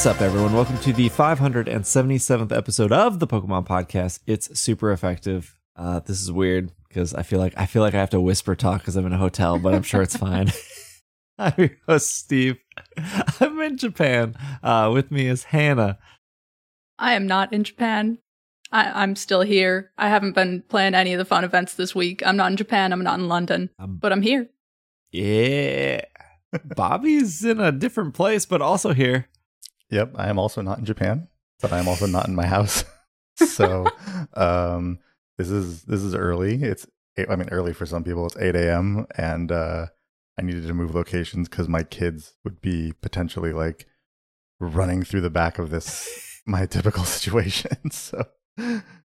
What's 0.00 0.06
up, 0.16 0.22
everyone? 0.22 0.54
Welcome 0.54 0.78
to 0.78 0.94
the 0.94 1.10
577th 1.10 2.56
episode 2.56 2.90
of 2.90 3.18
the 3.18 3.26
Pokemon 3.26 3.66
Podcast. 3.66 4.20
It's 4.26 4.58
super 4.58 4.92
effective. 4.92 5.58
Uh, 5.76 6.00
this 6.00 6.22
is 6.22 6.32
weird 6.32 6.72
because 6.88 7.12
I 7.12 7.22
feel 7.22 7.38
like 7.38 7.52
I 7.58 7.66
feel 7.66 7.82
like 7.82 7.92
I 7.92 7.98
have 7.98 8.08
to 8.08 8.20
whisper 8.20 8.54
talk 8.54 8.80
because 8.80 8.96
I'm 8.96 9.04
in 9.04 9.12
a 9.12 9.18
hotel, 9.18 9.58
but 9.58 9.74
I'm 9.74 9.82
sure 9.82 10.00
it's 10.00 10.16
fine. 10.16 10.50
I'm 11.38 11.52
your 11.58 11.76
host, 11.86 12.16
Steve. 12.16 12.56
I'm 13.40 13.60
in 13.60 13.76
Japan. 13.76 14.36
Uh, 14.62 14.90
with 14.90 15.10
me 15.10 15.26
is 15.26 15.44
Hannah. 15.44 15.98
I 16.98 17.12
am 17.12 17.26
not 17.26 17.52
in 17.52 17.62
Japan. 17.62 18.16
I, 18.72 19.02
I'm 19.02 19.14
still 19.16 19.42
here. 19.42 19.92
I 19.98 20.08
haven't 20.08 20.32
been 20.32 20.62
playing 20.70 20.94
any 20.94 21.12
of 21.12 21.18
the 21.18 21.26
fun 21.26 21.44
events 21.44 21.74
this 21.74 21.94
week. 21.94 22.22
I'm 22.24 22.38
not 22.38 22.50
in 22.50 22.56
Japan. 22.56 22.94
I'm 22.94 23.04
not 23.04 23.18
in 23.18 23.28
London, 23.28 23.68
Um, 23.78 23.98
but 24.00 24.12
I'm 24.12 24.22
here. 24.22 24.48
Yeah. 25.12 26.00
Bobby's 26.64 27.44
in 27.44 27.60
a 27.60 27.70
different 27.70 28.14
place, 28.14 28.46
but 28.46 28.62
also 28.62 28.94
here. 28.94 29.26
Yep, 29.90 30.12
I 30.16 30.28
am 30.28 30.38
also 30.38 30.62
not 30.62 30.78
in 30.78 30.84
Japan, 30.84 31.28
but 31.60 31.72
I 31.72 31.78
am 31.78 31.88
also 31.88 32.06
not 32.06 32.28
in 32.28 32.34
my 32.34 32.46
house. 32.46 32.84
so 33.36 33.86
um, 34.34 34.98
this 35.38 35.50
is 35.50 35.82
this 35.82 36.02
is 36.02 36.14
early. 36.14 36.62
It's 36.62 36.86
I 37.28 37.36
mean 37.36 37.48
early 37.50 37.72
for 37.72 37.86
some 37.86 38.04
people. 38.04 38.26
It's 38.26 38.36
eight 38.36 38.56
a.m. 38.56 39.06
and 39.16 39.50
uh, 39.50 39.86
I 40.38 40.42
needed 40.42 40.66
to 40.66 40.74
move 40.74 40.94
locations 40.94 41.48
because 41.48 41.68
my 41.68 41.82
kids 41.82 42.34
would 42.44 42.60
be 42.60 42.92
potentially 43.02 43.52
like 43.52 43.86
running 44.60 45.02
through 45.02 45.22
the 45.22 45.30
back 45.30 45.58
of 45.58 45.70
this 45.70 46.40
my 46.46 46.66
typical 46.66 47.04
situation. 47.04 47.90
so 47.90 48.24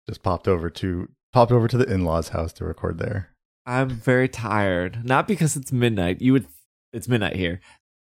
just 0.08 0.22
popped 0.22 0.48
over 0.48 0.70
to 0.70 1.08
popped 1.32 1.52
over 1.52 1.68
to 1.68 1.76
the 1.76 1.92
in 1.92 2.04
laws' 2.04 2.30
house 2.30 2.52
to 2.54 2.64
record 2.64 2.98
there. 2.98 3.30
I'm 3.66 3.90
very 3.90 4.28
tired. 4.28 5.04
Not 5.04 5.28
because 5.28 5.56
it's 5.56 5.72
midnight. 5.72 6.20
You 6.20 6.32
would 6.32 6.46
it's 6.92 7.08
midnight 7.08 7.36
here. 7.36 7.60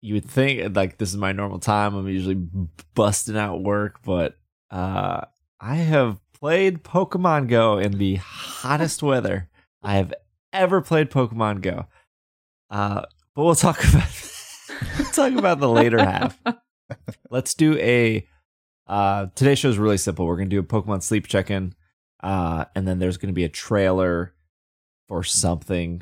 You 0.01 0.15
would 0.15 0.25
think 0.25 0.75
like 0.75 0.97
this 0.97 1.09
is 1.09 1.17
my 1.17 1.31
normal 1.31 1.59
time. 1.59 1.95
I'm 1.95 2.07
usually 2.07 2.41
busting 2.95 3.37
out 3.37 3.61
work, 3.63 4.01
but 4.03 4.37
uh 4.71 5.21
I 5.59 5.75
have 5.75 6.19
played 6.33 6.83
Pokemon 6.83 7.47
Go 7.49 7.77
in 7.77 7.97
the 7.97 8.15
hottest 8.15 9.03
weather 9.03 9.49
I 9.83 9.95
have 9.95 10.13
ever 10.51 10.81
played 10.81 11.11
Pokemon 11.11 11.61
Go. 11.61 11.85
Uh 12.69 13.03
but 13.35 13.43
we'll 13.43 13.55
talk 13.55 13.83
about 13.89 14.09
we'll 14.97 15.11
talk 15.11 15.33
about 15.33 15.59
the 15.59 15.69
later 15.69 15.99
half. 15.99 16.39
Let's 17.29 17.53
do 17.53 17.77
a 17.77 18.27
uh 18.87 19.27
today's 19.35 19.59
show 19.59 19.69
is 19.69 19.77
really 19.77 19.97
simple. 19.97 20.25
We're 20.25 20.37
gonna 20.37 20.49
do 20.49 20.59
a 20.59 20.63
Pokemon 20.63 21.03
sleep 21.03 21.27
check-in. 21.27 21.75
Uh 22.23 22.65
and 22.75 22.87
then 22.87 22.97
there's 22.97 23.17
gonna 23.17 23.33
be 23.33 23.43
a 23.43 23.49
trailer 23.49 24.33
for 25.07 25.23
something. 25.23 26.01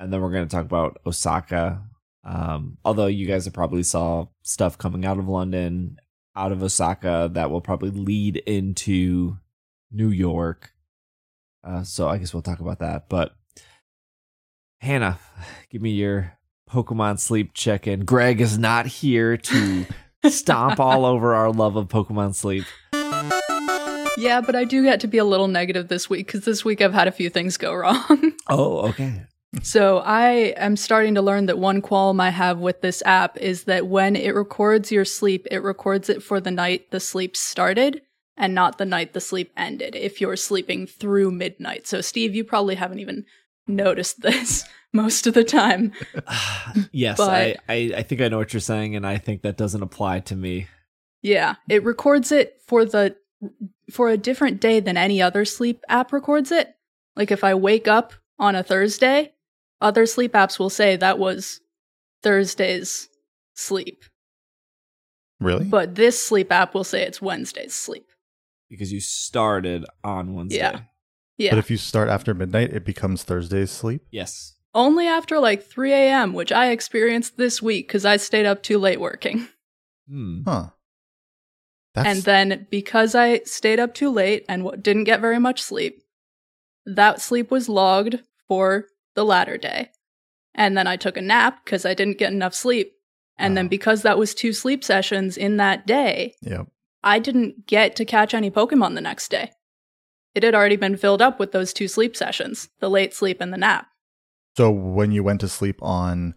And 0.00 0.10
then 0.10 0.22
we're 0.22 0.32
gonna 0.32 0.46
talk 0.46 0.64
about 0.64 0.98
Osaka. 1.06 1.82
Um 2.24 2.78
although 2.84 3.06
you 3.06 3.26
guys 3.26 3.44
have 3.44 3.54
probably 3.54 3.82
saw 3.82 4.26
stuff 4.42 4.78
coming 4.78 5.04
out 5.04 5.18
of 5.18 5.28
London, 5.28 5.98
out 6.34 6.52
of 6.52 6.62
Osaka 6.62 7.30
that 7.32 7.50
will 7.50 7.60
probably 7.60 7.90
lead 7.90 8.36
into 8.38 9.36
New 9.90 10.08
York. 10.08 10.72
Uh 11.62 11.82
so 11.82 12.08
I 12.08 12.18
guess 12.18 12.32
we'll 12.32 12.42
talk 12.42 12.60
about 12.60 12.78
that. 12.80 13.08
But 13.08 13.34
Hannah, 14.80 15.18
give 15.70 15.82
me 15.82 15.90
your 15.90 16.38
Pokemon 16.70 17.18
sleep 17.20 17.52
check-in. 17.54 18.04
Greg 18.04 18.40
is 18.40 18.58
not 18.58 18.86
here 18.86 19.36
to 19.36 19.86
stomp 20.28 20.80
all 20.80 21.04
over 21.04 21.34
our 21.34 21.52
love 21.52 21.76
of 21.76 21.88
Pokemon 21.88 22.34
sleep. 22.34 22.64
Yeah, 24.16 24.40
but 24.40 24.54
I 24.54 24.64
do 24.64 24.82
get 24.84 25.00
to 25.00 25.06
be 25.08 25.18
a 25.18 25.24
little 25.24 25.48
negative 25.48 25.88
this 25.88 26.08
week 26.08 26.26
because 26.26 26.44
this 26.44 26.64
week 26.64 26.80
I've 26.80 26.94
had 26.94 27.08
a 27.08 27.12
few 27.12 27.28
things 27.30 27.56
go 27.56 27.74
wrong. 27.74 28.32
Oh, 28.48 28.88
okay. 28.88 29.22
So 29.62 29.98
I 29.98 30.54
am 30.56 30.76
starting 30.76 31.14
to 31.14 31.22
learn 31.22 31.46
that 31.46 31.58
one 31.58 31.80
qualm 31.80 32.20
I 32.20 32.30
have 32.30 32.58
with 32.58 32.80
this 32.80 33.02
app 33.06 33.36
is 33.38 33.64
that 33.64 33.86
when 33.86 34.16
it 34.16 34.34
records 34.34 34.90
your 34.92 35.04
sleep, 35.04 35.46
it 35.50 35.62
records 35.62 36.08
it 36.08 36.22
for 36.22 36.40
the 36.40 36.50
night 36.50 36.90
the 36.90 37.00
sleep 37.00 37.36
started 37.36 38.02
and 38.36 38.54
not 38.54 38.78
the 38.78 38.84
night 38.84 39.12
the 39.12 39.20
sleep 39.20 39.52
ended 39.56 39.94
if 39.94 40.20
you're 40.20 40.36
sleeping 40.36 40.86
through 40.86 41.30
midnight. 41.30 41.86
So, 41.86 42.00
Steve, 42.00 42.34
you 42.34 42.44
probably 42.44 42.74
haven't 42.74 42.98
even 42.98 43.24
noticed 43.66 44.22
this 44.22 44.64
most 44.92 45.26
of 45.26 45.34
the 45.34 45.44
time. 45.44 45.92
yes, 46.92 47.16
But- 47.16 47.30
I, 47.30 47.56
I, 47.68 47.92
I 47.96 48.02
think 48.02 48.20
I 48.20 48.28
know 48.28 48.38
what 48.38 48.52
you're 48.52 48.60
saying, 48.60 48.96
and 48.96 49.06
I 49.06 49.18
think 49.18 49.42
that 49.42 49.56
doesn't 49.56 49.82
apply 49.82 50.20
to 50.20 50.36
me. 50.36 50.68
Yeah, 51.22 51.54
it 51.68 51.84
records 51.84 52.32
it 52.32 52.60
for 52.66 52.84
the 52.84 53.16
for 53.90 54.08
a 54.08 54.16
different 54.16 54.60
day 54.60 54.80
than 54.80 54.96
any 54.96 55.20
other 55.22 55.44
sleep 55.44 55.82
app 55.88 56.12
records 56.12 56.50
it. 56.52 56.74
Like 57.16 57.30
if 57.30 57.42
I 57.44 57.54
wake 57.54 57.88
up 57.88 58.12
on 58.38 58.54
a 58.54 58.62
Thursday, 58.62 59.32
other 59.80 60.06
sleep 60.06 60.32
apps 60.32 60.58
will 60.58 60.70
say 60.70 60.96
that 60.96 61.18
was 61.18 61.60
Thursday's 62.22 63.08
sleep. 63.54 64.04
Really? 65.40 65.64
But 65.64 65.94
this 65.94 66.24
sleep 66.24 66.50
app 66.52 66.74
will 66.74 66.84
say 66.84 67.02
it's 67.02 67.20
Wednesday's 67.20 67.74
sleep. 67.74 68.06
Because 68.70 68.92
you 68.92 69.00
started 69.00 69.84
on 70.02 70.34
Wednesday. 70.34 70.58
Yeah. 70.58 70.80
Yeah. 71.36 71.50
But 71.50 71.58
if 71.58 71.70
you 71.70 71.76
start 71.76 72.08
after 72.08 72.32
midnight, 72.32 72.72
it 72.72 72.84
becomes 72.84 73.22
Thursday's 73.22 73.70
sleep. 73.70 74.02
Yes. 74.10 74.54
Only 74.72 75.06
after 75.06 75.38
like 75.38 75.64
3 75.64 75.92
a.m., 75.92 76.32
which 76.32 76.50
I 76.50 76.70
experienced 76.70 77.36
this 77.36 77.60
week 77.60 77.88
because 77.88 78.04
I 78.04 78.16
stayed 78.16 78.46
up 78.46 78.62
too 78.62 78.78
late 78.78 79.00
working. 79.00 79.48
Hmm. 80.06 80.42
Huh. 80.46 80.66
That's 81.94 82.06
And 82.06 82.22
then 82.24 82.66
because 82.70 83.14
I 83.14 83.38
stayed 83.44 83.80
up 83.80 83.94
too 83.94 84.10
late 84.10 84.44
and 84.50 84.64
w- 84.64 84.78
didn't 84.78 85.04
get 85.04 85.22
very 85.22 85.38
much 85.38 85.62
sleep, 85.62 86.02
that 86.84 87.22
sleep 87.22 87.50
was 87.50 87.70
logged 87.70 88.20
for 88.46 88.84
the 89.14 89.24
latter 89.24 89.56
day. 89.58 89.90
And 90.54 90.76
then 90.76 90.86
I 90.86 90.96
took 90.96 91.16
a 91.16 91.20
nap 91.22 91.64
because 91.64 91.84
I 91.84 91.94
didn't 91.94 92.18
get 92.18 92.32
enough 92.32 92.54
sleep. 92.54 92.92
And 93.36 93.56
then 93.56 93.66
Oh. 93.66 93.68
because 93.68 94.02
that 94.02 94.18
was 94.18 94.34
two 94.34 94.52
sleep 94.52 94.84
sessions 94.84 95.36
in 95.36 95.56
that 95.56 95.86
day, 95.86 96.34
yep. 96.40 96.68
I 97.02 97.18
didn't 97.18 97.66
get 97.66 97.96
to 97.96 98.04
catch 98.04 98.32
any 98.32 98.50
Pokemon 98.50 98.94
the 98.94 99.00
next 99.00 99.28
day. 99.30 99.50
It 100.34 100.42
had 100.44 100.54
already 100.54 100.76
been 100.76 100.96
filled 100.96 101.20
up 101.22 101.38
with 101.40 101.52
those 101.52 101.72
two 101.72 101.88
sleep 101.88 102.16
sessions 102.16 102.68
the 102.80 102.88
late 102.90 103.12
sleep 103.14 103.40
and 103.40 103.52
the 103.52 103.56
nap. 103.58 103.88
So 104.56 104.70
when 104.70 105.10
you 105.10 105.24
went 105.24 105.40
to 105.40 105.48
sleep 105.48 105.82
on 105.82 106.34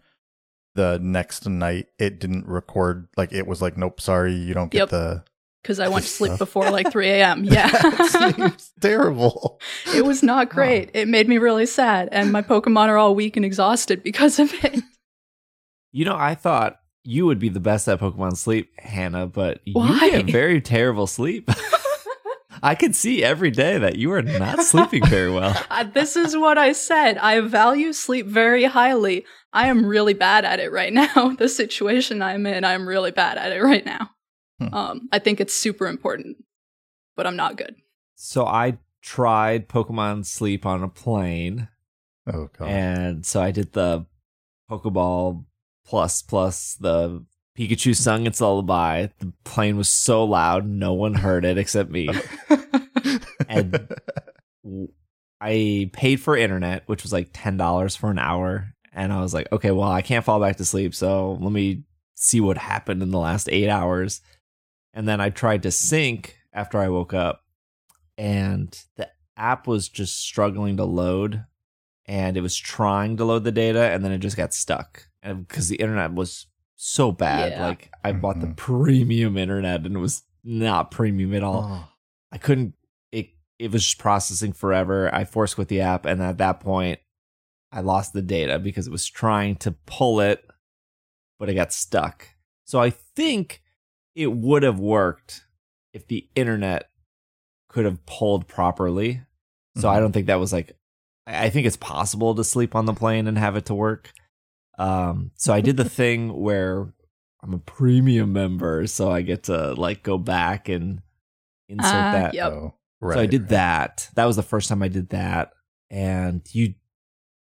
the 0.74 0.98
next 1.00 1.46
night, 1.48 1.86
it 1.98 2.18
didn't 2.18 2.46
record. 2.46 3.08
Like 3.16 3.32
it 3.32 3.46
was 3.46 3.62
like, 3.62 3.76
nope, 3.76 4.00
sorry, 4.00 4.34
you 4.34 4.54
don't 4.54 4.70
get 4.70 4.78
Yep. 4.78 4.88
the. 4.90 5.24
Because 5.62 5.80
I 5.80 5.88
went 5.88 6.04
to 6.04 6.10
sleep 6.10 6.38
before 6.38 6.70
like 6.70 6.90
3 6.92 7.08
a.m. 7.08 7.44
Yeah. 7.44 7.68
That 7.68 8.34
seems 8.36 8.72
terrible. 8.80 9.60
it 9.94 10.04
was 10.04 10.22
not 10.22 10.48
great. 10.48 10.90
It 10.94 11.08
made 11.08 11.28
me 11.28 11.38
really 11.38 11.66
sad. 11.66 12.08
And 12.12 12.32
my 12.32 12.42
Pokemon 12.42 12.88
are 12.88 12.96
all 12.96 13.14
weak 13.14 13.36
and 13.36 13.44
exhausted 13.44 14.02
because 14.02 14.38
of 14.38 14.52
it. 14.64 14.82
You 15.92 16.04
know, 16.04 16.16
I 16.16 16.34
thought 16.34 16.80
you 17.04 17.26
would 17.26 17.38
be 17.38 17.48
the 17.48 17.60
best 17.60 17.88
at 17.88 18.00
Pokemon 18.00 18.36
sleep, 18.36 18.70
Hannah, 18.78 19.26
but 19.26 19.60
Why? 19.72 20.04
you 20.04 20.10
get 20.22 20.26
very 20.30 20.60
terrible 20.60 21.06
sleep. 21.06 21.50
I 22.62 22.74
can 22.74 22.92
see 22.92 23.22
every 23.22 23.50
day 23.50 23.78
that 23.78 23.96
you 23.96 24.12
are 24.12 24.22
not 24.22 24.62
sleeping 24.64 25.06
very 25.06 25.30
well. 25.30 25.56
Uh, 25.70 25.84
this 25.84 26.16
is 26.16 26.36
what 26.36 26.58
I 26.58 26.72
said. 26.72 27.16
I 27.18 27.40
value 27.40 27.92
sleep 27.92 28.26
very 28.26 28.64
highly. 28.64 29.24
I 29.52 29.68
am 29.68 29.86
really 29.86 30.14
bad 30.14 30.44
at 30.44 30.60
it 30.60 30.72
right 30.72 30.92
now. 30.92 31.34
The 31.38 31.48
situation 31.48 32.20
I'm 32.20 32.46
in, 32.46 32.64
I'm 32.64 32.86
really 32.88 33.12
bad 33.12 33.38
at 33.38 33.52
it 33.52 33.62
right 33.62 33.84
now. 33.84 34.10
Hmm. 34.60 34.74
Um, 34.74 35.08
I 35.12 35.18
think 35.18 35.40
it's 35.40 35.54
super 35.54 35.86
important, 35.86 36.36
but 37.16 37.26
I'm 37.26 37.36
not 37.36 37.56
good. 37.56 37.76
So 38.16 38.44
I 38.46 38.78
tried 39.02 39.68
Pokemon 39.68 40.26
sleep 40.26 40.66
on 40.66 40.82
a 40.82 40.88
plane. 40.88 41.68
Oh 42.26 42.48
god. 42.58 42.68
And 42.68 43.26
so 43.26 43.40
I 43.40 43.50
did 43.52 43.72
the 43.72 44.04
Pokeball 44.70 45.44
plus 45.86 46.22
plus 46.22 46.74
the 46.74 47.24
Pikachu 47.56 47.94
sung 47.96 48.26
its 48.26 48.40
lullaby. 48.40 49.06
The 49.18 49.32
plane 49.44 49.76
was 49.76 49.88
so 49.88 50.24
loud, 50.24 50.66
no 50.66 50.92
one 50.92 51.14
heard 51.14 51.44
it 51.44 51.58
except 51.58 51.90
me. 51.90 52.08
And- 53.48 53.88
I 55.40 55.88
paid 55.92 56.16
for 56.20 56.36
internet, 56.36 56.82
which 56.86 57.02
was 57.04 57.12
like 57.12 57.30
ten 57.32 57.56
dollars 57.56 57.94
for 57.94 58.10
an 58.10 58.18
hour, 58.18 58.74
and 58.92 59.12
I 59.12 59.20
was 59.20 59.32
like, 59.32 59.46
okay, 59.52 59.70
well, 59.70 59.88
I 59.90 60.02
can't 60.02 60.24
fall 60.24 60.40
back 60.40 60.56
to 60.56 60.64
sleep, 60.64 60.94
so 60.94 61.38
let 61.40 61.52
me 61.52 61.84
see 62.16 62.40
what 62.40 62.58
happened 62.58 63.02
in 63.02 63.10
the 63.12 63.18
last 63.20 63.48
eight 63.48 63.68
hours. 63.68 64.20
And 64.98 65.06
then 65.06 65.20
I 65.20 65.30
tried 65.30 65.62
to 65.62 65.70
sync 65.70 66.36
after 66.52 66.76
I 66.76 66.88
woke 66.88 67.14
up, 67.14 67.44
and 68.16 68.76
the 68.96 69.08
app 69.36 69.68
was 69.68 69.88
just 69.88 70.18
struggling 70.18 70.76
to 70.78 70.84
load, 70.84 71.44
and 72.06 72.36
it 72.36 72.40
was 72.40 72.56
trying 72.56 73.16
to 73.18 73.24
load 73.24 73.44
the 73.44 73.52
data, 73.52 73.80
and 73.92 74.04
then 74.04 74.10
it 74.10 74.18
just 74.18 74.36
got 74.36 74.52
stuck, 74.52 75.08
and 75.22 75.46
because 75.46 75.68
the 75.68 75.76
internet 75.76 76.14
was 76.14 76.48
so 76.74 77.12
bad, 77.12 77.52
Yeah. 77.52 77.66
like 77.68 77.92
I 78.02 78.10
bought 78.10 78.40
the 78.40 78.48
Mhm. 78.48 78.56
premium 78.56 79.36
internet, 79.36 79.86
and 79.86 79.94
it 79.94 80.00
was 80.00 80.24
not 80.42 80.90
premium 80.90 81.32
at 81.32 81.44
all. 81.44 81.62
Oh. 81.64 81.88
I 82.32 82.38
couldn't 82.38 82.74
it 83.12 83.30
it 83.60 83.70
was 83.70 83.84
just 83.84 83.98
processing 83.98 84.52
forever. 84.52 85.14
I 85.14 85.24
forced 85.24 85.54
quit 85.54 85.68
the 85.68 85.80
app 85.80 86.06
and 86.06 86.20
at 86.20 86.38
that 86.38 86.58
point 86.58 86.98
I 87.70 87.82
lost 87.82 88.14
the 88.14 88.22
data 88.22 88.58
because 88.58 88.88
it 88.88 88.90
was 88.90 89.06
trying 89.08 89.54
to 89.56 89.72
pull 89.86 90.20
it 90.20 90.44
but 91.38 91.48
it 91.48 91.54
got 91.54 91.72
stuck. 91.72 92.28
So 92.64 92.80
I 92.80 92.90
think 92.90 93.62
it 94.18 94.32
would 94.32 94.64
have 94.64 94.80
worked 94.80 95.44
if 95.92 96.06
the 96.08 96.28
internet 96.34 96.90
could 97.68 97.84
have 97.84 98.04
pulled 98.04 98.48
properly. 98.48 99.22
So 99.76 99.88
I 99.88 99.96
Mhm. 99.96 100.00
don't 100.00 100.12
think 100.12 100.26
that 100.26 100.40
was 100.40 100.52
like 100.52 100.76
I 101.26 101.46
I 101.46 101.50
think 101.50 101.66
it's 101.66 101.76
possible 101.76 102.34
to 102.34 102.42
sleep 102.42 102.74
on 102.74 102.86
the 102.86 102.94
plane 102.94 103.26
and 103.28 103.38
have 103.38 103.54
it 103.56 103.66
to 103.66 103.74
work. 103.74 104.12
Um 104.78 105.30
so 105.36 105.52
I 105.54 105.60
did 105.60 105.76
the 105.76 105.88
thing 106.00 106.32
where 106.40 106.92
I'm 107.42 107.54
a 107.54 107.58
premium 107.58 108.32
member, 108.32 108.86
so 108.88 109.10
I 109.12 109.22
get 109.22 109.44
to 109.44 109.74
like 109.74 110.02
go 110.02 110.18
back 110.18 110.68
and 110.68 111.00
insert 111.68 111.94
Ah, 112.06 112.12
that. 112.12 112.34
Yep. 112.34 112.52
Oh, 112.52 112.74
so 113.02 113.20
I 113.20 113.26
did 113.26 113.42
right. 113.42 113.50
that. 113.50 114.10
That 114.16 114.24
was 114.24 114.34
the 114.36 114.42
first 114.42 114.68
time 114.68 114.82
I 114.82 114.88
did 114.88 115.10
that, 115.10 115.52
and 115.90 116.42
you 116.52 116.74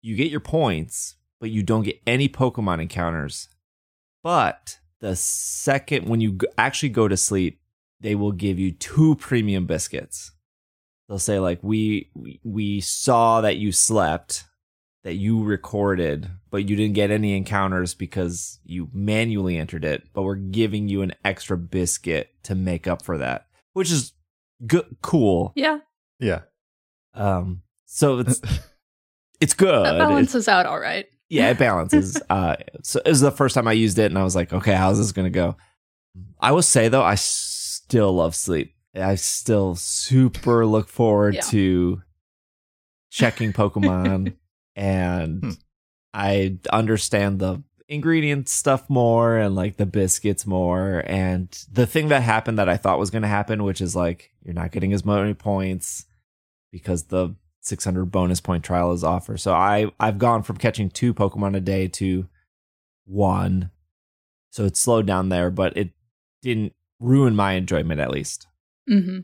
you 0.03 0.15
get 0.15 0.29
your 0.29 0.39
points, 0.41 1.15
but 1.39 1.50
you 1.50 1.63
don't 1.63 1.81
get 1.83 2.00
any 2.06 2.29
Pokemon 2.29 2.79
encounters. 2.81 3.50
But 4.24 4.79
the 5.02 5.16
second 5.16 6.08
when 6.08 6.22
you 6.22 6.38
actually 6.58 6.90
go 6.90 7.08
to 7.08 7.18
sleep, 7.18 7.60
they 8.00 8.16
will 8.16 8.32
give 8.32 8.60
you 8.60 8.72
two 8.72 9.16
premium 9.16 9.66
biscuits. 9.66 10.32
They'll 11.08 11.20
say 11.20 11.40
like 11.40 11.60
we 11.62 12.10
we, 12.14 12.40
we 12.44 12.82
saw 12.82 13.42
that 13.42 13.58
you 13.58 13.72
slept, 13.72 14.44
that 15.04 15.14
you 15.16 15.44
recorded, 15.44 16.30
but 16.50 16.68
you 16.70 16.76
didn't 16.76 16.96
get 16.96 17.12
any 17.12 17.36
encounters 17.38 17.94
because 17.94 18.60
you 18.66 18.90
manually 18.92 19.58
entered 19.58 19.86
it. 19.86 20.04
But 20.14 20.24
we're 20.24 20.36
giving 20.36 20.90
you 20.90 21.02
an 21.02 21.14
extra 21.24 21.58
biscuit 21.58 22.32
to 22.44 22.56
make 22.56 22.88
up 22.88 23.04
for 23.04 23.18
that, 23.20 23.48
which 23.74 23.92
is 23.92 24.14
good, 24.66 24.98
cool. 25.02 25.54
Yeah, 25.56 25.80
Yeah. 26.20 26.42
Um, 27.14 27.62
so 27.86 28.20
it's 28.20 28.42
it's 29.40 29.54
good. 29.54 29.86
that 29.86 29.96
It- 29.96 30.00
balances 30.00 30.48
out 30.48 30.66
all 30.66 30.80
right. 30.80 31.06
Yeah, 31.29 31.50
it 31.50 31.57
balances. 31.57 32.21
uh, 32.29 32.56
so 32.83 33.00
it 33.06 33.09
was 33.09 33.21
the 33.21 33.31
first 33.31 33.56
time 33.56 33.68
I 33.68 33.74
used 33.74 34.00
it, 34.00 34.06
and 34.12 34.18
I 34.18 34.24
was 34.24 34.35
like, 34.35 34.53
okay, 34.53 34.74
how's 34.74 34.97
this 34.97 35.12
gonna 35.12 35.29
go? 35.29 35.56
I 36.39 36.51
will 36.51 36.62
say 36.62 36.88
though, 36.88 37.03
I 37.03 37.15
still 37.15 38.13
love 38.13 38.35
sleep. 38.35 38.74
I 38.95 39.15
still 39.15 39.75
super 39.75 40.65
look 40.65 40.89
forward 40.89 41.35
Yeah. 41.35 41.41
to 41.51 42.01
checking 43.12 43.53
Pokemon, 43.53 44.33
and 44.75 45.41
Hmm. 45.44 45.51
I 46.13 46.57
understand 46.71 47.39
the 47.39 47.63
ingredient 47.88 48.50
stuff 48.50 48.89
more 48.89 49.38
and 49.38 49.56
like 49.56 49.77
the 49.77 49.85
biscuits 49.85 50.45
more. 50.45 51.03
And 51.06 51.50
the 51.71 51.85
thing 51.85 52.09
that 52.09 52.21
happened 52.24 52.57
that 52.59 52.68
I 52.68 52.75
thought 52.77 53.00
was 53.00 53.12
gonna 53.12 53.27
happen, 53.27 53.63
which 53.63 53.81
is 53.81 53.95
like 53.95 54.31
you're 54.44 54.53
not 54.53 54.71
getting 54.71 54.94
as 54.94 55.06
many 55.06 55.33
points 55.33 56.06
because 56.71 57.03
the 57.06 57.35
600 57.68 58.06
bonus 58.06 58.40
point 58.42 58.64
trial 58.64 58.92
is 58.94 59.04
offer. 59.04 59.38
So 59.38 59.54
I 59.54 59.92
I've 60.00 60.18
gone 60.18 60.44
from 60.44 60.58
catching 60.58 60.90
two 60.90 61.14
Pokemon 61.14 61.56
a 61.56 61.60
day 61.60 61.88
to 61.90 62.28
one. 63.06 63.72
So 64.52 64.66
it 64.66 64.78
slowed 64.78 65.06
down 65.06 65.30
there, 65.30 65.50
but 65.52 65.75
it 65.78 65.92
didn't 66.42 66.74
ruin 67.00 67.36
my 67.36 67.54
enjoyment 67.54 68.00
at 68.00 68.10
least. 68.12 68.48
hmm 68.88 69.19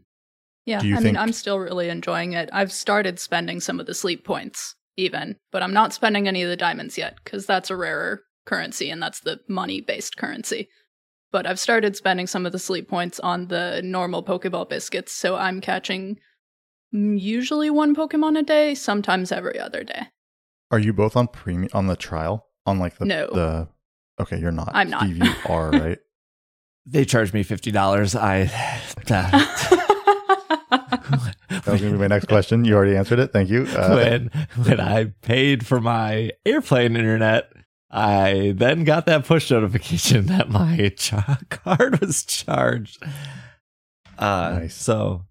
Yeah, 0.65 0.77
I 0.79 0.81
think- 0.81 1.03
mean, 1.03 1.17
I'm 1.17 1.31
still 1.33 1.57
really 1.59 1.89
enjoying 1.89 2.33
it. 2.33 2.49
I've 2.53 2.71
started 2.71 3.19
spending 3.19 3.59
some 3.59 3.79
of 3.79 3.85
the 3.85 3.93
sleep 3.95 4.23
points, 4.25 4.75
even, 4.97 5.37
but 5.51 5.63
I'm 5.63 5.73
not 5.73 5.93
spending 5.93 6.27
any 6.27 6.43
of 6.43 6.49
the 6.49 6.55
diamonds 6.57 6.97
yet 6.97 7.17
because 7.23 7.45
that's 7.45 7.69
a 7.69 7.75
rarer 7.75 8.21
currency 8.45 8.89
and 8.89 9.01
that's 9.01 9.21
the 9.21 9.39
money 9.47 9.81
based 9.81 10.17
currency. 10.17 10.69
But 11.31 11.47
I've 11.47 11.59
started 11.59 11.95
spending 11.95 12.27
some 12.27 12.45
of 12.45 12.51
the 12.51 12.59
sleep 12.59 12.87
points 12.87 13.19
on 13.21 13.47
the 13.47 13.81
normal 13.83 14.23
Pokeball 14.23 14.69
biscuits, 14.69 15.13
so 15.13 15.35
I'm 15.35 15.61
catching 15.61 16.19
usually 16.93 17.69
one 17.69 17.95
Pokemon 17.95 18.37
a 18.39 18.43
day, 18.43 18.75
sometimes 18.75 19.31
every 19.31 19.59
other 19.59 19.83
day. 19.83 20.07
Are 20.71 20.79
you 20.79 20.93
both 20.93 21.15
on 21.17 21.27
premium 21.27 21.69
on 21.73 21.87
the 21.87 21.95
trial? 21.95 22.47
On 22.65 22.79
like 22.79 22.97
the 22.97 23.05
No. 23.05 23.27
the 23.33 23.67
Okay, 24.21 24.39
you're 24.39 24.51
not. 24.51 24.69
I'm 24.73 24.89
not. 24.89 25.01
Steve, 25.03 25.17
you 25.17 25.33
are, 25.49 25.69
right? 25.71 25.99
They 26.85 27.03
charged 27.05 27.33
me 27.33 27.43
fifty 27.43 27.71
dollars. 27.71 28.15
I 28.15 28.45
That 31.49 31.67
was 31.67 31.81
gonna 31.81 31.93
be 31.93 31.97
my 31.99 32.07
next 32.07 32.25
question. 32.27 32.65
You 32.65 32.75
already 32.75 32.95
answered 32.95 33.19
it. 33.19 33.31
Thank 33.31 33.49
you. 33.49 33.65
Uh, 33.65 33.89
when 33.95 34.31
when 34.65 34.79
I 34.79 35.05
paid 35.21 35.65
for 35.65 35.79
my 35.79 36.31
airplane 36.45 36.95
internet, 36.95 37.51
I 37.91 38.53
then 38.55 38.83
got 38.83 39.05
that 39.05 39.25
push 39.25 39.51
notification 39.51 40.25
that 40.27 40.49
my 40.49 40.89
cha- 40.97 41.39
card 41.49 41.99
was 42.01 42.23
charged. 42.25 43.01
Uh, 44.17 44.59
Nice. 44.61 44.75
So 44.75 45.25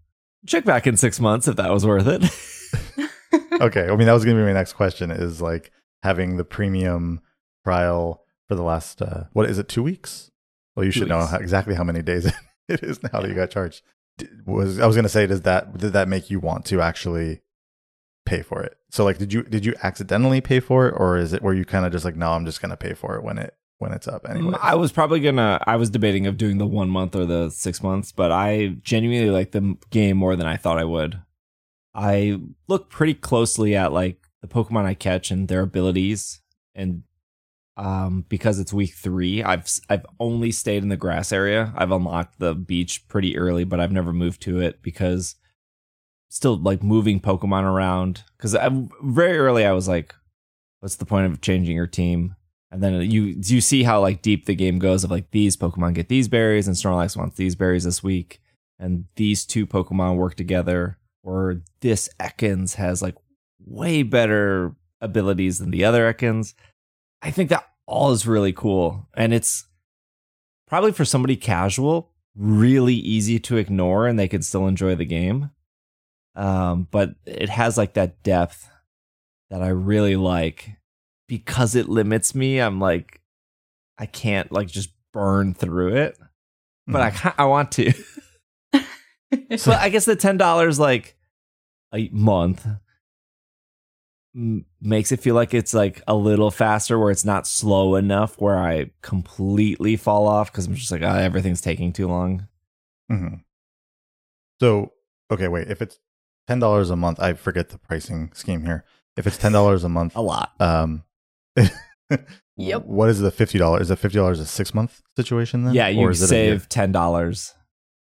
check 0.46 0.64
back 0.64 0.86
in 0.86 0.96
six 0.96 1.20
months 1.20 1.48
if 1.48 1.56
that 1.56 1.70
was 1.70 1.86
worth 1.86 2.06
it. 2.06 3.10
okay. 3.60 3.88
I 3.88 3.96
mean, 3.96 4.06
that 4.06 4.12
was 4.12 4.24
going 4.24 4.36
to 4.36 4.42
be 4.42 4.46
my 4.46 4.52
next 4.52 4.74
question 4.74 5.10
is 5.10 5.40
like 5.40 5.70
having 6.02 6.36
the 6.36 6.44
premium 6.44 7.20
trial 7.64 8.24
for 8.48 8.54
the 8.54 8.62
last, 8.62 9.00
uh, 9.02 9.24
what 9.32 9.48
is 9.48 9.58
it, 9.58 9.68
two 9.68 9.82
weeks? 9.82 10.30
Well, 10.74 10.84
you 10.84 10.92
Two 10.92 11.00
should 11.00 11.08
know 11.08 11.24
how, 11.26 11.36
exactly 11.38 11.74
how 11.74 11.84
many 11.84 12.02
days 12.02 12.26
it 12.68 12.82
is 12.82 13.02
now 13.02 13.20
that 13.20 13.28
you 13.28 13.34
got 13.34 13.50
charged. 13.50 13.82
D- 14.18 14.28
Was 14.46 14.78
I 14.80 14.86
was 14.86 14.96
going 14.96 15.04
to 15.04 15.08
say, 15.08 15.26
does 15.26 15.42
that, 15.42 15.76
did 15.78 15.92
that 15.92 16.08
make 16.08 16.30
you 16.30 16.40
want 16.40 16.64
to 16.66 16.80
actually 16.80 17.40
pay 18.26 18.42
for 18.42 18.62
it? 18.62 18.76
So 18.90 19.04
like, 19.04 19.18
did 19.18 19.32
you, 19.32 19.42
did 19.42 19.64
you 19.64 19.74
accidentally 19.82 20.40
pay 20.40 20.60
for 20.60 20.88
it 20.88 20.94
or 20.96 21.16
is 21.16 21.32
it 21.32 21.42
where 21.42 21.54
you 21.54 21.64
kind 21.64 21.86
of 21.86 21.92
just 21.92 22.04
like, 22.04 22.16
no, 22.16 22.32
I'm 22.32 22.44
just 22.46 22.60
going 22.60 22.70
to 22.70 22.76
pay 22.76 22.94
for 22.94 23.16
it 23.16 23.22
when 23.22 23.38
it, 23.38 23.54
when 23.82 23.92
it's 23.92 24.08
up 24.08 24.26
anyway? 24.28 24.52
Mm, 24.52 24.58
I 24.62 24.76
was 24.76 24.92
probably 24.92 25.20
gonna. 25.20 25.60
I 25.66 25.76
was 25.76 25.90
debating 25.90 26.26
of 26.26 26.38
doing 26.38 26.58
the 26.58 26.66
one 26.66 26.88
month 26.88 27.14
or 27.16 27.26
the 27.26 27.50
six 27.50 27.82
months, 27.82 28.12
but 28.12 28.30
I 28.30 28.76
genuinely 28.82 29.30
like 29.30 29.50
the 29.50 29.76
game 29.90 30.16
more 30.16 30.36
than 30.36 30.46
I 30.46 30.56
thought 30.56 30.78
I 30.78 30.84
would. 30.84 31.20
I 31.94 32.40
look 32.68 32.88
pretty 32.88 33.14
closely 33.14 33.76
at 33.76 33.92
like 33.92 34.28
the 34.40 34.48
Pokemon 34.48 34.84
I 34.84 34.94
catch 34.94 35.30
and 35.30 35.48
their 35.48 35.62
abilities, 35.62 36.40
and 36.74 37.02
um, 37.76 38.24
because 38.28 38.58
it's 38.60 38.72
week 38.72 38.94
three, 38.94 39.42
I've 39.42 39.68
I've 39.90 40.06
only 40.20 40.52
stayed 40.52 40.82
in 40.82 40.88
the 40.88 40.96
grass 40.96 41.32
area. 41.32 41.72
I've 41.76 41.90
unlocked 41.90 42.38
the 42.38 42.54
beach 42.54 43.08
pretty 43.08 43.36
early, 43.36 43.64
but 43.64 43.80
I've 43.80 43.92
never 43.92 44.12
moved 44.12 44.40
to 44.42 44.60
it 44.60 44.80
because 44.82 45.34
still 46.28 46.56
like 46.56 46.82
moving 46.82 47.20
Pokemon 47.20 47.64
around. 47.64 48.22
Because 48.36 48.56
very 49.02 49.38
early, 49.38 49.66
I 49.66 49.72
was 49.72 49.88
like, 49.88 50.14
"What's 50.80 50.96
the 50.96 51.04
point 51.04 51.32
of 51.32 51.40
changing 51.40 51.74
your 51.74 51.88
team?" 51.88 52.36
And 52.72 52.82
then 52.82 53.02
you 53.10 53.38
you 53.44 53.60
see 53.60 53.82
how 53.82 54.00
like 54.00 54.22
deep 54.22 54.46
the 54.46 54.54
game 54.54 54.78
goes 54.78 55.04
of 55.04 55.10
like 55.10 55.30
these 55.30 55.58
Pokemon 55.58 55.92
get 55.92 56.08
these 56.08 56.26
berries 56.26 56.66
and 56.66 56.74
Snorlax 56.74 57.14
wants 57.18 57.36
these 57.36 57.54
berries 57.54 57.84
this 57.84 58.02
week, 58.02 58.40
and 58.78 59.04
these 59.16 59.44
two 59.44 59.66
Pokemon 59.66 60.16
work 60.16 60.36
together, 60.36 60.96
or 61.22 61.60
this 61.82 62.08
Ekans 62.18 62.76
has 62.76 63.02
like 63.02 63.14
way 63.60 64.02
better 64.02 64.74
abilities 65.02 65.58
than 65.58 65.70
the 65.70 65.84
other 65.84 66.10
Ekans. 66.10 66.54
I 67.20 67.30
think 67.30 67.50
that 67.50 67.68
all 67.86 68.10
is 68.10 68.26
really 68.26 68.54
cool, 68.54 69.06
and 69.14 69.34
it's 69.34 69.66
probably 70.66 70.92
for 70.92 71.04
somebody 71.04 71.36
casual 71.36 72.10
really 72.34 72.94
easy 72.94 73.38
to 73.38 73.58
ignore, 73.58 74.06
and 74.06 74.18
they 74.18 74.28
could 74.28 74.46
still 74.46 74.66
enjoy 74.66 74.94
the 74.94 75.04
game. 75.04 75.50
Um, 76.34 76.88
but 76.90 77.16
it 77.26 77.50
has 77.50 77.76
like 77.76 77.92
that 77.94 78.22
depth 78.22 78.66
that 79.50 79.60
I 79.60 79.68
really 79.68 80.16
like 80.16 80.70
because 81.40 81.74
it 81.74 81.88
limits 81.88 82.34
me. 82.34 82.58
I'm 82.58 82.78
like, 82.78 83.20
I 83.98 84.04
can't 84.06 84.52
like 84.52 84.68
just 84.68 84.90
burn 85.12 85.54
through 85.54 85.96
it, 85.96 86.18
but 86.86 87.00
I 87.00 87.10
Mhm. 87.10 87.14
ca- 87.16 87.34
I 87.38 87.44
want 87.46 87.72
to. 87.72 87.92
but 88.72 89.68
I 89.68 89.88
guess 89.88 90.04
the 90.04 90.16
ten 90.16 90.36
dollars 90.36 90.78
like 90.78 91.16
a 91.94 92.08
month 92.12 92.66
m- 94.34 94.66
makes 94.80 95.12
it 95.12 95.20
feel 95.20 95.34
like 95.34 95.54
it's 95.54 95.72
like 95.74 96.02
a 96.06 96.14
little 96.14 96.50
faster, 96.50 96.98
where 96.98 97.10
it's 97.10 97.24
not 97.24 97.46
slow 97.46 97.94
enough 97.96 98.38
where 98.40 98.58
I 98.58 98.90
completely 99.02 99.96
fall 99.96 100.26
off 100.26 100.50
because 100.52 100.66
I'm 100.66 100.74
just 100.74 100.90
like, 100.92 101.02
ah, 101.02 101.16
everything's 101.18 101.60
taking 101.60 101.92
too 101.92 102.08
long. 102.08 102.46
hmm 103.08 103.36
So, 104.60 104.92
okay, 105.30 105.48
wait. 105.48 105.70
If 105.70 105.80
it's 105.82 105.98
ten 106.46 106.58
dollars 106.58 106.90
a 106.90 106.96
month, 106.96 107.20
I 107.20 107.32
forget 107.34 107.68
the 107.70 107.78
pricing 107.78 108.32
scheme 108.34 108.64
here. 108.64 108.84
If 109.16 109.26
it's 109.26 109.38
ten 109.38 109.52
dollars 109.52 109.84
a 109.84 109.88
month, 109.88 110.12
A 110.16 110.22
lot. 110.22 110.52
um, 110.60 111.04
Yep. 111.56 111.68
What 112.84 113.08
is 113.08 113.20
the 113.20 113.30
fifty 113.30 113.58
dollars? 113.58 113.82
Is 113.82 113.90
it 113.90 113.98
fifty 113.98 114.18
dollars 114.18 114.38
a 114.38 114.44
six 114.46 114.74
month 114.74 115.00
situation 115.16 115.64
then? 115.64 115.74
Yeah, 115.74 115.88
you 115.88 116.00
or 116.00 116.10
is 116.10 116.22
it 116.22 116.30
a 116.30 116.34
year? 116.44 116.58
save 116.58 116.68
ten 116.68 116.92
dollars. 116.92 117.54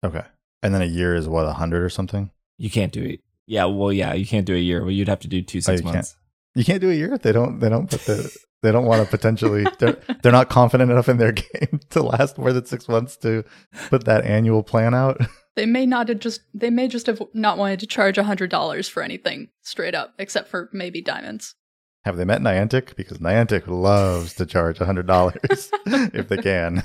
Okay, 0.04 0.24
and 0.62 0.74
then 0.74 0.82
a 0.82 0.86
year 0.86 1.14
is 1.14 1.28
what 1.28 1.46
a 1.46 1.52
hundred 1.52 1.82
or 1.84 1.88
something. 1.88 2.30
You 2.58 2.68
can't 2.70 2.92
do 2.92 3.02
it. 3.02 3.20
Yeah, 3.46 3.66
well, 3.66 3.92
yeah, 3.92 4.14
you 4.14 4.26
can't 4.26 4.46
do 4.46 4.54
a 4.54 4.58
year. 4.58 4.82
Well, 4.82 4.90
you'd 4.90 5.08
have 5.08 5.20
to 5.20 5.28
do 5.28 5.42
two 5.42 5.58
oh, 5.58 5.60
six 5.60 5.68
Oh, 5.68 5.72
you 5.72 5.82
can't. 5.82 5.94
months. 5.94 6.16
You 6.54 6.64
can't 6.64 6.80
do 6.80 6.90
a 6.90 6.94
year. 6.94 7.16
They 7.18 7.32
don't. 7.32 7.60
They 7.60 7.68
don't 7.68 7.88
put 7.88 8.00
the. 8.02 8.36
They 8.62 8.72
don't 8.72 8.84
want 8.84 9.04
to 9.04 9.10
potentially. 9.10 9.64
They're 9.78 9.98
they're 10.22 10.32
not 10.32 10.48
confident 10.48 10.90
enough 10.90 11.08
in 11.08 11.18
their 11.18 11.32
game 11.32 11.80
to 11.90 12.02
last 12.02 12.36
more 12.38 12.52
than 12.52 12.66
six 12.66 12.88
months 12.88 13.16
to 13.18 13.44
put 13.88 14.04
that 14.06 14.24
annual 14.24 14.62
plan 14.64 14.94
out. 14.94 15.20
They 15.54 15.66
may 15.66 15.84
not 15.86 16.08
have 16.08 16.18
just 16.18 16.40
they 16.54 16.70
may 16.70 16.88
just 16.88 17.06
have 17.06 17.22
not 17.34 17.58
wanted 17.58 17.78
to 17.80 17.86
charge 17.86 18.18
a 18.18 18.24
hundred 18.24 18.50
dollars 18.50 18.88
for 18.88 19.02
anything 19.02 19.48
straight 19.62 19.94
up, 19.94 20.14
except 20.18 20.48
for 20.48 20.68
maybe 20.72 21.00
diamonds. 21.02 21.54
Have 22.04 22.16
they 22.16 22.24
met 22.24 22.40
Niantic? 22.40 22.96
Because 22.96 23.18
Niantic 23.18 23.66
loves 23.66 24.34
to 24.34 24.46
charge 24.46 24.80
a 24.80 24.86
hundred 24.86 25.06
dollars 25.06 25.70
if 25.86 26.28
they 26.28 26.38
can. 26.38 26.82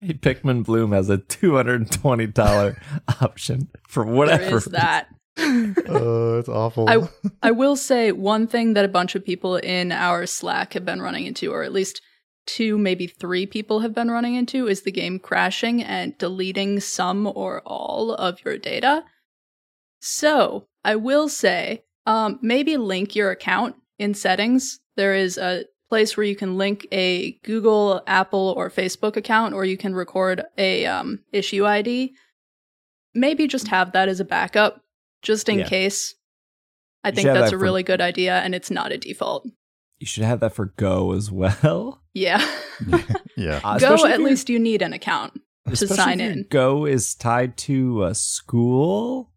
Hey, 0.00 0.14
Pikmin 0.14 0.64
Bloom 0.64 0.92
has 0.92 1.08
a 1.10 1.18
two 1.18 1.56
hundred 1.56 1.80
and 1.80 1.90
twenty 1.90 2.26
dollar 2.26 2.80
option 3.20 3.68
for 3.88 4.04
whatever. 4.04 4.44
There 4.44 4.56
is 4.56 4.64
that. 4.66 5.08
Oh, 5.88 6.38
it's 6.38 6.48
awful. 6.48 6.88
I 6.88 7.08
I 7.42 7.50
will 7.50 7.74
say 7.74 8.12
one 8.12 8.46
thing 8.46 8.74
that 8.74 8.84
a 8.84 8.88
bunch 8.88 9.16
of 9.16 9.24
people 9.24 9.56
in 9.56 9.90
our 9.90 10.26
Slack 10.26 10.74
have 10.74 10.84
been 10.84 11.02
running 11.02 11.26
into, 11.26 11.52
or 11.52 11.64
at 11.64 11.72
least 11.72 12.00
two, 12.46 12.78
maybe 12.78 13.06
three 13.08 13.46
people 13.46 13.80
have 13.80 13.94
been 13.94 14.10
running 14.10 14.36
into, 14.36 14.68
is 14.68 14.82
the 14.82 14.92
game 14.92 15.18
crashing 15.18 15.82
and 15.82 16.16
deleting 16.18 16.78
some 16.78 17.26
or 17.34 17.62
all 17.66 18.14
of 18.14 18.44
your 18.44 18.58
data. 18.58 19.04
So 20.00 20.68
I 20.84 20.96
will 20.96 21.28
say, 21.28 21.84
um, 22.06 22.38
maybe 22.42 22.76
link 22.76 23.16
your 23.16 23.30
account 23.30 23.76
in 23.98 24.14
settings. 24.14 24.80
There 24.96 25.14
is 25.14 25.38
a 25.38 25.64
place 25.88 26.16
where 26.16 26.24
you 26.24 26.34
can 26.36 26.56
link 26.56 26.86
a 26.92 27.32
Google, 27.44 28.02
Apple, 28.06 28.54
or 28.56 28.70
Facebook 28.70 29.16
account, 29.16 29.54
or 29.54 29.64
you 29.64 29.76
can 29.76 29.94
record 29.94 30.42
a 30.58 30.86
um, 30.86 31.20
issue 31.32 31.64
ID. 31.66 32.14
Maybe 33.14 33.46
just 33.46 33.68
have 33.68 33.92
that 33.92 34.08
as 34.08 34.20
a 34.20 34.24
backup, 34.24 34.82
just 35.22 35.48
in 35.48 35.60
Yeah. 35.60 35.68
case. 35.68 36.14
I 37.04 37.08
You 37.10 37.14
think 37.14 37.26
that's 37.26 37.50
that 37.50 37.56
a 37.56 37.58
for- 37.58 37.62
really 37.62 37.82
good 37.82 38.00
idea, 38.00 38.38
and 38.40 38.54
it's 38.54 38.70
not 38.70 38.90
a 38.92 38.98
default. 38.98 39.46
You 40.00 40.06
should 40.06 40.24
have 40.24 40.40
that 40.40 40.54
for 40.54 40.66
Go 40.76 41.12
as 41.12 41.30
well. 41.30 42.02
Yeah. 42.12 42.44
yeah. 43.36 43.60
Uh, 43.62 43.78
Go, 43.78 44.06
at 44.06 44.20
least 44.20 44.48
you 44.50 44.58
need 44.58 44.82
an 44.82 44.92
account. 44.92 45.40
to 45.68 45.76
sign 45.88 46.20
in. 46.20 46.46
Go 46.50 46.84
is 46.86 47.14
tied 47.14 47.56
to 47.58 48.04
a 48.04 48.14
school, 48.14 49.30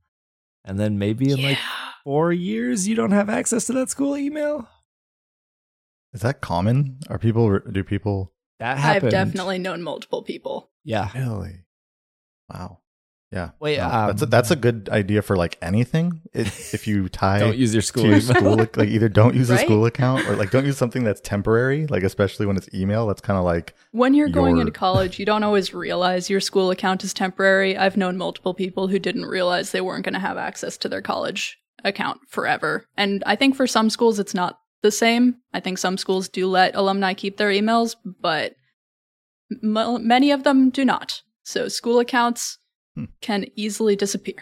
and 0.67 0.79
then 0.79 0.99
maybe 0.99 1.31
in 1.31 1.41
like 1.41 1.57
four 2.03 2.31
years 2.31 2.87
you 2.87 2.95
don't 2.95 3.11
have 3.11 3.29
access 3.29 3.65
to 3.65 3.73
that 3.73 3.89
school 3.89 4.15
email. 4.15 4.67
Is 6.13 6.21
that 6.21 6.41
common? 6.41 6.99
Are 7.09 7.17
people 7.17 7.59
do 7.59 7.83
people 7.83 8.33
That 8.59 8.77
happened. 8.77 9.05
I've 9.05 9.25
definitely 9.25 9.59
known 9.59 9.81
multiple 9.81 10.21
people. 10.21 10.69
Yeah. 10.83 11.09
really? 11.15 11.63
Wow. 12.53 12.79
Yeah. 13.31 13.51
Wait, 13.59 13.77
No, 13.77 13.89
that's 13.89 14.21
a, 14.21 14.25
um, 14.25 14.29
that's 14.29 14.51
a 14.51 14.55
good 14.55 14.87
idea 14.89 15.21
for 15.21 15.35
like 15.35 15.57
anything. 15.61 16.21
If, 16.33 16.73
if 16.73 16.87
you 16.87 17.09
tie 17.09 17.39
Don't 17.39 17.57
use 17.57 17.73
your 17.73 17.81
school 17.81 18.03
to 18.03 18.09
your 18.09 18.21
school, 18.21 18.55
like 18.55 18.77
either 18.77 19.09
don't 19.09 19.35
use 19.35 19.49
a 19.49 19.57
school 19.57 19.85
account 19.85 20.27
or 20.27 20.35
like 20.35 20.51
don't 20.51 20.65
use 20.65 20.77
something 20.77 21.03
that's 21.03 21.19
temporary, 21.19 21.87
like 21.87 22.03
especially 22.03 22.45
when 22.45 22.55
it's 22.55 22.69
email. 22.73 23.05
That's 23.05 23.21
kind 23.21 23.37
of 23.37 23.43
like 23.43 23.75
When 23.91 24.13
you're 24.13 24.29
going 24.29 24.59
into 24.59 24.71
college, 24.71 25.19
you 25.19 25.25
don't 25.25 25.43
always 25.43 25.73
realize 25.73 26.29
your 26.29 26.39
school 26.39 26.71
account 26.71 27.03
is 27.03 27.13
temporary. 27.13 27.77
I've 27.77 27.97
known 27.97 28.17
multiple 28.17 28.53
people 28.53 28.87
who 28.87 28.99
didn't 28.99 29.25
realize 29.25 29.71
they 29.71 29.81
weren't 29.81 30.05
going 30.05 30.13
to 30.13 30.19
have 30.19 30.37
access 30.37 30.77
to 30.77 30.89
their 30.89 31.01
college 31.01 31.57
account 31.83 32.21
forever. 32.29 32.85
And 32.95 33.23
I 33.25 33.35
think 33.35 33.55
for 33.55 33.67
some 33.67 33.89
schools, 33.89 34.19
it's 34.19 34.33
not 34.33 34.59
the 34.83 34.91
same. 34.91 35.35
I 35.53 35.59
think 35.59 35.79
some 35.79 35.97
schools 35.97 36.29
do 36.29 36.47
let 36.47 36.75
alumni 36.75 37.13
keep 37.13 37.37
their 37.37 37.49
emails, 37.49 37.95
but 38.21 38.55
m- 39.63 40.07
many 40.07 40.31
of 40.31 40.43
them 40.43 40.69
do 40.69 40.85
not. 40.85 41.21
So 41.43 41.67
school 41.67 41.99
accounts 41.99 42.57
Hmm. 42.97 43.05
can 43.21 43.45
easily 43.55 43.95
disappear. 43.95 44.33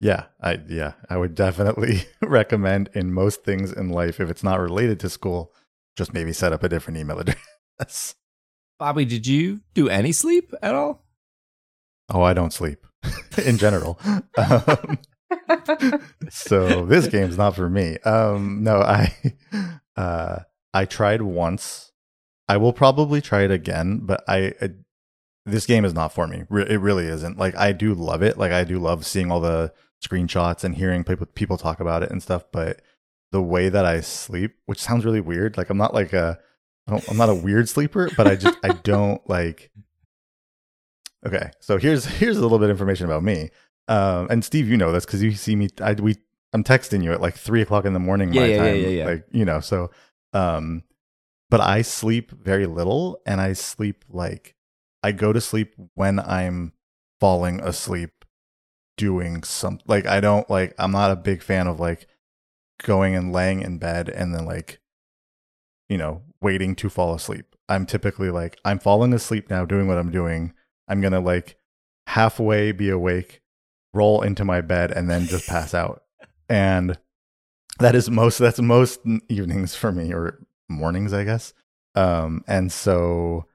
yeah, 0.00 0.24
I 0.42 0.60
yeah, 0.68 0.92
I 1.08 1.16
would 1.16 1.34
definitely 1.34 2.02
recommend 2.22 2.90
in 2.94 3.14
most 3.14 3.42
things 3.42 3.72
in 3.72 3.88
life 3.88 4.20
if 4.20 4.28
it's 4.28 4.44
not 4.44 4.60
related 4.60 5.00
to 5.00 5.08
school, 5.08 5.54
just 5.96 6.12
maybe 6.12 6.34
set 6.34 6.52
up 6.52 6.62
a 6.62 6.68
different 6.68 6.98
email 6.98 7.18
address. 7.80 8.14
Bobby, 8.78 9.06
did 9.06 9.26
you 9.26 9.60
do 9.72 9.88
any 9.88 10.12
sleep 10.12 10.52
at 10.62 10.74
all? 10.74 11.06
Oh, 12.10 12.20
I 12.22 12.34
don't 12.34 12.52
sleep 12.52 12.86
in 13.46 13.56
general. 13.56 13.98
um, 14.36 14.98
so 16.28 16.84
this 16.84 17.06
game's 17.08 17.38
not 17.38 17.56
for 17.56 17.70
me. 17.70 17.96
Um, 18.04 18.62
no, 18.62 18.76
I 18.80 19.14
uh, 19.96 20.40
I 20.74 20.84
tried 20.84 21.22
once. 21.22 21.92
I 22.48 22.58
will 22.58 22.72
probably 22.74 23.20
try 23.22 23.42
it 23.42 23.50
again, 23.50 24.00
but 24.02 24.22
I, 24.28 24.52
I 24.60 24.70
this 25.46 25.64
game 25.64 25.84
is 25.84 25.94
not 25.94 26.12
for 26.12 26.26
me. 26.26 26.44
It 26.50 26.80
really 26.80 27.06
isn't. 27.06 27.38
Like 27.38 27.56
I 27.56 27.72
do 27.72 27.94
love 27.94 28.22
it. 28.22 28.36
Like 28.36 28.52
I 28.52 28.64
do 28.64 28.78
love 28.78 29.06
seeing 29.06 29.30
all 29.30 29.40
the 29.40 29.72
screenshots 30.04 30.64
and 30.64 30.74
hearing 30.74 31.04
people 31.04 31.26
people 31.26 31.56
talk 31.56 31.80
about 31.80 32.02
it 32.02 32.10
and 32.10 32.22
stuff. 32.22 32.44
But 32.52 32.82
the 33.30 33.40
way 33.40 33.68
that 33.68 33.86
I 33.86 34.00
sleep, 34.00 34.56
which 34.66 34.80
sounds 34.80 35.04
really 35.04 35.20
weird, 35.20 35.56
like 35.56 35.70
I'm 35.70 35.78
not 35.78 35.94
like 35.94 36.12
a 36.12 36.38
I 36.88 36.92
don't, 36.92 37.08
I'm 37.08 37.16
not 37.16 37.28
a 37.28 37.34
weird 37.34 37.68
sleeper, 37.68 38.10
but 38.16 38.26
I 38.26 38.34
just 38.34 38.58
I 38.62 38.68
don't 38.82 39.26
like. 39.30 39.70
Okay, 41.24 41.50
so 41.60 41.78
here's 41.78 42.04
here's 42.04 42.36
a 42.36 42.42
little 42.42 42.58
bit 42.58 42.70
of 42.70 42.74
information 42.74 43.06
about 43.06 43.22
me. 43.22 43.50
Um, 43.88 44.26
and 44.30 44.44
Steve, 44.44 44.68
you 44.68 44.76
know 44.76 44.90
this 44.90 45.06
because 45.06 45.22
you 45.22 45.32
see 45.32 45.54
me. 45.54 45.68
I 45.80 45.92
we 45.92 46.16
I'm 46.52 46.64
texting 46.64 47.04
you 47.04 47.12
at 47.12 47.20
like 47.20 47.36
three 47.36 47.62
o'clock 47.62 47.84
in 47.84 47.92
the 47.92 48.00
morning 48.00 48.32
Yeah, 48.32 48.40
my 48.40 48.46
yeah, 48.48 48.64
yeah, 48.64 48.72
yeah, 48.72 48.88
yeah. 48.88 49.06
Like 49.06 49.24
you 49.30 49.44
know, 49.44 49.60
so 49.60 49.90
um, 50.32 50.82
but 51.50 51.60
I 51.60 51.82
sleep 51.82 52.32
very 52.32 52.66
little, 52.66 53.20
and 53.26 53.40
I 53.40 53.52
sleep 53.52 54.04
like 54.08 54.55
I 55.06 55.12
go 55.12 55.32
to 55.32 55.40
sleep 55.40 55.72
when 55.94 56.18
I'm 56.18 56.72
falling 57.20 57.60
asleep 57.60 58.24
doing 58.96 59.44
some 59.44 59.78
like 59.86 60.04
I 60.04 60.18
don't 60.18 60.50
like 60.50 60.74
I'm 60.80 60.90
not 60.90 61.12
a 61.12 61.16
big 61.16 61.44
fan 61.44 61.68
of 61.68 61.78
like 61.78 62.08
going 62.82 63.14
and 63.14 63.32
laying 63.32 63.62
in 63.62 63.78
bed 63.78 64.08
and 64.08 64.34
then 64.34 64.44
like 64.44 64.80
you 65.88 65.96
know 65.96 66.22
waiting 66.42 66.74
to 66.74 66.90
fall 66.90 67.14
asleep. 67.14 67.54
I'm 67.68 67.86
typically 67.86 68.30
like 68.30 68.58
I'm 68.64 68.80
falling 68.80 69.12
asleep 69.12 69.48
now 69.48 69.64
doing 69.64 69.86
what 69.86 69.96
I'm 69.96 70.10
doing. 70.10 70.54
I'm 70.88 71.00
going 71.00 71.12
to 71.12 71.20
like 71.20 71.56
halfway 72.08 72.72
be 72.72 72.90
awake, 72.90 73.42
roll 73.94 74.22
into 74.22 74.44
my 74.44 74.60
bed 74.60 74.90
and 74.90 75.08
then 75.08 75.26
just 75.26 75.46
pass 75.46 75.72
out. 75.82 76.02
And 76.48 76.98
that 77.78 77.94
is 77.94 78.10
most 78.10 78.38
that's 78.38 78.60
most 78.60 78.98
evenings 79.28 79.76
for 79.76 79.92
me 79.92 80.12
or 80.12 80.44
mornings, 80.68 81.12
I 81.12 81.22
guess. 81.22 81.54
Um 81.94 82.42
and 82.48 82.72
so 82.72 83.46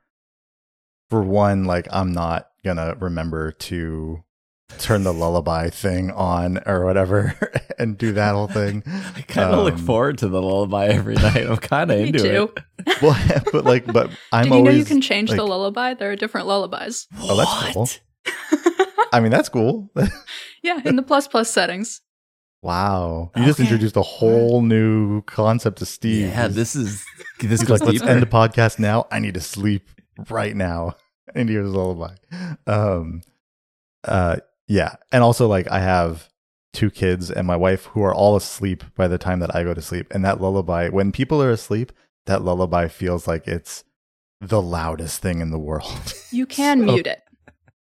for 1.12 1.22
one 1.22 1.66
like 1.66 1.88
I'm 1.92 2.12
not 2.14 2.48
going 2.64 2.78
to 2.78 2.96
remember 3.00 3.52
to 3.52 4.24
turn 4.78 5.04
the 5.04 5.14
lullaby 5.14 5.70
thing 5.70 6.10
on 6.12 6.58
or 6.66 6.86
whatever 6.86 7.36
and 7.78 7.98
do 7.98 8.14
that 8.14 8.32
whole 8.34 8.48
thing. 8.48 8.82
I 8.88 9.22
kind 9.28 9.54
of 9.54 9.66
look 9.66 9.74
Um, 9.74 9.86
forward 9.86 10.18
to 10.20 10.30
the 10.30 10.42
lullaby 10.42 10.88
every 10.88 11.16
night. 11.16 11.46
I'm 11.46 11.58
kind 11.58 11.92
of 11.92 12.00
into 12.00 12.20
too. 12.20 12.54
it. 12.56 12.64
Well, 13.02 13.42
but 13.52 13.64
like, 13.66 13.86
but 13.86 14.10
I'm 14.32 14.44
Did 14.46 14.50
you 14.54 14.56
always. 14.60 14.74
know 14.74 14.80
you 14.80 14.86
can 14.86 15.02
change 15.02 15.30
the 15.30 15.44
lullaby? 15.44 15.94
There 15.94 16.10
are 16.12 16.16
different 16.16 16.48
lullabies. 16.48 17.08
Oh, 17.20 17.36
that's 17.36 17.74
cool. 17.74 17.90
I 19.14 19.20
mean, 19.20 19.32
that's 19.32 19.50
cool. 19.50 19.92
yeah, 20.64 20.80
in 20.86 20.96
the 20.96 21.04
plus 21.04 21.28
plus 21.28 21.50
settings. 21.52 22.02
wow, 22.64 23.32
you 23.36 23.44
just 23.46 23.60
introduced 23.60 23.98
a 23.98 24.02
whole 24.02 24.62
new 24.62 25.22
concept 25.24 25.80
to 25.80 25.86
Steve. 25.86 26.28
Yeah, 26.30 26.48
this 26.48 26.76
is 26.76 27.04
this 27.40 27.62
is 27.62 27.68
goes 27.68 27.82
like, 27.82 27.94
let's 27.94 28.04
end 28.04 28.22
the 28.22 28.26
podcast 28.28 28.80
now. 28.80 29.06
I 29.12 29.20
need 29.20 29.34
to 29.36 29.42
sleep 29.42 29.90
right 30.30 30.56
now. 30.56 30.96
And 31.36 31.50
here's 31.50 31.70
a 31.70 31.78
lullaby. 31.78 32.16
Um, 32.68 33.22
uh, 34.04 34.38
yeah, 34.68 34.96
and 35.12 35.24
also 35.24 35.48
like 35.48 35.70
I 35.70 35.80
have 35.80 36.30
two 36.74 36.90
kids 36.90 37.30
and 37.30 37.46
my 37.46 37.56
wife 37.56 37.86
who 37.86 38.02
are 38.04 38.14
all 38.14 38.36
asleep 38.36 38.84
by 38.96 39.08
the 39.08 39.18
time 39.18 39.40
that 39.40 39.56
I 39.56 39.64
go 39.64 39.74
to 39.74 39.82
sleep, 39.82 40.08
and 40.12 40.24
that 40.26 40.42
lullaby, 40.42 40.90
when 40.90 41.12
people 41.12 41.42
are 41.42 41.52
asleep, 41.52 41.92
that 42.26 42.42
lullaby 42.44 42.88
feels 42.88 43.28
like 43.28 43.48
it's 43.48 43.84
the 44.40 44.62
loudest 44.62 45.22
thing 45.22 45.40
in 45.42 45.52
the 45.52 45.60
world. 45.60 46.14
You 46.32 46.46
can 46.46 46.80
So- 46.80 46.86
mute 46.94 47.08
it. 47.08 47.22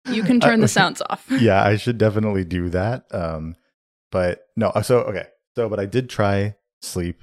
You 0.09 0.21
can 0.23 0.41
turn 0.41 0.59
the 0.59 0.67
sounds 0.79 1.01
off. 1.09 1.25
yeah, 1.31 1.63
I 1.63 1.77
should 1.77 1.97
definitely 1.97 2.43
do 2.43 2.67
that. 2.69 3.05
Um, 3.11 3.55
but 4.11 4.47
no, 4.57 4.71
so 4.83 4.99
okay, 5.03 5.27
so 5.55 5.69
but 5.69 5.79
I 5.79 5.85
did 5.85 6.09
try 6.09 6.55
sleep 6.81 7.21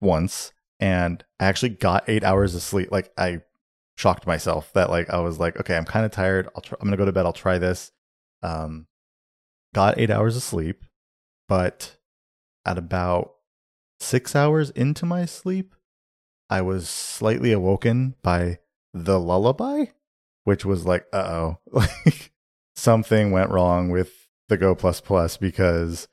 once, 0.00 0.52
and 0.78 1.24
I 1.40 1.46
actually 1.46 1.70
got 1.70 2.08
eight 2.08 2.22
hours 2.22 2.54
of 2.54 2.62
sleep. 2.62 2.92
Like 2.92 3.10
I 3.18 3.40
shocked 3.98 4.28
myself 4.28 4.72
that 4.74 4.90
like 4.90 5.10
I 5.10 5.18
was 5.18 5.40
like, 5.40 5.58
okay, 5.58 5.76
I'm 5.76 5.84
kind 5.84 6.06
of 6.06 6.12
tired. 6.12 6.48
I'll 6.54 6.62
try, 6.62 6.78
I'm 6.80 6.86
gonna 6.86 6.96
go 6.96 7.04
to 7.04 7.12
bed. 7.12 7.26
I'll 7.26 7.32
try 7.32 7.58
this. 7.58 7.90
Um, 8.44 8.86
got 9.74 9.98
eight 9.98 10.10
hours 10.10 10.36
of 10.36 10.44
sleep, 10.44 10.84
but 11.48 11.96
at 12.64 12.78
about 12.78 13.32
six 13.98 14.36
hours 14.36 14.70
into 14.70 15.04
my 15.04 15.24
sleep, 15.24 15.74
I 16.48 16.62
was 16.62 16.88
slightly 16.88 17.50
awoken 17.50 18.14
by 18.22 18.60
the 18.94 19.18
lullaby, 19.18 19.86
which 20.44 20.64
was 20.64 20.86
like, 20.86 21.04
uh 21.12 21.16
oh, 21.16 21.58
like 21.72 22.30
something 22.76 23.32
went 23.32 23.50
wrong 23.50 23.90
with 23.90 24.28
the 24.48 24.56
Go 24.56 24.76
Plus 24.76 25.00
Plus 25.00 25.36
because 25.36 26.06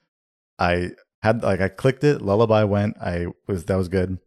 I 0.58 0.92
had 1.22 1.44
like 1.44 1.62
I 1.62 1.70
clicked 1.70 2.04
it, 2.04 2.24
lullaby 2.24 2.64
went, 2.64 2.98
I 2.98 3.28
was 3.48 3.66
that 3.66 3.76
was 3.76 3.90
good, 3.90 4.18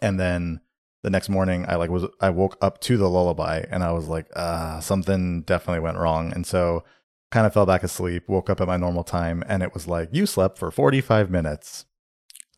and 0.00 0.20
then 0.20 0.60
the 1.06 1.10
next 1.10 1.28
morning 1.28 1.64
I 1.68 1.76
like 1.76 1.88
was 1.88 2.04
I 2.20 2.30
woke 2.30 2.58
up 2.60 2.80
to 2.80 2.96
the 2.96 3.08
lullaby 3.08 3.62
and 3.70 3.84
I 3.84 3.92
was 3.92 4.08
like, 4.08 4.26
uh, 4.34 4.80
something 4.80 5.42
definitely 5.42 5.78
went 5.78 5.98
wrong, 5.98 6.32
and 6.32 6.44
so 6.44 6.82
kind 7.30 7.46
of 7.46 7.54
fell 7.54 7.64
back 7.64 7.84
asleep, 7.84 8.24
woke 8.28 8.50
up 8.50 8.60
at 8.60 8.66
my 8.66 8.76
normal 8.76 9.04
time, 9.04 9.44
and 9.46 9.62
it 9.62 9.72
was 9.72 9.86
like 9.86 10.08
you 10.10 10.26
slept 10.26 10.58
for 10.58 10.68
45 10.72 11.30
minutes. 11.30 11.84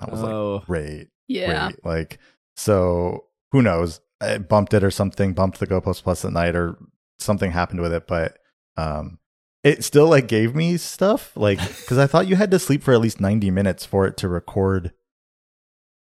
I 0.01 0.11
was 0.11 0.23
like, 0.23 0.33
oh, 0.33 0.63
great, 0.65 1.09
Yeah. 1.27 1.67
great. 1.69 1.85
Like, 1.85 2.19
so 2.57 3.27
who 3.53 3.61
knows? 3.61 4.01
I 4.19 4.39
bumped 4.39 4.73
it 4.73 4.83
or 4.83 4.91
something, 4.91 5.35
bumped 5.35 5.61
the 5.61 5.67
Go 5.67 5.83
Plus 5.83 6.01
Plus 6.01 6.25
at 6.25 6.33
night 6.33 6.57
or 6.57 6.79
something 7.19 7.51
happened 7.51 7.83
with 7.83 7.93
it, 7.93 8.07
but 8.07 8.39
um, 8.79 9.19
it 9.63 9.85
still 9.85 10.09
like 10.09 10.27
gave 10.27 10.55
me 10.55 10.79
stuff 10.79 11.37
like 11.37 11.59
because 11.81 11.99
I 11.99 12.07
thought 12.07 12.29
you 12.29 12.37
had 12.37 12.51
to 12.53 12.59
sleep 12.59 12.83
for 12.83 12.95
at 12.95 13.01
least 13.03 13.21
90 13.21 13.51
minutes 13.51 13.85
for 13.85 14.07
it 14.07 14.17
to 14.17 14.29
record, 14.29 14.95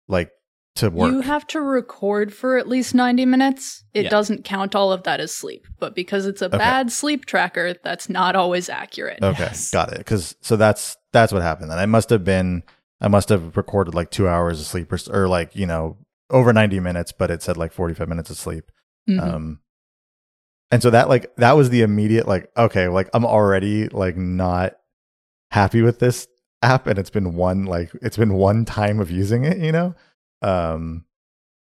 like 0.08 0.30
to 0.76 0.90
work. 0.90 1.10
You 1.12 1.20
have 1.20 1.46
to 1.48 1.60
record 1.60 2.32
for 2.34 2.56
at 2.58 2.68
least 2.68 2.94
90 2.94 3.26
minutes. 3.26 3.84
It 3.94 4.04
Yeah. 4.04 4.10
doesn't 4.10 4.44
count 4.44 4.74
all 4.74 4.92
of 4.92 5.04
that 5.04 5.20
as 5.20 5.34
sleep. 5.34 5.66
But 5.78 5.94
because 5.94 6.26
it's 6.26 6.42
a 6.42 6.46
Okay. 6.46 6.58
bad 6.58 6.90
sleep 6.90 7.26
tracker, 7.26 7.74
that's 7.82 8.08
not 8.08 8.34
always 8.36 8.68
accurate. 8.68 9.22
okay, 9.22 9.38
Yes. 9.44 9.70
got 9.70 9.92
it. 9.92 9.98
Because 9.98 10.34
so 10.40 10.56
that's 10.56 10.96
that's 11.12 11.32
what 11.32 11.42
happened. 11.42 11.70
And 11.70 11.80
I 11.80 11.86
must 11.86 12.10
have 12.10 12.24
been 12.24 12.62
I 13.00 13.08
must 13.08 13.28
have 13.28 13.56
recorded 13.56 13.94
like 13.94 14.10
two 14.10 14.28
hours 14.28 14.60
of 14.60 14.66
sleep 14.66 14.92
or, 14.92 14.98
or 15.10 15.28
like 15.28 15.54
you 15.54 15.66
know 15.66 15.98
over 16.30 16.52
90 16.52 16.80
minutes, 16.80 17.12
but 17.12 17.30
it 17.30 17.42
said 17.42 17.56
like 17.56 17.72
45 17.72 18.08
minutes 18.08 18.30
of 18.30 18.36
sleep. 18.36 18.70
Mhm. 19.08 19.20
um 19.20 19.60
and 20.70 20.82
so 20.82 20.88
that 20.90 21.08
like 21.10 21.34
that 21.36 21.52
was 21.56 21.68
the 21.68 21.82
immediate 21.82 22.26
like 22.26 22.50
okay 22.56 22.88
like 22.88 23.10
i'm 23.12 23.26
already 23.26 23.86
like 23.88 24.16
not 24.16 24.72
happy 25.50 25.82
with 25.82 25.98
this 25.98 26.26
app 26.62 26.86
and 26.86 26.98
it's 26.98 27.10
been 27.10 27.34
one 27.34 27.64
like 27.66 27.90
it's 28.00 28.16
been 28.16 28.32
one 28.32 28.64
time 28.64 28.98
of 28.98 29.10
using 29.10 29.44
it 29.44 29.58
you 29.58 29.70
know 29.70 29.94
um 30.44 31.04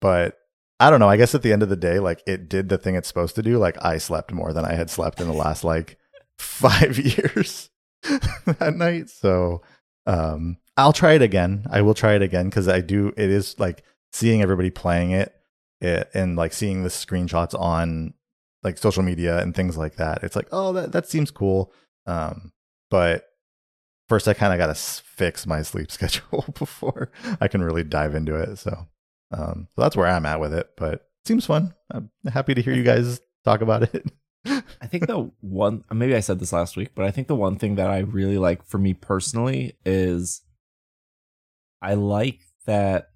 but 0.02 0.38
I 0.80 0.90
don't 0.90 1.00
know. 1.00 1.10
I 1.10 1.18
guess 1.18 1.34
at 1.34 1.42
the 1.42 1.52
end 1.54 1.64
of 1.64 1.70
the 1.70 1.76
day, 1.76 2.00
like 2.00 2.22
it 2.28 2.50
did 2.50 2.70
the 2.70 2.78
thing 2.78 2.96
it's 2.96 3.08
supposed 3.08 3.36
to 3.36 3.42
do. 3.42 3.58
Like 3.58 3.84
I 3.84 3.98
slept 3.98 4.32
more 4.32 4.54
than 4.54 4.66
I 4.66 4.74
had 4.74 4.90
slept 4.90 5.20
in 5.20 5.28
the 5.28 5.34
last 5.34 5.64
like 5.64 5.98
five 6.38 7.00
years 7.18 7.70
that 8.04 8.76
night. 8.76 9.10
So 9.10 9.64
um, 10.06 10.58
I'll 10.76 10.94
try 10.94 11.14
it 11.14 11.22
again. 11.22 11.66
I 11.72 11.82
will 11.82 11.96
try 11.96 12.14
it 12.14 12.22
again 12.22 12.46
because 12.46 12.68
I 12.68 12.82
do. 12.82 13.12
It 13.18 13.30
is 13.30 13.60
like 13.60 13.84
seeing 14.14 14.42
everybody 14.42 14.70
playing 14.70 15.12
it, 15.12 15.34
it 15.82 16.10
and 16.14 16.36
like 16.36 16.54
seeing 16.54 16.84
the 16.84 16.90
screenshots 16.90 17.60
on 17.60 18.14
like 18.64 18.78
social 18.78 19.04
media 19.04 19.40
and 19.40 19.56
things 19.56 19.78
like 19.78 19.96
that. 19.96 20.24
It's 20.24 20.36
like, 20.36 20.48
oh, 20.52 20.74
that 20.74 20.92
that 20.92 21.10
seems 21.10 21.32
cool. 21.32 21.74
Um, 22.06 22.52
but 22.92 23.26
first, 24.10 24.28
I 24.28 24.34
kind 24.34 24.54
of 24.54 24.60
got 24.60 24.68
to 24.68 24.76
fix 24.76 25.46
my 25.46 25.62
sleep 25.62 25.92
schedule 25.98 26.46
before 26.58 27.12
I 27.40 27.48
can 27.48 27.64
really 27.64 27.84
dive 27.84 28.16
into 28.16 28.36
it. 28.36 28.58
So, 28.58 28.88
um, 29.32 29.68
so 29.76 29.82
that's 29.82 29.96
where 29.96 30.08
I'm 30.08 30.26
at 30.26 30.40
with 30.40 30.54
it. 30.54 30.72
But 30.78 30.94
it 30.94 31.04
seems 31.26 31.46
fun. 31.46 31.74
I'm 31.92 32.10
happy 32.32 32.54
to 32.54 32.62
hear 32.62 32.74
you 32.74 32.84
guys 32.84 33.20
talk 33.44 33.62
about 33.62 33.84
it. 33.84 34.12
I 34.46 34.88
think 34.88 35.08
the 35.08 35.32
one 35.42 35.84
maybe 35.92 36.16
I 36.16 36.22
said 36.22 36.40
this 36.40 36.54
last 36.54 36.78
week, 36.78 36.92
but 36.96 37.06
I 37.06 37.12
think 37.12 37.28
the 37.28 37.36
one 37.36 37.58
thing 37.58 37.76
that 37.76 37.90
I 37.90 38.00
really 38.00 38.38
like 38.38 38.66
for 38.66 38.78
me 38.78 38.94
personally 38.94 39.78
is 39.86 40.42
I 41.82 41.96
like 41.96 42.40
that 42.66 43.10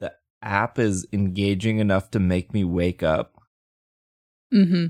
the 0.00 0.12
app 0.42 0.78
is 0.78 1.06
engaging 1.12 1.78
enough 1.78 2.10
to 2.12 2.20
make 2.20 2.54
me 2.54 2.64
wake 2.64 3.02
up. 3.02 3.34
Mm-hmm. 4.52 4.86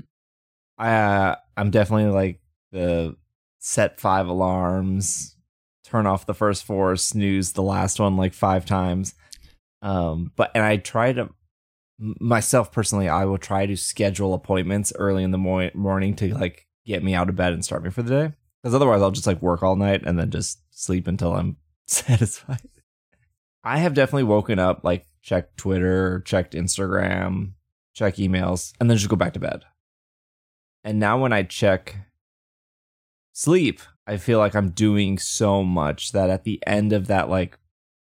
I 0.77 0.93
uh, 0.93 1.35
I'm 1.57 1.69
definitely 1.69 2.11
like 2.11 2.39
the 2.71 3.15
set 3.61 3.99
five 3.99 4.27
alarms, 4.27 5.37
turn 5.85 6.07
off 6.07 6.25
the 6.25 6.33
first 6.33 6.65
four, 6.65 6.95
snooze 6.97 7.53
the 7.53 7.63
last 7.63 7.99
one 7.99 8.17
like 8.17 8.33
five 8.33 8.65
times. 8.65 9.13
Um, 9.81 10.31
but 10.35 10.51
and 10.53 10.63
I 10.63 10.77
try 10.77 11.13
to 11.13 11.29
myself 11.99 12.71
personally, 12.71 13.07
I 13.07 13.25
will 13.25 13.37
try 13.37 13.67
to 13.67 13.77
schedule 13.77 14.33
appointments 14.33 14.91
early 14.95 15.23
in 15.23 15.31
the 15.31 15.37
mo- 15.37 15.69
morning 15.73 16.15
to 16.15 16.33
like 16.33 16.67
get 16.85 17.03
me 17.03 17.13
out 17.13 17.29
of 17.29 17.35
bed 17.35 17.53
and 17.53 17.63
start 17.63 17.83
me 17.83 17.91
for 17.91 18.01
the 18.01 18.09
day. 18.09 18.33
Because 18.61 18.75
otherwise, 18.75 19.01
I'll 19.01 19.11
just 19.11 19.27
like 19.27 19.41
work 19.41 19.63
all 19.63 19.75
night 19.75 20.01
and 20.05 20.19
then 20.19 20.31
just 20.31 20.59
sleep 20.71 21.07
until 21.07 21.33
I'm 21.33 21.57
satisfied. 21.87 22.61
I 23.63 23.77
have 23.77 23.93
definitely 23.93 24.23
woken 24.23 24.57
up, 24.57 24.83
like 24.83 25.05
checked 25.21 25.57
Twitter, 25.57 26.21
checked 26.25 26.53
Instagram, 26.53 27.51
check 27.93 28.15
emails, 28.15 28.73
and 28.79 28.89
then 28.89 28.97
just 28.97 29.09
go 29.09 29.15
back 29.15 29.33
to 29.33 29.39
bed. 29.39 29.63
And 30.83 30.99
now 30.99 31.19
when 31.19 31.31
I 31.31 31.43
check 31.43 31.95
sleep, 33.33 33.81
I 34.07 34.17
feel 34.17 34.39
like 34.39 34.55
I'm 34.55 34.71
doing 34.71 35.17
so 35.17 35.63
much 35.63 36.11
that 36.11 36.29
at 36.29 36.43
the 36.43 36.61
end 36.65 36.93
of 36.93 37.07
that, 37.07 37.29
like, 37.29 37.57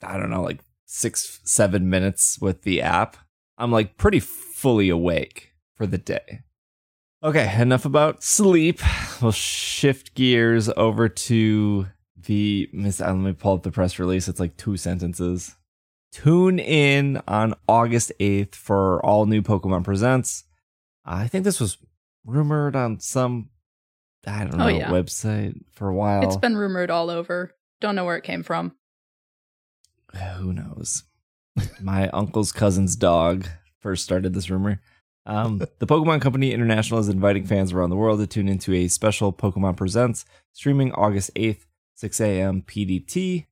I 0.02 0.18
don't 0.18 0.30
know, 0.30 0.42
like 0.42 0.60
six, 0.84 1.40
seven 1.44 1.88
minutes 1.90 2.38
with 2.40 2.62
the 2.62 2.82
app, 2.82 3.16
I'm 3.58 3.72
like 3.72 3.96
pretty 3.96 4.20
fully 4.20 4.88
awake 4.88 5.52
for 5.74 5.86
the 5.86 5.98
day. 5.98 6.40
Okay, 7.22 7.60
enough 7.60 7.84
about 7.84 8.22
sleep. 8.22 8.80
We'll 9.22 9.32
shift 9.32 10.14
gears 10.14 10.68
over 10.76 11.08
to 11.08 11.86
the. 12.16 12.68
Miss, 12.72 13.00
Let 13.00 13.14
me 13.16 13.32
pull 13.32 13.54
up 13.54 13.62
the 13.62 13.70
press 13.70 13.98
release. 13.98 14.28
It's 14.28 14.38
like 14.38 14.56
two 14.58 14.76
sentences. 14.76 15.56
Tune 16.12 16.58
in 16.58 17.20
on 17.26 17.54
August 17.66 18.12
8th 18.20 18.54
for 18.54 19.04
all 19.04 19.26
new 19.26 19.42
Pokemon 19.42 19.84
Presents. 19.84 20.44
I 21.04 21.28
think 21.28 21.44
this 21.44 21.60
was 21.60 21.78
rumored 22.24 22.76
on 22.76 23.00
some, 23.00 23.50
I 24.26 24.40
don't 24.40 24.56
know, 24.56 24.64
oh, 24.64 24.68
yeah. 24.68 24.90
website 24.90 25.60
for 25.72 25.88
a 25.88 25.94
while. 25.94 26.22
It's 26.22 26.36
been 26.36 26.56
rumored 26.56 26.90
all 26.90 27.10
over. 27.10 27.54
Don't 27.80 27.94
know 27.94 28.04
where 28.04 28.16
it 28.16 28.24
came 28.24 28.42
from. 28.42 28.74
Who 30.38 30.52
knows? 30.52 31.04
my 31.80 32.08
uncle's 32.10 32.52
cousin's 32.52 32.96
dog 32.96 33.46
first 33.78 34.04
started 34.04 34.34
this 34.34 34.50
rumor. 34.50 34.80
Um, 35.24 35.58
the 35.78 35.86
Pokemon 35.86 36.20
Company 36.20 36.52
International 36.52 37.00
is 37.00 37.08
inviting 37.08 37.46
fans 37.46 37.72
around 37.72 37.90
the 37.90 37.96
world 37.96 38.20
to 38.20 38.26
tune 38.26 38.48
into 38.48 38.74
a 38.74 38.88
special 38.88 39.32
Pokemon 39.32 39.76
Presents 39.76 40.24
streaming 40.52 40.92
August 40.92 41.32
8th, 41.34 41.66
6 41.94 42.20
a.m. 42.20 42.62
PDT. 42.62 43.46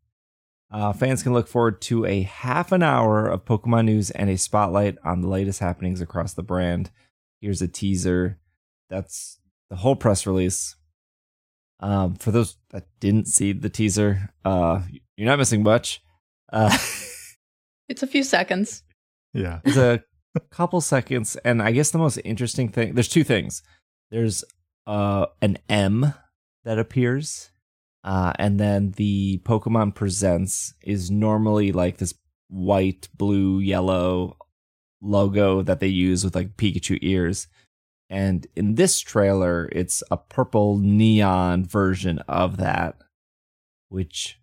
Uh, 0.70 0.92
fans 0.92 1.22
can 1.22 1.32
look 1.32 1.46
forward 1.46 1.80
to 1.82 2.04
a 2.04 2.22
half 2.22 2.72
an 2.72 2.82
hour 2.82 3.28
of 3.28 3.44
Pokemon 3.44 3.84
news 3.84 4.10
and 4.10 4.28
a 4.28 4.36
spotlight 4.36 4.96
on 5.04 5.20
the 5.20 5.28
latest 5.28 5.60
happenings 5.60 6.00
across 6.00 6.34
the 6.34 6.42
brand. 6.42 6.90
Here's 7.40 7.62
a 7.62 7.68
teaser. 7.68 8.38
That's 8.90 9.38
the 9.74 9.80
whole 9.80 9.96
press 9.96 10.24
release. 10.24 10.76
Um, 11.80 12.14
for 12.14 12.30
those 12.30 12.56
that 12.70 12.86
didn't 13.00 13.26
see 13.26 13.52
the 13.52 13.68
teaser, 13.68 14.30
uh, 14.44 14.82
you're 15.16 15.26
not 15.26 15.38
missing 15.38 15.62
much. 15.62 16.00
Uh, 16.52 16.76
It's 17.88 18.02
a 18.02 18.06
few 18.06 18.22
seconds. 18.22 18.82
Yeah. 19.34 19.60
It's 19.64 19.76
a 19.76 20.02
couple 20.50 20.80
seconds. 20.80 21.36
And 21.44 21.60
I 21.60 21.70
guess 21.72 21.90
the 21.90 21.98
most 21.98 22.18
interesting 22.24 22.70
thing 22.70 22.94
there's 22.94 23.08
two 23.08 23.24
things. 23.24 23.62
There's 24.10 24.42
uh 24.86 25.26
an 25.42 25.58
M 25.68 26.14
that 26.64 26.78
appears. 26.78 27.50
Uh, 28.02 28.32
and 28.38 28.58
then 28.58 28.92
the 28.92 29.42
Pokemon 29.44 29.94
Presents 29.94 30.72
is 30.82 31.10
normally 31.10 31.72
like 31.72 31.98
this 31.98 32.14
white, 32.48 33.08
blue, 33.14 33.58
yellow 33.60 34.36
logo 35.02 35.62
that 35.62 35.80
they 35.80 35.88
use 35.88 36.24
with 36.24 36.34
like 36.34 36.56
Pikachu 36.56 36.98
ears. 37.02 37.48
And 38.10 38.46
in 38.54 38.74
this 38.74 39.00
trailer, 39.00 39.68
it's 39.72 40.02
a 40.10 40.16
purple 40.16 40.78
neon 40.78 41.64
version 41.64 42.18
of 42.20 42.58
that, 42.58 42.96
which 43.88 44.38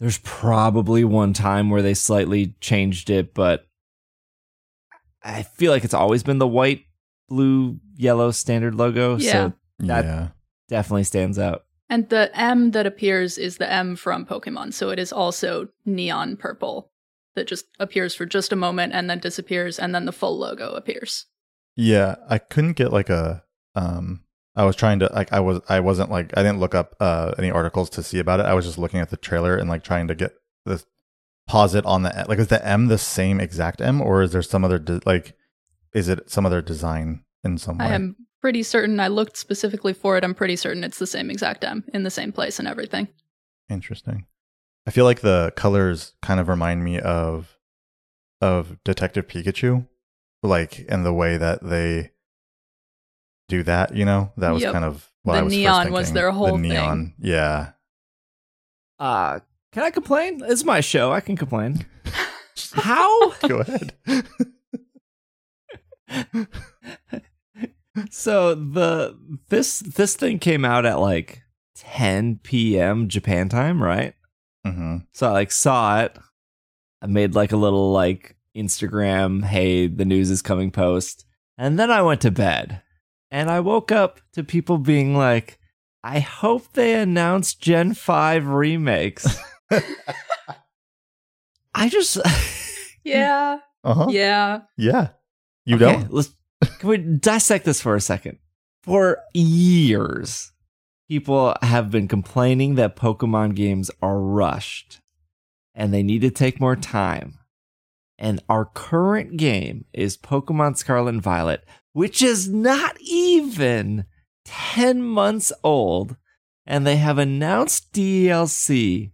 there's 0.00 0.18
probably 0.18 1.04
one 1.04 1.32
time 1.32 1.70
where 1.70 1.82
they 1.82 1.94
slightly 1.94 2.54
changed 2.60 3.08
it, 3.08 3.34
but 3.34 3.66
I 5.22 5.42
feel 5.42 5.72
like 5.72 5.84
it's 5.84 5.94
always 5.94 6.22
been 6.22 6.38
the 6.38 6.46
white, 6.46 6.84
blue, 7.28 7.80
yellow 7.96 8.30
standard 8.30 8.74
logo. 8.74 9.16
Yeah. 9.16 9.32
So 9.32 9.52
that 9.80 10.04
yeah. 10.04 10.28
definitely 10.68 11.04
stands 11.04 11.38
out. 11.38 11.64
And 11.88 12.08
the 12.08 12.30
M 12.38 12.72
that 12.72 12.86
appears 12.86 13.38
is 13.38 13.58
the 13.58 13.70
M 13.70 13.96
from 13.96 14.26
Pokemon. 14.26 14.74
So 14.74 14.90
it 14.90 14.98
is 14.98 15.12
also 15.12 15.68
neon 15.84 16.36
purple 16.36 16.90
that 17.36 17.46
just 17.46 17.66
appears 17.78 18.14
for 18.14 18.26
just 18.26 18.52
a 18.52 18.56
moment 18.56 18.92
and 18.92 19.08
then 19.08 19.18
disappears 19.18 19.78
and 19.78 19.94
then 19.94 20.04
the 20.04 20.12
full 20.12 20.36
logo 20.36 20.72
appears. 20.72 21.26
Yeah, 21.76 22.16
I 22.28 22.38
couldn't 22.38 22.74
get 22.74 22.92
like 22.92 23.10
a 23.10 23.44
um 23.74 24.24
I 24.56 24.64
was 24.64 24.74
trying 24.74 24.98
to 25.00 25.10
like 25.12 25.32
I 25.32 25.40
was 25.40 25.60
I 25.68 25.80
wasn't 25.80 26.10
like 26.10 26.36
I 26.36 26.42
didn't 26.42 26.60
look 26.60 26.74
up 26.74 26.96
uh, 26.98 27.34
any 27.38 27.50
articles 27.50 27.90
to 27.90 28.02
see 28.02 28.18
about 28.18 28.40
it. 28.40 28.46
I 28.46 28.54
was 28.54 28.64
just 28.64 28.78
looking 28.78 29.00
at 29.00 29.10
the 29.10 29.18
trailer 29.18 29.56
and 29.56 29.68
like 29.68 29.84
trying 29.84 30.08
to 30.08 30.14
get 30.14 30.32
the 30.64 30.82
pause 31.46 31.74
it 31.74 31.84
on 31.84 32.02
the 32.02 32.24
like 32.26 32.38
is 32.38 32.48
the 32.48 32.66
M 32.66 32.86
the 32.86 32.98
same 32.98 33.38
exact 33.38 33.82
M 33.82 34.00
or 34.00 34.22
is 34.22 34.32
there 34.32 34.42
some 34.42 34.64
other 34.64 34.78
de- 34.78 35.02
like 35.04 35.36
is 35.92 36.08
it 36.08 36.30
some 36.30 36.46
other 36.46 36.62
design 36.62 37.22
in 37.44 37.58
some 37.58 37.76
way? 37.76 37.86
I 37.86 37.94
am 37.94 38.16
pretty 38.40 38.62
certain 38.62 38.98
I 38.98 39.08
looked 39.08 39.36
specifically 39.36 39.92
for 39.92 40.16
it. 40.16 40.24
I'm 40.24 40.34
pretty 40.34 40.56
certain 40.56 40.82
it's 40.84 40.98
the 40.98 41.06
same 41.06 41.30
exact 41.30 41.62
M 41.62 41.84
in 41.92 42.02
the 42.02 42.10
same 42.10 42.32
place 42.32 42.58
and 42.58 42.66
everything. 42.66 43.08
Interesting. 43.68 44.26
I 44.86 44.90
feel 44.90 45.04
like 45.04 45.20
the 45.20 45.52
colors 45.54 46.14
kind 46.22 46.40
of 46.40 46.48
remind 46.48 46.82
me 46.82 46.98
of 46.98 47.58
of 48.40 48.82
Detective 48.84 49.26
Pikachu, 49.26 49.86
like 50.46 50.80
in 50.80 51.02
the 51.02 51.12
way 51.12 51.36
that 51.36 51.62
they 51.62 52.12
do 53.48 53.62
that. 53.64 53.94
You 53.94 54.04
know, 54.04 54.32
that 54.36 54.50
was 54.50 54.62
yep. 54.62 54.72
kind 54.72 54.84
of 54.84 55.10
the 55.24 55.44
was 55.44 55.52
neon 55.52 55.92
was 55.92 56.12
their 56.12 56.30
whole 56.30 56.56
the 56.56 56.68
neon. 56.68 57.06
Thing. 57.06 57.14
Yeah. 57.18 57.72
Uh 58.98 59.40
can 59.72 59.82
I 59.82 59.90
complain? 59.90 60.40
It's 60.44 60.64
my 60.64 60.80
show. 60.80 61.12
I 61.12 61.20
can 61.20 61.36
complain. 61.36 61.84
How? 62.72 63.30
Go 63.46 63.60
ahead. 63.60 63.92
so 68.10 68.54
the 68.54 69.18
this 69.48 69.80
this 69.80 70.16
thing 70.16 70.38
came 70.38 70.64
out 70.64 70.86
at 70.86 70.98
like 70.98 71.42
10 71.74 72.40
p.m. 72.42 73.08
Japan 73.08 73.48
time, 73.48 73.82
right? 73.82 74.14
Mm-hmm. 74.66 74.98
So 75.12 75.28
I 75.28 75.32
like 75.32 75.52
saw 75.52 76.00
it. 76.00 76.16
I 77.02 77.06
made 77.06 77.34
like 77.34 77.52
a 77.52 77.56
little 77.56 77.92
like 77.92 78.35
Instagram, 78.56 79.44
hey, 79.44 79.86
the 79.86 80.04
news 80.04 80.30
is 80.30 80.42
coming 80.42 80.70
post, 80.70 81.24
and 81.58 81.78
then 81.78 81.90
I 81.90 82.02
went 82.02 82.20
to 82.22 82.30
bed. 82.30 82.82
And 83.30 83.50
I 83.50 83.60
woke 83.60 83.90
up 83.90 84.20
to 84.34 84.44
people 84.44 84.78
being 84.78 85.16
like, 85.16 85.58
I 86.02 86.20
hope 86.20 86.72
they 86.72 86.94
announce 86.94 87.54
Gen 87.54 87.94
5 87.94 88.46
remakes. 88.46 89.26
I 91.74 91.88
just. 91.88 92.18
yeah. 93.04 93.58
Uh-huh. 93.82 94.06
Yeah. 94.08 94.60
Yeah. 94.76 95.08
You 95.64 95.76
okay, 95.76 95.84
don't? 95.84 96.12
Let's, 96.12 96.30
can 96.78 96.88
we 96.88 96.98
dissect 96.98 97.64
this 97.64 97.80
for 97.80 97.96
a 97.96 98.00
second? 98.00 98.38
For 98.84 99.18
years, 99.34 100.52
people 101.08 101.56
have 101.62 101.90
been 101.90 102.06
complaining 102.06 102.76
that 102.76 102.96
Pokemon 102.96 103.56
games 103.56 103.90
are 104.00 104.20
rushed 104.20 105.00
and 105.74 105.92
they 105.92 106.02
need 106.02 106.20
to 106.20 106.30
take 106.30 106.60
more 106.60 106.76
time. 106.76 107.38
And 108.18 108.42
our 108.48 108.64
current 108.64 109.36
game 109.36 109.84
is 109.92 110.16
Pokemon 110.16 110.76
Scarlet 110.76 111.10
and 111.10 111.22
Violet, 111.22 111.64
which 111.92 112.22
is 112.22 112.48
not 112.48 112.96
even 113.00 114.06
10 114.46 115.02
months 115.02 115.52
old. 115.62 116.16
And 116.66 116.86
they 116.86 116.96
have 116.96 117.18
announced 117.18 117.92
DLC 117.92 119.12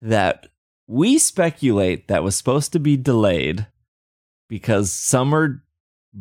that 0.00 0.48
we 0.86 1.18
speculate 1.18 2.08
that 2.08 2.22
was 2.22 2.36
supposed 2.36 2.72
to 2.72 2.78
be 2.78 2.96
delayed 2.96 3.66
because 4.48 4.92
summer 4.92 5.62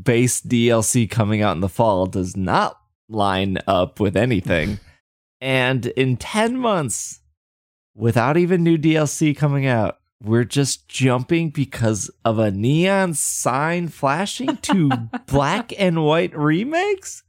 based 0.03 0.49
DLC 0.49 1.09
coming 1.09 1.41
out 1.41 1.55
in 1.55 1.61
the 1.61 1.69
fall 1.69 2.05
does 2.05 2.35
not 2.35 2.79
line 3.07 3.59
up 3.67 3.99
with 3.99 4.17
anything. 4.17 4.79
and 5.41 5.85
in 5.85 6.17
10 6.17 6.57
months, 6.57 7.21
without 7.93 8.37
even 8.37 8.63
new 8.63 8.77
DLC 8.77 9.35
coming 9.35 9.65
out, 9.65 9.99
we're 10.23 10.43
just 10.45 10.87
jumping 10.87 11.49
because 11.49 12.09
of 12.23 12.39
a 12.39 12.49
neon 12.51 13.13
sign 13.13 13.87
flashing 13.89 14.57
to 14.57 14.89
black 15.27 15.73
and 15.77 16.03
white 16.03 16.35
remakes? 16.37 17.23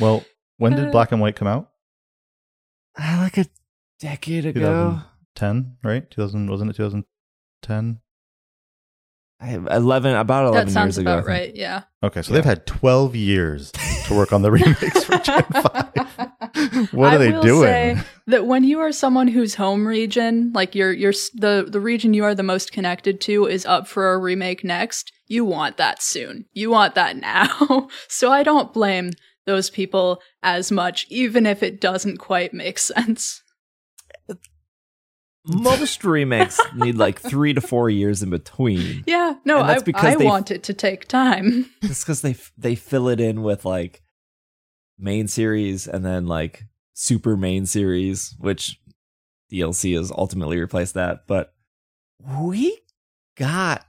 Well, 0.00 0.24
when 0.58 0.74
did 0.76 0.88
Uh, 0.88 0.90
Black 0.90 1.12
and 1.12 1.20
White 1.20 1.36
come 1.36 1.48
out? 1.48 1.70
Ah, 2.98 3.20
Like 3.22 3.38
a 3.38 3.46
decade 4.00 4.46
ago. 4.46 5.00
2010, 5.36 5.76
right? 5.84 6.10
2000 6.10 6.50
wasn't 6.50 6.70
it 6.70 6.74
2010? 6.76 8.00
I- 9.40 9.54
11 9.76 10.16
about 10.16 10.46
11 10.46 10.66
that 10.66 10.72
sounds 10.72 10.96
years 10.96 10.98
ago. 10.98 11.10
I 11.10 11.14
about 11.14 11.26
think. 11.26 11.38
right. 11.38 11.54
Yeah. 11.56 11.82
Okay, 12.02 12.22
so 12.22 12.30
Yeah. 12.32 12.38
they've 12.38 12.44
had 12.44 12.66
12 12.66 13.14
years 13.14 13.70
to 14.06 14.16
work 14.16 14.32
on 14.32 14.42
the 14.42 14.50
remakes 14.58 15.04
for 15.04 15.16
Gen 15.18 15.42
5. 15.44 16.07
What 16.92 17.12
are 17.12 17.14
I 17.14 17.16
they 17.18 17.32
will 17.32 17.42
doing? 17.42 17.62
say 17.62 17.98
that 18.26 18.46
when 18.46 18.64
you 18.64 18.80
are 18.80 18.92
someone 18.92 19.28
whose 19.28 19.54
home 19.56 19.86
region, 19.86 20.52
like 20.54 20.74
your 20.74 20.92
your 20.92 21.12
the 21.34 21.66
the 21.68 21.80
region 21.80 22.14
you 22.14 22.24
are 22.24 22.34
the 22.34 22.42
most 22.42 22.72
connected 22.72 23.20
to, 23.22 23.46
is 23.46 23.64
up 23.66 23.86
for 23.86 24.12
a 24.12 24.18
remake 24.18 24.64
next, 24.64 25.12
you 25.26 25.44
want 25.44 25.76
that 25.76 26.02
soon. 26.02 26.46
You 26.52 26.70
want 26.70 26.94
that 26.94 27.16
now. 27.16 27.88
so 28.08 28.30
I 28.32 28.42
don't 28.42 28.72
blame 28.72 29.10
those 29.46 29.70
people 29.70 30.20
as 30.42 30.70
much, 30.70 31.06
even 31.08 31.46
if 31.46 31.62
it 31.62 31.80
doesn't 31.80 32.18
quite 32.18 32.52
make 32.52 32.78
sense. 32.78 33.42
Most 35.50 36.04
remakes 36.04 36.60
need 36.74 36.96
like 36.96 37.18
three 37.18 37.54
to 37.54 37.60
four 37.62 37.88
years 37.88 38.22
in 38.22 38.28
between. 38.28 39.02
Yeah, 39.06 39.36
no, 39.46 39.58
And 39.60 39.64
I, 39.64 39.68
that's 39.68 39.82
because 39.82 40.04
I 40.04 40.16
they- 40.16 40.24
want 40.26 40.50
it 40.50 40.62
to 40.64 40.74
take 40.74 41.08
time. 41.08 41.70
It's 41.80 42.02
because 42.04 42.20
they 42.20 42.36
they 42.58 42.74
fill 42.74 43.08
it 43.08 43.18
in 43.20 43.42
with 43.42 43.64
like 43.64 44.02
main 44.98 45.28
series 45.28 45.86
and 45.86 46.04
then 46.04 46.26
like 46.26 46.64
super 46.94 47.36
main 47.36 47.66
series, 47.66 48.34
which 48.38 48.80
DLC 49.52 49.96
has 49.96 50.10
ultimately 50.10 50.58
replaced 50.58 50.94
that. 50.94 51.26
But 51.26 51.54
we 52.26 52.78
got 53.36 53.86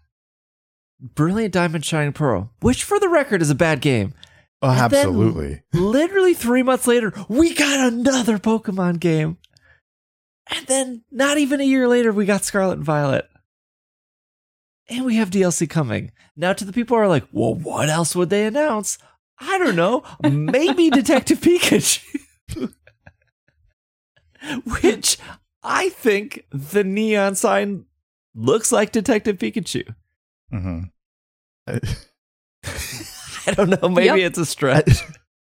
Brilliant 1.01 1.53
Diamond 1.53 1.85
Shining 1.85 2.13
Pearl, 2.13 2.51
which 2.61 2.83
for 2.83 2.99
the 2.99 3.09
record 3.09 3.41
is 3.41 3.49
a 3.49 3.55
bad 3.55 3.81
game. 3.81 4.13
Oh, 4.61 4.69
And 4.69 4.79
absolutely. 4.79 5.63
Literally 5.73 6.33
three 6.33 6.63
months 6.63 6.85
later, 6.87 7.13
we 7.29 7.53
got 7.53 7.91
another 7.91 8.37
Pokemon 8.37 8.99
game. 8.99 9.37
And 10.51 10.65
then 10.67 11.03
not 11.11 11.37
even 11.37 11.61
a 11.61 11.65
year 11.65 11.87
later, 11.87 12.11
we 12.11 12.25
got 12.25 12.43
Scarlet 12.43 12.73
and 12.77 12.83
Violet. 12.83 13.29
And 14.89 15.05
we 15.05 15.15
have 15.17 15.29
DLC 15.29 15.69
coming. 15.69 16.11
Now, 16.35 16.53
to 16.53 16.65
the 16.65 16.73
people 16.73 16.97
who 16.97 17.03
are 17.03 17.07
like, 17.07 17.27
well, 17.31 17.53
what 17.53 17.89
else 17.89 18.15
would 18.15 18.31
they 18.31 18.45
announce? 18.45 18.97
I 19.39 19.57
don't 19.57 19.75
know. 19.75 20.03
Maybe 20.23 20.89
Detective 20.91 21.39
Pikachu. 21.39 22.03
Which 24.81 25.17
I 25.63 25.89
think 25.89 26.45
the 26.51 26.83
neon 26.83 27.35
sign 27.35 27.85
looks 28.35 28.71
like 28.71 28.91
Detective 28.91 29.37
Pikachu. 29.37 29.93
hmm 30.51 30.79
I 31.67 33.51
don't 33.53 33.69
know. 33.81 33.89
Maybe 33.89 34.19
Yep. 34.21 34.27
it's 34.31 34.37
a 34.39 34.45
stretch. 34.45 35.03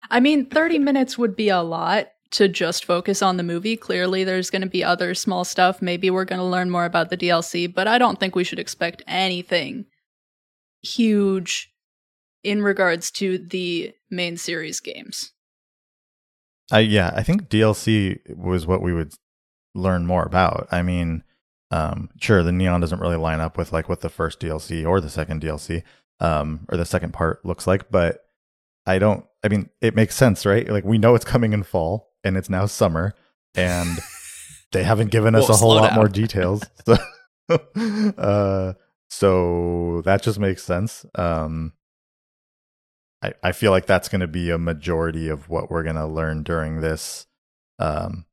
I 0.09 0.19
mean, 0.19 0.45
30 0.45 0.79
minutes 0.79 1.17
would 1.17 1.35
be 1.35 1.49
a 1.49 1.61
lot 1.61 2.07
to 2.31 2.47
just 2.47 2.85
focus 2.85 3.21
on 3.21 3.37
the 3.37 3.43
movie. 3.43 3.75
Clearly, 3.77 4.23
there's 4.23 4.49
going 4.49 4.61
to 4.61 4.67
be 4.69 4.83
other 4.83 5.13
small 5.15 5.43
stuff. 5.43 5.81
Maybe 5.81 6.09
we're 6.09 6.25
going 6.25 6.39
to 6.39 6.45
learn 6.45 6.69
more 6.69 6.85
about 6.85 7.09
the 7.09 7.17
DLC, 7.17 7.71
but 7.73 7.87
I 7.87 7.97
don't 7.97 8.19
think 8.19 8.35
we 8.35 8.43
should 8.43 8.59
expect 8.59 9.01
anything 9.07 9.85
huge 10.81 11.72
in 12.43 12.61
regards 12.61 13.11
to 13.11 13.37
the 13.37 13.93
main 14.09 14.37
series 14.37 14.79
games. 14.79 15.31
I 16.71 16.79
yeah, 16.79 17.11
I 17.15 17.23
think 17.23 17.49
DLC 17.49 18.19
was 18.35 18.65
what 18.65 18.81
we 18.81 18.93
would 18.93 19.13
learn 19.75 20.05
more 20.05 20.23
about. 20.23 20.67
I 20.71 20.81
mean, 20.81 21.23
um, 21.71 22.09
sure, 22.19 22.43
the 22.43 22.51
neon 22.51 22.81
doesn't 22.81 22.99
really 22.99 23.15
line 23.17 23.39
up 23.39 23.57
with 23.57 23.71
like 23.73 23.89
what 23.89 24.01
the 24.01 24.09
first 24.09 24.39
DLC 24.39 24.85
or 24.87 25.01
the 25.01 25.09
second 25.09 25.41
DLC, 25.41 25.83
um, 26.19 26.65
or 26.69 26.77
the 26.77 26.85
second 26.85 27.13
part 27.13 27.45
looks 27.45 27.67
like, 27.67 27.89
but 27.91 28.25
I 28.85 28.99
don't. 28.99 29.25
I 29.43 29.49
mean, 29.49 29.69
it 29.81 29.95
makes 29.95 30.15
sense, 30.15 30.45
right? 30.45 30.67
Like 30.69 30.85
we 30.85 30.97
know 30.97 31.15
it's 31.15 31.25
coming 31.25 31.53
in 31.53 31.63
fall, 31.63 32.11
and 32.23 32.37
it's 32.37 32.49
now 32.49 32.65
summer, 32.65 33.13
and 33.55 33.99
they 34.71 34.83
haven't 34.83 35.11
given 35.11 35.35
us 35.35 35.47
Whoa, 35.47 35.53
a 35.53 35.57
whole 35.57 35.75
lot 35.75 35.89
down. 35.89 35.95
more 35.95 36.07
details. 36.07 36.63
So, 37.49 37.57
uh, 38.17 38.73
so 39.09 40.01
that 40.05 40.21
just 40.23 40.39
makes 40.39 40.63
sense. 40.63 41.05
Um, 41.15 41.73
I, 43.23 43.33
I 43.41 43.51
feel 43.53 43.71
like 43.71 43.85
that's 43.85 44.09
going 44.09 44.21
to 44.21 44.27
be 44.27 44.49
a 44.49 44.57
majority 44.57 45.29
of 45.29 45.49
what 45.49 45.71
we're 45.71 45.83
going 45.83 45.95
to 45.95 46.05
learn 46.05 46.43
during 46.43 46.81
this 46.81 47.25
um 47.79 48.25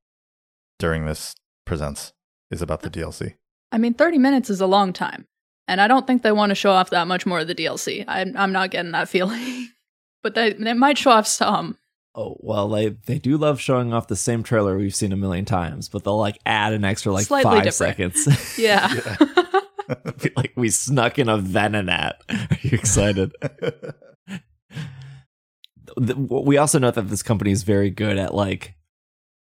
during 0.78 1.06
this 1.06 1.34
presents 1.64 2.12
is 2.50 2.60
about 2.62 2.82
the 2.82 2.90
DLC. 2.90 3.34
I 3.72 3.78
mean, 3.78 3.94
30 3.94 4.18
minutes 4.18 4.50
is 4.50 4.60
a 4.60 4.66
long 4.66 4.92
time, 4.92 5.26
and 5.68 5.80
I 5.80 5.86
don't 5.86 6.06
think 6.06 6.22
they 6.22 6.32
want 6.32 6.50
to 6.50 6.54
show 6.56 6.72
off 6.72 6.90
that 6.90 7.06
much 7.06 7.24
more 7.26 7.38
of 7.40 7.46
the 7.46 7.54
DLC. 7.54 8.04
I'm, 8.08 8.36
I'm 8.36 8.52
not 8.52 8.70
getting 8.70 8.92
that 8.92 9.08
feeling. 9.14 9.68
but 10.22 10.34
they, 10.34 10.52
they 10.54 10.72
might 10.72 10.98
show 10.98 11.12
off 11.12 11.26
some. 11.26 11.76
Oh 12.14 12.36
well, 12.40 12.68
they 12.68 12.88
they 12.88 13.18
do 13.20 13.36
love 13.36 13.60
showing 13.60 13.92
off 13.92 14.08
the 14.08 14.16
same 14.16 14.42
trailer 14.42 14.76
we've 14.76 14.94
seen 14.94 15.12
a 15.12 15.16
million 15.16 15.44
times, 15.44 15.88
but 15.88 16.02
they'll 16.02 16.18
like 16.18 16.38
add 16.44 16.72
an 16.72 16.84
extra 16.84 17.12
like 17.12 17.26
Slightly 17.26 17.50
five 17.52 17.62
different. 17.62 18.16
seconds. 18.16 18.58
Yeah. 18.58 18.88
Feel 20.18 20.32
like 20.36 20.52
we 20.56 20.70
snuck 20.70 21.18
in 21.18 21.28
a 21.28 21.36
Venonat. 21.38 22.12
Are 22.28 22.58
you 22.62 22.70
excited? 22.78 23.32
The- 26.00 26.16
we 26.16 26.56
also 26.56 26.78
know 26.78 26.90
that 26.90 27.08
this 27.08 27.22
company 27.22 27.50
is 27.50 27.62
very 27.62 27.90
good 27.90 28.16
at 28.18 28.34
like 28.34 28.74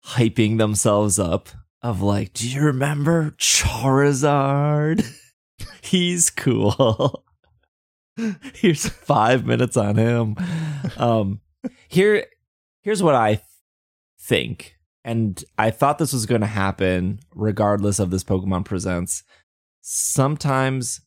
hyping 0.06 0.58
themselves 0.58 1.18
up. 1.18 1.48
Of 1.82 2.00
like, 2.00 2.32
do 2.32 2.48
you 2.48 2.62
remember 2.62 3.32
Charizard? 3.38 5.06
He's 5.82 6.30
cool. 6.30 7.24
Here's 8.54 8.88
five 8.88 9.44
minutes 9.46 9.76
on 9.76 9.96
him. 9.96 10.36
Um, 10.96 11.40
here, 11.86 12.24
here's 12.80 13.02
what 13.02 13.14
I 13.14 13.42
think, 14.18 14.76
and 15.04 15.44
I 15.58 15.70
thought 15.70 15.98
this 15.98 16.14
was 16.14 16.24
going 16.24 16.40
to 16.40 16.46
happen 16.46 17.20
regardless 17.34 17.98
of 17.98 18.10
this 18.10 18.24
Pokemon 18.24 18.64
Presents. 18.64 19.22
Sometimes 19.82 21.02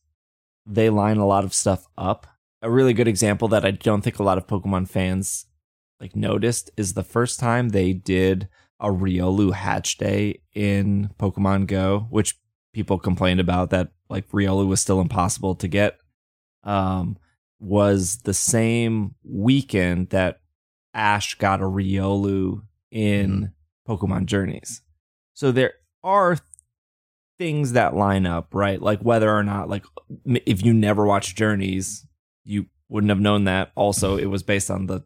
they 0.64 0.88
line 0.88 1.16
a 1.16 1.26
lot 1.26 1.44
of 1.44 1.52
stuff 1.52 1.86
up. 1.98 2.28
A 2.62 2.70
really 2.70 2.92
good 2.92 3.08
example 3.08 3.48
that 3.48 3.64
I 3.64 3.70
don't 3.70 4.02
think 4.02 4.18
a 4.18 4.22
lot 4.22 4.38
of 4.38 4.46
Pokemon 4.46 4.88
fans 4.88 5.46
like 6.00 6.16
noticed 6.16 6.70
is 6.76 6.94
the 6.94 7.02
first 7.02 7.40
time 7.40 7.68
they 7.68 7.92
did 7.92 8.48
a 8.78 8.88
Riolu 8.88 9.52
hatch 9.52 9.98
day 9.98 10.40
in 10.54 11.10
Pokemon 11.18 11.66
Go, 11.66 12.06
which 12.10 12.38
people 12.72 12.98
complained 12.98 13.40
about 13.40 13.70
that 13.70 13.92
like 14.08 14.28
Riolu 14.30 14.66
was 14.66 14.80
still 14.80 15.00
impossible 15.00 15.54
to 15.56 15.68
get. 15.68 15.98
Um, 16.64 17.16
was 17.58 18.18
the 18.18 18.34
same 18.34 19.14
weekend 19.22 20.10
that 20.10 20.40
Ash 20.94 21.34
got 21.34 21.60
a 21.60 21.64
Riolu 21.64 22.62
in 22.90 23.52
Pokemon 23.86 24.26
Journeys. 24.26 24.82
So 25.34 25.52
there 25.52 25.74
are 26.02 26.38
things 27.38 27.72
that 27.72 27.94
line 27.94 28.26
up, 28.26 28.54
right? 28.54 28.80
Like 28.80 29.00
whether 29.00 29.30
or 29.34 29.42
not, 29.42 29.68
like, 29.68 29.84
if 30.26 30.64
you 30.64 30.72
never 30.72 31.06
watch 31.06 31.34
Journeys, 31.34 32.06
you 32.44 32.66
wouldn't 32.88 33.10
have 33.10 33.20
known 33.20 33.44
that. 33.44 33.72
Also, 33.74 34.16
it 34.16 34.26
was 34.26 34.42
based 34.42 34.70
on 34.70 34.86
the 34.86 35.04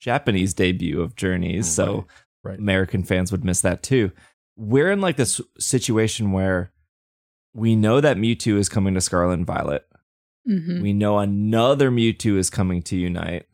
Japanese 0.00 0.54
debut 0.54 1.00
of 1.00 1.16
Journeys. 1.16 1.68
So 1.68 2.06
Right, 2.42 2.52
right. 2.52 2.58
American 2.58 3.02
fans 3.04 3.32
would 3.32 3.44
miss 3.44 3.60
that 3.62 3.82
too. 3.82 4.12
We're 4.56 4.90
in 4.90 5.00
like 5.00 5.16
this 5.16 5.40
situation 5.58 6.32
where 6.32 6.72
we 7.54 7.76
know 7.76 8.00
that 8.00 8.16
Mewtwo 8.16 8.58
is 8.58 8.68
coming 8.68 8.94
to 8.94 9.00
Scarlet 9.00 9.34
and 9.34 9.46
Violet. 9.46 9.86
hmm 10.44 10.82
We 10.82 10.92
know 10.92 11.18
another 11.18 11.90
Mewtwo 11.90 12.36
is 12.36 12.50
coming 12.50 12.82
to 12.82 12.96
Unite. 12.96 13.46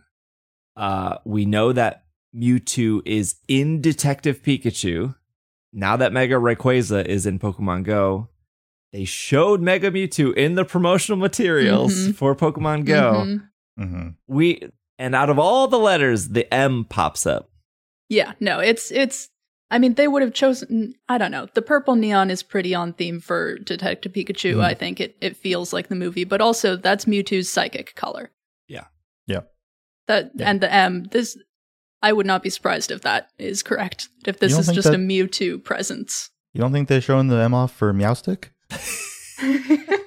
Uh, 0.76 1.18
we 1.24 1.44
know 1.44 1.72
that 1.72 2.04
Mewtwo 2.34 3.02
is 3.04 3.36
in 3.48 3.80
Detective 3.80 4.42
Pikachu. 4.42 5.14
Now 5.72 5.96
that 5.96 6.12
Mega 6.12 6.34
Rayquaza 6.34 7.04
is 7.04 7.26
in 7.26 7.38
Pokemon 7.38 7.84
Go, 7.84 8.29
they 8.92 9.04
showed 9.04 9.60
Mega 9.60 9.90
Mewtwo 9.90 10.34
in 10.36 10.54
the 10.54 10.64
promotional 10.64 11.18
materials 11.18 11.94
Mhm. 11.94 12.14
for 12.14 12.34
Pokemon 12.34 12.84
Go. 12.86 13.24
Mhm. 13.26 13.48
hmm 13.78 14.08
We 14.26 14.62
and 14.98 15.14
out 15.14 15.30
of 15.30 15.38
all 15.38 15.66
the 15.68 15.78
letters, 15.78 16.28
the 16.28 16.52
M 16.52 16.84
pops 16.84 17.26
up. 17.26 17.50
Yeah, 18.08 18.32
no, 18.40 18.58
it's 18.58 18.90
it's. 18.90 19.28
I 19.72 19.78
mean, 19.78 19.94
they 19.94 20.08
would 20.08 20.22
have 20.22 20.34
chosen. 20.34 20.94
I 21.08 21.16
don't 21.16 21.30
know. 21.30 21.46
The 21.54 21.62
purple 21.62 21.94
neon 21.94 22.28
is 22.30 22.42
pretty 22.42 22.74
on 22.74 22.92
theme 22.92 23.20
for 23.20 23.56
Detective 23.58 24.12
Pikachu. 24.12 24.56
Mhm. 24.56 24.64
I 24.64 24.74
think 24.74 25.00
it 25.00 25.16
it 25.20 25.36
feels 25.36 25.72
like 25.72 25.88
the 25.88 25.94
movie, 25.94 26.24
but 26.24 26.40
also 26.40 26.74
that's 26.76 27.04
Mewtwo's 27.04 27.48
psychic 27.48 27.94
color. 27.94 28.30
Yeah. 28.68 28.86
Yeah. 29.28 29.42
That 30.08 30.32
Yeah. 30.34 30.50
and 30.50 30.60
the 30.60 30.72
M. 30.74 31.04
This, 31.12 31.38
I 32.02 32.12
would 32.12 32.26
not 32.26 32.42
be 32.42 32.50
surprised 32.50 32.90
if 32.90 33.02
that 33.02 33.28
is 33.38 33.62
correct. 33.62 34.08
If 34.26 34.40
this 34.40 34.58
is 34.58 34.66
think 34.66 34.74
just 34.74 34.88
a 34.88 34.92
that- 34.92 34.98
Mewtwo 34.98 35.62
presence. 35.62 36.30
You 36.52 36.60
don't 36.60 36.72
think 36.72 36.88
they're 36.88 37.00
showing 37.00 37.28
the 37.28 37.36
M 37.36 37.54
off 37.54 37.72
for 37.72 37.92
Meowstic? 37.94 38.46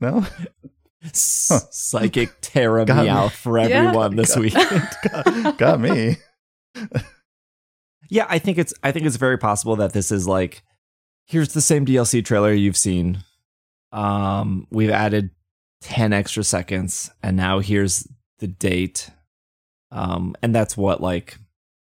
No? 0.00 0.26
Psychic 1.12 2.40
Tera 2.40 2.84
Got 2.84 2.96
me. 2.98 3.02
Meow 3.04 3.28
for 3.28 3.58
Yeah. 3.58 3.64
everyone 3.66 4.16
this 4.16 4.36
weekend. 4.36 4.88
got, 5.10 5.58
got 5.58 5.80
me. 5.80 6.16
yeah, 8.10 8.26
I 8.28 8.38
think 8.38 8.58
it's 8.58 8.74
I 8.82 8.92
think 8.92 9.06
it's 9.06 9.16
very 9.16 9.38
possible 9.38 9.76
that 9.76 9.92
this 9.92 10.10
is 10.10 10.26
like 10.26 10.62
here's 11.26 11.52
the 11.54 11.60
same 11.60 11.86
DLC 11.86 12.24
trailer 12.24 12.52
you've 12.52 12.76
seen. 12.76 13.22
Um 13.92 14.66
we've 14.70 14.90
added 14.90 15.30
10 15.82 16.12
extra 16.12 16.42
seconds 16.44 17.10
and 17.22 17.36
now 17.36 17.60
here's 17.60 18.06
the 18.40 18.46
date. 18.48 19.10
Um 19.90 20.34
and 20.42 20.54
that's 20.54 20.76
what 20.76 21.00
like 21.00 21.38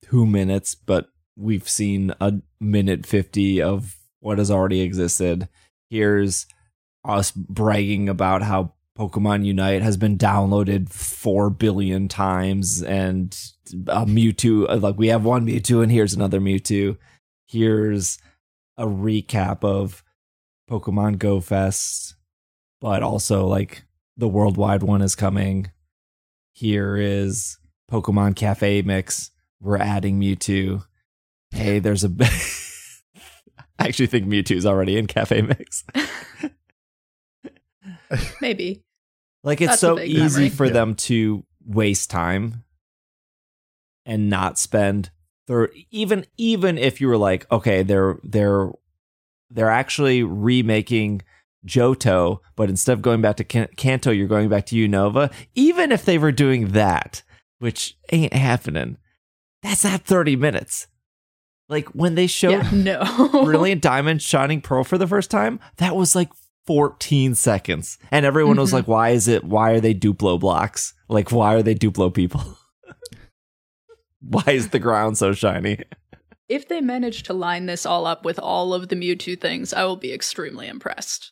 2 0.03 0.25
minutes, 0.25 0.75
but 0.75 1.07
we've 1.35 1.67
seen 1.69 2.13
a 2.19 2.33
minute 2.59 3.05
50 3.05 3.61
of 3.61 3.97
what 4.25 4.39
has 4.39 4.49
already 4.49 4.81
existed. 4.81 5.47
Here's 5.91 6.47
us 7.07 7.29
bragging 7.31 8.09
about 8.09 8.41
how 8.41 8.73
Pokemon 8.97 9.45
Unite 9.45 9.83
has 9.83 9.97
been 9.97 10.17
downloaded 10.17 10.89
4 10.89 11.51
billion 11.51 12.07
times 12.07 12.81
and 12.81 13.37
a 13.87 14.05
Mewtwo, 14.07 14.81
like 14.81 14.97
we 14.97 15.09
have 15.09 15.23
one 15.23 15.45
Mewtwo 15.45 15.83
and 15.83 15.91
here's 15.91 16.15
another 16.15 16.39
Mewtwo. 16.39 16.97
Here's 17.47 18.17
a 18.77 18.87
recap 18.87 19.63
of 19.63 20.03
Pokemon 20.67 21.19
Go 21.19 21.39
Fest, 21.39 22.15
but 22.81 23.03
also 23.03 23.45
like 23.45 23.83
the 24.17 24.27
worldwide 24.27 24.81
one 24.81 25.03
is 25.03 25.13
coming. 25.13 25.69
Here 26.53 26.97
is 26.97 27.59
Pokemon 27.91 28.35
Cafe 28.35 28.81
Mix. 28.81 29.29
We're 29.61 29.77
adding 29.77 30.19
Mewtwo. 30.19 30.83
Hey, 31.51 31.77
there's 31.77 32.03
a. 32.03 32.09
I 33.79 33.87
actually 33.87 34.07
think 34.07 34.25
Mewtwo's 34.25 34.65
already 34.65 34.97
in 34.97 35.07
Cafe 35.07 35.41
Mix. 35.41 35.83
Maybe. 38.41 38.83
Like 39.43 39.61
it's 39.61 39.71
That's 39.73 39.81
so 39.81 39.99
easy 39.99 40.19
memory. 40.43 40.49
for 40.49 40.65
Yeah. 40.65 40.73
them 40.73 40.95
to 40.95 41.45
waste 41.65 42.09
time 42.09 42.63
and 44.05 44.29
not 44.29 44.57
spend 44.57 45.11
thir- 45.47 45.71
even 45.91 46.25
even 46.37 46.77
if 46.77 47.01
you 47.01 47.07
were 47.07 47.17
like, 47.17 47.49
okay, 47.51 47.83
they're 47.83 48.17
they're 48.23 48.71
they're 49.49 49.69
actually 49.69 50.23
remaking 50.23 51.21
Johto, 51.65 52.39
but 52.55 52.69
instead 52.69 52.93
of 52.93 53.01
going 53.01 53.21
back 53.21 53.37
to 53.37 53.43
Kan- 53.43 53.69
Kanto, 53.75 54.11
you're 54.11 54.27
going 54.27 54.49
back 54.49 54.65
to 54.67 54.75
Unova. 54.75 55.31
Even 55.55 55.91
if 55.91 56.05
they 56.05 56.17
were 56.17 56.31
doing 56.31 56.69
that, 56.69 57.23
which 57.59 57.97
ain't 58.11 58.33
happening, 58.33 58.97
that's 59.63 59.83
not 59.83 60.01
30 60.01 60.35
minutes. 60.35 60.87
Like 61.69 61.87
when 61.89 62.15
they 62.15 62.27
showed 62.27 62.51
yeah, 62.63 62.69
no. 62.73 63.29
Brilliant 63.43 63.81
Diamond 63.81 64.21
Shining 64.21 64.61
Pearl 64.61 64.83
for 64.83 64.97
the 64.97 65.07
first 65.07 65.31
time, 65.31 65.59
that 65.77 65.95
was 65.95 66.15
like 66.15 66.29
14 66.67 67.35
seconds. 67.35 67.97
And 68.11 68.25
everyone 68.25 68.57
was 68.57 68.69
Mhm. 68.71 68.73
like, 68.73 68.87
why 68.87 69.09
is 69.09 69.27
it, 69.27 69.43
why 69.43 69.71
are 69.71 69.79
they 69.79 69.93
Duplo 69.93 70.39
blocks? 70.39 70.93
Like, 71.09 71.31
why 71.31 71.53
are 71.55 71.63
they 71.63 71.75
Duplo 71.75 72.13
people? 72.13 72.41
why 74.21 74.43
is 74.47 74.69
the 74.69 74.79
ground 74.79 75.17
so 75.17 75.33
shiny? 75.33 75.79
If 76.47 76.67
they 76.67 76.81
manage 76.81 77.23
to 77.23 77.33
line 77.33 77.65
this 77.65 77.85
all 77.85 78.05
up 78.05 78.23
with 78.25 78.39
all 78.39 78.73
of 78.73 78.89
the 78.89 78.95
Mewtwo 78.95 79.39
things, 79.39 79.73
I 79.73 79.83
will 79.85 79.95
be 79.95 80.13
extremely 80.13 80.67
impressed. 80.67 81.31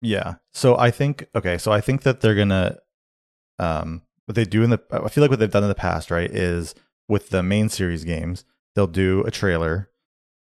Yeah. 0.00 0.34
So 0.52 0.76
I 0.78 0.90
think 0.90 1.26
okay. 1.34 1.56
So 1.58 1.72
I 1.72 1.80
think 1.80 2.02
that 2.02 2.20
they're 2.20 2.34
gonna, 2.34 2.78
um, 3.58 4.02
what 4.26 4.34
they 4.36 4.44
do 4.44 4.62
in 4.62 4.70
the, 4.70 4.80
I 4.90 5.08
feel 5.08 5.22
like 5.22 5.30
what 5.30 5.38
they've 5.38 5.50
done 5.50 5.62
in 5.64 5.68
the 5.68 5.74
past, 5.74 6.10
right, 6.10 6.30
is 6.30 6.74
with 7.08 7.28
the 7.30 7.42
main 7.42 7.68
series 7.68 8.04
games, 8.04 8.44
they'll 8.74 8.86
do 8.86 9.22
a 9.24 9.30
trailer, 9.30 9.90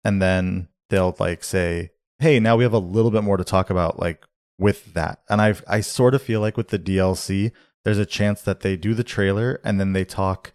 and 0.04 0.20
then 0.20 0.68
they'll 0.88 1.16
like 1.18 1.44
say, 1.44 1.90
"Hey, 2.18 2.40
now 2.40 2.56
we 2.56 2.64
have 2.64 2.72
a 2.72 2.78
little 2.78 3.10
bit 3.10 3.24
more 3.24 3.36
to 3.36 3.44
talk 3.44 3.70
about." 3.70 3.98
Like 3.98 4.24
with 4.58 4.94
that, 4.94 5.22
and 5.28 5.40
I 5.40 5.54
I 5.68 5.80
sort 5.80 6.14
of 6.14 6.22
feel 6.22 6.40
like 6.40 6.56
with 6.56 6.68
the 6.68 6.78
DLC, 6.78 7.52
there's 7.84 7.98
a 7.98 8.06
chance 8.06 8.42
that 8.42 8.60
they 8.60 8.76
do 8.76 8.94
the 8.94 9.04
trailer 9.04 9.60
and 9.64 9.80
then 9.80 9.92
they 9.92 10.04
talk 10.04 10.52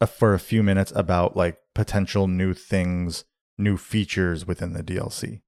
uh, 0.00 0.06
for 0.06 0.34
a 0.34 0.38
few 0.40 0.62
minutes 0.62 0.92
about 0.94 1.36
like 1.36 1.58
potential 1.74 2.26
new 2.28 2.54
things, 2.54 3.24
new 3.58 3.76
features 3.76 4.46
within 4.46 4.72
the 4.72 4.82
DLC 4.82 5.40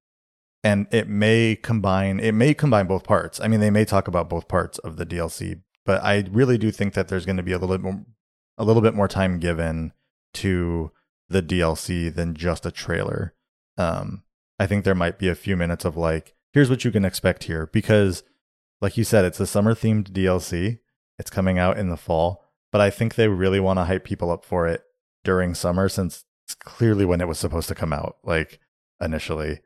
and 0.64 0.87
it 0.90 1.06
may 1.08 1.54
combine 1.54 2.18
it 2.18 2.32
may 2.32 2.54
combine 2.54 2.87
both 2.87 3.04
parts. 3.04 3.38
I 3.38 3.46
mean, 3.46 3.60
they 3.60 3.70
may 3.70 3.84
talk 3.84 4.08
about 4.08 4.30
both 4.30 4.48
parts 4.48 4.78
of 4.78 4.96
the 4.96 5.06
DLC, 5.06 5.60
but 5.84 6.02
I 6.02 6.24
really 6.30 6.58
do 6.58 6.70
think 6.70 6.94
that 6.94 7.08
there's 7.08 7.26
going 7.26 7.37
to 7.37 7.42
be 7.42 7.52
a 7.52 7.58
little 7.58 7.76
bit 7.76 7.82
more 7.82 8.04
a 8.56 8.64
little 8.64 8.82
bit 8.82 8.94
more 8.94 9.06
time 9.06 9.38
given 9.38 9.92
to 10.34 10.90
the 11.35 11.42
DLC 11.42 12.14
than 12.14 12.35
just 12.35 12.64
a 12.64 12.70
trailer. 12.70 13.35
Um, 13.77 14.23
I 14.59 14.66
think 14.66 14.85
there 14.85 14.94
might 14.94 15.18
be 15.18 15.29
a 15.29 15.35
few 15.35 15.57
minutes 15.57 15.85
of 15.85 15.97
like, 15.97 16.35
here's 16.53 16.70
what 16.70 16.85
you 16.85 16.92
can 16.92 17.05
expect 17.05 17.44
here 17.44 17.68
because 17.73 18.23
like 18.81 18.97
you 18.97 19.05
said, 19.05 19.25
it's 19.25 19.40
a 19.40 19.47
summer 19.47 19.75
themed 19.75 20.12
DLC. 20.12 20.79
It's 21.18 21.31
coming 21.31 21.59
out 21.59 21.77
in 21.79 21.88
the 21.88 21.97
fall, 21.97 22.44
but 22.70 22.81
I 22.81 22.90
think 22.90 23.14
they 23.14 23.29
really 23.29 23.61
want 23.61 23.79
to 23.79 23.85
hype 23.85 24.05
people 24.05 24.31
up 24.31 24.44
for 24.44 24.68
it 24.68 24.85
during 25.25 25.55
summer 25.55 25.88
since 25.88 26.25
it's 26.44 26.55
clearly 26.55 27.05
when 27.05 27.20
it 27.20 27.29
was 27.29 27.38
supposed 27.38 27.68
to 27.68 27.75
come 27.75 27.92
out, 27.92 28.16
like 28.23 28.61
initially. 29.01 29.61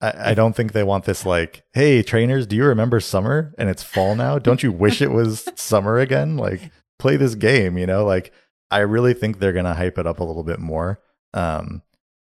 I, 0.00 0.30
I 0.30 0.34
don't 0.34 0.56
think 0.56 0.72
they 0.72 0.84
want 0.84 1.04
this 1.04 1.26
like, 1.26 1.64
hey, 1.74 2.02
trainers, 2.02 2.46
do 2.46 2.56
you 2.56 2.64
remember 2.64 3.00
summer 3.00 3.52
and 3.58 3.68
it's 3.68 3.82
fall 3.82 4.14
now? 4.14 4.38
Don't 4.38 4.62
you 4.62 4.72
wish 4.72 5.02
it 5.02 5.10
was 5.10 5.48
summer 5.56 5.98
again? 5.98 6.36
Like, 6.36 6.70
play 6.98 7.16
this 7.16 7.34
game, 7.34 7.76
you 7.76 7.86
know? 7.86 8.04
Like, 8.04 8.32
I 8.70 8.78
really 8.78 9.14
think 9.14 9.38
they're 9.38 9.52
gonna 9.52 9.74
hype 9.74 9.98
it 9.98 10.06
up 10.06 10.20
a 10.20 10.24
little 10.24 10.44
bit 10.44 10.60
more. 10.60 11.00
Um, 11.34 11.82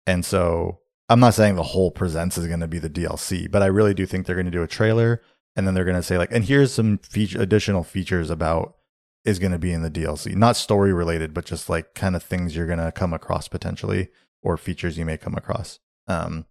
and 0.06 0.24
so 0.24 0.80
I'm 1.08 1.20
not 1.20 1.34
saying 1.34 1.56
the 1.56 1.62
whole 1.62 1.90
presents 1.90 2.38
is 2.38 2.46
gonna 2.46 2.68
be 2.68 2.78
the 2.78 2.90
DLC, 2.90 3.50
but 3.50 3.62
I 3.62 3.66
really 3.66 3.94
do 3.94 4.06
think 4.06 4.26
they're 4.26 4.36
gonna 4.36 4.50
do 4.50 4.62
a 4.62 4.68
trailer 4.68 5.22
and 5.56 5.66
then 5.66 5.74
they're 5.74 5.84
gonna 5.84 6.02
say 6.02 6.18
like, 6.18 6.32
and 6.32 6.44
here's 6.44 6.72
some 6.72 6.98
feature 6.98 7.40
additional 7.40 7.82
features 7.82 8.30
about 8.30 8.76
is 9.24 9.38
gonna 9.38 9.58
be 9.58 9.72
in 9.72 9.82
the 9.82 9.90
DLC, 9.90 10.34
not 10.34 10.56
story 10.56 10.92
related, 10.92 11.34
but 11.34 11.44
just 11.44 11.68
like 11.68 11.94
kind 11.94 12.16
of 12.16 12.22
things 12.22 12.54
you're 12.56 12.66
gonna 12.66 12.92
come 12.92 13.12
across 13.12 13.48
potentially 13.48 14.08
or 14.42 14.56
features 14.56 14.96
you 14.96 15.04
may 15.04 15.16
come 15.16 15.34
across. 15.34 15.78
Um, 16.06 16.46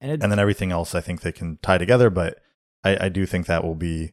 And, 0.00 0.12
it, 0.12 0.22
and 0.22 0.32
then 0.32 0.38
everything 0.38 0.72
else 0.72 0.94
I 0.94 1.00
think 1.00 1.20
they 1.20 1.32
can 1.32 1.58
tie 1.62 1.76
together, 1.78 2.08
but 2.08 2.38
I, 2.82 3.06
I 3.06 3.08
do 3.10 3.26
think 3.26 3.46
that 3.46 3.62
will 3.62 3.74
be 3.74 4.12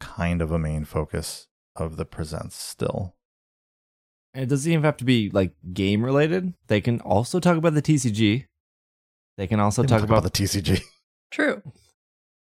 kind 0.00 0.40
of 0.40 0.50
a 0.50 0.58
main 0.58 0.84
focus 0.84 1.48
of 1.76 1.96
the 1.96 2.06
presents 2.06 2.56
still. 2.56 3.14
And 4.34 4.44
it 4.44 4.48
doesn't 4.48 4.70
even 4.70 4.84
have 4.84 4.96
to 4.98 5.04
be 5.04 5.30
like 5.30 5.52
game 5.72 6.04
related. 6.04 6.54
They 6.68 6.80
can 6.80 7.00
also 7.00 7.40
talk 7.40 7.56
about 7.56 7.74
the 7.74 7.82
TCG. 7.82 8.46
They 9.36 9.46
can 9.46 9.60
also 9.60 9.82
They 9.82 9.88
talk, 9.88 10.00
will 10.00 10.04
about, 10.18 10.22
the 10.24 10.30
TCG. 10.30 10.82
True. 11.30 11.62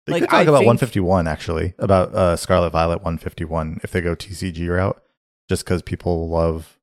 They 0.05 0.13
Like, 0.13 0.21
could 0.23 0.29
talk 0.29 0.39
I 0.39 0.41
about 0.43 0.59
think- 0.59 0.67
151 0.67 1.27
actually, 1.27 1.73
about 1.77 2.13
uh, 2.15 2.35
Scarlet 2.37 2.71
Violet 2.71 2.99
151 3.03 3.81
if 3.83 3.91
they 3.91 4.01
go 4.01 4.15
TCG 4.15 4.67
route, 4.69 5.01
just 5.49 5.63
because 5.65 5.81
people 5.81 6.29
love 6.29 6.77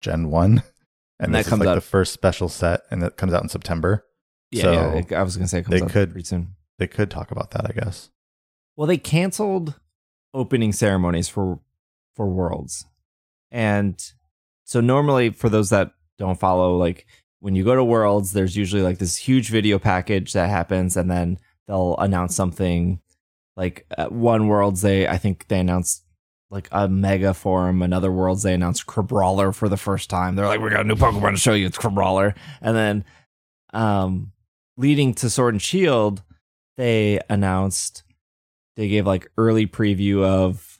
Gen 0.00 0.30
1. 0.30 0.62
And, 1.20 1.26
And 1.26 1.34
that 1.34 1.38
this 1.38 1.46
is 1.48 1.50
comes 1.50 1.60
like 1.60 1.68
out- 1.70 1.74
the 1.74 1.80
first 1.80 2.12
special 2.12 2.48
set, 2.48 2.82
and 2.92 3.02
it 3.02 3.16
comes 3.16 3.32
out 3.34 3.42
in 3.42 3.48
September. 3.48 4.06
yeah, 4.52 4.62
so 4.62 4.72
yeah, 4.72 4.94
it- 4.94 5.12
I 5.12 5.22
was 5.24 5.36
gonna 5.36 5.48
say 5.48 5.58
it 5.58 5.64
comes 5.64 5.76
they 5.80 5.84
out 5.84 5.90
could- 5.90 6.12
pretty 6.12 6.24
soon. 6.24 6.54
They 6.78 6.86
could 6.86 7.10
talk 7.10 7.32
about 7.32 7.50
that, 7.50 7.66
I 7.68 7.72
guess. 7.72 8.10
Well, 8.76 8.86
they 8.86 8.98
canceled 8.98 9.74
opening 10.32 10.72
ceremonies 10.72 11.28
for 11.28 11.58
for 12.14 12.28
Worlds, 12.28 12.86
and 13.50 14.00
so 14.68 14.82
normally 14.82 15.30
for 15.30 15.48
those 15.48 15.70
that 15.70 15.92
don't 16.18 16.38
follow, 16.38 16.76
like 16.76 17.06
when 17.40 17.54
you 17.54 17.64
go 17.64 17.74
to 17.74 17.82
Worlds, 17.82 18.32
there's 18.34 18.54
usually 18.54 18.82
like 18.82 18.98
this 18.98 19.16
huge 19.16 19.48
video 19.48 19.78
package 19.78 20.34
that 20.34 20.50
happens, 20.50 20.94
and 20.94 21.10
then 21.10 21.38
they'll 21.66 21.96
announce 21.96 22.36
something. 22.36 23.00
Like 23.56 23.86
at 23.96 24.12
one 24.12 24.46
Worlds, 24.46 24.82
they 24.82 25.08
I 25.08 25.16
think 25.16 25.48
they 25.48 25.58
announced 25.58 26.04
like 26.50 26.68
a 26.70 26.86
mega 26.86 27.32
forum. 27.32 27.80
Another 27.80 28.12
Worlds, 28.12 28.42
they 28.42 28.52
announced 28.52 28.86
Crabrawler 28.86 29.54
for 29.54 29.70
the 29.70 29.78
first 29.78 30.10
time. 30.10 30.36
They're 30.36 30.46
like, 30.46 30.60
"We 30.60 30.68
got 30.68 30.82
a 30.82 30.84
new 30.84 30.96
Pokemon 30.96 31.30
to 31.30 31.36
show 31.38 31.54
you. 31.54 31.64
It's 31.64 31.78
Crabrawler," 31.78 32.34
and 32.60 32.76
then 32.76 33.04
um, 33.72 34.32
leading 34.76 35.14
to 35.14 35.30
Sword 35.30 35.54
and 35.54 35.62
Shield, 35.62 36.22
they 36.76 37.20
announced 37.30 38.02
they 38.76 38.88
gave 38.90 39.06
like 39.06 39.30
early 39.38 39.66
preview 39.66 40.22
of 40.24 40.78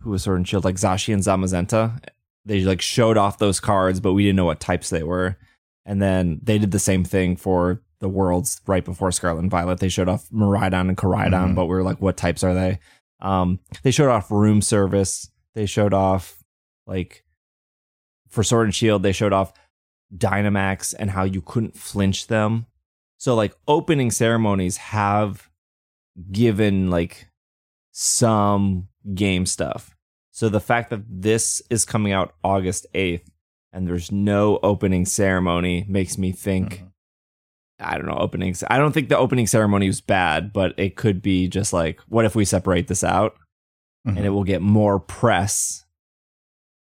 who 0.00 0.10
was 0.10 0.24
Sword 0.24 0.38
and 0.38 0.48
Shield, 0.48 0.64
like 0.64 0.74
Zacian 0.74 1.14
and 1.14 1.22
Zamazenta. 1.22 2.00
They 2.44 2.60
like 2.62 2.80
showed 2.80 3.16
off 3.16 3.38
those 3.38 3.60
cards, 3.60 4.00
but 4.00 4.12
we 4.14 4.24
didn't 4.24 4.36
know 4.36 4.44
what 4.44 4.60
types 4.60 4.90
they 4.90 5.02
were. 5.02 5.36
And 5.84 6.00
then 6.02 6.40
they 6.42 6.58
did 6.58 6.70
the 6.70 6.78
same 6.78 7.04
thing 7.04 7.36
for 7.36 7.82
the 8.00 8.08
worlds 8.08 8.60
right 8.66 8.84
before 8.84 9.12
Scarlet 9.12 9.40
and 9.40 9.50
Violet. 9.50 9.78
They 9.80 9.88
showed 9.88 10.08
off 10.08 10.28
Miraidon 10.30 10.88
and 10.88 10.96
Koraidon, 10.96 11.50
Mhm. 11.50 11.54
but 11.54 11.66
we 11.66 11.74
were 11.74 11.82
like, 11.84 12.00
what 12.00 12.16
types 12.16 12.42
are 12.42 12.54
they? 12.54 12.78
Um, 13.20 13.60
they 13.82 13.90
showed 13.92 14.10
off 14.10 14.30
room 14.30 14.60
service. 14.62 15.30
They 15.54 15.66
showed 15.66 15.94
off 15.94 16.42
like 16.86 17.24
for 18.28 18.42
Sword 18.42 18.66
and 18.66 18.74
Shield, 18.74 19.02
they 19.02 19.12
showed 19.12 19.32
off 19.32 19.52
Dynamax 20.16 20.94
and 20.98 21.10
how 21.10 21.22
you 21.24 21.40
couldn't 21.40 21.76
flinch 21.76 22.26
them. 22.26 22.66
So 23.18 23.34
like 23.36 23.54
opening 23.68 24.10
ceremonies 24.10 24.78
have 24.78 25.48
given 26.32 26.90
like 26.90 27.28
some 27.92 28.88
game 29.14 29.46
stuff. 29.46 29.91
So 30.32 30.48
the 30.48 30.60
fact 30.60 30.90
that 30.90 31.02
this 31.08 31.62
is 31.70 31.84
coming 31.84 32.12
out 32.12 32.34
August 32.42 32.86
8th 32.94 33.28
and 33.72 33.86
there's 33.86 34.10
no 34.10 34.58
opening 34.62 35.04
ceremony 35.06 35.84
makes 35.88 36.16
me 36.18 36.32
think 36.32 36.78
Mhm. 36.80 36.88
I 37.84 37.96
don't 37.98 38.06
know 38.06 38.16
openings. 38.18 38.62
I 38.70 38.78
don't 38.78 38.92
think 38.92 39.08
the 39.08 39.18
opening 39.18 39.46
ceremony 39.46 39.88
was 39.88 40.00
bad, 40.00 40.52
but 40.52 40.72
it 40.78 40.94
could 40.96 41.20
be 41.22 41.48
just 41.48 41.72
like 41.72 42.00
what 42.08 42.24
if 42.24 42.34
we 42.34 42.44
separate 42.44 42.88
this 42.88 43.04
out? 43.04 43.36
Mhm. 44.06 44.16
and 44.16 44.26
it 44.26 44.30
will 44.30 44.42
get 44.42 44.60
more 44.62 44.98
press 44.98 45.84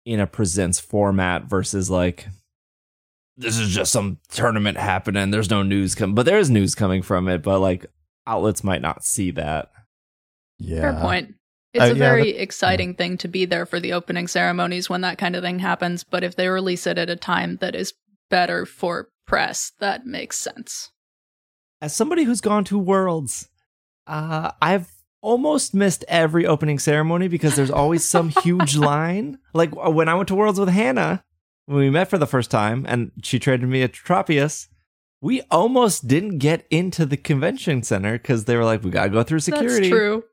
in 0.04 0.18
a 0.18 0.26
presents 0.26 0.80
format 0.80 1.44
versus 1.44 1.88
like 1.88 2.26
this 3.36 3.56
is 3.58 3.72
just 3.74 3.92
some 3.92 4.18
tournament 4.30 4.78
happening. 4.78 5.30
There's 5.30 5.50
no 5.50 5.62
news 5.62 5.94
coming, 5.94 6.14
but 6.14 6.24
there 6.26 6.38
is 6.38 6.50
news 6.50 6.74
coming 6.74 7.02
from 7.02 7.28
it. 7.28 7.42
But 7.42 7.58
like 7.60 7.86
outlets 8.26 8.64
might 8.64 8.82
not 8.82 9.04
see 9.04 9.30
that. 9.32 9.70
yeah. 10.58 10.80
Fair 10.92 11.00
point. 11.00 11.34
It's 11.74 11.82
Uh, 11.82 11.86
a 11.86 11.88
yeah, 11.88 11.94
very 11.94 12.28
exciting 12.30 12.94
thing 12.94 13.18
to 13.18 13.28
be 13.28 13.44
there 13.44 13.66
for 13.66 13.80
the 13.80 13.92
opening 13.92 14.28
ceremonies 14.28 14.88
when 14.88 15.00
that 15.00 15.18
kind 15.18 15.34
of 15.34 15.42
thing 15.42 15.58
happens. 15.58 16.04
But 16.04 16.22
if 16.22 16.36
they 16.36 16.48
release 16.48 16.86
it 16.86 16.98
at 16.98 17.10
a 17.10 17.16
time 17.16 17.56
that 17.56 17.74
is 17.74 17.92
better 18.30 18.64
for 18.64 19.08
press, 19.26 19.72
that 19.80 20.06
makes 20.06 20.38
sense. 20.38 20.92
As 21.82 21.94
somebody 21.94 22.22
who's 22.22 22.40
gone 22.40 22.62
to 22.64 22.78
Worlds, 22.78 23.48
uh, 24.06 24.52
I've 24.62 24.88
almost 25.20 25.74
missed 25.74 26.04
every 26.06 26.46
opening 26.46 26.78
ceremony 26.78 27.26
because 27.26 27.56
there's 27.56 27.70
always 27.70 28.04
some 28.04 28.28
huge 28.28 28.76
line. 28.92 29.38
Like 29.52 29.70
uh, 29.76 29.90
when 29.90 30.08
I 30.08 30.14
went 30.14 30.28
to 30.28 30.34
Worlds 30.36 30.60
with 30.60 30.68
Hannah, 30.68 31.24
when 31.66 31.78
we 31.78 31.90
met 31.90 32.08
for 32.08 32.18
the 32.18 32.26
first 32.26 32.50
time, 32.52 32.84
and 32.88 33.10
she 33.22 33.38
traded 33.40 33.68
me 33.68 33.82
a 33.82 33.88
Tropius. 33.88 34.68
We 35.20 35.40
almost 35.50 36.06
didn't 36.06 36.38
get 36.38 36.66
into 36.70 37.06
the 37.06 37.16
convention 37.16 37.82
center 37.82 38.12
because 38.12 38.44
they 38.44 38.56
were 38.56 38.64
like, 38.64 38.84
"We 38.84 38.90
gotta 38.90 39.08
go 39.08 39.22
through 39.22 39.40
security." 39.40 39.88
That's 39.88 39.88
true. 39.88 40.24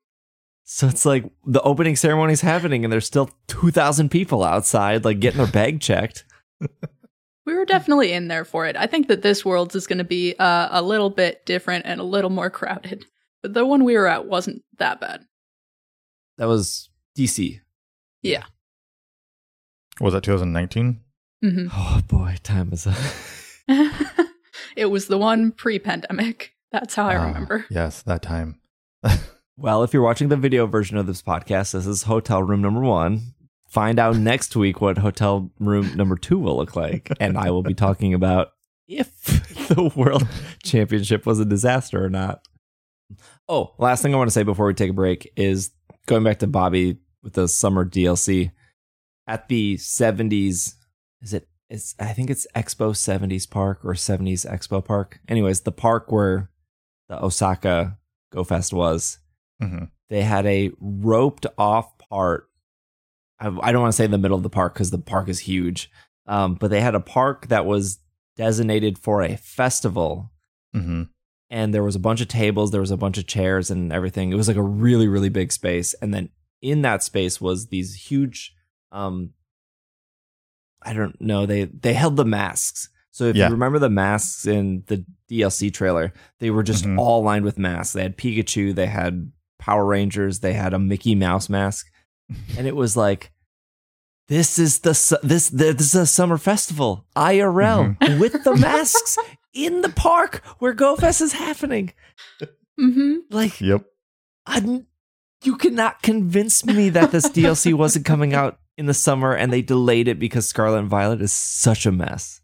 So 0.74 0.88
it's 0.88 1.06
like 1.06 1.26
the 1.46 1.62
opening 1.64 1.98
ceremony's 1.98 2.40
happening 2.40 2.86
and 2.86 2.94
there's 2.94 3.06
still 3.06 3.30
2,000 3.48 4.08
people 4.10 4.42
outside, 4.42 5.04
like 5.04 5.20
getting 5.20 5.40
their 5.40 5.48
bag 5.52 5.82
checked. 5.82 6.24
We 7.44 7.56
were 7.56 7.66
definitely 7.66 8.14
in 8.14 8.28
there 8.28 8.46
for 8.46 8.68
it. 8.68 8.78
I 8.78 8.86
think 8.86 9.08
that 9.08 9.24
this 9.24 9.44
Worlds 9.44 9.76
is 9.76 9.88
going 9.88 9.98
to 9.98 10.04
be 10.06 10.36
uh, 10.38 10.68
a 10.72 10.82
little 10.82 11.10
bit 11.10 11.44
different 11.46 11.86
and 11.88 12.00
a 12.00 12.04
little 12.04 12.30
more 12.30 12.52
crowded. 12.52 13.06
But 13.42 13.56
the 13.56 13.66
one 13.66 13.84
we 13.84 13.96
were 13.98 14.06
at 14.08 14.28
wasn't 14.28 14.62
that 14.78 15.02
bad. 15.02 15.26
That 16.38 16.48
was 16.48 16.90
DC. 17.18 17.60
Yeah. 18.22 18.44
Was 20.00 20.14
that 20.14 20.24
2019? 20.24 21.02
hmm 21.44 21.68
Oh 21.74 22.02
boy, 22.08 22.36
time 22.44 22.72
is 22.72 22.86
up. 22.86 22.96
it 24.78 24.86
was 24.86 25.08
the 25.08 25.18
one 25.18 25.52
pre 25.52 25.80
pandemic. 25.80 26.54
That's 26.72 26.94
how 26.94 27.08
I 27.08 27.16
Ah, 27.18 27.26
remember. 27.26 27.66
yes, 27.72 28.04
that 28.04 28.22
time. 28.22 28.62
Well, 29.62 29.84
if 29.84 29.94
you're 29.94 30.02
watching 30.02 30.30
the 30.30 30.38
video 30.38 30.66
version 30.66 30.98
of 30.98 31.06
this 31.06 31.22
podcast, 31.22 31.74
this 31.74 31.86
is 31.86 32.02
hotel 32.02 32.42
room 32.42 32.64
number 32.64 32.80
one. 32.80 33.36
Find 33.68 34.00
out 34.00 34.16
next 34.16 34.56
week 34.56 34.82
what 34.82 34.98
hotel 34.98 35.52
room 35.60 35.96
number 35.96 36.16
two 36.16 36.40
will 36.40 36.58
look 36.58 36.76
like. 36.76 37.12
And 37.20 37.38
I 37.38 37.52
will 37.52 37.62
be 37.62 37.76
talking 37.76 38.16
about 38.16 38.54
if 38.88 39.24
the 39.68 39.94
world 39.96 40.28
championship 40.64 41.28
was 41.28 41.40
a 41.40 41.46
disaster 41.46 42.04
or 42.04 42.10
not. 42.10 42.44
Oh, 43.48 43.76
last 43.78 44.02
thing 44.02 44.16
I 44.16 44.18
want 44.18 44.30
to 44.30 44.34
say 44.34 44.42
before 44.42 44.66
we 44.66 44.74
take 44.74 44.90
a 44.90 44.94
break 44.94 45.32
is 45.36 45.70
going 46.08 46.24
back 46.24 46.40
to 46.40 46.48
Bobby 46.48 46.98
with 47.22 47.34
the 47.34 47.48
summer 47.48 47.86
DLC. 47.86 48.54
At 49.28 49.48
the 49.48 49.76
70s, 49.76 50.74
is 51.22 51.34
it? 51.36 51.48
It's, 51.70 51.94
I 52.00 52.14
think 52.14 52.32
it's 52.32 52.48
Expo 52.56 52.94
70s 52.94 53.48
Park 53.48 53.86
or 53.86 53.94
70s 53.94 54.52
Expo 54.52 54.84
Park. 54.84 55.20
Anyways, 55.30 55.62
the 55.62 55.72
park 55.72 56.12
where 56.12 56.50
the 57.10 57.24
Osaka 57.24 58.00
Go 58.32 58.44
Fest 58.44 58.74
was 58.74 59.20
hmm 59.62 59.84
they 60.10 60.24
had 60.24 60.46
a 60.46 60.72
roped 60.82 61.46
off 61.58 61.98
part. 62.00 62.50
I, 63.40 63.48
I 63.62 63.72
don't 63.72 63.82
want 63.82 63.94
to 63.94 63.96
say 63.96 64.04
in 64.06 64.12
the 64.12 64.18
middle 64.18 64.36
of 64.36 64.44
the 64.44 64.50
park 64.50 64.74
because 64.74 64.92
the 64.92 64.98
park 64.98 65.30
is 65.30 65.40
huge, 65.40 65.90
um, 66.28 66.56
but 66.56 66.70
they 66.70 66.82
had 66.82 66.96
a 66.96 67.00
park 67.00 67.48
that 67.48 67.66
was 67.66 68.00
designated 68.36 68.98
for 68.98 69.22
a 69.22 69.38
festival, 69.38 70.32
hmm 70.74 71.04
and 71.50 71.74
there 71.74 71.84
was 71.84 71.96
a 71.98 72.00
bunch 72.00 72.22
of 72.22 72.28
tables, 72.30 72.72
there 72.72 72.80
was 72.82 72.92
a 72.92 72.98
bunch 72.98 73.18
of 73.18 73.28
chairs 73.28 73.70
and 73.70 73.92
everything. 73.92 74.32
It 74.32 74.36
was 74.36 74.48
like 74.48 74.58
a 74.58 74.62
really 74.62 75.08
really 75.08 75.30
big 75.30 75.52
space, 75.52 75.94
and 76.02 76.14
then 76.14 76.30
in 76.62 76.82
that 76.84 77.04
space 77.04 77.40
was 77.42 77.68
these 77.68 77.96
huge. 78.10 78.54
Um, 78.92 79.32
I 80.82 80.94
don't 80.94 81.20
know. 81.22 81.46
They 81.46 81.66
they 81.66 81.94
held 81.94 82.16
the 82.18 82.26
masks. 82.26 82.90
So 83.12 83.26
if 83.26 83.36
Yeah. 83.36 83.48
you 83.48 83.52
remember 83.54 83.78
the 83.80 83.90
masks 83.90 84.48
in 84.48 84.84
the 84.88 85.06
DLC 85.30 85.70
trailer, 85.74 86.14
they 86.40 86.50
were 86.50 86.64
just 86.64 86.86
Mhm. 86.86 86.98
all 86.98 87.22
lined 87.24 87.44
with 87.46 87.58
masks. 87.58 87.94
They 87.94 88.04
had 88.04 88.18
Pikachu, 88.18 88.74
they 88.74 88.88
had 88.88 89.32
Power 89.62 89.86
Rangers, 89.86 90.40
they 90.40 90.54
had 90.54 90.74
a 90.74 90.80
Mickey 90.80 91.16
Mouse 91.16 91.48
mask, 91.50 91.88
and 92.58 92.68
it 92.68 92.76
was 92.76 92.98
like, 92.98 93.32
this 94.28 94.60
is 94.60 94.80
the 94.80 94.94
su- 94.94 95.18
this 95.24 95.50
this 95.50 95.80
is 95.80 95.96
a 95.96 96.06
summer 96.06 96.38
festival 96.38 97.06
IRL 97.16 97.98
with 98.20 98.44
the 98.44 98.56
masks 98.56 99.18
in 99.54 99.82
the 99.82 99.90
park 99.90 100.42
where 100.60 100.74
GoFest 100.74 101.22
is 101.22 101.34
happening. 101.34 101.94
hmm 102.78 103.18
Like, 103.30 103.60
Yep. 103.62 103.86
I, 104.46 104.84
you 105.44 105.56
cannot 105.58 106.02
convince 106.02 106.66
me 106.66 106.90
that 106.90 107.12
this 107.12 107.30
DLC 107.30 107.74
wasn't 107.84 108.06
coming 108.06 108.34
out 108.34 108.58
in 108.78 108.86
the 108.86 108.94
summer 108.94 109.34
and 109.34 109.52
they 109.52 109.62
delayed 109.62 110.08
it 110.08 110.18
because 110.20 110.48
Scarlet 110.48 110.80
and 110.80 110.90
Violet 110.90 111.22
is 111.22 111.32
such 111.34 111.86
a 111.86 111.92
mess. 111.92 112.42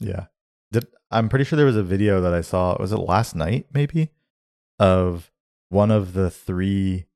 Yeah. 0.00 0.26
Did, 0.72 0.86
I'm 1.10 1.28
pretty 1.28 1.44
sure 1.44 1.56
there 1.56 1.64
was 1.66 1.76
a 1.76 1.82
video 1.82 2.20
that 2.20 2.34
I 2.34 2.40
saw. 2.42 2.76
Was 2.78 2.92
it 2.92 2.98
last 2.98 3.34
night, 3.36 3.66
maybe? 3.72 4.10
Of 4.78 5.30
one 5.68 5.90
of 5.90 6.12
the 6.14 6.30
three. 6.30 7.06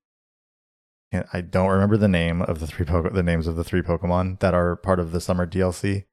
I 1.32 1.42
don't 1.42 1.68
remember 1.68 1.98
the 1.98 2.08
name 2.08 2.40
of 2.40 2.58
the 2.60 2.66
three 2.66 2.86
Poke- 2.86 3.12
the 3.12 3.22
names 3.22 3.46
of 3.46 3.56
the 3.56 3.64
three 3.64 3.82
Pokemon 3.82 4.40
that 4.40 4.54
are 4.54 4.76
part 4.76 4.98
of 4.98 5.12
the 5.12 5.20
summer 5.20 5.46
DLC. 5.46 6.04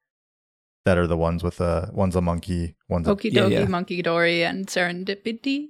That 0.86 0.98
are 0.98 1.08
the 1.08 1.18
ones 1.18 1.44
with 1.44 1.58
the 1.58 1.90
one's 1.94 2.16
a 2.16 2.22
monkey, 2.22 2.76
one's 2.88 3.08
a 3.08 3.12
Okie 3.16 3.32
Yeah, 3.32 3.44
dokie, 3.44 3.52
yeah. 3.52 3.66
Munkidori, 3.66 4.42
and 4.50 4.66
serendipity. 4.68 5.68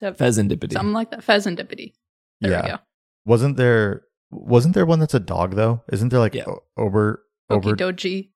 That- 0.00 0.16
Fezandipiti. 0.18 0.72
Something 0.72 0.92
like 0.92 1.10
that. 1.10 1.20
Fezandipiti. 1.20 1.92
There 2.40 2.50
yeah. 2.50 2.62
we 2.62 2.68
go. 2.70 2.78
Wasn't 3.26 3.56
there? 3.56 4.02
Wasn't 4.30 4.74
there 4.74 4.86
one 4.86 4.98
that's 4.98 5.14
a 5.14 5.20
dog 5.20 5.54
though? 5.54 5.82
Isn't 5.92 6.08
there 6.08 6.20
like 6.20 6.34
Yeah. 6.34 6.44
o- 6.48 6.62
Ober 6.76 7.22
Ober? 7.50 7.76
Okidogi. 7.76 8.30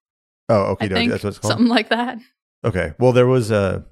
oh, 0.48 0.76
I 0.80 0.86
Okie 0.86 0.92
think 0.92 1.10
That's 1.10 1.24
what 1.24 1.30
it's 1.30 1.38
called. 1.38 1.52
something 1.52 1.68
like 1.68 1.88
that. 1.88 2.18
Okay. 2.64 2.94
Well, 3.00 3.12
there 3.12 3.26
was 3.26 3.50
a 3.50 3.84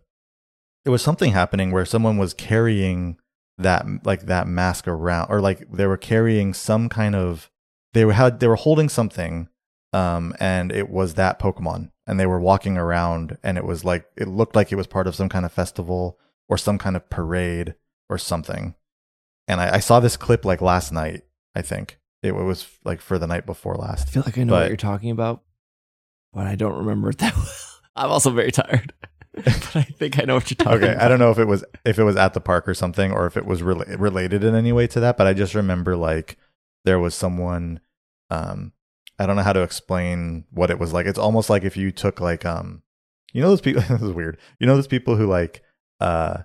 there 0.84 0.92
was 0.92 1.02
something 1.02 1.32
happening 1.32 1.72
where 1.72 1.84
someone 1.86 2.18
was 2.18 2.34
carrying 2.34 3.16
that 3.58 3.86
like 4.04 4.22
that 4.26 4.46
mask 4.48 4.88
around 4.88 5.28
or 5.30 5.40
like 5.40 5.70
they 5.70 5.86
were 5.86 5.96
carrying 5.96 6.52
some 6.54 6.88
kind 6.88 7.14
of 7.14 7.50
they 7.92 8.04
were 8.04 8.12
had 8.12 8.40
they 8.40 8.48
were 8.48 8.56
holding 8.56 8.88
something 8.88 9.48
um 9.92 10.34
and 10.40 10.72
it 10.72 10.90
was 10.90 11.14
that 11.14 11.38
Pokemon 11.38 11.90
and 12.06 12.18
they 12.18 12.26
were 12.26 12.40
walking 12.40 12.76
around 12.76 13.38
and 13.44 13.56
it 13.56 13.64
was 13.64 13.84
like 13.84 14.06
it 14.16 14.26
looked 14.28 14.56
like 14.56 14.72
it 14.72 14.76
was 14.76 14.88
part 14.88 15.06
of 15.06 15.14
some 15.14 15.28
kind 15.28 15.44
of 15.44 15.52
festival 15.52 16.18
or 16.48 16.58
some 16.58 16.78
kind 16.78 16.96
of 16.96 17.08
parade 17.08 17.74
or 18.10 18.18
something. 18.18 18.74
And 19.48 19.60
I, 19.60 19.76
I 19.76 19.78
saw 19.80 20.00
this 20.00 20.16
clip 20.16 20.44
like 20.44 20.60
last 20.60 20.90
night, 20.92 21.22
I 21.54 21.62
think. 21.62 21.98
It 22.22 22.34
was 22.34 22.66
like 22.84 23.00
for 23.00 23.18
the 23.18 23.26
night 23.26 23.46
before 23.46 23.76
last 23.76 24.08
I 24.08 24.10
feel 24.10 24.22
like 24.26 24.36
I 24.36 24.44
know 24.44 24.52
But- 24.52 24.62
what 24.62 24.68
you're 24.68 24.76
talking 24.76 25.10
about, 25.10 25.42
but 26.32 26.46
I 26.46 26.56
don't 26.56 26.76
remember 26.78 27.10
it 27.10 27.18
that 27.18 27.36
well. 27.36 27.46
I'm 27.96 28.10
also 28.10 28.30
very 28.30 28.50
tired, 28.50 28.92
but 29.44 29.76
I 29.76 29.82
think 29.82 30.18
I 30.20 30.24
know 30.24 30.34
what 30.36 30.50
you're 30.50 30.56
talking 30.56 30.82
okay 30.84 30.92
about. 30.92 31.02
i 31.04 31.08
don't 31.08 31.18
know 31.18 31.30
if 31.30 31.38
it 31.38 31.46
was 31.46 31.64
if 31.84 31.98
it 31.98 32.04
was 32.04 32.16
at 32.16 32.34
the 32.34 32.40
park 32.40 32.68
or 32.68 32.74
something 32.74 33.10
or 33.12 33.26
if 33.26 33.36
it 33.36 33.44
was 33.44 33.62
rela- 33.62 33.98
related 33.98 34.44
in 34.44 34.54
any 34.54 34.72
way 34.72 34.86
to 34.86 35.00
that 35.00 35.16
but 35.16 35.26
i 35.26 35.32
just 35.32 35.54
remember 35.54 35.96
like 35.96 36.36
there 36.84 36.98
was 37.00 37.14
someone 37.14 37.80
um 38.30 38.72
i 39.18 39.26
don't 39.26 39.34
know 39.36 39.42
how 39.42 39.52
to 39.52 39.62
explain 39.62 40.44
what 40.50 40.70
it 40.70 40.78
was 40.78 40.92
like 40.92 41.06
it's 41.06 41.18
almost 41.18 41.50
like 41.50 41.64
if 41.64 41.76
you 41.76 41.90
took 41.90 42.20
like 42.20 42.44
um 42.46 42.82
you 43.32 43.40
know 43.42 43.48
those 43.48 43.60
people 43.60 43.82
this 43.88 44.02
is 44.02 44.12
weird 44.12 44.38
you 44.60 44.66
know 44.66 44.76
those 44.76 44.86
people 44.86 45.16
who 45.16 45.26
like 45.26 45.62
uh 46.00 46.38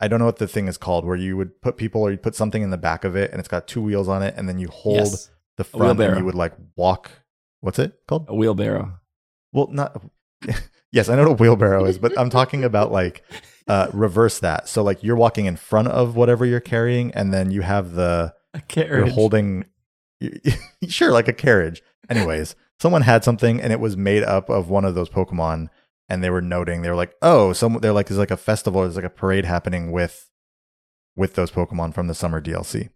i 0.00 0.08
don't 0.08 0.18
know 0.18 0.24
what 0.26 0.38
the 0.38 0.48
thing 0.48 0.68
is 0.68 0.78
called 0.78 1.04
where 1.04 1.16
you 1.16 1.36
would 1.36 1.60
put 1.60 1.76
people 1.76 2.00
or 2.02 2.10
you 2.10 2.16
put 2.16 2.34
something 2.34 2.62
in 2.62 2.70
the 2.70 2.78
back 2.78 3.04
of 3.04 3.14
it 3.14 3.30
and 3.30 3.40
it's 3.40 3.48
got 3.48 3.66
two 3.66 3.82
wheels 3.82 4.08
on 4.08 4.22
it 4.22 4.34
and 4.36 4.48
then 4.48 4.58
you 4.58 4.68
hold 4.68 4.96
Yes, 4.96 5.30
the 5.58 5.64
front 5.64 5.90
and 5.90 5.98
wheelbarrow. 5.98 6.18
you 6.18 6.24
would 6.24 6.34
like 6.34 6.54
walk 6.76 7.10
what's 7.60 7.78
it 7.78 7.92
called 8.08 8.24
a 8.28 8.34
wheelbarrow. 8.34 8.98
well, 9.52 9.68
not. 9.70 10.02
yes, 10.94 11.08
I 11.08 11.16
know 11.16 11.22
what 11.22 11.32
a 11.32 11.42
wheelbarrow 11.42 11.84
is, 11.84 11.98
but 11.98 12.16
I'm 12.18 12.30
talking 12.30 12.64
about 12.64 12.92
like 12.92 13.22
uh, 13.66 13.88
reverse 13.92 14.38
that. 14.38 14.68
So 14.68 14.82
like 14.82 15.02
you're 15.02 15.16
walking 15.16 15.46
in 15.46 15.56
front 15.56 15.88
of 15.88 16.16
whatever 16.16 16.46
you're 16.46 16.60
carrying, 16.60 17.12
and 17.12 17.34
then 17.34 17.50
you 17.50 17.62
have 17.62 17.92
the 17.92 18.32
A 18.54 18.58
you're 18.58 18.62
carriage. 18.68 19.12
holding. 19.12 19.66
sure, 20.88 21.10
like 21.10 21.28
a 21.28 21.32
carriage. 21.32 21.82
Anyways, 22.08 22.54
someone 22.80 23.02
had 23.02 23.24
something, 23.24 23.60
and 23.60 23.72
it 23.72 23.80
was 23.80 23.96
made 23.96 24.22
up 24.22 24.48
of 24.48 24.70
one 24.70 24.84
of 24.84 24.94
those 24.94 25.10
Pokemon, 25.10 25.68
and 26.08 26.22
they 26.22 26.30
were 26.30 26.40
noting 26.40 26.82
they 26.82 26.88
were 26.90 26.96
like, 26.96 27.14
oh, 27.20 27.52
some 27.52 27.78
they're 27.80 27.92
like 27.92 28.06
there's 28.06 28.18
like 28.18 28.30
a 28.30 28.36
festival, 28.36 28.82
there's 28.82 28.96
like 28.96 29.04
a 29.04 29.10
parade 29.10 29.44
happening 29.44 29.90
with 29.90 30.30
with 31.16 31.34
those 31.34 31.50
Pokemon 31.50 31.92
from 31.94 32.06
the 32.06 32.14
summer 32.14 32.40
DLC. 32.40 32.90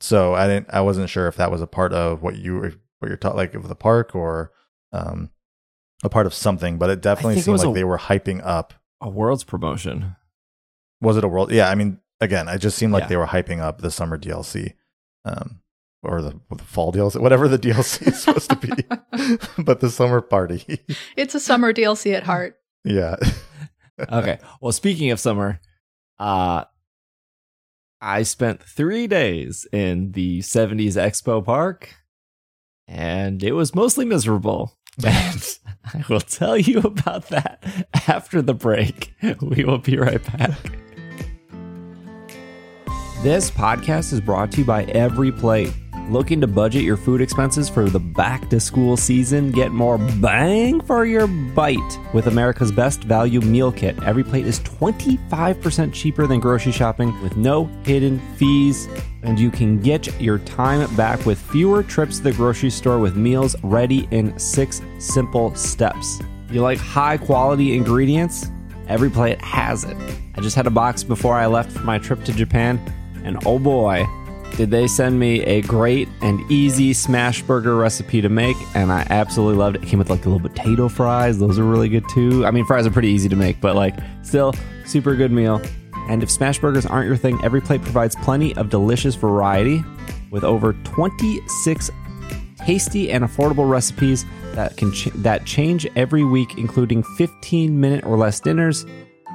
So 0.00 0.34
I 0.34 0.46
didn't, 0.46 0.68
I 0.70 0.80
wasn't 0.80 1.08
sure 1.08 1.28
if 1.28 1.36
that 1.36 1.50
was 1.50 1.62
a 1.62 1.66
part 1.66 1.92
of 1.92 2.22
what 2.22 2.36
you 2.36 2.54
were, 2.54 2.72
what 2.98 3.08
you're 3.08 3.16
taught, 3.16 3.36
like 3.36 3.54
of 3.54 3.68
the 3.68 3.74
park 3.74 4.14
or 4.14 4.50
um, 4.92 5.30
a 6.04 6.08
part 6.08 6.26
of 6.26 6.34
something. 6.34 6.78
But 6.78 6.90
it 6.90 7.00
definitely 7.02 7.34
think 7.34 7.42
it 7.42 7.44
seemed 7.46 7.58
like 7.58 7.68
a- 7.68 7.72
they 7.74 7.84
were 7.84 7.98
hyping 7.98 8.40
up. 8.44 8.74
a 9.00 9.08
world's 9.08 9.44
promotion. 9.44 10.14
Was 11.00 11.16
it 11.16 11.24
a 11.24 11.28
world? 11.28 11.50
Yeah, 11.52 11.68
I 11.68 11.74
mean, 11.74 11.98
again, 12.20 12.48
it 12.48 12.58
just 12.58 12.78
seemed 12.78 12.92
like 12.92 13.02
Yeah. 13.04 13.08
they 13.08 13.16
were 13.16 13.26
hyping 13.26 13.60
up 13.60 13.80
the 13.80 13.90
summer 13.90 14.16
DLC, 14.16 14.74
um, 15.24 15.60
or 16.02 16.22
the, 16.22 16.40
the 16.56 16.64
fall 16.64 16.92
DLC, 16.92 17.20
whatever 17.20 17.48
the 17.48 17.58
DLC 17.58 18.06
is 18.08 18.20
supposed 18.22 18.48
to 18.50 18.56
be. 18.56 18.72
but 19.62 19.80
the 19.80 19.90
summer 19.90 20.20
party, 20.20 20.80
It's 21.16 21.34
a 21.34 21.40
summer 21.40 21.72
DLC 21.74 22.14
at 22.14 22.22
heart. 22.22 22.56
yeah, 22.84 23.16
okay. 24.10 24.38
Well, 24.60 24.72
speaking 24.72 25.10
of 25.10 25.20
summer, 25.20 25.60
uh, 26.18 26.64
I 28.00 28.22
spent 28.22 28.62
three 28.62 29.06
days 29.06 29.66
in 29.72 30.12
the 30.12 30.40
70s 30.40 30.96
Expo 30.96 31.44
Park, 31.44 31.94
and 32.86 33.42
it 33.42 33.52
was 33.52 33.74
mostly 33.74 34.04
miserable. 34.04 34.76
And 35.02 35.58
I 35.92 36.04
will 36.08 36.20
tell 36.20 36.56
you 36.56 36.78
about 36.80 37.28
that 37.28 37.64
after 38.06 38.40
the 38.40 38.54
break. 38.54 39.12
We 39.40 39.64
will 39.64 39.78
be 39.78 39.96
right 39.96 40.22
back. 40.36 40.58
This 43.22 43.50
podcast 43.50 44.12
is 44.12 44.20
brought 44.20 44.52
to 44.52 44.58
you 44.58 44.64
by 44.64 44.84
Every 44.84 45.32
Plate. 45.32 45.72
Looking 46.10 46.42
to 46.42 46.46
budget 46.46 46.82
your 46.82 46.98
food 46.98 47.22
expenses 47.22 47.70
for 47.70 47.88
the 47.88 47.98
back 47.98 48.50
to 48.50 48.60
school 48.60 48.94
season? 48.94 49.50
Get 49.50 49.72
more 49.72 49.96
bang 49.96 50.82
for 50.82 51.06
your 51.06 51.26
bite 51.26 51.98
with 52.12 52.26
America's 52.26 52.70
best 52.70 53.04
value 53.04 53.40
meal 53.40 53.72
kit. 53.72 53.96
Every 54.02 54.22
plate 54.22 54.46
is 54.46 54.60
25% 54.60 55.94
cheaper 55.94 56.26
than 56.26 56.40
grocery 56.40 56.72
shopping 56.72 57.18
with 57.22 57.38
no 57.38 57.64
hidden 57.84 58.20
fees. 58.36 58.86
And 59.22 59.40
you 59.40 59.50
can 59.50 59.80
get 59.80 60.20
your 60.20 60.40
time 60.40 60.94
back 60.94 61.24
with 61.24 61.40
fewer 61.40 61.82
trips 61.82 62.18
to 62.18 62.24
the 62.24 62.32
grocery 62.32 62.68
store 62.68 62.98
with 62.98 63.16
meals 63.16 63.56
ready 63.62 64.06
in 64.10 64.38
six 64.38 64.82
simple 64.98 65.54
steps. 65.54 66.20
You 66.50 66.60
like 66.60 66.78
high 66.78 67.16
quality 67.16 67.74
ingredients? 67.74 68.50
Every 68.88 69.08
plate 69.08 69.40
has 69.40 69.84
it. 69.84 69.96
I 70.34 70.42
just 70.42 70.54
had 70.54 70.66
a 70.66 70.70
box 70.70 71.02
before 71.02 71.34
I 71.34 71.46
left 71.46 71.72
for 71.72 71.84
my 71.84 71.96
trip 71.96 72.24
to 72.24 72.32
Japan, 72.34 72.78
and 73.24 73.38
oh 73.46 73.58
boy, 73.58 74.04
did 74.56 74.70
they 74.70 74.86
send 74.86 75.18
me 75.18 75.42
a 75.42 75.62
great 75.62 76.08
and 76.22 76.40
easy 76.50 76.92
smash 76.92 77.42
burger 77.42 77.76
recipe 77.76 78.20
to 78.20 78.28
make, 78.28 78.56
and 78.74 78.92
I 78.92 79.06
absolutely 79.10 79.56
loved 79.58 79.76
it. 79.76 79.82
It 79.82 79.86
came 79.86 79.98
with 79.98 80.10
like 80.10 80.24
a 80.26 80.28
little 80.30 80.48
potato 80.48 80.88
fries; 80.88 81.38
those 81.38 81.58
are 81.58 81.64
really 81.64 81.88
good 81.88 82.04
too. 82.08 82.46
I 82.46 82.50
mean, 82.50 82.64
fries 82.64 82.86
are 82.86 82.90
pretty 82.90 83.08
easy 83.08 83.28
to 83.28 83.36
make, 83.36 83.60
but 83.60 83.74
like 83.74 83.96
still 84.22 84.54
super 84.86 85.16
good 85.16 85.32
meal. 85.32 85.60
And 86.08 86.22
if 86.22 86.30
smash 86.30 86.58
burgers 86.58 86.86
aren't 86.86 87.06
your 87.06 87.16
thing, 87.16 87.38
every 87.42 87.60
plate 87.60 87.82
provides 87.82 88.14
plenty 88.16 88.54
of 88.56 88.68
delicious 88.68 89.14
variety 89.14 89.82
with 90.30 90.44
over 90.44 90.74
26 90.84 91.90
tasty 92.58 93.10
and 93.10 93.24
affordable 93.24 93.68
recipes 93.68 94.24
that 94.54 94.76
can 94.76 94.92
ch- 94.92 95.10
that 95.14 95.44
change 95.44 95.86
every 95.96 96.24
week, 96.24 96.58
including 96.58 97.02
15 97.16 97.80
minute 97.80 98.04
or 98.04 98.16
less 98.16 98.40
dinners 98.40 98.86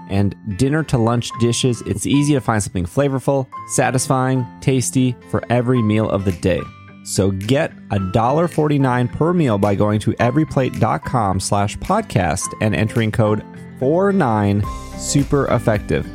and 0.10 0.36
dinner 0.58 0.84
to 0.84 0.98
lunch 0.98 1.32
dishes. 1.40 1.82
It's 1.86 2.06
easy 2.06 2.34
to 2.34 2.42
find 2.42 2.62
something 2.62 2.86
flavorful, 2.86 3.48
satisfying, 3.70 4.46
tasty 4.62 5.16
for 5.30 5.44
every 5.50 5.82
meal 5.82 6.10
of 6.10 6.26
the 6.26 6.32
day. 6.34 6.62
So 7.04 7.32
get 7.32 7.76
$1.49 7.90 9.12
per 9.12 9.34
meal 9.34 9.58
by 9.58 9.76
going 9.76 10.00
to 10.02 10.12
everyplate.com 10.14 11.40
slash 11.40 11.78
podcast 11.78 12.54
and 12.62 12.76
entering 12.76 13.12
code 13.12 13.44
49 13.80 14.64
super 14.98 15.48
effective. 15.48 16.08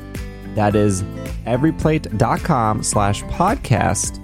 That 0.55 0.77
is 0.77 1.03
everyplate.com 1.47 2.83
slash 2.83 3.23
podcast 3.25 4.21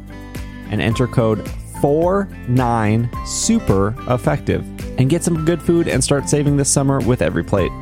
and 0.70 0.80
enter 0.80 1.08
code 1.08 1.48
49 1.80 3.10
super 3.26 3.94
effective 4.08 4.64
and 4.98 5.10
get 5.10 5.24
some 5.24 5.44
good 5.44 5.62
food 5.62 5.88
and 5.88 6.04
start 6.04 6.28
saving 6.28 6.56
this 6.56 6.70
summer 6.70 7.00
with 7.00 7.22
every 7.22 7.42
plate. 7.42 7.72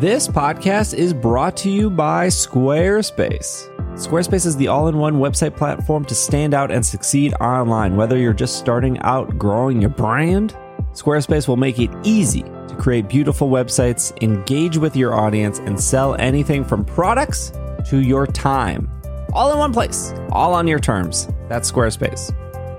This 0.00 0.26
podcast 0.26 0.94
is 0.94 1.12
brought 1.12 1.58
to 1.58 1.68
you 1.68 1.90
by 1.90 2.28
Squarespace. 2.28 3.68
Squarespace 3.98 4.46
is 4.46 4.56
the 4.56 4.66
all 4.66 4.88
in 4.88 4.96
one 4.96 5.16
website 5.16 5.54
platform 5.54 6.06
to 6.06 6.14
stand 6.14 6.54
out 6.54 6.70
and 6.70 6.86
succeed 6.86 7.34
online. 7.34 7.96
Whether 7.96 8.16
you're 8.16 8.32
just 8.32 8.56
starting 8.56 8.98
out 9.00 9.36
growing 9.36 9.78
your 9.78 9.90
brand, 9.90 10.56
Squarespace 10.94 11.46
will 11.46 11.58
make 11.58 11.78
it 11.78 11.90
easy 12.02 12.44
to 12.44 12.76
create 12.78 13.10
beautiful 13.10 13.50
websites, 13.50 14.16
engage 14.22 14.78
with 14.78 14.96
your 14.96 15.12
audience, 15.12 15.58
and 15.58 15.78
sell 15.78 16.14
anything 16.14 16.64
from 16.64 16.82
products 16.82 17.52
to 17.90 17.98
your 17.98 18.26
time. 18.26 18.90
All 19.34 19.52
in 19.52 19.58
one 19.58 19.74
place, 19.74 20.14
all 20.32 20.54
on 20.54 20.66
your 20.66 20.80
terms. 20.80 21.28
That's 21.46 21.70
Squarespace. 21.70 22.34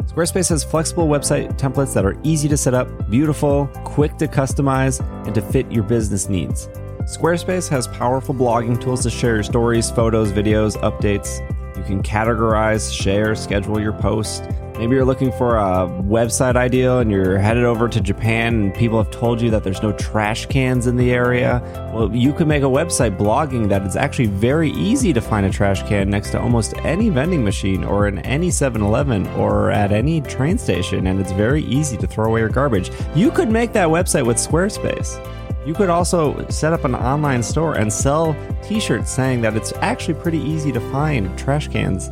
Squarespace 0.09 0.49
has 0.49 0.63
flexible 0.63 1.07
website 1.07 1.55
templates 1.59 1.93
that 1.93 2.03
are 2.03 2.19
easy 2.23 2.49
to 2.49 2.57
set 2.57 2.73
up, 2.73 3.11
beautiful, 3.11 3.67
quick 3.83 4.17
to 4.17 4.27
customize, 4.27 5.07
and 5.27 5.35
to 5.35 5.41
fit 5.43 5.71
your 5.71 5.83
business 5.83 6.27
needs. 6.27 6.67
Squarespace 7.11 7.67
has 7.67 7.89
powerful 7.89 8.33
blogging 8.33 8.79
tools 8.79 9.03
to 9.03 9.09
share 9.09 9.33
your 9.33 9.43
stories, 9.43 9.91
photos, 9.91 10.31
videos, 10.31 10.77
updates. 10.77 11.45
You 11.75 11.83
can 11.83 12.01
categorize, 12.01 12.89
share, 12.89 13.35
schedule 13.35 13.81
your 13.81 13.91
posts. 13.91 14.47
Maybe 14.77 14.95
you're 14.95 15.03
looking 15.03 15.33
for 15.33 15.57
a 15.57 15.89
website 16.03 16.55
idea 16.55 16.99
and 16.99 17.11
you're 17.11 17.37
headed 17.37 17.65
over 17.65 17.89
to 17.89 17.99
Japan 17.99 18.55
and 18.55 18.73
people 18.73 18.97
have 18.97 19.11
told 19.11 19.41
you 19.41 19.49
that 19.51 19.65
there's 19.65 19.83
no 19.83 19.91
trash 19.91 20.45
cans 20.45 20.87
in 20.87 20.95
the 20.95 21.11
area. 21.11 21.61
Well, 21.93 22.15
you 22.15 22.31
can 22.31 22.47
make 22.47 22.63
a 22.63 22.67
website 22.67 23.17
blogging 23.17 23.67
that 23.67 23.85
it's 23.85 23.97
actually 23.97 24.27
very 24.27 24.71
easy 24.71 25.11
to 25.11 25.19
find 25.19 25.45
a 25.45 25.49
trash 25.49 25.83
can 25.83 26.09
next 26.09 26.31
to 26.31 26.39
almost 26.39 26.77
any 26.77 27.09
vending 27.09 27.43
machine 27.43 27.83
or 27.83 28.07
in 28.07 28.19
any 28.19 28.49
7 28.49 28.81
Eleven 28.81 29.27
or 29.35 29.69
at 29.69 29.91
any 29.91 30.21
train 30.21 30.57
station, 30.57 31.07
and 31.07 31.19
it's 31.19 31.33
very 31.33 31.63
easy 31.63 31.97
to 31.97 32.07
throw 32.07 32.27
away 32.27 32.39
your 32.39 32.49
garbage. 32.49 32.89
You 33.13 33.31
could 33.31 33.49
make 33.49 33.73
that 33.73 33.89
website 33.89 34.25
with 34.25 34.37
Squarespace. 34.37 35.19
You 35.65 35.75
could 35.75 35.89
also 35.89 36.47
set 36.49 36.73
up 36.73 36.85
an 36.85 36.95
online 36.95 37.43
store 37.43 37.75
and 37.75 37.93
sell 37.93 38.35
t 38.63 38.79
shirts 38.79 39.11
saying 39.11 39.41
that 39.41 39.55
it's 39.55 39.73
actually 39.77 40.15
pretty 40.15 40.39
easy 40.39 40.71
to 40.71 40.79
find 40.91 41.37
trash 41.37 41.67
cans 41.67 42.09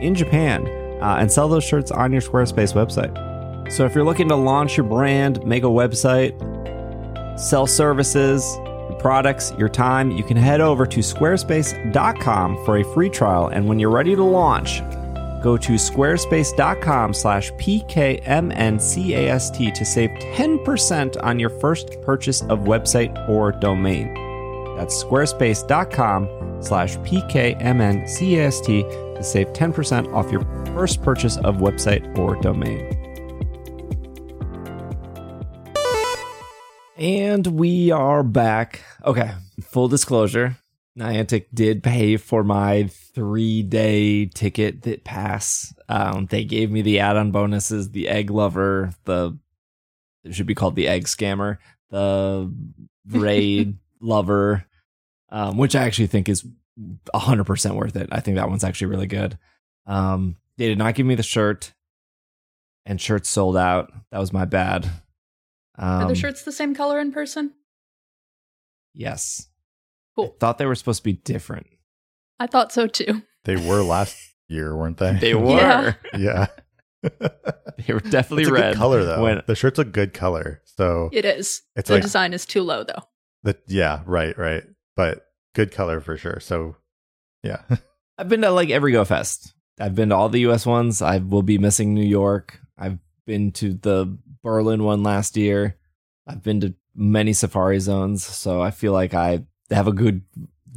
in 0.00 0.14
Japan 0.14 0.66
uh, 1.02 1.16
and 1.18 1.30
sell 1.30 1.48
those 1.48 1.64
shirts 1.64 1.90
on 1.90 2.12
your 2.12 2.20
Squarespace 2.20 2.74
website. 2.74 3.12
So 3.72 3.84
if 3.86 3.94
you're 3.94 4.04
looking 4.04 4.28
to 4.28 4.36
launch 4.36 4.76
your 4.76 4.86
brand, 4.86 5.44
make 5.44 5.64
a 5.64 5.66
website, 5.66 6.38
sell 7.38 7.66
services, 7.66 8.56
products, 9.00 9.52
your 9.58 9.68
time, 9.68 10.12
you 10.12 10.22
can 10.22 10.36
head 10.36 10.60
over 10.60 10.86
to 10.86 11.00
squarespace.com 11.00 12.64
for 12.64 12.76
a 12.76 12.84
free 12.94 13.10
trial. 13.10 13.48
And 13.48 13.66
when 13.66 13.80
you're 13.80 13.90
ready 13.90 14.14
to 14.14 14.22
launch, 14.22 14.80
go 15.42 15.56
to 15.56 15.72
squarespace.com 15.72 17.12
slash 17.12 17.50
pkmncast 17.52 18.24
to 19.74 19.84
save 19.84 20.10
10% 20.10 21.22
on 21.22 21.38
your 21.38 21.50
first 21.50 22.00
purchase 22.02 22.42
of 22.42 22.60
website 22.60 23.28
or 23.28 23.52
domain. 23.52 24.14
That's 24.76 25.02
squarespace.com 25.02 26.62
slash 26.62 26.96
pkmncast 26.98 28.64
to 29.16 29.22
save 29.22 29.48
10% 29.48 30.14
off 30.14 30.32
your 30.32 30.42
first 30.74 31.02
purchase 31.02 31.36
of 31.38 31.56
website 31.56 32.16
or 32.18 32.40
domain. 32.40 32.98
And 36.96 37.46
we 37.48 37.90
are 37.90 38.22
back. 38.22 38.82
Okay, 39.04 39.32
full 39.60 39.88
disclosure. 39.88 40.56
Niantic 40.98 41.46
did 41.54 41.82
pay 41.82 42.16
for 42.18 42.44
my 42.44 42.84
three 43.14 43.62
day 43.62 44.26
ticket 44.26 44.82
that 44.82 45.04
pass. 45.04 45.74
Um, 45.88 46.26
they 46.26 46.44
gave 46.44 46.70
me 46.70 46.82
the 46.82 47.00
add 47.00 47.16
on 47.16 47.30
bonuses, 47.30 47.90
the 47.90 48.08
egg 48.08 48.30
lover, 48.30 48.92
the 49.04 49.38
it 50.24 50.34
should 50.34 50.46
be 50.46 50.54
called 50.54 50.76
the 50.76 50.88
egg 50.88 51.04
scammer, 51.04 51.58
the 51.90 52.52
raid 53.08 53.78
lover, 54.00 54.64
um, 55.30 55.56
which 55.56 55.74
I 55.74 55.82
actually 55.84 56.06
think 56.08 56.28
is 56.28 56.46
hundred 57.14 57.44
percent 57.44 57.74
worth 57.74 57.96
it. 57.96 58.08
I 58.12 58.20
think 58.20 58.36
that 58.36 58.48
one's 58.48 58.64
actually 58.64 58.88
really 58.88 59.06
good. 59.06 59.38
Um, 59.86 60.36
they 60.58 60.68
did 60.68 60.78
not 60.78 60.94
give 60.94 61.06
me 61.06 61.14
the 61.14 61.22
shirt, 61.22 61.72
and 62.86 63.00
shirts 63.00 63.28
sold 63.30 63.56
out. 63.56 63.90
That 64.10 64.18
was 64.18 64.32
my 64.32 64.44
bad. 64.44 64.88
Are 65.78 66.02
Um, 66.02 66.08
the 66.08 66.14
shirts 66.14 66.42
the 66.42 66.52
same 66.52 66.74
color 66.74 67.00
in 67.00 67.12
person? 67.12 67.54
Yes. 68.94 69.48
Cool. 70.16 70.32
I 70.36 70.38
thought 70.40 70.58
they 70.58 70.66
were 70.66 70.74
supposed 70.74 71.00
to 71.00 71.04
be 71.04 71.12
different. 71.14 71.66
I 72.38 72.46
thought 72.46 72.72
so 72.72 72.86
too. 72.86 73.22
They 73.44 73.56
were 73.56 73.82
last 73.82 74.16
year, 74.48 74.76
weren't 74.76 74.98
they? 74.98 75.14
They 75.14 75.34
were. 75.34 75.96
Yeah. 76.14 76.16
yeah. 76.18 76.46
They 77.86 77.94
were 77.94 78.00
definitely 78.00 78.42
it's 78.42 78.50
a 78.50 78.54
red. 78.54 78.72
good 78.74 78.78
color 78.78 79.04
though. 79.04 79.22
when- 79.22 79.42
the 79.46 79.54
shirt's 79.56 79.78
a 79.78 79.84
good 79.84 80.12
color. 80.14 80.60
So 80.76 81.08
It 81.12 81.24
is. 81.24 81.62
It's 81.74 81.88
the 81.88 81.94
like- 81.94 82.02
design 82.02 82.32
is 82.32 82.46
too 82.46 82.62
low 82.62 82.84
though. 82.84 83.02
the 83.42 83.56
yeah, 83.66 84.02
right, 84.06 84.36
right. 84.38 84.62
But 84.94 85.26
good 85.54 85.72
color 85.72 86.00
for 86.00 86.16
sure. 86.16 86.38
So 86.40 86.76
yeah. 87.42 87.62
I've 88.18 88.28
been 88.28 88.42
to 88.42 88.50
like 88.50 88.70
every 88.70 88.92
Go 88.92 89.04
Fest. 89.04 89.54
I've 89.80 89.94
been 89.96 90.10
to 90.10 90.14
all 90.14 90.28
the 90.28 90.40
US 90.50 90.64
ones. 90.66 91.02
I 91.02 91.18
will 91.18 91.42
be 91.42 91.58
missing 91.58 91.94
New 91.94 92.04
York. 92.06 92.60
I've 92.78 92.98
been 93.26 93.50
to 93.52 93.74
the 93.74 94.16
Berlin 94.44 94.84
one 94.84 95.02
last 95.02 95.36
year. 95.36 95.76
I've 96.28 96.42
been 96.42 96.60
to 96.60 96.74
many 96.94 97.32
safari 97.32 97.80
zones. 97.80 98.22
So 98.24 98.60
I 98.62 98.70
feel 98.70 98.92
like 98.92 99.14
I 99.14 99.44
have 99.72 99.88
a 99.88 99.92
good 99.92 100.22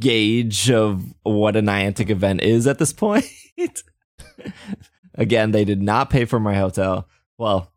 gauge 0.00 0.70
of 0.70 1.14
what 1.22 1.56
a 1.56 1.62
Niantic 1.62 2.10
event 2.10 2.42
is 2.42 2.66
at 2.66 2.78
this 2.78 2.92
point. 2.92 3.26
Again, 5.14 5.50
they 5.50 5.64
did 5.64 5.80
not 5.80 6.10
pay 6.10 6.24
for 6.24 6.38
my 6.38 6.54
hotel. 6.54 7.08
Well, 7.38 7.72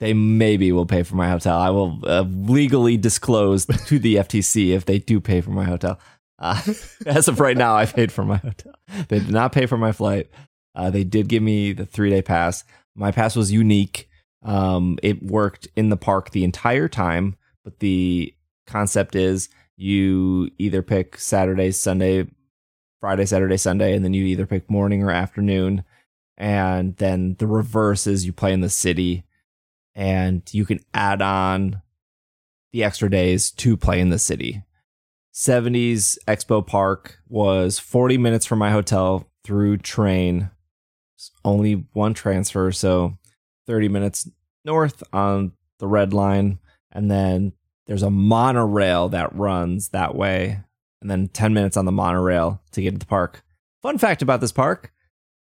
they 0.00 0.14
maybe 0.14 0.72
will 0.72 0.86
pay 0.86 1.04
for 1.04 1.14
my 1.14 1.28
hotel. 1.28 1.56
I 1.56 1.70
will 1.70 2.00
uh, 2.04 2.22
legally 2.22 2.96
disclose 2.96 3.66
to 3.66 3.98
the 3.98 4.16
FTC 4.16 4.70
if 4.70 4.84
they 4.84 4.98
do 4.98 5.20
pay 5.20 5.40
for 5.40 5.50
my 5.50 5.64
hotel. 5.64 6.00
Uh, 6.38 6.60
as 7.06 7.28
of 7.28 7.38
right 7.38 7.56
now, 7.56 7.76
I 7.76 7.86
paid 7.86 8.10
for 8.10 8.24
my 8.24 8.38
hotel. 8.38 8.74
They 9.08 9.20
did 9.20 9.30
not 9.30 9.52
pay 9.52 9.66
for 9.66 9.78
my 9.78 9.92
flight. 9.92 10.28
Uh, 10.74 10.90
they 10.90 11.04
did 11.04 11.28
give 11.28 11.42
me 11.42 11.72
the 11.72 11.86
three 11.86 12.10
day 12.10 12.22
pass. 12.22 12.64
My 12.96 13.12
pass 13.12 13.36
was 13.36 13.52
unique. 13.52 14.08
Um, 14.42 14.98
it 15.02 15.22
worked 15.22 15.68
in 15.76 15.88
the 15.88 15.96
park 15.96 16.30
the 16.30 16.42
entire 16.42 16.88
time, 16.88 17.36
but 17.62 17.78
the 17.78 18.34
concept 18.66 19.14
is 19.14 19.50
You 19.76 20.50
either 20.58 20.82
pick 20.82 21.18
Saturday, 21.18 21.70
Sunday, 21.72 22.26
Friday, 23.00 23.26
Saturday, 23.26 23.56
Sunday, 23.56 23.94
and 23.94 24.04
then 24.04 24.14
you 24.14 24.24
either 24.24 24.46
pick 24.46 24.70
morning 24.70 25.02
or 25.02 25.10
afternoon. 25.10 25.84
And 26.36 26.96
then 26.96 27.36
the 27.38 27.46
reverse 27.46 28.06
is 28.06 28.24
you 28.24 28.32
play 28.32 28.52
in 28.52 28.60
the 28.60 28.70
city 28.70 29.24
and 29.94 30.42
you 30.52 30.64
can 30.64 30.80
add 30.94 31.20
on 31.20 31.82
the 32.72 32.84
extra 32.84 33.10
days 33.10 33.50
to 33.50 33.76
play 33.76 34.00
in 34.00 34.10
the 34.10 34.18
city. 34.18 34.62
70s 35.34 36.18
Expo 36.26 36.66
Park 36.66 37.18
was 37.28 37.78
40 37.78 38.18
minutes 38.18 38.46
from 38.46 38.58
my 38.58 38.70
hotel 38.70 39.28
through 39.44 39.78
train. 39.78 40.50
Only 41.44 41.86
one 41.92 42.14
transfer, 42.14 42.72
so 42.72 43.18
30 43.66 43.88
minutes 43.88 44.28
north 44.64 45.02
on 45.12 45.52
the 45.78 45.86
red 45.86 46.12
line. 46.12 46.58
And 46.90 47.10
then 47.10 47.52
there's 47.86 48.02
a 48.02 48.10
monorail 48.10 49.08
that 49.10 49.34
runs 49.34 49.88
that 49.90 50.14
way. 50.14 50.60
And 51.00 51.10
then 51.10 51.28
10 51.28 51.52
minutes 51.52 51.76
on 51.76 51.84
the 51.84 51.92
monorail 51.92 52.62
to 52.72 52.80
get 52.82 52.92
to 52.92 52.98
the 52.98 53.06
park. 53.06 53.42
Fun 53.82 53.98
fact 53.98 54.22
about 54.22 54.40
this 54.40 54.52
park 54.52 54.92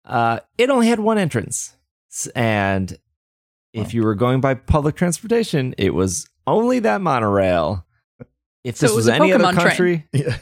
uh, 0.04 0.40
it 0.58 0.68
only 0.70 0.88
had 0.88 0.98
one 0.98 1.16
entrance. 1.18 1.76
And 2.34 2.98
if 3.72 3.94
you 3.94 4.02
were 4.02 4.14
going 4.16 4.40
by 4.40 4.54
public 4.54 4.96
transportation, 4.96 5.74
it 5.78 5.94
was 5.94 6.28
only 6.46 6.80
that 6.80 7.00
monorail. 7.00 7.86
If 8.64 8.76
So 8.76 8.86
this 8.86 8.92
it 8.92 8.96
was, 8.96 9.06
was 9.06 9.08
any 9.08 9.32
other 9.32 9.44
Pokemon 9.44 9.52
train. 9.54 9.66
country, 9.66 10.06
Yeah. 10.12 10.36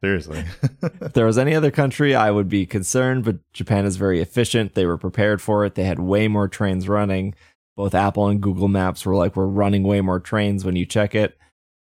Seriously. 0.00 0.44
if 0.82 1.14
there 1.14 1.24
was 1.24 1.38
any 1.38 1.54
other 1.54 1.70
country, 1.70 2.14
I 2.14 2.30
would 2.30 2.48
be 2.48 2.66
concerned, 2.66 3.24
but 3.24 3.36
Japan 3.52 3.86
is 3.86 3.96
very 3.96 4.20
efficient. 4.20 4.74
They 4.74 4.84
were 4.86 4.98
prepared 4.98 5.40
for 5.40 5.64
it. 5.64 5.74
They 5.74 5.84
had 5.84 5.98
way 5.98 6.28
more 6.28 6.48
trains 6.48 6.86
running. 6.88 7.34
Both 7.76 7.94
Apple 7.94 8.28
and 8.28 8.40
Google 8.40 8.68
Maps 8.68 9.04
were 9.04 9.14
like, 9.14 9.36
we're 9.36 9.46
running 9.46 9.82
way 9.82 10.00
more 10.00 10.20
trains 10.20 10.64
when 10.64 10.76
you 10.76 10.86
check 10.86 11.14
it. 11.14 11.36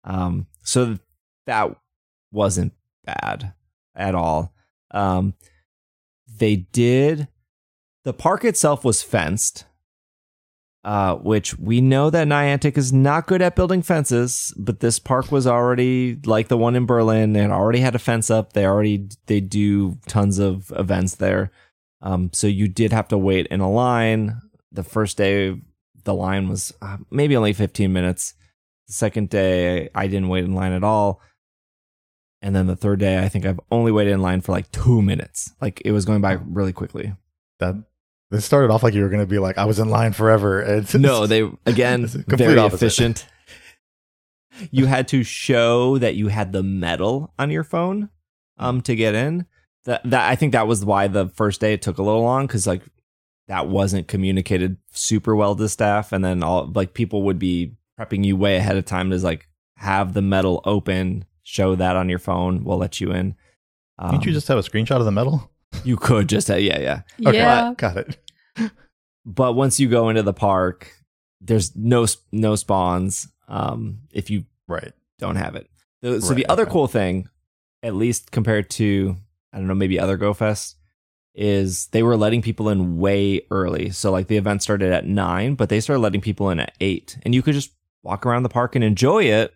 Um, 0.05 0.47
so 0.63 0.99
that 1.47 1.77
wasn't 2.33 2.73
bad 3.05 3.55
at 3.95 4.15
all. 4.15 4.55
Um, 4.93 5.35
they 6.39 6.57
did, 6.57 7.29
the 8.05 8.13
park 8.13 8.45
itself 8.45 8.85
was 8.85 9.03
fenced, 9.03 9.65
uh, 10.85 11.17
which 11.17 11.59
we 11.59 11.81
know 11.81 12.09
that 12.09 12.29
Niantic 12.29 12.79
is 12.79 12.93
not 12.93 13.27
good 13.27 13.43
at 13.43 13.57
building 13.57 13.83
fences, 13.83 14.55
but 14.57 14.81
this 14.81 14.99
park 14.99 15.31
was 15.31 15.47
already 15.47 16.17
like 16.25 16.49
the 16.49 16.57
one 16.57 16.77
in 16.77 16.87
Berlin. 16.87 17.33
They 17.33 17.45
already 17.47 17.81
had 17.81 17.95
a 17.95 17.99
fence 17.99 18.31
up. 18.31 18.53
They 18.53 18.65
already 18.65 19.09
they 19.27 19.41
do 19.41 19.99
tons 20.07 20.39
of 20.39 20.73
events 20.77 21.17
there. 21.17 21.51
Um, 22.01 22.31
so 22.33 22.47
you 22.47 22.69
did 22.69 22.93
have 22.93 23.09
to 23.09 23.19
wait 23.19 23.49
in 23.49 23.61
a 23.61 23.71
line. 23.71 24.41
The 24.73 24.85
first 24.85 25.19
day, 25.19 25.61
the 26.11 26.15
line 26.15 26.49
was 26.49 26.75
uh, 26.83 26.97
maybe 27.11 27.37
only 27.37 27.53
15 27.53 27.93
minutes. 27.93 28.35
The 28.89 28.95
second 28.95 29.31
day, 29.31 29.89
I 29.95 30.09
didn't 30.09 30.29
wait 30.29 30.45
in 30.45 30.55
line 30.55 30.73
at 30.73 30.83
all. 30.83 31.21
And 32.43 32.57
then 32.57 32.67
the 32.67 32.75
third 32.75 32.99
day, 32.99 33.23
I 33.23 33.29
think 33.29 33.47
I've 33.47 33.61
only 33.71 33.93
waited 33.93 34.13
in 34.13 34.23
line 34.23 34.41
for 34.41 34.51
like 34.51 34.71
two 34.73 35.03
minutes. 35.03 35.53
Like 35.61 35.81
it 35.85 35.93
was 35.93 36.05
going 36.05 36.21
by 36.21 36.33
really 36.33 36.73
quickly. 36.73 37.13
that 37.61 37.77
this 38.31 38.45
started 38.45 38.71
off 38.73 38.83
like 38.83 38.95
you 38.95 39.03
were 39.03 39.09
going 39.09 39.23
to 39.23 39.27
be 39.27 39.39
like, 39.39 39.57
I 39.59 39.67
was 39.67 39.79
in 39.79 39.89
line 39.89 40.13
forever. 40.13 40.61
It's, 40.79 40.95
No, 40.95 41.27
they 41.27 41.43
again 41.67 42.05
It's 42.05 42.15
a 42.17 42.25
complete 42.25 42.47
very 42.47 42.59
opposite. 42.59 42.87
efficient. 42.87 43.27
You 44.71 44.87
had 44.87 45.07
to 45.09 45.23
show 45.23 45.99
that 45.99 46.17
you 46.17 46.29
had 46.29 46.53
the 46.53 46.63
medal 46.63 47.33
on 47.39 47.51
your 47.51 47.65
phone 47.65 48.11
um 48.59 48.81
to 48.83 48.95
get 48.97 49.15
in. 49.15 49.47
That 49.85 50.03
that 50.11 50.29
I 50.29 50.35
think 50.37 50.53
that 50.53 50.67
was 50.67 50.85
why 50.85 51.07
the 51.09 51.29
first 51.29 51.61
day 51.61 51.73
it 51.75 51.83
took 51.83 51.99
a 51.99 52.03
little 52.03 52.23
long 52.23 52.49
cuz 52.49 52.67
like 52.67 52.83
that 53.51 53.67
wasn't 53.67 54.07
communicated 54.07 54.77
super 54.93 55.35
well 55.35 55.57
to 55.57 55.69
staff 55.69 56.13
and 56.13 56.25
then 56.25 56.41
all 56.41 56.71
like 56.73 56.95
people 56.95 57.23
would 57.25 57.37
be 57.39 57.75
prepping 57.99 58.25
you 58.25 58.37
way 58.37 58.55
ahead 58.55 58.77
of 58.77 58.85
time 58.85 59.11
to 59.11 59.17
like 59.19 59.49
have 59.77 60.15
the 60.15 60.23
medal 60.23 60.61
open, 60.65 61.25
show 61.43 61.75
that 61.75 61.97
on 61.97 62.09
your 62.09 62.21
phone, 62.21 62.63
we'll 62.63 62.79
let 62.79 63.01
you 63.01 63.11
in. 63.11 63.35
Um, 63.99 64.11
Can't 64.13 64.25
you 64.25 64.33
just 64.33 64.47
have 64.47 64.57
a 64.59 64.63
screenshot 64.63 64.99
of 65.01 65.05
the 65.05 65.11
medal? 65.11 65.51
you 65.85 65.97
could 65.97 66.29
just 66.29 66.47
say 66.47 66.61
yeah, 66.61 66.79
yeah. 66.79 67.03
Okay. 67.27 67.39
Yeah. 67.39 67.75
Got 67.77 67.97
it. 67.97 68.19
but 69.27 69.55
once 69.55 69.81
you 69.81 69.89
go 69.89 70.09
into 70.11 70.23
the 70.23 70.33
park, 70.33 70.93
there's 71.41 71.75
no 71.75 72.07
no 72.31 72.55
spawns. 72.55 73.27
Um, 73.49 74.01
if 74.13 74.31
you 74.31 74.45
Right. 74.69 74.93
don't 75.19 75.35
have 75.37 75.57
it, 75.57 75.69
so 76.05 76.13
Right, 76.13 76.37
the 76.37 76.47
other 76.47 76.63
okay. 76.63 76.73
cool 76.73 76.87
thing, 76.87 77.29
at 77.83 77.97
least 77.97 78.31
compared 78.31 78.71
to 78.71 79.17
I 79.53 79.59
don't 79.59 79.67
know 79.67 79.75
maybe 79.75 79.99
other 79.99 80.17
Go 80.17 80.33
Fest, 80.35 80.77
is 81.35 81.87
they 81.89 82.03
were 82.03 82.17
letting 82.17 82.43
people 82.43 82.69
in 82.69 82.99
way 82.99 83.41
early. 83.51 83.91
So 83.91 84.11
like 84.11 84.27
the 84.27 84.37
event 84.37 84.63
started 84.63 84.93
at 84.93 85.07
nine, 85.07 85.55
but 85.55 85.69
they 85.69 85.81
started 85.81 86.01
letting 86.01 86.21
people 86.21 86.51
in 86.51 86.61
at 86.61 86.75
eight, 86.81 87.19
and 87.23 87.35
you 87.35 87.43
could 87.43 87.55
just 87.55 87.73
walk 88.03 88.25
around 88.27 88.43
the 88.43 88.49
park 88.49 88.75
and 88.75 88.85
enjoy 88.85 89.25
it 89.25 89.53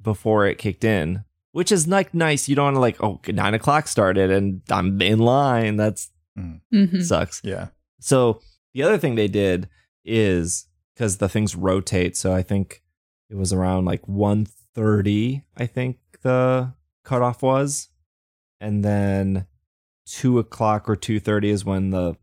before 0.00 0.46
it 0.46 0.58
kicked 0.58 0.84
in. 0.84 1.24
Which 1.52 1.70
is 1.70 1.86
like 1.86 2.14
nice. 2.14 2.48
You 2.48 2.56
don't 2.56 2.64
want 2.64 2.76
to 2.76 2.80
like, 2.80 3.02
oh, 3.02 3.20
nine 3.28 3.52
o'clock 3.52 3.86
started 3.86 4.30
and 4.30 4.62
I'm 4.70 5.02
in 5.02 5.18
line. 5.18 5.76
That's 5.76 6.10
Mhm. 6.38 7.02
sucks. 7.04 7.42
Yeah. 7.44 7.68
So 8.00 8.40
the 8.72 8.82
other 8.82 8.96
thing 8.96 9.16
they 9.16 9.28
did 9.28 9.68
is 10.02 10.66
because 10.94 11.18
the 11.18 11.28
things 11.28 11.54
rotate. 11.54 12.16
So 12.16 12.32
I 12.32 12.42
think 12.42 12.82
it 13.28 13.36
was 13.36 13.52
around 13.52 13.84
like 13.84 14.00
1.30, 14.06 15.42
I 15.56 15.66
think 15.66 15.98
the 16.22 16.72
cutoff 17.04 17.42
was. 17.42 17.88
And 18.60 18.82
then 18.82 19.46
two 20.06 20.38
o'clock 20.38 20.88
or 20.88 20.96
2.30 20.96 21.44
is 21.46 21.64
when 21.64 21.90
the 21.90 22.16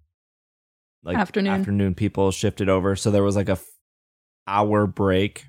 like 1.03 1.17
Afternoon. 1.17 1.53
afternoon 1.53 1.95
people 1.95 2.31
shifted 2.31 2.67
over. 2.69 2.95
So 2.95 3.09
there 3.11 3.23
was 3.23 3.35
like 3.35 3.47
a 3.49 3.53
f- 3.53 3.65
hour 4.47 4.85
break, 4.85 5.45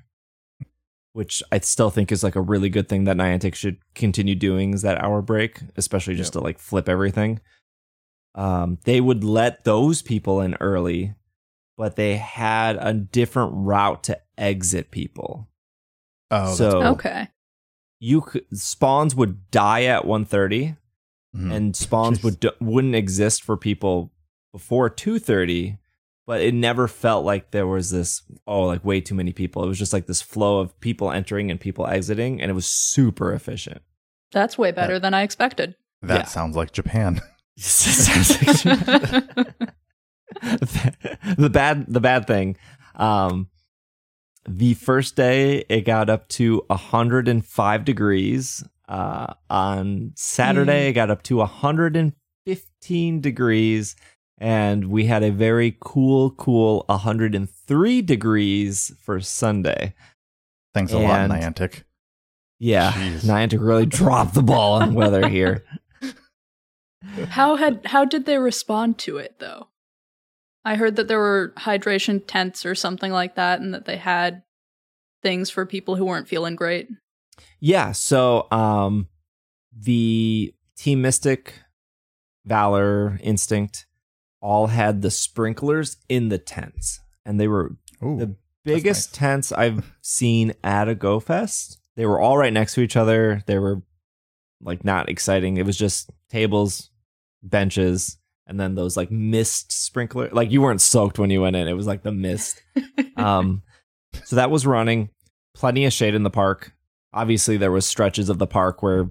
which 1.13 1.43
I 1.51 1.59
still 1.59 1.89
think 1.89 2.11
is 2.11 2.23
like 2.23 2.35
a 2.37 2.41
really 2.41 2.69
good 2.69 2.87
thing 2.87 3.03
that 3.03 3.17
Niantic 3.17 3.53
should 3.55 3.77
continue 3.93 4.35
doing 4.35 4.73
is 4.73 4.81
that 4.83 5.03
hour 5.03 5.21
break, 5.21 5.59
especially 5.75 6.15
just 6.15 6.29
Yep. 6.33 6.41
to 6.41 6.45
like 6.45 6.59
flip 6.59 6.87
everything 6.89 7.41
um, 8.33 8.77
they 8.85 9.01
would 9.01 9.25
let 9.25 9.65
those 9.65 10.01
people 10.01 10.39
in 10.39 10.55
early, 10.61 11.13
but 11.77 11.97
they 11.97 12.15
had 12.15 12.77
a 12.79 12.93
different 12.93 13.51
route 13.53 14.03
to 14.05 14.17
exit 14.37 14.89
people. 14.89 15.49
Oh, 16.31 16.53
So- 16.55 16.71
cool. 16.71 16.83
Okay. 16.93 17.27
You 17.99 18.21
could, 18.21 18.45
spawns 18.57 19.15
would 19.15 19.51
die 19.51 19.83
at 19.83 20.05
1:30, 20.05 20.77
Mhm. 21.35 21.53
and 21.53 21.75
spawns 21.75 22.19
Jeez. 22.19 22.23
would 22.23 22.51
wouldn't 22.59 22.95
exist 22.95 23.43
for 23.43 23.55
people 23.57 24.11
before 24.51 24.89
2:30. 24.89 25.77
But 26.27 26.41
it 26.41 26.53
never 26.53 26.87
felt 26.87 27.25
like 27.25 27.51
there 27.51 27.67
was 27.67 27.89
this 27.89 28.21
oh 28.47 28.63
like 28.63 28.85
way 28.85 29.01
too 29.01 29.15
many 29.15 29.33
people. 29.33 29.63
It 29.63 29.67
was 29.67 29.79
just 29.79 29.91
like 29.93 30.05
this 30.05 30.21
flow 30.21 30.59
of 30.59 30.79
people 30.79 31.11
entering 31.11 31.49
and 31.51 31.59
people 31.59 31.87
exiting, 31.87 32.41
and 32.41 32.49
it 32.49 32.53
was 32.53 32.67
super 32.67 33.33
efficient. 33.33 33.81
That's 34.31 34.57
way 34.57 34.71
better 34.71 34.99
than 34.99 35.13
I 35.13 35.23
expected. 35.23 35.75
that 36.03 36.15
yeah. 36.15 36.25
sounds 36.25 36.55
like 36.55 36.71
Japan. 36.71 37.21
the 40.41 41.49
bad 41.51 41.85
the 41.87 41.99
bad 41.99 42.25
thing 42.25 42.55
um 42.95 43.49
the 44.47 44.73
first 44.75 45.15
day 45.15 45.63
it 45.69 45.81
got 45.81 46.09
up 46.09 46.27
to 46.29 46.63
105 46.67 47.85
degrees 47.85 48.63
uh 48.91 49.33
on 49.49 50.11
saturday 50.15 50.87
it 50.89 50.93
got 50.93 51.09
up 51.09 51.23
to 51.23 51.37
115 51.37 53.21
degrees 53.21 53.95
and 54.37 54.85
we 54.89 55.05
had 55.05 55.23
a 55.23 55.31
very 55.31 55.77
cool 55.79 56.31
cool 56.31 56.83
103 56.87 58.01
degrees 58.03 58.93
for 59.01 59.19
sunday 59.19 59.93
Thanks 60.73 60.93
a 60.93 60.99
lot, 60.99 61.29
Niantic. 61.29 61.83
yeah 62.59 62.91
Jeez. 62.91 63.23
niantic 63.25 63.59
really 63.65 63.85
dropped 63.85 64.33
the 64.33 64.43
ball 64.43 64.73
on 64.81 64.93
weather 64.93 65.27
here 65.27 65.63
How 67.29 67.55
had 67.55 67.81
how 67.85 68.05
did 68.05 68.25
they 68.25 68.37
respond 68.37 68.97
to 68.99 69.17
it 69.17 69.35
though? 69.39 69.67
I 70.63 70.75
heard 70.75 70.95
that 70.97 71.07
there 71.07 71.17
were 71.17 71.51
hydration 71.57 72.21
tents 72.25 72.63
or 72.65 72.75
something 72.75 73.11
like 73.11 73.35
that 73.35 73.59
and 73.59 73.73
that 73.73 73.85
they 73.85 73.97
had 73.97 74.43
things 75.23 75.49
for 75.49 75.65
people 75.65 75.95
who 75.95 76.05
weren't 76.05 76.27
feeling 76.27 76.55
great. 76.55 76.87
Yeah, 77.59 77.91
so 77.91 78.47
um 78.51 79.07
the 79.77 80.53
Team 80.77 81.01
Mystic, 81.01 81.53
Valor, 82.45 83.19
Instinct 83.21 83.85
all 84.41 84.67
had 84.67 85.01
the 85.01 85.11
sprinklers 85.11 85.97
in 86.09 86.29
the 86.29 86.39
tents. 86.39 86.99
And 87.25 87.39
they 87.39 87.47
were 87.47 87.75
Ooh, 88.03 88.17
the 88.17 88.35
biggest 88.65 89.11
nice. 89.11 89.17
tents 89.17 89.51
I've 89.51 89.93
seen 90.01 90.53
at 90.63 90.89
a 90.89 90.95
Go 90.95 91.19
Fest. 91.19 91.79
They 91.95 92.05
were 92.05 92.19
all 92.19 92.37
right 92.37 92.51
next 92.53 92.73
to 92.73 92.81
each 92.81 92.95
other. 92.95 93.43
They 93.45 93.59
were 93.59 93.83
like 94.61 94.83
not 94.83 95.09
exciting. 95.09 95.57
It 95.57 95.65
was 95.65 95.77
just 95.77 96.09
tables, 96.29 96.89
benches, 97.43 98.17
and 98.47 98.59
then 98.59 98.75
those 98.75 98.97
like 98.97 99.11
mist 99.11 99.71
sprinkler. 99.71 100.29
Like 100.31 100.51
you 100.51 100.61
weren't 100.61 100.81
soaked 100.81 101.19
when 101.19 101.29
you 101.29 101.41
went 101.41 101.55
in. 101.55 101.67
It 101.67 101.73
was 101.73 101.87
like 101.87 102.03
the 102.03 102.11
mist. 102.11 102.61
um 103.15 103.61
so 104.25 104.37
that 104.37 104.51
was 104.51 104.65
running. 104.65 105.09
Plenty 105.53 105.85
of 105.85 105.93
shade 105.93 106.15
in 106.15 106.23
the 106.23 106.29
park. 106.29 106.73
Obviously 107.13 107.57
there 107.57 107.71
was 107.71 107.85
stretches 107.85 108.29
of 108.29 108.37
the 108.37 108.47
park 108.47 108.81
where 108.81 109.09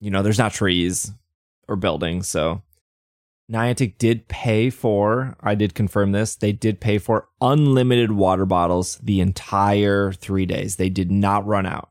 you 0.00 0.10
know 0.10 0.22
there's 0.22 0.38
not 0.38 0.52
trees 0.52 1.12
or 1.66 1.76
buildings, 1.76 2.28
so 2.28 2.62
Niantic 3.50 3.96
did 3.96 4.28
pay 4.28 4.68
for, 4.68 5.34
I 5.40 5.54
did 5.54 5.74
confirm 5.74 6.12
this, 6.12 6.36
they 6.36 6.52
did 6.52 6.80
pay 6.80 6.98
for 6.98 7.28
unlimited 7.40 8.12
water 8.12 8.44
bottles 8.44 8.98
the 9.02 9.20
entire 9.20 10.12
three 10.12 10.44
days. 10.44 10.76
They 10.76 10.90
did 10.90 11.10
not 11.10 11.46
run 11.46 11.64
out. 11.64 11.88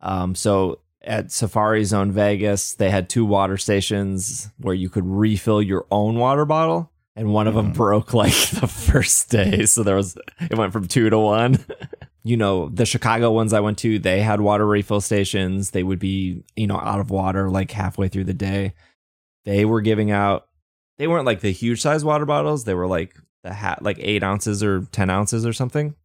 Um, 0.00 0.34
so 0.34 0.80
at 1.02 1.30
Safari 1.30 1.84
Zone 1.84 2.10
Vegas, 2.10 2.74
they 2.74 2.90
had 2.90 3.08
two 3.08 3.24
water 3.24 3.56
stations 3.56 4.50
where 4.58 4.74
you 4.74 4.88
could 4.88 5.06
refill 5.06 5.62
your 5.62 5.86
own 5.92 6.16
water 6.16 6.44
bottle, 6.44 6.90
and 7.14 7.32
one 7.32 7.46
of 7.46 7.54
them 7.54 7.72
Mhm. 7.72 7.76
broke 7.76 8.12
like 8.12 8.32
the 8.50 8.66
first 8.66 9.30
day. 9.30 9.64
So 9.66 9.84
there 9.84 9.96
was 9.96 10.16
it 10.40 10.58
went 10.58 10.72
from 10.72 10.88
two 10.88 11.08
to 11.10 11.18
one. 11.18 11.58
you 12.24 12.36
know, 12.36 12.68
the 12.68 12.86
Chicago 12.86 13.30
ones 13.32 13.52
I 13.52 13.60
went 13.60 13.78
to, 13.78 13.98
they 13.98 14.20
had 14.20 14.40
water 14.40 14.66
refill 14.66 15.00
stations. 15.00 15.70
They 15.70 15.82
would 15.82 15.98
be, 15.98 16.44
you 16.56 16.66
know, 16.66 16.78
out 16.78 17.00
of 17.00 17.10
water 17.10 17.50
like 17.50 17.70
halfway 17.72 18.08
through 18.08 18.24
the 18.24 18.34
day. 18.34 18.74
They 19.44 19.64
were 19.64 19.80
giving 19.80 20.10
out. 20.10 20.46
They 20.98 21.08
weren't 21.08 21.26
like 21.26 21.40
the 21.40 21.50
huge 21.52 21.80
size 21.82 22.04
water 22.04 22.24
bottles. 22.26 22.64
They 22.64 22.74
were 22.74 22.86
like 22.86 23.16
the 23.42 23.52
hat, 23.52 23.82
like 23.82 23.96
eight 24.00 24.22
ounces 24.22 24.62
or 24.62 24.82
ten 24.92 25.10
ounces 25.10 25.44
or 25.44 25.52
something. 25.52 25.96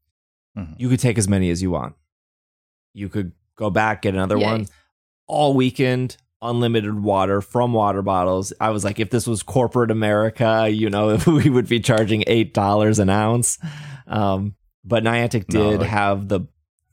Mhm. 0.57 0.73
You 0.79 0.89
could 0.89 0.99
take 0.99 1.19
as 1.19 1.27
many 1.27 1.51
as 1.51 1.61
you 1.61 1.69
want. 1.69 1.93
You 2.93 3.09
could 3.09 3.33
go 3.55 3.69
back 3.69 4.01
get 4.01 4.15
another 4.15 4.37
Yay. 4.37 4.45
one 4.45 4.67
all 5.27 5.53
weekend. 5.53 6.17
Unlimited 6.39 7.01
water 7.01 7.41
from 7.41 7.73
water 7.73 8.03
bottles. 8.03 8.53
I 8.61 8.69
was 8.69 8.83
like, 8.83 8.99
if 8.99 9.09
this 9.09 9.25
was 9.25 9.41
corporate 9.41 9.89
America, 9.89 10.67
you 10.71 10.87
know, 10.89 11.17
we 11.27 11.49
would 11.49 11.67
be 11.67 11.79
charging 11.79 12.23
eight 12.27 12.53
dollars 12.53 12.99
an 12.99 13.09
ounce. 13.09 13.57
Um, 14.05 14.55
but 14.87 15.03
Niantic 15.03 15.51
No, 15.53 15.71
did 15.71 15.79
like- 15.81 15.89
have 15.89 16.27
the. 16.27 16.41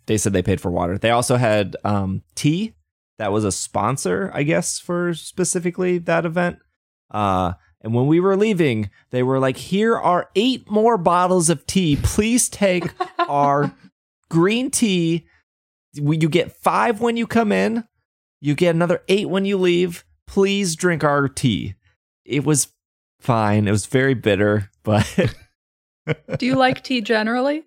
They 0.06 0.18
said 0.18 0.34
they 0.34 0.42
paid 0.42 0.60
for 0.60 0.70
water. 0.70 0.98
They 0.98 1.10
also 1.10 1.36
had 1.36 1.76
um, 1.82 2.22
tea. 2.34 2.74
That 3.18 3.32
was 3.32 3.44
a 3.44 3.52
sponsor, 3.52 4.30
I 4.34 4.42
guess, 4.42 4.78
for 4.78 5.14
specifically 5.14 5.96
that 5.98 6.26
event. 6.26 6.58
Uh, 7.10 7.52
and 7.80 7.94
when 7.94 8.06
we 8.06 8.20
were 8.20 8.36
leaving, 8.36 8.90
they 9.12 9.22
were 9.22 9.38
like, 9.38 9.56
"Here 9.56 9.96
are 9.96 10.28
eight 10.34 10.70
more 10.70 10.98
bottles 10.98 11.48
of 11.48 11.64
tea. 11.66 11.96
Please 12.02 12.48
take 12.50 12.84
our 13.18 13.72
green 14.28 14.70
tea. 14.70 15.26
You 15.94 16.28
get 16.28 16.52
five 16.52 17.00
when 17.00 17.16
you 17.16 17.26
come 17.26 17.52
in. 17.52 17.84
You 18.40 18.54
get 18.54 18.74
another 18.74 19.02
eight 19.08 19.30
when 19.30 19.44
you 19.46 19.56
leave. 19.56 20.04
Please 20.26 20.76
drink 20.76 21.02
our 21.04 21.28
tea." 21.28 21.76
It 22.26 22.44
was 22.44 22.68
fine. 23.20 23.66
It 23.68 23.70
was 23.70 23.86
very 23.86 24.14
bitter, 24.14 24.70
but 24.82 25.06
Do 26.38 26.44
you 26.46 26.56
like 26.56 26.82
tea 26.82 27.00
generally? 27.00 27.64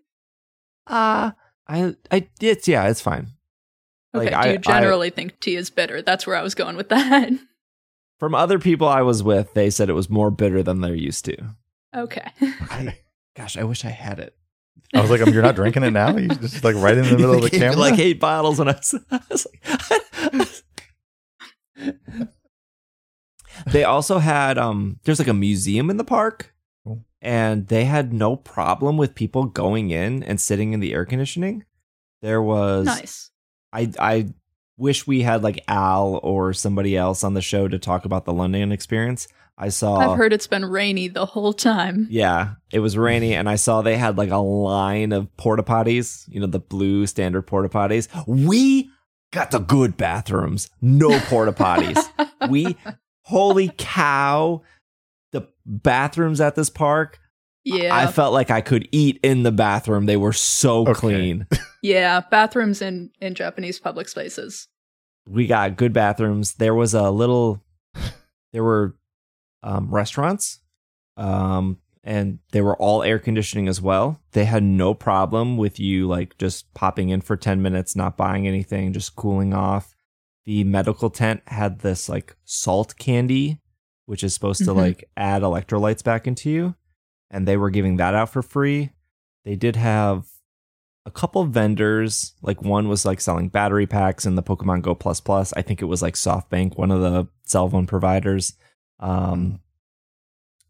Uh 0.87 1.31
I 1.67 1.95
I 2.11 2.27
it's 2.41 2.67
yeah, 2.67 2.87
it's 2.87 3.01
fine. 3.01 3.27
Okay. 4.15 4.31
Like, 4.31 4.43
Do 4.43 4.49
I- 4.49 4.51
you 4.53 4.57
generally 4.59 5.09
think 5.09 5.39
tea 5.39 5.55
is 5.55 5.69
bitter? 5.69 6.01
That's 6.01 6.25
where 6.25 6.35
I 6.35 6.41
was 6.41 6.55
going 6.55 6.75
with 6.77 6.89
that. 6.89 7.29
From 8.19 8.33
other 8.33 8.57
people 8.57 8.87
I 8.87 9.03
was 9.03 9.21
with, 9.21 9.53
they 9.53 9.69
said 9.69 9.89
it 9.89 9.93
was 9.93 10.09
more 10.09 10.31
bitter 10.31 10.63
than 10.63 10.81
they're 10.81 10.95
used 10.95 11.23
to. 11.25 11.37
Okay. 11.95 12.25
I, 12.41 12.97
gosh, 13.35 13.57
I 13.57 13.63
wish 13.63 13.85
I 13.85 13.89
had 13.89 14.17
it. 14.19 14.35
I 14.95 15.01
was 15.01 15.11
like, 15.11 15.21
um, 15.21 15.31
"You're 15.33 15.43
not 15.43 15.55
drinking 15.55 15.83
it 15.83 15.91
now? 15.91 16.15
You 16.17 16.29
just 16.29 16.63
like 16.63 16.75
right 16.77 16.97
in 16.97 17.03
the 17.05 17.11
middle 17.11 17.35
of 17.35 17.41
the 17.43 17.49
camera." 17.57 17.75
like 17.77 17.99
eight 17.99 18.19
bottles, 18.19 18.59
and 18.59 18.69
I 18.69 18.73
was, 18.73 18.95
I 19.11 19.19
was 19.29 19.47
like, 21.77 21.97
they 23.67 23.83
also 23.83 24.19
had 24.19 24.57
um. 24.57 24.99
There's 25.03 25.19
like 25.19 25.27
a 25.27 25.33
museum 25.33 25.89
in 25.89 25.97
the 25.97 26.03
park, 26.03 26.39
Cool. 26.43 26.56
And 27.27 27.67
they 27.67 27.83
had 27.83 28.13
no 28.13 28.37
problem 28.37 28.95
with 28.95 29.13
people 29.13 29.43
going 29.43 29.89
in 29.89 30.23
and 30.23 30.39
sitting 30.39 30.71
in 30.71 30.79
the 30.79 30.93
air 30.93 31.03
conditioning. 31.03 31.65
There 32.21 32.41
was 32.41 32.85
nice. 32.85 33.31
I 33.73 33.91
I 33.99 34.29
wish 34.77 35.05
we 35.05 35.23
had 35.23 35.43
like 35.43 35.61
Al 35.67 36.21
or 36.23 36.53
somebody 36.53 36.95
else 36.95 37.25
on 37.25 37.33
the 37.33 37.41
show 37.41 37.67
to 37.67 37.77
talk 37.77 38.05
about 38.05 38.23
the 38.23 38.31
London 38.31 38.71
experience. 38.71 39.27
I 39.57 39.69
saw 39.69 39.97
I've 39.97 40.17
heard 40.17 40.31
it's 40.31 40.47
been 40.47 40.63
rainy 40.63 41.09
the 41.09 41.25
whole 41.25 41.51
time. 41.51 42.07
yeah, 42.09 42.53
it 42.71 42.79
was 42.79 42.97
rainy, 42.97 43.35
and 43.35 43.49
I 43.49 43.55
saw 43.55 43.81
they 43.81 43.97
had 43.97 44.17
like 44.17 44.29
a 44.29 44.37
line 44.37 45.11
of 45.11 45.35
porta 45.35 45.63
potties. 45.63 46.23
You 46.29 46.39
know, 46.39 46.47
the 46.47 46.59
blue 46.59 47.07
standard 47.07 47.41
porta 47.41 47.67
potties. 47.67 48.07
We 48.25 48.89
got 49.33 49.51
the 49.51 49.59
good 49.59 49.97
bathrooms, 49.97 50.69
no 50.81 51.19
porta 51.25 51.51
potties. 51.51 52.01
we, 52.49 52.77
holy 53.23 53.73
cow, 53.77 54.61
the 55.31 55.47
bathrooms 55.65 56.39
at 56.41 56.55
this 56.55 56.69
park. 56.69 57.19
Yeah. 57.63 57.95
I 57.95 58.07
felt 58.07 58.33
like 58.33 58.49
I 58.49 58.61
could 58.61 58.87
eat 58.93 59.19
in 59.23 59.43
the 59.43 59.51
bathroom. 59.51 60.05
They 60.05 60.15
were 60.17 60.31
so 60.33 60.83
Okay. 60.87 60.93
clean. 60.93 61.47
yeah. 61.83 62.21
Bathrooms 62.31 62.81
in, 62.81 63.09
in 63.19 63.35
Japanese 63.35 63.79
public 63.79 64.07
spaces. 64.07 64.67
we 65.27 65.47
got 65.47 65.75
good 65.75 65.91
bathrooms. 65.91 66.53
There 66.53 66.73
was 66.75 66.93
a 66.93 67.09
little, 67.11 67.61
there 68.53 68.63
were 68.63 68.95
um, 69.63 69.89
restaurants, 69.93 70.61
um, 71.17 71.77
and 72.05 72.39
they 72.53 72.61
were 72.61 72.77
all 72.77 73.03
air 73.03 73.19
conditioning 73.19 73.67
as 73.67 73.81
well. 73.81 74.21
They 74.31 74.45
had 74.45 74.63
no 74.63 74.93
problem 74.93 75.57
with 75.57 75.77
you 75.77 76.07
like 76.07 76.37
just 76.37 76.73
popping 76.73 77.09
in 77.09 77.19
for 77.19 77.35
10 77.35 77.61
minutes, 77.61 77.97
not 77.97 78.15
buying 78.15 78.47
anything, 78.47 78.93
just 78.93 79.17
cooling 79.17 79.53
off. 79.53 79.93
The 80.45 80.63
medical 80.63 81.09
tent 81.09 81.41
had 81.47 81.79
this 81.79 82.07
like 82.07 82.37
salt 82.45 82.95
candy, 82.97 83.59
which 84.07 84.23
is 84.23 84.33
supposed 84.33 84.65
to 84.65 84.71
Mhm. 84.71 84.75
like 84.77 85.09
add 85.15 85.43
electrolytes 85.43 86.03
back 86.03 86.25
into 86.25 86.49
you. 86.49 86.75
And 87.29 87.47
they 87.47 87.57
were 87.57 87.69
giving 87.69 87.97
that 87.97 88.15
out 88.15 88.29
for 88.29 88.41
free. 88.41 88.89
They 89.45 89.55
did 89.55 89.75
have 89.75 90.25
a 91.05 91.11
couple 91.11 91.45
vendors 91.45 92.33
like 92.41 92.61
one 92.61 92.89
was 92.89 93.05
like 93.05 93.21
selling 93.21 93.47
battery 93.47 93.87
packs 93.87 94.25
in 94.25 94.35
the 94.35 94.43
pokemon 94.43 94.81
go 94.81 94.93
plus 94.93 95.21
plus 95.21 95.53
i 95.55 95.61
think 95.61 95.81
it 95.81 95.85
was 95.85 96.01
like 96.01 96.15
softbank 96.15 96.77
one 96.77 96.91
of 96.91 96.99
the 96.99 97.25
cell 97.45 97.69
phone 97.69 97.87
providers 97.87 98.57
um 98.99 99.61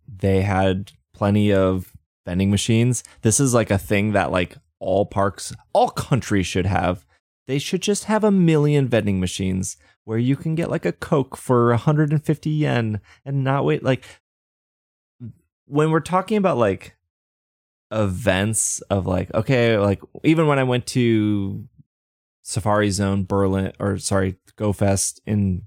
they 0.08 0.42
had 0.44 0.92
plenty 1.14 1.52
of 1.52 1.92
vending 2.26 2.52
machines 2.52 3.04
this 3.24 3.40
is 3.40 3.56
like 3.56 3.72
a 3.72 3.80
thing 3.80 4.12
that 4.12 4.32
like 4.32 4.58
all 4.80 5.08
parks 5.08 5.54
all 5.74 5.90
countries 5.90 6.46
should 6.46 6.68
have 6.68 7.04
they 7.48 7.58
should 7.58 7.82
just 7.82 8.04
have 8.04 8.24
a 8.24 8.30
million 8.30 8.88
vending 8.88 9.20
machines 9.20 9.76
where 10.08 10.18
you 10.18 10.38
can 10.38 10.56
get 10.56 10.72
like 10.72 10.86
a 10.86 10.94
coke 10.94 11.36
for 11.36 11.68
150 11.72 12.50
yen 12.50 13.02
and 13.26 13.44
not 13.44 13.66
wait 13.66 13.84
like 13.84 14.06
when 15.66 15.92
we're 15.92 16.00
talking 16.00 16.38
about 16.38 16.58
like 16.58 16.96
events 17.92 18.80
of 18.90 19.06
like 19.06 19.30
okay 19.34 19.78
like 19.78 20.00
even 20.24 20.48
when 20.48 20.60
i 20.60 20.64
went 20.64 20.88
to 20.88 21.68
safari 22.42 22.90
zone 22.90 23.26
berlin 23.26 23.74
or 23.80 23.98
sorry 23.98 24.38
go 24.56 24.72
fest 24.72 25.20
in 25.26 25.64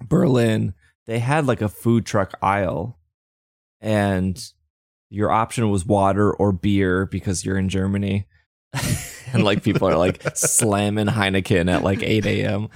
berlin 0.00 0.72
they 1.06 1.18
had 1.18 1.44
like 1.44 1.60
a 1.60 1.68
food 1.68 2.06
truck 2.06 2.38
aisle 2.40 3.00
and 3.80 4.52
your 5.08 5.32
option 5.32 5.70
was 5.70 5.84
water 5.84 6.32
or 6.32 6.52
beer 6.52 7.04
because 7.04 7.44
you're 7.44 7.58
in 7.58 7.68
germany. 7.68 8.28
And 9.32 9.44
like 9.44 9.62
people 9.62 9.88
are 9.88 9.96
like 9.96 10.24
slamming 10.34 11.06
heineken 11.06 11.72
at 11.72 11.84
like 11.84 12.02
8 12.02 12.26
a.m 12.26 12.68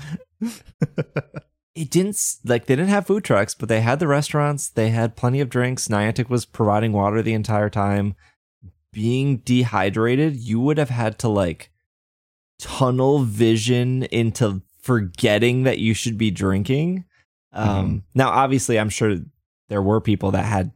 it 1.74 1.90
didn't 1.90 2.18
like 2.44 2.66
they 2.66 2.76
didn't 2.76 2.90
have 2.90 3.06
food 3.06 3.24
trucks, 3.24 3.54
but 3.54 3.68
they 3.68 3.80
had 3.80 3.98
the 3.98 4.06
restaurants. 4.06 4.68
They 4.68 4.90
had 4.90 5.16
plenty 5.16 5.40
of 5.40 5.48
drinks. 5.48 5.88
Niantic 5.88 6.28
was 6.28 6.44
providing 6.44 6.92
water 6.92 7.22
the 7.22 7.34
entire 7.34 7.70
time. 7.70 8.14
Being 8.92 9.38
dehydrated, 9.38 10.36
you 10.36 10.60
would 10.60 10.78
have 10.78 10.90
had 10.90 11.18
to 11.20 11.28
like 11.28 11.70
tunnel 12.60 13.20
vision 13.24 14.04
into 14.04 14.62
forgetting 14.80 15.64
that 15.64 15.78
you 15.78 15.94
should 15.94 16.16
be 16.16 16.30
drinking. 16.30 17.04
Um, 17.52 18.04
Now, 18.14 18.30
obviously, 18.30 18.78
I'm 18.78 18.90
sure 18.90 19.16
there 19.68 19.82
were 19.82 20.00
people 20.00 20.30
that 20.32 20.44
had 20.44 20.72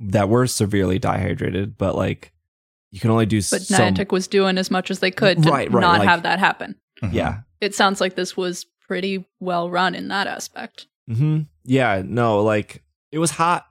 that 0.00 0.28
were 0.28 0.46
severely 0.46 0.98
dehydrated, 0.98 1.78
but 1.78 1.94
like 1.94 2.32
you 2.90 3.00
can 3.00 3.10
only 3.10 3.24
do 3.26 3.38
But 3.38 3.62
so 3.62 3.78
Niantic 3.78 4.10
was 4.12 4.26
doing 4.28 4.58
as 4.58 4.70
much 4.70 4.90
as 4.90 4.98
they 4.98 5.10
could 5.10 5.42
to 5.42 5.50
Right, 5.50 5.70
right, 5.72 5.80
not 5.80 6.00
like- 6.00 6.08
have 6.08 6.24
that 6.24 6.38
happen. 6.38 6.76
Mhm. 7.02 7.12
yeah. 7.14 7.40
It 7.60 7.74
sounds 7.74 8.00
like 8.00 8.16
this 8.16 8.36
was 8.36 8.66
pretty 8.86 9.24
well 9.40 9.70
run 9.70 9.94
in 9.94 10.08
that 10.08 10.26
aspect. 10.26 10.86
hmm 11.06 11.40
Yeah, 11.64 12.02
no, 12.04 12.42
like 12.42 12.82
it 13.10 13.18
was 13.18 13.32
hot. 13.32 13.66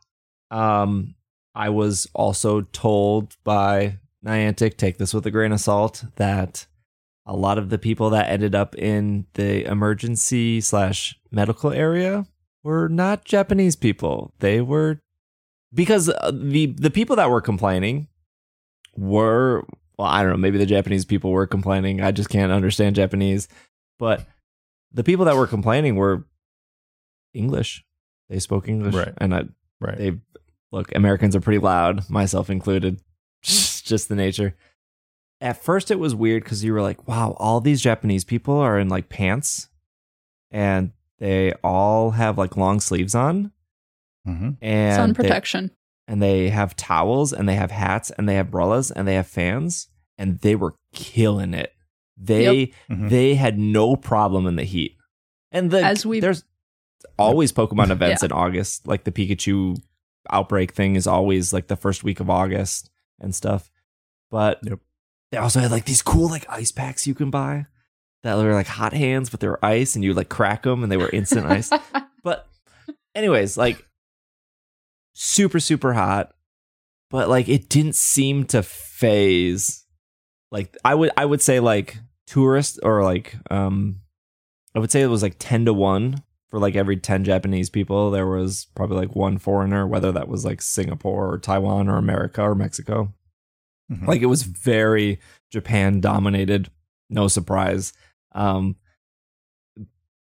Um, 0.49 1.15
I 1.55 1.69
was 1.69 2.07
also 2.13 2.61
told 2.61 3.35
by 3.43 3.99
Niantic, 4.25 4.77
take 4.77 4.97
this 4.97 5.13
with 5.13 5.25
a 5.25 5.31
grain 5.31 5.51
of 5.51 5.59
salt, 5.59 6.03
that 6.15 6.65
a 7.25 7.35
lot 7.35 7.57
of 7.57 7.69
the 7.69 7.77
people 7.77 8.09
that 8.11 8.29
ended 8.29 8.55
up 8.55 8.75
in 8.75 9.25
the 9.33 9.63
emergency 9.65 10.61
slash 10.61 11.15
medical 11.31 11.71
area 11.71 12.25
were 12.63 12.89
not 12.89 13.25
Japanese 13.25 13.75
people. 13.75 14.33
They 14.39 14.61
were 14.61 14.99
because 15.73 16.09
uh, 16.09 16.31
the 16.33 16.67
the 16.67 16.89
people 16.91 17.15
that 17.15 17.29
were 17.29 17.41
complaining 17.41 18.07
were 18.95 19.65
well, 19.97 20.07
I 20.07 20.21
don't 20.21 20.31
know, 20.31 20.37
maybe 20.37 20.57
the 20.57 20.65
Japanese 20.65 21.05
people 21.05 21.31
were 21.31 21.47
complaining. 21.47 22.01
I 22.01 22.11
just 22.11 22.29
can't 22.29 22.51
understand 22.51 22.95
Japanese, 22.95 23.47
but 23.99 24.25
the 24.93 25.03
people 25.03 25.25
that 25.25 25.35
were 25.35 25.47
complaining 25.47 25.95
were 25.95 26.25
English. 27.33 27.83
They 28.29 28.39
spoke 28.39 28.67
English, 28.67 28.95
Right. 28.95 29.13
and 29.17 29.33
I, 29.35 29.43
Right. 29.79 29.97
they 29.97 30.19
look. 30.71 30.93
Americans 30.95 31.35
are 31.35 31.41
pretty 31.41 31.59
loud, 31.59 32.09
myself 32.09 32.49
included. 32.49 33.01
just 33.43 34.09
the 34.09 34.15
nature. 34.15 34.55
At 35.39 35.61
first, 35.61 35.89
it 35.91 35.99
was 35.99 36.13
weird 36.13 36.43
because 36.43 36.63
you 36.63 36.71
were 36.73 36.81
like, 36.81 37.07
"Wow, 37.07 37.35
all 37.39 37.59
these 37.61 37.81
Japanese 37.81 38.23
people 38.23 38.55
are 38.57 38.77
in 38.77 38.89
like 38.89 39.09
pants, 39.09 39.69
and 40.51 40.91
they 41.17 41.51
all 41.63 42.11
have 42.11 42.37
like 42.37 42.55
long 42.57 42.79
sleeves 42.79 43.15
on, 43.15 43.51
Mhm. 44.27 44.57
and 44.61 44.95
Sun 44.95 45.09
they- 45.09 45.13
protection. 45.15 45.71
and 46.07 46.21
they 46.21 46.49
have 46.49 46.75
towels 46.75 47.33
and 47.33 47.47
they 47.49 47.55
have 47.55 47.71
hats 47.71 48.11
and 48.11 48.27
they 48.29 48.35
have 48.35 48.47
umbrellas 48.47 48.91
and 48.91 49.07
they 49.07 49.15
have 49.15 49.27
fans 49.27 49.87
and 50.17 50.39
they 50.39 50.55
were 50.55 50.75
killing 50.93 51.53
it. 51.53 51.73
They 52.23 52.71
Mhm. 52.89 53.09
they 53.09 53.35
had 53.35 53.57
no 53.57 53.95
problem 53.95 54.45
in 54.45 54.55
the 54.55 54.63
heat. 54.63 54.95
And 55.51 55.71
the 55.71 55.83
As 55.83 56.05
we've- 56.05 56.21
there's 56.21 56.43
always 57.17 57.51
Pokemon 57.51 57.89
events 57.89 58.21
in 58.23 58.31
August. 58.31 58.87
Like 58.87 59.03
the 59.05 59.11
Pikachu 59.11 59.81
outbreak 60.29 60.73
thing 60.73 60.95
is 60.95 61.07
always 61.07 61.51
like 61.51 61.67
the 61.67 61.75
first 61.75 62.03
week 62.03 62.19
of 62.19 62.29
August 62.29 62.89
and 63.19 63.33
stuff. 63.33 63.71
But 64.29 64.59
Yep. 64.63 64.79
they 65.31 65.37
also 65.39 65.59
had 65.59 65.71
like 65.71 65.85
these 65.85 66.01
cool 66.03 66.29
like 66.29 66.45
ice 66.47 66.71
packs 66.71 67.07
you 67.07 67.15
can 67.15 67.31
buy 67.31 67.65
that 68.23 68.37
were 68.37 68.53
like 68.53 68.67
hot 68.67 68.93
hands, 68.93 69.29
but 69.31 69.39
they 69.39 69.47
were 69.47 69.63
ice 69.65 69.95
and 69.95 70.03
you 70.05 70.13
like 70.13 70.29
crack 70.29 70.61
them 70.63 70.83
and 70.83 70.91
they 70.91 70.97
were 70.97 71.09
instant 71.09 71.47
ice. 71.47 71.69
But 72.23 72.47
anyways, 73.15 73.57
like 73.57 73.83
super 75.13 75.59
super 75.59 75.93
hot, 75.93 76.33
but 77.09 77.29
like 77.29 77.49
it 77.49 77.67
didn't 77.67 77.95
seem 77.95 78.45
to 78.45 78.61
phase. 78.63 79.85
Like 80.51 80.77
I 80.85 80.93
would 80.95 81.09
I 81.17 81.25
would 81.25 81.41
say 81.41 81.59
like 81.59 81.97
tourist 82.31 82.79
or 82.81 83.03
like 83.03 83.35
um 83.49 83.97
I 84.73 84.79
would 84.79 84.89
say 84.89 85.01
it 85.01 85.07
was 85.07 85.21
like 85.21 85.35
10 85.37 85.65
to 85.65 85.73
1 85.73 86.23
for 86.49 86.59
like 86.59 86.77
every 86.77 86.95
10 86.95 87.25
Japanese 87.25 87.69
people 87.69 88.09
there 88.09 88.27
was 88.27 88.67
probably 88.73 88.95
like 88.97 89.15
one 89.15 89.37
foreigner 89.37 89.85
whether 89.85 90.11
that 90.13 90.29
was 90.29 90.45
like 90.45 90.61
Singapore 90.61 91.33
or 91.33 91.37
Taiwan 91.39 91.89
or 91.89 91.97
America 91.97 92.41
or 92.41 92.55
Mexico. 92.55 93.13
Mhm. 93.91 94.07
Like 94.07 94.21
it 94.21 94.27
was 94.27 94.43
very 94.43 95.19
Japan 95.49 95.99
dominated, 95.99 96.71
no 97.09 97.27
surprise. 97.27 97.91
Um 98.33 98.77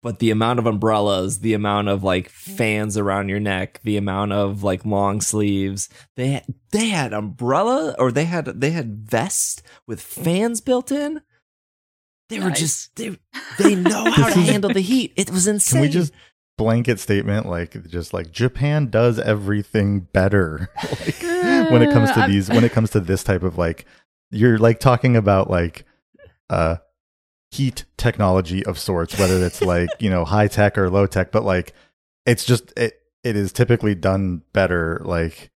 but 0.01 0.19
the 0.19 0.31
amount 0.31 0.59
of 0.59 0.65
umbrellas, 0.65 1.39
the 1.39 1.53
amount 1.53 1.87
of 1.87 2.03
like 2.03 2.27
fans 2.27 2.97
around 2.97 3.29
your 3.29 3.39
neck, 3.39 3.79
the 3.83 3.95
amount 3.95 4.33
of 4.33 4.61
like 4.61 4.85
long 4.85 5.21
sleeves, 5.21 5.87
they 6.17 6.27
had, 6.27 6.45
they 6.71 6.89
had 6.89 7.13
umbrella 7.13 7.95
or 7.97 8.11
they 8.11 8.25
had 8.25 8.45
they 8.59 8.71
had 8.71 9.09
vest 9.09 9.63
with 9.87 10.01
fans 10.01 10.59
built 10.59 10.91
in. 10.91 11.21
They 12.33 12.43
were 12.43 12.51
just 12.51 12.95
they 12.95 13.17
they 13.57 13.75
know 13.75 14.09
how 14.11 14.29
to 14.29 14.39
handle 14.39 14.71
the 14.71 14.81
heat. 14.81 15.13
It 15.15 15.29
was 15.31 15.47
insane. 15.47 15.73
Can 15.77 15.81
we 15.81 15.89
just 15.89 16.13
blanket 16.57 16.99
statement 16.99 17.47
like 17.47 17.87
just 17.87 18.13
like 18.13 18.31
Japan 18.31 18.89
does 18.89 19.17
everything 19.19 20.01
better 20.13 20.69
like, 20.83 21.19
when 21.71 21.81
it 21.81 21.91
comes 21.91 22.11
to 22.11 22.19
I'm- 22.19 22.31
these 22.31 22.47
when 22.49 22.63
it 22.63 22.71
comes 22.71 22.91
to 22.91 22.99
this 22.99 23.23
type 23.23 23.41
of 23.43 23.57
like 23.57 23.85
you're 24.29 24.59
like 24.59 24.79
talking 24.79 25.15
about 25.15 25.49
like 25.49 25.85
uh 26.51 26.75
heat 27.51 27.85
technology 27.97 28.63
of 28.65 28.77
sorts 28.77 29.17
whether 29.17 29.43
it's 29.43 29.61
like 29.73 29.89
you 29.99 30.09
know 30.11 30.25
high 30.25 30.47
tech 30.47 30.77
or 30.77 30.89
low 30.91 31.07
tech 31.07 31.31
but 31.31 31.43
like 31.43 31.73
it's 32.27 32.45
just 32.45 32.71
it 32.77 32.99
it 33.23 33.35
is 33.35 33.51
typically 33.51 33.95
done 33.95 34.43
better 34.53 35.01
like 35.05 35.49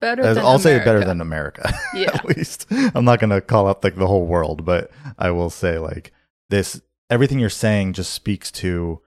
better 0.00 0.22
as- 0.22 0.34
than 0.36 0.44
I'll 0.44 0.58
say 0.58 0.78
better 0.78 1.04
than 1.04 1.20
America 1.20 1.72
Yeah. 1.94 2.10
at 2.14 2.24
least 2.24 2.66
I'm 2.70 3.04
not 3.04 3.20
gonna 3.20 3.40
call 3.40 3.68
out 3.68 3.84
like 3.84 3.94
the 3.94 4.06
whole 4.08 4.26
world 4.26 4.64
but 4.64 4.90
I 5.16 5.30
will 5.30 5.50
say 5.50 5.78
like 5.78 6.12
this 6.50 6.80
everything 7.08 7.38
you're 7.38 7.48
saying 7.50 7.94
just 7.94 8.12
speaks 8.12 8.50
to 8.52 9.00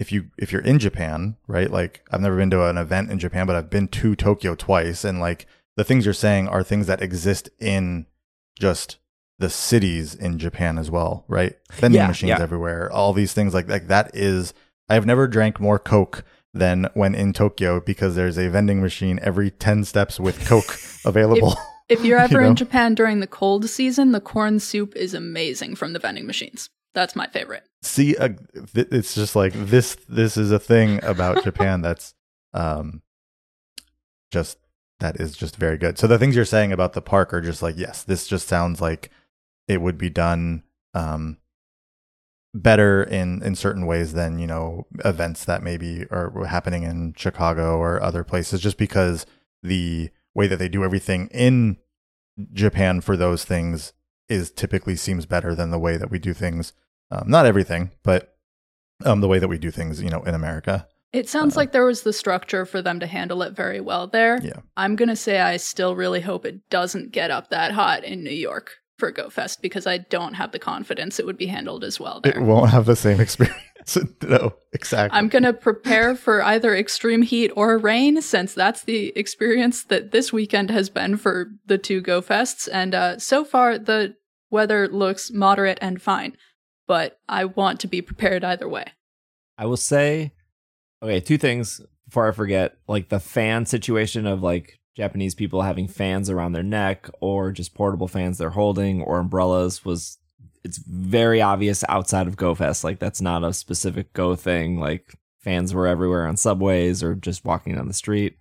if 0.00 0.10
you 0.10 0.30
if 0.38 0.50
you're 0.50 0.62
in 0.62 0.78
Japan, 0.78 1.36
right? 1.46 1.70
Like 1.70 2.06
I've 2.10 2.20
never 2.20 2.36
been 2.36 2.50
to 2.50 2.66
an 2.66 2.78
event 2.78 3.10
in 3.10 3.18
Japan, 3.18 3.46
but 3.46 3.56
I've 3.56 3.70
been 3.70 3.88
to 3.88 4.16
Tokyo 4.16 4.54
twice 4.54 5.04
and 5.04 5.20
like 5.20 5.46
the 5.76 5.84
things 5.84 6.04
you're 6.04 6.14
saying 6.14 6.48
are 6.48 6.62
things 6.62 6.86
that 6.86 7.02
exist 7.02 7.48
in 7.58 8.06
just 8.58 8.96
the 9.38 9.50
cities 9.50 10.14
in 10.14 10.38
Japan 10.38 10.78
as 10.78 10.90
well, 10.90 11.24
right? 11.28 11.56
Vending 11.72 12.00
Yeah, 12.00 12.08
machines 12.08 12.30
yeah. 12.30 12.42
everywhere, 12.42 12.90
all 12.90 13.12
these 13.12 13.32
things 13.32 13.54
like 13.54 13.68
like 13.68 13.88
that 13.88 14.10
is 14.14 14.54
I've 14.88 15.06
never 15.06 15.26
drank 15.26 15.60
more 15.60 15.78
Coke 15.78 16.24
than 16.52 16.88
when 16.94 17.14
in 17.14 17.32
Tokyo 17.32 17.80
because 17.80 18.14
there's 18.14 18.38
a 18.38 18.48
vending 18.48 18.80
machine 18.80 19.18
every 19.22 19.50
10 19.50 19.84
steps 19.84 20.20
with 20.20 20.46
Coke 20.46 20.78
available. 21.04 21.56
If 21.88 22.04
you're 22.04 22.18
You 22.18 22.24
ever 22.24 22.40
know? 22.42 22.48
in 22.48 22.56
Japan 22.56 22.94
during 22.94 23.20
the 23.20 23.26
cold 23.26 23.68
season, 23.68 24.12
the 24.12 24.20
corn 24.20 24.58
soup 24.60 24.96
is 24.96 25.12
amazing 25.14 25.74
from 25.76 25.92
the 25.92 25.98
vending 25.98 26.26
machines. 26.26 26.70
That's 26.94 27.16
my 27.16 27.26
favorite. 27.26 27.64
see 27.82 28.16
uh, 28.16 28.28
th- 28.72 28.88
it's 28.92 29.14
just 29.14 29.34
like 29.36 29.52
this 29.52 29.96
this 30.08 30.36
is 30.36 30.50
a 30.52 30.58
thing 30.60 31.02
about 31.04 31.42
japan 31.44 31.82
that's 31.86 32.14
um 32.54 33.02
just 34.30 34.58
that 35.00 35.20
is 35.20 35.36
just 35.36 35.56
very 35.56 35.76
good 35.76 35.98
so 35.98 36.06
the 36.06 36.18
things 36.18 36.36
you're 36.36 36.44
saying 36.44 36.72
about 36.72 36.92
the 36.92 37.02
park 37.02 37.34
are 37.34 37.40
just 37.40 37.62
like 37.62 37.74
yes 37.76 38.04
this 38.04 38.26
just 38.26 38.46
sounds 38.48 38.80
like 38.80 39.10
it 39.68 39.80
would 39.82 39.98
be 39.98 40.08
done 40.08 40.62
um 40.94 41.36
better 42.54 43.02
in 43.02 43.42
in 43.42 43.54
certain 43.56 43.84
ways 43.86 44.12
than 44.12 44.38
you 44.38 44.46
know 44.46 44.86
events 45.04 45.44
that 45.44 45.62
maybe 45.62 46.06
are 46.12 46.44
happening 46.46 46.84
in 46.84 47.12
chicago 47.16 47.76
or 47.76 48.00
other 48.00 48.22
places 48.22 48.60
just 48.60 48.78
because 48.78 49.26
the 49.62 50.08
way 50.34 50.46
that 50.46 50.58
they 50.58 50.68
do 50.68 50.84
everything 50.84 51.28
in 51.28 51.76
japan 52.52 53.00
for 53.00 53.16
those 53.16 53.44
things 53.44 53.92
is 54.28 54.50
typically 54.50 54.96
seems 54.96 55.26
better 55.26 55.54
than 55.54 55.70
the 55.70 55.78
way 55.78 55.96
that 55.96 56.10
we 56.10 56.18
do 56.18 56.32
things 56.32 56.72
um, 57.10 57.24
not 57.28 57.46
everything, 57.46 57.90
but 58.02 58.34
um, 59.04 59.20
the 59.20 59.28
way 59.28 59.38
that 59.38 59.48
we 59.48 59.58
do 59.58 59.70
things, 59.70 60.02
you 60.02 60.10
know, 60.10 60.22
in 60.22 60.34
America. 60.34 60.86
It 61.12 61.28
sounds 61.28 61.56
Uh, 61.56 61.60
like 61.60 61.72
there 61.72 61.84
was 61.84 62.02
the 62.02 62.12
structure 62.12 62.66
for 62.66 62.82
them 62.82 62.98
to 63.00 63.06
handle 63.06 63.42
it 63.42 63.54
very 63.54 63.80
well 63.80 64.06
there. 64.06 64.40
Yeah. 64.42 64.60
I'm 64.76 64.96
going 64.96 65.08
to 65.10 65.16
say 65.16 65.40
I 65.40 65.58
still 65.58 65.94
really 65.94 66.20
hope 66.20 66.44
it 66.44 66.68
doesn't 66.70 67.12
get 67.12 67.30
up 67.30 67.50
that 67.50 67.72
hot 67.72 68.04
in 68.04 68.24
New 68.24 68.30
York 68.30 68.78
for 68.98 69.12
GoFest 69.12 69.60
because 69.60 69.86
I 69.86 69.98
don't 69.98 70.34
have 70.34 70.52
the 70.52 70.58
confidence 70.58 71.20
it 71.20 71.26
would 71.26 71.36
be 71.36 71.46
handled 71.46 71.84
as 71.84 72.00
well 72.00 72.20
It 72.24 72.40
won't 72.40 72.70
have 72.70 72.86
the 72.86 72.96
same 72.96 73.20
experience. 73.20 73.60
no, 74.22 74.54
exactly. 74.72 75.16
I'm 75.16 75.28
going 75.28 75.42
to 75.42 75.52
prepare 75.52 76.14
for 76.14 76.42
either 76.42 76.74
extreme 76.74 77.22
heat 77.22 77.50
or 77.56 77.78
rain 77.78 78.20
since 78.22 78.54
that's 78.54 78.84
the 78.84 79.12
experience 79.16 79.84
that 79.84 80.10
this 80.10 80.32
weekend 80.32 80.70
has 80.70 80.88
been 80.88 81.16
for 81.16 81.48
the 81.66 81.78
two 81.78 82.00
Go 82.00 82.22
Fests. 82.22 82.68
And 82.72 82.94
uh, 82.94 83.18
so 83.18 83.44
far, 83.44 83.78
the 83.78 84.14
weather 84.50 84.88
looks 84.88 85.30
moderate 85.30 85.78
and 85.80 86.00
fine, 86.00 86.36
but 86.86 87.18
I 87.28 87.44
want 87.44 87.80
to 87.80 87.88
be 87.88 88.02
prepared 88.02 88.44
either 88.44 88.68
way. 88.68 88.86
I 89.58 89.66
will 89.66 89.76
say, 89.76 90.32
okay, 91.02 91.20
two 91.20 91.38
things 91.38 91.80
before 92.06 92.28
I 92.28 92.32
forget. 92.32 92.76
Like 92.88 93.08
the 93.08 93.20
fan 93.20 93.66
situation 93.66 94.26
of 94.26 94.42
like 94.42 94.80
Japanese 94.96 95.34
people 95.34 95.62
having 95.62 95.88
fans 95.88 96.30
around 96.30 96.52
their 96.52 96.62
neck 96.62 97.10
or 97.20 97.52
just 97.52 97.74
portable 97.74 98.08
fans 98.08 98.38
they're 98.38 98.50
holding 98.50 99.02
or 99.02 99.18
umbrellas 99.18 99.84
was 99.84 100.18
it's 100.64 100.78
very 100.78 101.40
obvious 101.42 101.84
outside 101.88 102.26
of 102.26 102.36
GoFest. 102.36 102.82
Like 102.84 102.98
that's 102.98 103.20
not 103.20 103.44
a 103.44 103.52
specific 103.52 104.12
Go 104.14 104.34
thing. 104.34 104.80
Like 104.80 105.14
fans 105.40 105.74
were 105.74 105.86
everywhere 105.86 106.26
on 106.26 106.36
subways 106.36 107.02
or 107.02 107.14
just 107.14 107.44
walking 107.44 107.74
down 107.74 107.86
the 107.86 107.94
street. 107.94 108.36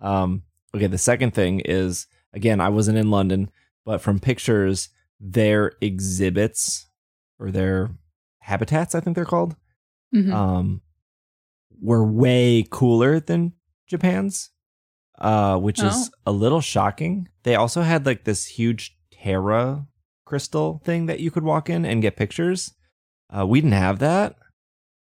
Um, 0.00 0.42
okay, 0.74 0.88
the 0.88 0.98
second 0.98 1.32
thing 1.32 1.60
is 1.60 2.06
again, 2.32 2.60
I 2.60 2.68
wasn't 2.68 2.98
in 2.98 3.10
London, 3.10 3.50
but 3.84 4.00
from 4.00 4.18
pictures, 4.18 4.88
their 5.20 5.72
exhibits 5.80 6.86
or 7.38 7.50
their 7.50 7.90
habitats, 8.40 8.94
I 8.94 9.00
think 9.00 9.14
they're 9.16 9.24
called 9.24 9.56
Mhm. 10.14 10.32
um 10.32 10.80
were 11.80 12.04
way 12.04 12.66
cooler 12.68 13.20
than 13.20 13.52
Japan's, 13.86 14.50
uh, 15.18 15.56
which 15.58 15.80
is 15.82 16.10
a 16.26 16.32
little 16.32 16.60
shocking. 16.60 17.28
They 17.44 17.54
also 17.54 17.82
had 17.82 18.04
like 18.06 18.24
this 18.24 18.44
huge 18.46 18.96
Tera 19.12 19.86
crystal 20.30 20.80
thing 20.84 21.06
that 21.06 21.18
you 21.18 21.30
could 21.32 21.42
walk 21.42 21.68
in 21.68 21.84
and 21.84 22.00
get 22.00 22.16
pictures. 22.16 22.72
Uh, 23.28 23.44
we 23.44 23.60
didn't 23.60 23.74
have 23.74 23.98
that. 23.98 24.36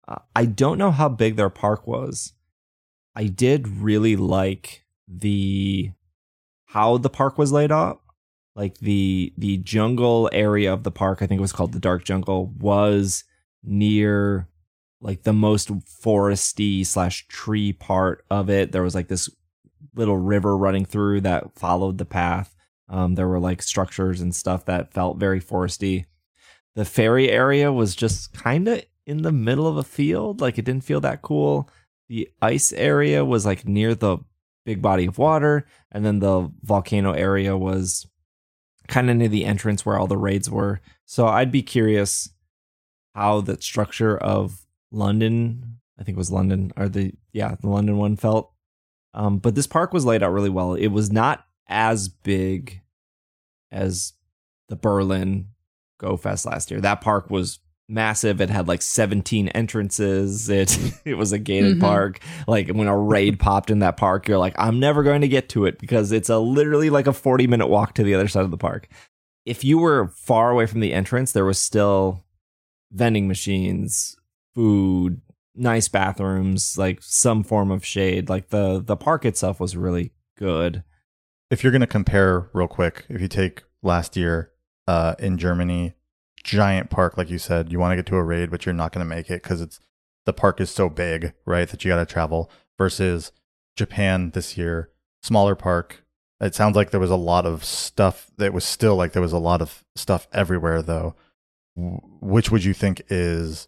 Uh, 0.08 0.18
I 0.36 0.46
don't 0.46 0.80
know 0.80 0.90
how 0.90 1.10
big 1.10 1.36
their 1.36 1.52
park 1.52 1.86
was. 1.86 2.34
I 3.16 3.26
did 3.26 3.68
really 3.68 4.16
like 4.16 4.84
the 5.08 5.92
how 6.66 6.98
the 6.98 7.10
park 7.10 7.38
was 7.38 7.52
laid 7.52 7.72
out. 7.72 8.02
Like 8.56 8.80
the 8.80 9.32
the 9.38 9.58
jungle 9.58 10.28
area 10.34 10.74
of 10.74 10.84
the 10.84 10.92
park, 10.92 11.22
I 11.22 11.28
think 11.28 11.38
it 11.38 11.42
was 11.42 11.54
called 11.54 11.74
the 11.74 11.80
Dark 11.80 12.04
Jungle, 12.04 12.48
was 12.60 13.24
near 13.64 14.48
like 15.02 15.22
the 15.24 15.34
most 15.34 15.70
foresty 15.86 16.86
slash 16.86 17.28
tree 17.28 17.74
part 17.74 18.26
of 18.32 18.50
it. 18.50 18.72
There 18.72 18.84
was 18.84 18.96
like 18.96 19.08
this 19.08 19.30
little 19.96 20.18
river 20.18 20.58
running 20.58 20.86
through 20.86 21.22
that 21.22 21.54
followed 21.56 22.00
the 22.00 22.06
path. 22.06 22.56
Um, 22.92 23.16
there 23.16 23.28
were 23.28 23.40
like 23.40 23.64
structures 23.64 24.20
and 24.20 24.36
stuff 24.36 24.66
that 24.66 24.94
felt 24.94 25.18
very 25.18 25.40
foresty. 25.40 26.06
The 26.76 26.86
fairy 26.86 27.30
area 27.30 27.72
was 27.72 27.96
just 27.96 28.34
kind 28.34 28.68
of 28.68 28.84
in 29.08 29.22
the 29.22 29.32
middle 29.32 29.66
of 29.66 29.78
a 29.78 29.84
field. 29.84 30.42
Like 30.42 30.58
it 30.58 30.66
didn't 30.66 30.84
feel 30.84 31.00
that 31.02 31.22
cool. 31.22 31.70
The 32.10 32.30
ice 32.42 32.74
area 32.74 33.24
was 33.24 33.46
like 33.46 33.66
near 33.66 33.96
the 33.96 34.18
big 34.66 34.82
body 34.82 35.06
of 35.06 35.18
water. 35.18 35.66
And 35.92 36.06
then 36.06 36.20
the 36.20 36.52
volcano 36.62 37.14
area 37.14 37.58
was 37.58 38.06
kind 38.90 39.10
of 39.10 39.16
near 39.16 39.30
the 39.30 39.46
entrance 39.46 39.86
where 39.86 39.98
all 39.98 40.08
the 40.08 40.18
raids 40.18 40.50
were. 40.50 40.82
So 41.06 41.28
I'd 41.28 41.52
be 41.52 41.64
curious 41.64 42.30
how 43.16 43.40
the 43.40 43.62
structure 43.62 44.18
of 44.18 44.66
London, 44.92 45.78
I 45.98 46.04
think 46.04 46.18
it 46.18 46.20
was 46.20 46.32
London, 46.32 46.74
or 46.76 46.90
the 46.90 47.14
yeah, 47.32 47.56
the 47.62 47.70
London 47.70 47.98
one 47.98 48.18
felt. 48.18 48.52
Um, 49.14 49.38
but 49.38 49.56
this 49.56 49.68
park 49.68 49.94
was 49.94 50.06
laid 50.06 50.24
out 50.24 50.34
really 50.34 50.50
well. 50.50 50.74
It 50.74 50.88
was 50.88 51.10
not 51.10 51.46
as 51.68 52.10
big 52.10 52.81
as 53.72 54.14
the 54.70 54.76
Berlin 54.76 55.48
Go 56.00 56.18
Fest 56.18 56.46
last 56.46 56.72
year. 56.72 56.82
That 56.82 57.02
park 57.02 57.30
was 57.30 57.60
massive. 57.90 58.40
It 58.42 58.50
had 58.50 58.68
like 58.68 58.82
17 58.82 59.50
entrances. 59.50 60.50
It 60.50 60.78
it 61.06 61.16
was 61.16 61.32
a 61.32 61.40
gated 61.40 61.78
Mhm. 61.78 61.82
park. 61.82 62.20
Like 62.48 62.70
when 62.70 62.88
a 62.88 62.98
raid 62.98 63.40
popped 63.40 63.70
in 63.70 63.80
that 63.80 63.98
park, 63.98 64.28
you're 64.28 64.38
like, 64.38 64.56
I'm 64.58 64.80
never 64.80 65.04
going 65.04 65.22
to 65.22 65.28
get 65.28 65.50
to 65.50 65.66
it 65.66 65.78
because 65.80 66.12
it's 66.12 66.30
a 66.30 66.40
literally 66.40 66.90
like 66.90 67.08
a 67.08 67.14
40 67.14 67.48
minute 67.48 67.68
walk 67.68 67.94
to 67.96 68.04
the 68.04 68.16
other 68.16 68.28
side 68.28 68.46
of 68.46 68.52
the 68.52 68.58
park. 68.58 68.88
if 69.46 69.64
you 69.64 69.78
were 69.80 70.08
far 70.10 70.52
away 70.52 70.66
from 70.68 70.80
the 70.82 70.94
entrance, 70.94 71.32
there 71.32 71.46
was 71.46 71.58
still 71.60 72.24
vending 72.92 73.28
machines, 73.28 74.16
food, 74.54 75.20
nice 75.56 75.88
bathrooms, 75.88 76.78
like 76.78 77.00
some 77.02 77.44
form 77.44 77.72
of 77.72 77.86
shade. 77.86 78.30
Like 78.30 78.50
the 78.50 78.80
the 78.86 78.96
park 78.96 79.26
itself 79.26 79.60
was 79.60 79.76
really 79.76 80.12
good. 80.38 80.84
If 81.52 81.64
you're 81.64 81.72
going 81.74 81.82
to 81.82 81.88
compare 81.88 82.50
real 82.54 82.70
quick, 82.70 83.04
if 83.10 83.20
you 83.20 83.28
take 83.28 83.64
last 83.84 84.16
year 84.16 84.52
uh, 84.88 85.16
in 85.20 85.38
Germany, 85.38 85.96
giant 86.46 86.90
park, 86.90 87.18
like 87.18 87.30
you 87.30 87.38
said, 87.38 87.74
you 87.74 87.78
want 87.78 87.92
to 87.92 87.98
get 87.98 88.06
to 88.06 88.16
a 88.16 88.24
raid, 88.24 88.50
but 88.50 88.66
you're 88.66 88.74
not 88.74 88.94
going 88.94 89.06
to 89.06 89.16
make 89.16 89.30
it 89.30 89.44
because 89.44 89.60
it's 89.60 89.82
the 90.26 90.32
park 90.32 90.62
is 90.62 90.72
so 90.72 90.88
big, 90.88 91.34
right? 91.46 91.68
That 91.68 91.84
you 91.84 91.92
got 91.92 91.98
to 91.98 92.06
travel. 92.06 92.50
Versus 92.78 93.34
Japan 93.76 94.32
this 94.32 94.58
year, 94.58 94.92
smaller 95.22 95.54
park. 95.54 96.06
It 96.40 96.56
sounds 96.56 96.78
like 96.78 96.90
there 96.90 97.02
was 97.02 97.12
a 97.12 97.18
lot 97.18 97.46
of 97.46 97.66
stuff. 97.66 98.32
That 98.38 98.54
was 98.54 98.64
still 98.64 98.96
like 98.96 99.12
there 99.12 99.22
was 99.22 99.34
a 99.34 99.38
lot 99.38 99.62
of 99.62 99.84
stuff 99.94 100.30
everywhere, 100.32 100.82
though. 100.82 101.16
Which 101.76 102.50
would 102.50 102.64
you 102.64 102.74
think 102.74 103.02
is? 103.10 103.68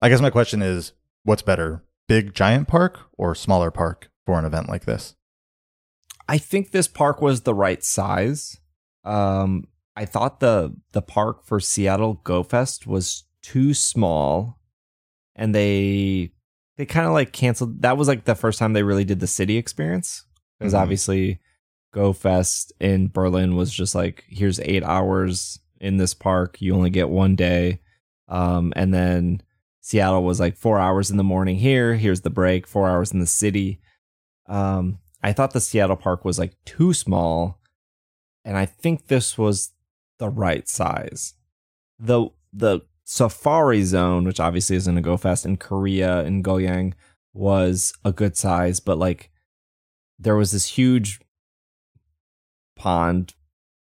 I 0.00 0.08
guess 0.08 0.20
my 0.20 0.30
question 0.30 0.62
is, 0.62 0.92
what's 1.24 1.42
better, 1.42 1.82
big 2.06 2.34
giant 2.34 2.68
park 2.68 3.00
or 3.18 3.34
smaller 3.34 3.72
park 3.72 4.10
for 4.24 4.38
an 4.38 4.44
event 4.44 4.68
like 4.68 4.84
this? 4.84 5.16
I 6.30 6.38
think 6.38 6.70
this 6.70 6.86
park 6.86 7.20
was 7.20 7.40
the 7.40 7.54
right 7.54 7.82
size. 7.82 8.56
Um, 9.04 9.64
I 9.96 10.04
thought 10.04 10.38
the 10.38 10.76
the 10.92 11.02
park 11.02 11.44
for 11.44 11.58
Seattle 11.58 12.20
Go 12.22 12.44
Fest 12.44 12.86
was 12.86 13.24
too 13.42 13.74
small, 13.74 14.60
and 15.34 15.52
they 15.52 16.30
they 16.76 16.86
kind 16.86 17.06
of 17.08 17.12
like 17.12 17.32
canceled. 17.32 17.82
That 17.82 17.96
was 17.96 18.06
like 18.06 18.24
the 18.26 18.36
first 18.36 18.60
time 18.60 18.72
they 18.74 18.84
really 18.84 19.04
did 19.04 19.18
the 19.18 19.26
city 19.26 19.56
experience 19.56 20.24
because 20.58 20.72
Mhm. 20.72 20.78
obviously 20.78 21.40
Go 21.92 22.12
Fest 22.12 22.72
in 22.78 23.08
Berlin 23.08 23.56
was 23.56 23.72
just 23.72 23.96
like 23.96 24.22
here's 24.28 24.60
eight 24.60 24.84
hours 24.84 25.58
in 25.80 25.96
this 25.96 26.14
park. 26.14 26.60
You 26.62 26.76
only 26.76 26.90
get 26.90 27.08
one 27.10 27.34
day, 27.34 27.80
um, 28.28 28.72
and 28.76 28.94
then 28.94 29.42
Seattle 29.80 30.22
was 30.22 30.38
like 30.38 30.56
four 30.56 30.78
hours 30.78 31.10
in 31.10 31.16
the 31.16 31.24
morning 31.24 31.56
here. 31.56 31.96
Here's 31.96 32.20
the 32.20 32.30
break. 32.30 32.68
Four 32.68 32.88
hours 32.88 33.10
in 33.10 33.18
the 33.18 33.26
city. 33.26 33.80
Um, 34.46 34.98
I 35.22 35.32
thought 35.32 35.52
the 35.52 35.60
Seattle 35.60 35.96
park 35.96 36.24
was 36.24 36.38
like 36.38 36.54
too 36.64 36.92
small, 36.92 37.60
and 38.44 38.56
I 38.56 38.66
think 38.66 39.06
this 39.06 39.36
was 39.36 39.72
the 40.18 40.28
right 40.28 40.68
size. 40.68 41.34
The 41.98 42.28
the 42.52 42.80
Safari 43.04 43.82
Zone, 43.82 44.24
which 44.24 44.40
obviously 44.40 44.76
isn't 44.76 44.96
a 44.96 45.00
Go 45.02 45.16
Fest 45.16 45.44
in 45.44 45.56
Korea 45.56 46.22
in 46.24 46.42
Goyang, 46.42 46.94
was 47.34 47.92
a 48.04 48.12
good 48.12 48.36
size, 48.36 48.80
but 48.80 48.98
like 48.98 49.30
there 50.18 50.36
was 50.36 50.52
this 50.52 50.66
huge 50.66 51.20
pond, 52.76 53.34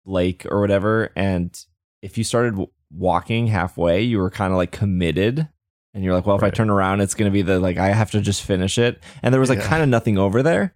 lake, 0.05 0.45
or 0.49 0.59
whatever, 0.61 1.11
and 1.15 1.65
if 2.01 2.17
you 2.17 2.23
started 2.23 2.51
w- 2.51 2.69
walking 2.91 3.47
halfway, 3.47 4.01
you 4.01 4.17
were 4.19 4.29
kind 4.29 4.51
of 4.53 4.57
like 4.57 4.71
committed. 4.71 5.47
And 5.93 6.03
you're 6.03 6.13
like, 6.13 6.27
well, 6.27 6.37
if 6.37 6.43
I 6.43 6.51
turn 6.51 6.69
around, 6.69 7.01
it's 7.01 7.15
going 7.15 7.29
to 7.29 7.33
be 7.33 7.41
the 7.41 7.59
like 7.59 7.77
I 7.77 7.87
have 7.87 8.11
to 8.11 8.21
just 8.21 8.43
finish 8.43 8.77
it. 8.77 9.01
And 9.23 9.33
there 9.33 9.41
was 9.41 9.49
like 9.49 9.59
Yeah. 9.59 9.67
kind 9.67 9.81
of 9.81 9.89
nothing 9.89 10.17
over 10.19 10.43
there 10.43 10.75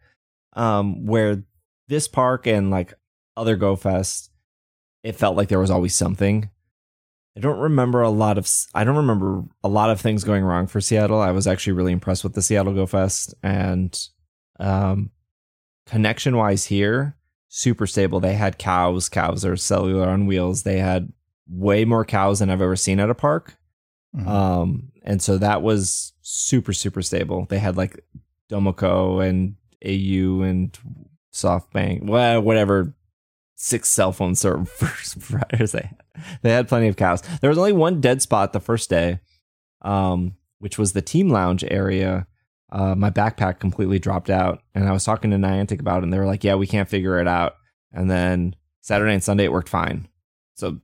um, 0.54 1.06
where 1.06 1.44
this 1.88 2.08
park 2.08 2.48
and 2.48 2.70
like 2.72 2.94
other 3.38 3.56
Go 3.56 3.76
Fest, 3.76 4.32
it 5.04 5.16
felt 5.16 5.36
like 5.36 5.50
there 5.50 5.60
was 5.60 5.72
always 5.72 5.96
something. 5.96 6.50
I 7.36 7.40
don't 7.40 7.60
remember 7.60 8.02
a 8.02 8.10
lot 8.10 8.38
of 8.38 8.50
I 8.76 8.84
don't 8.84 8.98
remember 8.98 9.44
a 9.64 9.70
lot 9.70 9.90
of 9.90 10.02
things 10.02 10.24
going 10.24 10.44
wrong 10.44 10.68
for 10.68 10.82
Seattle. 10.82 11.22
I 11.22 11.32
was 11.32 11.48
actually 11.48 11.74
really 11.74 11.94
impressed 11.94 12.24
with 12.24 12.34
the 12.34 12.42
Seattle 12.42 12.74
Go 12.74 12.86
Fest 12.86 13.34
and 13.42 13.98
um, 14.60 15.12
connection 15.86 16.36
wise 16.36 16.66
here, 16.66 17.16
super 17.48 17.88
stable. 17.88 18.20
They 18.20 18.34
had 18.34 18.58
cows. 18.58 19.08
Cows 19.08 19.46
are 19.46 19.56
cellular 19.56 20.10
on 20.10 20.26
wheels. 20.26 20.64
They 20.64 20.80
had 20.80 21.12
way 21.48 21.86
more 21.86 22.06
cows 22.06 22.40
than 22.40 22.50
I've 22.50 22.62
ever 22.62 22.76
seen 22.76 23.00
at 23.00 23.10
a 23.10 23.16
park. 23.16 23.58
Mhm. 24.16 24.28
Um, 24.28 24.92
and 25.04 25.22
so 25.22 25.38
that 25.38 25.62
was 25.62 26.14
super, 26.22 26.74
super 26.74 27.02
stable. 27.02 27.46
They 27.50 27.60
had 27.60 27.78
like 27.78 28.04
Docomo 28.50 29.26
and 29.28 29.56
AU 29.86 30.42
and 30.42 30.78
SoftBank, 31.34 32.06
well, 32.06 32.42
whatever 32.42 32.94
six 33.56 33.90
cell 33.90 34.12
phone 34.12 34.36
service 34.36 35.16
providers 35.20 35.72
they 35.72 35.82
had. 35.82 36.36
They 36.42 36.52
had 36.52 36.68
plenty 36.68 36.88
of 36.88 36.96
cows. 36.96 37.22
There 37.42 37.50
was 37.50 37.60
only 37.60 37.74
one 37.74 38.02
dead 38.02 38.22
spot 38.22 38.54
the 38.54 38.60
first 38.60 38.90
day, 38.90 39.20
um, 39.82 40.36
which 40.60 40.78
was 40.78 40.94
the 40.94 41.02
team 41.02 41.30
lounge 41.30 41.64
area. 41.70 42.28
Uh, 42.72 42.96
my 42.96 43.10
backpack 43.10 43.60
completely 43.60 44.00
dropped 44.00 44.30
out, 44.30 44.64
and 44.74 44.88
I 44.88 44.92
was 44.92 45.04
talking 45.04 45.32
to 45.32 45.38
Niantic 45.38 45.80
about 45.80 46.00
it, 46.00 46.04
and 46.04 46.14
they 46.14 46.20
were 46.20 46.26
like, 46.26 46.44
"Yeah, 46.44 46.56
we 46.56 46.68
can't 46.68 46.90
figure 46.90 47.20
it 47.20 47.28
out." 47.28 47.56
And 47.92 48.10
then 48.10 48.56
Saturday 48.82 49.14
and 49.14 49.24
Sunday 49.24 49.46
it 49.46 49.52
worked 49.52 49.70
fine. 49.70 50.08
So 50.56 50.80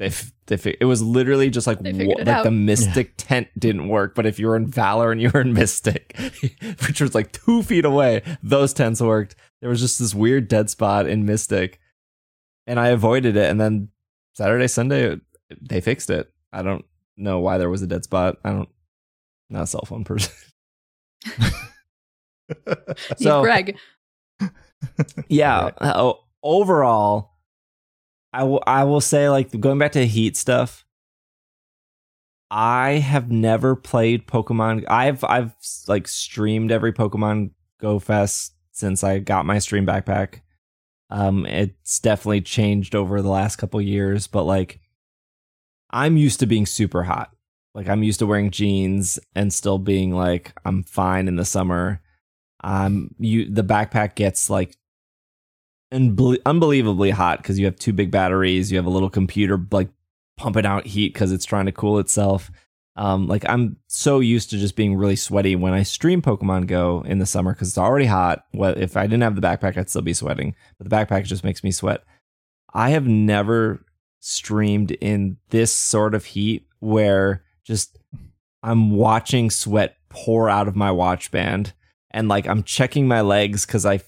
they 0.00 0.06
f- 0.06 0.32
they 0.46 0.56
fi- 0.56 0.76
it 0.80 0.86
was 0.86 1.02
literally 1.02 1.50
just 1.50 1.66
like 1.66 1.78
They 1.78 1.92
wa- 2.06 2.14
like 2.18 2.26
out. 2.26 2.44
the 2.44 2.50
Mystic 2.50 3.12
tent 3.18 3.48
didn't 3.58 3.86
work, 3.88 4.14
but 4.14 4.24
if 4.24 4.38
you 4.38 4.46
were 4.46 4.56
in 4.56 4.66
Valor 4.66 5.12
and 5.12 5.20
you 5.20 5.30
were 5.32 5.42
in 5.42 5.52
Mystic, 5.52 6.16
which 6.86 7.02
was 7.02 7.14
like 7.14 7.32
two 7.32 7.62
feet 7.62 7.84
away, 7.84 8.22
those 8.42 8.72
tents 8.72 9.02
worked. 9.02 9.36
There 9.60 9.68
was 9.68 9.78
just 9.80 9.98
this 9.98 10.14
weird 10.14 10.48
dead 10.48 10.70
spot 10.70 11.06
in 11.06 11.26
Mystic, 11.26 11.80
and 12.66 12.80
I 12.80 12.88
avoided 12.88 13.36
it. 13.36 13.50
And 13.50 13.60
then 13.60 13.88
Saturday, 14.34 14.68
Sunday, 14.68 15.18
they 15.60 15.82
fixed 15.82 16.08
it. 16.08 16.32
I 16.50 16.62
don't 16.62 16.86
know 17.18 17.40
why 17.40 17.58
there 17.58 17.68
was 17.68 17.82
a 17.82 17.86
dead 17.86 18.02
spot. 18.04 18.38
I 18.42 18.50
don't. 18.50 18.68
Not 19.50 19.64
a 19.64 19.66
cell 19.66 19.84
phone 19.84 20.04
person. 20.04 20.32
So- 23.18 23.42
Greg, 23.42 23.76
yeah. 25.28 25.64
Right. 25.64 25.74
uh, 25.80 26.14
overall, 26.42 27.29
I 28.32 28.44
will. 28.44 28.62
I 28.66 28.84
will 28.84 29.00
say 29.00 29.28
like 29.28 29.58
going 29.58 29.78
back 29.78 29.92
to 29.92 30.06
Heat 30.06 30.36
stuff. 30.36 30.84
I 32.50 32.92
have 32.92 33.30
never 33.30 33.76
played 33.76 34.26
Pokemon. 34.26 34.84
I've 34.88 35.22
I've 35.24 35.54
like 35.88 36.08
streamed 36.08 36.72
every 36.72 36.92
Pokemon 36.92 37.50
Go 37.80 37.98
Fest 37.98 38.54
since 38.72 39.04
I 39.04 39.18
got 39.18 39.46
my 39.46 39.58
stream 39.58 39.86
backpack. 39.86 40.40
Um, 41.10 41.44
it's 41.46 41.98
definitely 41.98 42.40
changed 42.40 42.94
over 42.94 43.20
the 43.20 43.28
last 43.28 43.56
couple 43.56 43.80
years, 43.80 44.28
but 44.28 44.44
like, 44.44 44.80
I'm 45.90 46.16
used 46.16 46.38
to 46.40 46.46
being 46.46 46.66
super 46.66 47.02
hot. 47.02 47.30
Like 47.74 47.88
I'm 47.88 48.02
used 48.02 48.18
to 48.20 48.26
wearing 48.26 48.50
jeans 48.50 49.18
and 49.34 49.52
still 49.52 49.78
being 49.78 50.12
like 50.12 50.52
I'm 50.64 50.82
fine 50.82 51.28
in 51.28 51.36
the 51.36 51.44
summer. 51.44 52.00
Um, 52.62 53.14
you 53.18 53.48
the 53.50 53.64
backpack 53.64 54.14
gets 54.16 54.50
like 54.50 54.76
unbel- 55.92 56.40
unbelievably 56.46 57.10
hot 57.10 57.38
because 57.38 57.58
you 57.58 57.66
have 57.66 57.76
two 57.76 57.92
big 57.92 58.10
batteries. 58.10 58.70
You 58.70 58.78
have 58.78 58.86
a 58.86 58.90
little 58.90 59.10
computer 59.10 59.58
like 59.70 59.88
pumping 60.36 60.66
out 60.66 60.86
heat 60.86 61.12
because 61.12 61.32
it's 61.32 61.44
trying 61.44 61.66
to 61.66 61.72
cool 61.72 61.98
itself. 61.98 62.50
Um, 62.96 63.28
like 63.28 63.48
I'm 63.48 63.76
so 63.86 64.20
used 64.20 64.50
to 64.50 64.58
just 64.58 64.76
being 64.76 64.96
really 64.96 65.16
sweaty 65.16 65.56
when 65.56 65.72
I 65.72 65.84
stream 65.84 66.20
Pokemon 66.20 66.66
Go 66.66 67.02
in 67.06 67.18
the 67.18 67.26
summer 67.26 67.52
because 67.52 67.68
it's 67.68 67.78
already 67.78 68.06
hot. 68.06 68.44
Well, 68.52 68.74
if 68.76 68.96
I 68.96 69.02
didn't 69.02 69.22
have 69.22 69.36
the 69.36 69.40
backpack, 69.40 69.76
I'd 69.76 69.88
still 69.88 70.02
be 70.02 70.12
sweating, 70.12 70.54
but 70.78 70.88
the 70.88 70.94
backpack 70.94 71.24
just 71.24 71.44
makes 71.44 71.64
me 71.64 71.70
sweat. 71.70 72.04
I 72.74 72.90
have 72.90 73.06
never 73.06 73.84
streamed 74.20 74.90
in 74.92 75.38
this 75.50 75.74
sort 75.74 76.14
of 76.14 76.24
heat 76.24 76.66
where 76.80 77.42
just 77.64 77.98
I'm 78.62 78.90
watching 78.90 79.50
sweat 79.50 79.96
pour 80.08 80.50
out 80.50 80.68
of 80.68 80.76
my 80.76 80.90
watch 80.90 81.30
band 81.30 81.72
and 82.10 82.28
like 82.28 82.46
I'm 82.46 82.62
checking 82.62 83.08
my 83.08 83.20
legs 83.20 83.64
because 83.64 83.86
I 83.86 83.98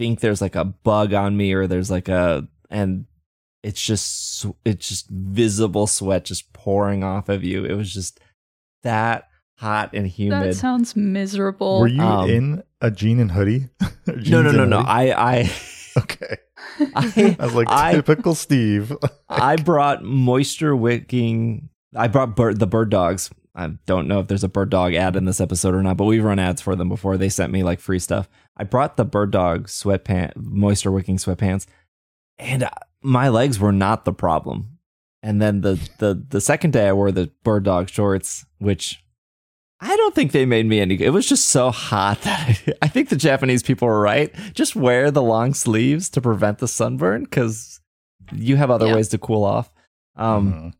think 0.00 0.20
there's 0.20 0.40
like 0.40 0.56
a 0.56 0.64
bug 0.64 1.12
on 1.12 1.36
me 1.36 1.52
or 1.52 1.66
there's 1.66 1.90
like 1.90 2.08
a 2.08 2.48
and 2.70 3.04
it's 3.62 3.80
just 3.82 4.46
it's 4.64 4.88
just 4.88 5.10
visible 5.10 5.86
sweat 5.86 6.24
just 6.24 6.50
pouring 6.54 7.04
off 7.04 7.28
of 7.28 7.44
you. 7.44 7.66
It 7.66 7.74
was 7.74 7.92
just 7.92 8.18
that 8.82 9.28
hot 9.58 9.90
and 9.92 10.06
humid. 10.06 10.52
that 10.52 10.54
sounds 10.56 10.96
miserable. 10.96 11.80
Were 11.80 11.86
you 11.86 12.00
Um, 12.00 12.30
in 12.30 12.62
a 12.80 12.90
jean 12.90 13.20
and 13.20 13.32
hoodie? 13.32 13.68
Or 14.08 14.16
no, 14.16 14.42
no, 14.42 14.50
no, 14.52 14.64
no. 14.64 14.78
I 14.78 15.12
I 15.12 15.52
okay. 15.98 16.38
I 16.96 17.36
I 17.38 17.44
was 17.44 17.54
like 17.54 17.68
I- 17.68 17.92
typical 17.92 18.34
Steve. 18.34 18.96
I 19.28 19.56
brought 19.56 20.02
moisture 20.02 20.74
wicking. 20.74 21.68
I 21.94 22.08
brought 22.08 22.34
bird, 22.36 22.58
the 22.58 22.66
bird 22.66 22.88
dogs. 22.90 23.28
I 23.54 23.66
don't 23.84 24.08
know 24.08 24.20
if 24.20 24.28
there's 24.28 24.44
a 24.44 24.48
bird 24.48 24.70
dog 24.70 24.94
ad 24.94 25.14
in 25.16 25.26
this 25.26 25.40
episode 25.40 25.74
or 25.74 25.82
not, 25.82 25.96
but 25.98 26.04
we've 26.06 26.24
run 26.24 26.38
ads 26.38 26.62
for 26.62 26.74
them 26.74 26.88
before. 26.88 27.18
They 27.18 27.28
sent 27.28 27.52
me 27.52 27.62
like 27.62 27.80
free 27.80 27.98
stuff. 27.98 28.28
I 28.56 28.64
brought 28.64 28.96
the 28.96 29.04
bird 29.04 29.30
dog 29.30 29.68
sweatpant, 29.68 30.32
moisture 30.36 30.90
wicking 30.92 31.16
sweatpants, 31.16 31.66
and 32.38 32.64
uh, 32.64 32.70
my 33.02 33.28
legs 33.28 33.58
were 33.58 33.72
not 33.72 34.04
the 34.04 34.12
problem. 34.12 34.78
And 35.22 35.40
then 35.40 35.60
the 35.62 35.74
the 35.98 36.22
the 36.28 36.40
second 36.40 36.72
day, 36.72 36.88
I 36.88 36.92
wore 36.92 37.12
the 37.12 37.30
bird 37.44 37.64
dog 37.64 37.88
shorts, 37.88 38.44
which 38.58 39.02
I 39.80 39.96
don't 39.96 40.14
think 40.14 40.32
they 40.32 40.44
made 40.46 40.66
me 40.66 40.80
any. 40.80 40.96
good. 40.96 41.06
It 41.06 41.10
was 41.10 41.28
just 41.28 41.48
so 41.48 41.70
hot 41.70 42.20
that 42.24 42.48
I, 42.68 42.72
I 42.82 42.88
think 42.88 43.08
the 43.08 43.16
Japanese 43.16 43.62
people 43.62 43.86
were 43.88 44.00
right. 44.00 44.34
Just 44.54 44.76
wear 44.76 45.10
the 45.10 45.22
long 45.22 45.54
sleeves 45.54 46.08
to 46.10 46.20
prevent 46.20 46.58
the 46.58 46.68
sunburn 46.68 47.24
because 47.24 47.80
you 48.32 48.56
have 48.56 48.70
other 48.70 48.86
Yeah. 48.86 48.94
ways 48.94 49.08
to 49.08 49.18
cool 49.18 49.44
off. 49.44 49.70
Um, 50.16 50.52
Mhm. 50.52 50.72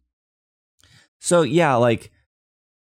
so 1.20 1.42
yeah, 1.42 1.74
like 1.76 2.10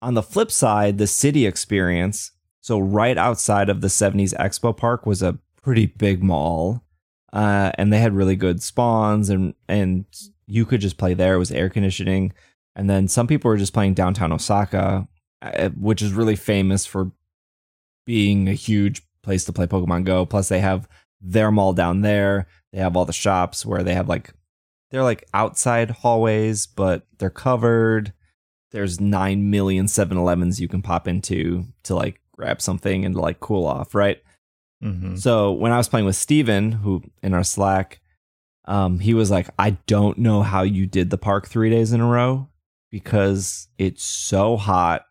on 0.02 0.14
the 0.14 0.22
flip 0.22 0.50
side, 0.50 0.98
the 0.98 1.06
city 1.06 1.46
experience. 1.46 2.32
So 2.64 2.78
right 2.78 3.18
outside 3.18 3.68
of 3.68 3.82
the 3.82 3.88
70s 3.88 4.32
Expo 4.38 4.74
Park 4.74 5.04
was 5.04 5.20
a 5.20 5.38
pretty 5.60 5.84
big 5.84 6.22
mall. 6.22 6.82
uh, 7.30 7.72
and 7.76 7.92
they 7.92 7.98
had 7.98 8.14
really 8.14 8.36
good 8.36 8.62
spawns, 8.62 9.28
and 9.28 9.52
and 9.68 10.06
you 10.46 10.64
could 10.64 10.80
just 10.80 10.96
play 10.96 11.12
there. 11.12 11.34
It 11.34 11.38
was 11.38 11.50
air 11.50 11.68
conditioning, 11.68 12.32
and 12.74 12.88
then 12.88 13.06
some 13.06 13.26
people 13.26 13.50
were 13.50 13.58
just 13.58 13.74
playing 13.74 13.92
downtown 13.92 14.32
Osaka, 14.32 15.06
uh, 15.42 15.68
which 15.70 16.00
is 16.00 16.14
really 16.14 16.36
famous 16.36 16.86
for 16.86 17.10
being 18.06 18.48
a 18.48 18.54
huge 18.54 19.02
place 19.22 19.44
to 19.44 19.52
play 19.52 19.66
Pokemon 19.66 20.04
Go. 20.04 20.24
Plus, 20.24 20.48
they 20.48 20.60
have 20.60 20.88
their 21.20 21.50
mall 21.50 21.74
down 21.74 22.00
there. 22.00 22.46
They 22.72 22.78
have 22.78 22.96
all 22.96 23.04
the 23.04 23.12
shops 23.12 23.66
where 23.66 23.82
they 23.82 23.94
have 23.94 24.08
like 24.08 24.32
they're 24.90 25.02
like 25.02 25.28
outside 25.34 25.90
hallways, 25.90 26.66
but 26.66 27.06
they're 27.18 27.28
covered. 27.28 28.14
There's 28.70 29.00
nine 29.00 29.50
million 29.50 29.84
7-Elevens 29.86 30.60
you 30.60 30.68
can 30.68 30.80
pop 30.82 31.06
into 31.06 31.66
to 31.82 31.94
like 31.94 32.20
grab 32.36 32.60
something 32.60 33.04
and 33.04 33.14
like 33.14 33.40
cool 33.40 33.64
off, 33.66 33.94
right? 33.94 34.20
Mm-hmm. 34.82 35.16
So 35.16 35.52
when 35.52 35.72
I 35.72 35.76
was 35.78 35.88
playing 35.88 36.06
with 36.06 36.16
Steven, 36.16 36.72
who 36.72 37.02
in 37.22 37.32
our 37.32 37.44
Slack, 37.44 38.00
um, 38.66 38.98
he 38.98 39.14
was 39.14 39.30
like, 39.30 39.48
I 39.58 39.70
don't 39.86 40.18
know 40.18 40.42
how 40.42 40.62
you 40.62 40.86
did 40.86 41.10
the 41.10 41.18
park 41.18 41.46
three 41.48 41.70
days 41.70 41.92
in 41.92 42.00
a 42.00 42.06
row 42.06 42.48
because 42.90 43.68
it's 43.78 44.02
so 44.02 44.56
hot 44.56 45.04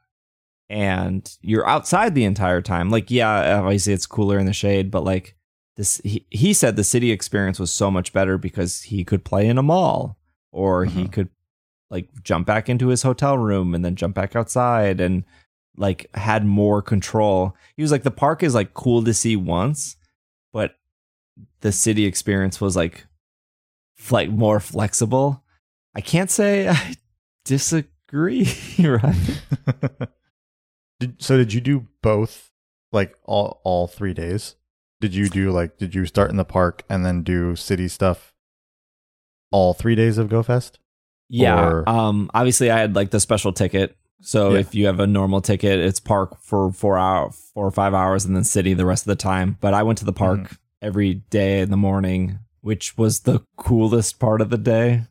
and 0.69 1.38
you're 1.41 1.67
outside 1.67 2.15
the 2.15 2.24
entire 2.26 2.61
time. 2.61 2.89
Like, 2.89 3.11
yeah, 3.11 3.59
obviously 3.61 3.93
it's 3.93 4.05
cooler 4.05 4.39
in 4.39 4.45
the 4.45 4.53
shade, 4.53 4.89
but 4.91 5.03
like 5.03 5.36
this, 5.78 6.01
he, 6.03 6.26
he 6.30 6.53
said 6.53 6.76
the 6.76 6.84
city 6.84 7.11
experience 7.11 7.59
was 7.59 7.71
so 7.71 7.91
much 7.91 8.13
better 8.13 8.38
because 8.38 8.84
he 8.84 9.03
could 9.03 9.24
play 9.24 9.47
in 9.47 9.57
a 9.57 9.63
mall 9.63 10.17
or 10.51 10.86
he 10.86 11.03
Mhm. 11.05 11.11
could 11.11 11.30
like 11.89 12.09
jump 12.24 12.47
back 12.47 12.69
into 12.69 12.88
his 12.88 13.03
hotel 13.03 13.38
room 13.38 13.76
and 13.76 13.84
then 13.86 13.95
jump 13.95 14.15
back 14.15 14.36
outside 14.36 14.99
and 14.99 15.24
like 15.76 16.09
had 16.13 16.45
more 16.45 16.82
control. 16.82 17.55
He 17.76 17.82
was 17.82 17.91
like, 17.91 18.03
the 18.03 18.11
park 18.11 18.43
is 18.43 18.53
like 18.53 18.74
cool 18.74 19.03
to 19.03 19.13
see 19.13 19.36
once, 19.36 19.95
but 20.51 20.76
the 21.61 21.71
city 21.71 22.05
experience 22.05 22.61
was 22.61 22.76
like, 22.76 23.05
like 24.11 24.30
more 24.30 24.59
flexible. 24.59 25.43
I 25.95 26.01
can't 26.01 26.32
say 26.32 26.67
I 26.69 26.95
disagree, 27.45 28.51
right? 28.80 29.41
did, 30.99 31.21
so 31.21 31.38
did 31.38 31.53
you 31.53 31.61
do 31.61 31.88
both 32.01 32.51
like 32.91 33.15
all 33.24 33.61
all 33.63 33.88
three 33.88 34.13
days? 34.13 34.55
Did 35.01 35.15
you 35.15 35.28
do 35.28 35.51
like 35.51 35.78
did 35.78 35.95
you 35.95 36.05
start 36.05 36.30
in 36.30 36.38
the 36.38 36.45
park 36.45 36.84
and 36.89 37.05
then 37.05 37.24
do 37.24 37.55
city 37.55 37.88
stuff 37.88 38.34
all 39.51 39.74
three 39.74 39.95
days 39.95 40.17
of 40.17 40.30
GoFest? 40.30 40.78
Yeah. 41.30 41.67
Or- 41.67 41.89
um. 41.89 42.30
Obviously, 42.34 42.69
I 42.69 42.80
had 42.80 42.95
like 42.95 43.09
the 43.09 43.19
special 43.19 43.53
ticket. 43.53 43.97
So 44.22 44.53
Yeah. 44.53 44.59
if 44.59 44.74
you 44.76 44.86
have 44.86 44.99
a 44.99 45.07
normal 45.07 45.41
ticket, 45.41 45.80
it's 45.80 45.99
park 45.99 46.38
for 46.41 46.72
four 46.72 46.97
hour, 46.97 47.32
four 47.32 47.68
or 47.68 47.72
five 47.72 47.93
hours, 47.93 48.24
and 48.26 48.36
then 48.36 48.43
city 48.43 48.74
the 48.74 48.86
rest 48.86 49.03
of 49.03 49.07
the 49.07 49.16
time. 49.22 49.57
But 49.59 49.74
I 49.74 49.84
went 49.84 49.97
to 49.99 50.05
the 50.05 50.14
park 50.14 50.39
Mhm. 50.41 50.57
every 50.82 51.14
day 51.30 51.59
in 51.61 51.72
the 51.72 51.78
morning, 51.78 52.39
which 52.61 52.97
was 52.97 53.22
the 53.22 53.41
coolest 53.57 54.20
part 54.20 54.39
of 54.41 54.49
the 54.49 54.57
day. 54.57 55.05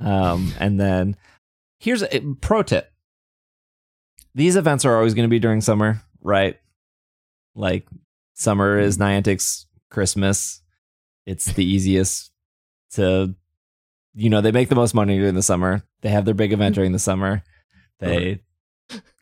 Um. 0.00 0.52
And 0.58 0.78
then 0.80 1.16
here's 1.78 2.02
a 2.02 2.20
pro 2.40 2.62
tip: 2.62 2.92
these 4.34 4.56
events 4.56 4.84
are 4.84 4.96
always 4.96 5.14
going 5.14 5.26
to 5.28 5.30
be 5.30 5.38
during 5.38 5.60
summer, 5.60 6.02
right? 6.20 6.58
Like 7.54 7.86
summer 8.34 8.78
is 8.78 8.98
Niantic's 8.98 9.66
Christmas. 9.90 10.60
It's 11.24 11.46
the 11.46 11.64
easiest 11.64 12.30
to 12.92 13.34
you 14.18 14.30
know, 14.30 14.40
they 14.40 14.50
make 14.52 14.70
the 14.70 14.74
most 14.74 14.94
money 14.94 15.18
during 15.18 15.34
the 15.34 15.42
summer. 15.42 15.82
They 16.00 16.08
have 16.08 16.24
their 16.24 16.32
big 16.34 16.52
event 16.52 16.74
during 16.74 16.92
the 16.92 16.98
summer. 16.98 17.42
They 18.00 18.40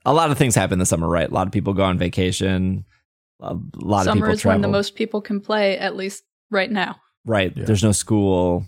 a 0.05 0.12
lot 0.12 0.30
of 0.30 0.38
things 0.38 0.55
happen 0.55 0.74
in 0.74 0.78
the 0.78 0.86
summer, 0.86 1.09
right? 1.09 1.28
A 1.30 1.32
lot 1.34 1.46
of 1.46 1.52
people 1.52 1.72
go 1.74 1.82
on 1.84 1.98
vacation. 1.98 2.84
A 3.40 3.57
lot 3.76 4.00
of 4.00 4.05
Summer 4.05 4.20
people 4.26 4.34
is 4.34 4.40
travel. 4.40 4.55
when 4.57 4.62
the 4.62 4.68
most 4.76 4.94
people 4.94 5.20
can 5.20 5.40
play, 5.40 5.76
at 5.78 5.96
least 5.96 6.24
right 6.50 6.70
now. 6.70 6.96
right. 7.26 7.52
Yeah. 7.57 7.64
There's 7.64 7.82
no 7.82 7.92
school. 7.92 8.64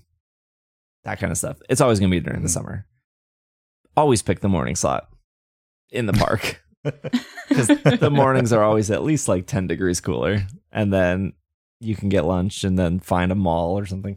That 1.05 1.19
kind 1.21 1.31
of 1.31 1.39
stuff. 1.39 1.59
It's 1.69 1.81
always 1.81 2.01
going 2.01 2.11
to 2.11 2.17
be 2.17 2.21
during 2.21 2.43
the 2.43 2.49
Mhm. 2.49 2.53
summer. 2.53 2.87
Always 3.97 4.23
pick 4.23 4.41
the 4.41 4.49
morning 4.49 4.75
slot 4.77 5.09
in 5.91 6.07
the 6.07 6.13
park 6.13 6.63
because 7.49 7.69
the 7.69 8.11
mornings 8.11 8.53
are 8.53 8.63
always 8.63 8.91
at 8.91 9.05
least 9.05 9.29
like 9.29 9.47
10 9.47 9.67
degrees 9.67 10.01
cooler 10.01 10.47
and 10.73 10.93
then 10.93 11.33
you 11.81 11.95
can 11.95 12.09
get 12.09 12.25
lunch 12.25 12.65
and 12.65 12.79
then 12.79 12.99
find 12.99 13.31
a 13.31 13.35
mall 13.37 13.79
or 13.79 13.87
something 13.87 14.17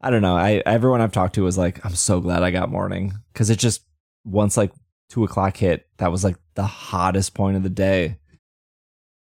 i 0.00 0.08
don't 0.10 0.22
know 0.22 0.36
i 0.36 0.62
everyone 0.66 1.00
i've 1.00 1.12
talked 1.12 1.34
to 1.34 1.42
was 1.42 1.56
like 1.58 1.84
i'm 1.84 1.94
so 1.94 2.20
glad 2.20 2.42
i 2.42 2.50
got 2.50 2.70
morning 2.70 3.12
because 3.32 3.48
it 3.50 3.58
just 3.58 3.82
once 4.24 4.56
like 4.56 4.72
two 5.12 5.24
o'clock 5.24 5.58
hit 5.58 5.86
that 5.98 6.10
was 6.10 6.24
like 6.24 6.36
the 6.54 6.64
hottest 6.64 7.34
point 7.34 7.54
of 7.54 7.62
the 7.62 7.68
day 7.68 8.16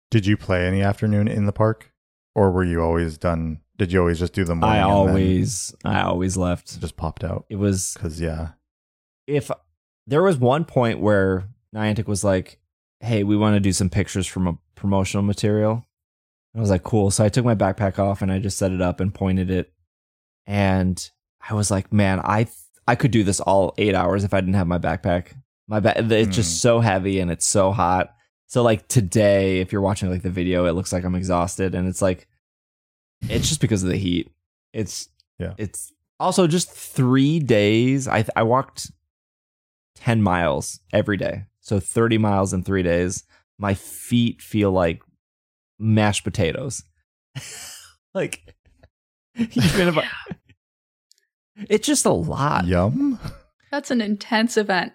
Did 0.08 0.24
you 0.24 0.36
play 0.36 0.68
any 0.68 0.82
afternoon 0.82 1.26
in 1.26 1.46
the 1.46 1.52
park, 1.52 1.90
or 2.36 2.52
were 2.52 2.62
you 2.62 2.80
always 2.80 3.18
done? 3.18 3.60
Did 3.76 3.90
you 3.90 3.98
always 3.98 4.20
just 4.20 4.34
do 4.34 4.44
the 4.44 4.54
morning? 4.54 4.78
i 4.78 4.82
always 4.82 5.74
i 5.84 6.00
always 6.02 6.36
left 6.36 6.80
just 6.80 6.96
popped 6.96 7.24
out 7.24 7.44
it 7.50 7.56
was 7.56 7.94
because 7.94 8.20
yeah, 8.20 8.50
if 9.26 9.50
there 10.06 10.22
was 10.22 10.36
one 10.36 10.64
point 10.64 11.00
where 11.00 11.48
Niantic 11.74 12.06
was 12.06 12.22
like, 12.22 12.60
"Hey, 13.00 13.24
we 13.24 13.36
want 13.36 13.56
to 13.56 13.60
do 13.60 13.72
some 13.72 13.90
pictures 13.90 14.28
from 14.28 14.46
a 14.46 14.58
promotional 14.76 15.24
material," 15.24 15.84
I 16.54 16.60
was 16.60 16.70
like, 16.70 16.84
"Cool." 16.84 17.10
So 17.10 17.24
I 17.24 17.28
took 17.28 17.44
my 17.44 17.56
backpack 17.56 17.98
off 17.98 18.22
and 18.22 18.30
I 18.30 18.38
just 18.38 18.58
set 18.58 18.70
it 18.70 18.80
up 18.80 19.00
and 19.00 19.12
pointed 19.12 19.50
it, 19.50 19.72
and 20.46 21.10
I 21.50 21.54
was 21.54 21.72
like, 21.72 21.92
"Man, 21.92 22.20
I 22.20 22.46
I 22.86 22.94
could 22.94 23.10
do 23.10 23.24
this 23.24 23.40
all 23.40 23.74
eight 23.76 23.96
hours 23.96 24.22
if 24.22 24.32
I 24.32 24.40
didn't 24.40 24.54
have 24.54 24.68
my 24.68 24.78
backpack. 24.78 25.32
My 25.66 25.80
back, 25.80 25.96
it's 25.98 26.36
just 26.36 26.52
hmm. 26.52 26.68
so 26.68 26.80
heavy 26.80 27.20
and 27.20 27.30
it's 27.30 27.46
so 27.46 27.72
hot. 27.72 28.14
So 28.46 28.62
like 28.62 28.86
today, 28.88 29.60
if 29.60 29.72
you're 29.72 29.80
watching 29.80 30.10
like 30.10 30.22
the 30.22 30.30
video, 30.30 30.66
it 30.66 30.72
looks 30.72 30.92
like 30.92 31.04
I'm 31.04 31.14
exhausted, 31.14 31.74
and 31.74 31.88
it's 31.88 32.02
like, 32.02 32.28
it's 33.22 33.48
just 33.48 33.60
because 33.60 33.82
of 33.82 33.88
the 33.88 33.96
heat. 33.96 34.30
It's 34.72 35.08
Yeah. 35.38 35.54
It's 35.56 35.92
also 36.20 36.46
just 36.46 36.70
three 36.70 37.38
days. 37.40 38.06
I 38.06 38.24
I 38.36 38.42
walked 38.42 38.92
10 39.96 40.22
miles 40.22 40.80
every 40.92 41.16
day. 41.16 41.44
So 41.60 41.80
30 41.80 42.18
miles 42.18 42.52
in 42.52 42.62
three 42.62 42.82
days. 42.82 43.24
My 43.58 43.74
feet 43.74 44.42
feel 44.42 44.70
like 44.70 45.02
mashed 45.78 46.24
potatoes. 46.24 46.84
like, 48.14 48.54
even 49.36 49.88
if 49.88 49.98
I, 49.98 50.06
it's 51.68 51.86
just 51.86 52.04
a 52.04 52.12
lot. 52.12 52.66
yum. 52.66 53.18
That's 53.70 53.90
an 53.90 54.00
intense 54.00 54.56
event. 54.56 54.92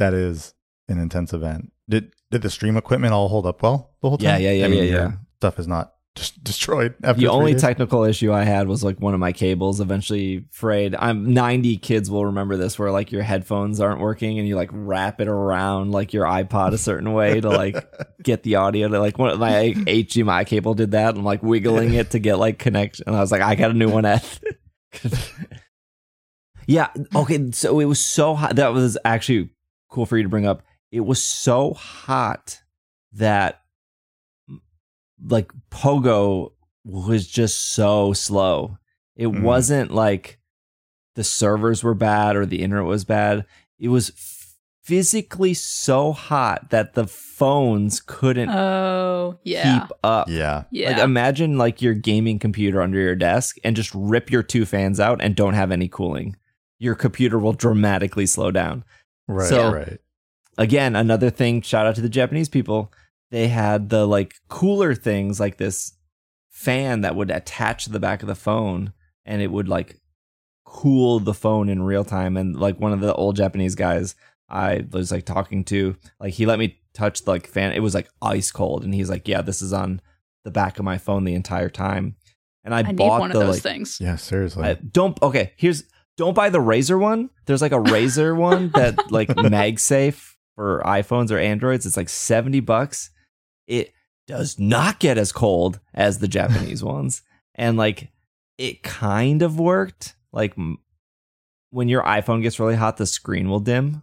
That 0.00 0.12
is 0.14 0.54
an 0.88 0.98
intense 0.98 1.32
event. 1.32 1.70
Did 1.88 2.12
did 2.32 2.42
the 2.42 2.50
stream 2.50 2.76
equipment 2.76 3.12
all 3.14 3.28
hold 3.28 3.46
up 3.46 3.62
well 3.62 3.94
the 4.02 4.08
whole 4.08 4.18
Yeah, 4.20 4.32
time? 4.32 4.42
yeah, 4.42 4.50
yeah, 4.52 4.64
I 4.64 4.68
mean, 4.68 4.84
yeah, 4.84 4.92
yeah. 4.94 5.12
Stuff 5.36 5.58
is 5.60 5.68
not 5.68 5.92
just 6.16 6.42
destroyed 6.44 6.94
after 7.04 7.20
The 7.20 7.28
only 7.28 7.52
days? 7.52 7.60
technical 7.60 8.02
issue 8.04 8.32
I 8.32 8.42
had 8.44 8.66
was 8.66 8.82
like 8.82 8.98
one 9.00 9.14
of 9.14 9.20
my 9.20 9.32
cables 9.32 9.80
eventually 9.80 10.46
frayed. 10.50 10.94
I'm 10.96 11.32
90 11.34 11.76
kids 11.78 12.10
will 12.10 12.26
remember 12.26 12.56
this 12.56 12.78
where 12.78 12.90
like 12.90 13.12
your 13.12 13.22
headphones 13.22 13.78
aren't 13.80 14.00
working 14.00 14.38
and 14.38 14.48
you 14.48 14.56
like 14.56 14.70
wrap 14.72 15.20
it 15.20 15.28
around 15.28 15.92
like 15.92 16.12
your 16.12 16.24
iPod 16.24 16.72
a 16.72 16.78
certain 16.78 17.12
way 17.12 17.40
to 17.40 17.48
like 17.48 17.76
get 18.24 18.42
the 18.42 18.56
audio 18.56 18.88
to 18.88 18.98
like 18.98 19.18
one 19.18 19.30
of 19.30 19.38
my 19.38 19.74
HDMI 19.76 20.46
cable 20.46 20.74
did 20.74 20.92
that. 20.92 21.14
I'm 21.14 21.24
like 21.24 21.42
wiggling 21.42 21.94
it 21.94 22.10
to 22.12 22.18
get 22.18 22.38
like 22.38 22.58
connection. 22.58 23.04
And 23.06 23.14
I 23.16 23.20
was 23.20 23.30
like, 23.30 23.42
I 23.42 23.54
got 23.54 23.70
a 23.70 23.74
new 23.74 23.88
one 23.90 24.04
at. 24.04 24.40
yeah. 26.66 26.88
Okay. 27.14 27.50
So 27.52 27.80
it 27.80 27.84
was 27.86 28.04
so 28.04 28.34
hot. 28.34 28.56
That 28.56 28.72
was 28.72 28.96
actually 29.04 29.50
cool 29.90 30.06
for 30.06 30.16
you 30.16 30.22
to 30.22 30.28
bring 30.28 30.46
up. 30.46 30.62
It 30.90 31.00
was 31.00 31.22
so 31.22 31.74
hot 31.74 32.60
that 33.12 33.60
like 35.24 35.52
Pogo 35.70 36.52
was 36.84 37.26
just 37.26 37.72
so 37.72 38.12
slow. 38.12 38.78
It 39.16 39.26
Mm. 39.28 39.42
wasn't 39.42 39.90
like 39.90 40.38
the 41.14 41.24
servers 41.24 41.82
were 41.84 41.94
bad 41.94 42.36
or 42.36 42.46
the 42.46 42.62
internet 42.62 42.86
was 42.86 43.04
bad. 43.04 43.44
It 43.78 43.88
was 43.88 44.12
physically 44.82 45.54
so 45.54 46.12
hot 46.12 46.70
that 46.70 46.94
the 46.94 47.06
phones 47.06 48.00
couldn't 48.00 48.48
Oh, 48.48 49.38
yeah. 49.44 49.80
keep 49.80 49.90
up. 50.02 50.28
yeah, 50.28 50.64
Yeah. 50.70 50.90
Like 50.92 50.98
imagine 51.04 51.58
like 51.58 51.82
your 51.82 51.94
gaming 51.94 52.38
computer 52.38 52.80
under 52.80 52.98
your 52.98 53.14
desk 53.14 53.56
and 53.62 53.76
just 53.76 53.92
rip 53.94 54.30
your 54.30 54.42
two 54.42 54.64
fans 54.64 54.98
out 54.98 55.20
and 55.22 55.36
don't 55.36 55.54
have 55.54 55.70
any 55.70 55.86
cooling. 55.88 56.36
Your 56.78 56.94
computer 56.94 57.38
will 57.38 57.52
dramatically 57.52 58.26
slow 58.26 58.50
down. 58.50 58.84
Right, 59.28 59.48
So- 59.48 59.72
right. 59.72 59.98
Again, 60.58 60.94
another 60.94 61.30
thing, 61.30 61.62
shout 61.62 61.86
out 61.86 61.94
to 61.94 62.02
the 62.02 62.08
Japanese 62.08 62.48
people. 62.50 62.92
They 63.30 63.48
had 63.48 63.88
the 63.88 64.06
like 64.06 64.34
cooler 64.48 64.94
things 64.94 65.40
like 65.40 65.56
this 65.56 65.92
fan 66.50 67.00
that 67.00 67.16
would 67.16 67.30
attach 67.30 67.84
to 67.84 67.90
the 67.90 68.00
back 68.00 68.20
of 68.22 68.28
the 68.28 68.34
phone 68.34 68.92
and 69.24 69.40
it 69.40 69.50
would 69.50 69.68
like 69.68 70.00
cool 70.64 71.18
the 71.18 71.32
phone 71.32 71.68
in 71.68 71.82
real 71.82 72.04
time 72.04 72.36
and 72.36 72.58
like 72.58 72.78
one 72.78 72.92
of 72.92 73.00
the 73.00 73.14
old 73.14 73.36
Japanese 73.36 73.74
guys 73.74 74.14
I 74.48 74.84
was 74.90 75.12
like 75.12 75.24
talking 75.24 75.64
to, 75.66 75.96
like 76.18 76.34
he 76.34 76.44
let 76.44 76.58
me 76.58 76.80
touch 76.92 77.22
the 77.24 77.30
like 77.30 77.46
fan. 77.46 77.72
It 77.72 77.80
was 77.80 77.94
like 77.94 78.08
ice 78.20 78.50
cold 78.50 78.82
and 78.82 78.92
he's 78.92 79.08
like, 79.08 79.28
"Yeah, 79.28 79.42
this 79.42 79.62
is 79.62 79.72
on 79.72 80.00
the 80.44 80.50
back 80.50 80.78
of 80.80 80.84
my 80.84 80.98
phone 80.98 81.22
the 81.24 81.34
entire 81.34 81.68
time." 81.68 82.16
And 82.64 82.74
I, 82.74 82.80
I 82.80 82.82
need 82.82 82.96
bought 82.96 83.20
one 83.20 83.30
the 83.30 83.38
of 83.38 83.46
those 83.46 83.54
like 83.56 83.62
things. 83.62 83.98
Yeah, 84.00 84.16
seriously. 84.16 84.64
I, 84.64 84.74
don't 84.74 85.20
okay. 85.22 85.52
Here's 85.56 85.84
don't 86.20 86.34
buy 86.34 86.50
the 86.50 86.58
Razer 86.60 87.00
one. 87.00 87.30
There's 87.46 87.62
like 87.62 87.72
a 87.72 87.76
Razer 87.80 88.36
one 88.48 88.68
that 88.74 89.10
like 89.10 89.28
MagSafe 89.28 90.34
for 90.54 90.82
iPhones 90.84 91.30
or 91.30 91.38
Androids. 91.38 91.86
It's 91.86 91.96
like 91.96 92.08
seventy 92.10 92.60
bucks. 92.60 93.10
It 93.66 93.92
does 94.26 94.58
not 94.58 95.00
get 95.00 95.16
as 95.18 95.32
cold 95.32 95.80
as 95.94 96.18
the 96.18 96.28
Japanese 96.28 96.84
ones, 96.96 97.22
and 97.54 97.76
like 97.76 98.10
it 98.58 98.82
kind 98.82 99.42
of 99.42 99.58
worked. 99.58 100.14
Like 100.32 100.54
when 101.70 101.88
your 101.88 102.02
iPhone 102.02 102.42
gets 102.42 102.60
really 102.60 102.76
hot, 102.76 102.96
the 102.98 103.06
screen 103.06 103.48
will 103.48 103.60
dim, 103.60 104.02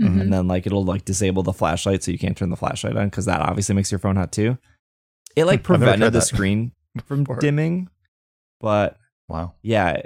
Mhm. 0.00 0.20
and 0.22 0.32
then 0.32 0.48
like 0.48 0.66
it'll 0.66 0.84
like 0.84 1.04
disable 1.04 1.42
the 1.42 1.52
flashlight, 1.52 2.02
so 2.02 2.10
you 2.10 2.18
can't 2.18 2.36
turn 2.36 2.50
the 2.50 2.56
flashlight 2.56 2.96
on 2.96 3.08
because 3.10 3.26
that 3.26 3.40
obviously 3.40 3.74
makes 3.74 3.92
your 3.92 3.98
phone 3.98 4.16
hot 4.16 4.32
too. 4.32 4.56
It 5.36 5.44
like 5.44 5.60
I've 5.68 5.68
never 5.68 5.84
tried 5.84 5.90
prevented 5.92 6.12
the 6.14 6.20
screen 6.22 6.72
from 7.04 7.24
dimming, 7.24 7.88
but 8.60 8.98
Wow. 9.28 9.54
yeah, 9.62 10.02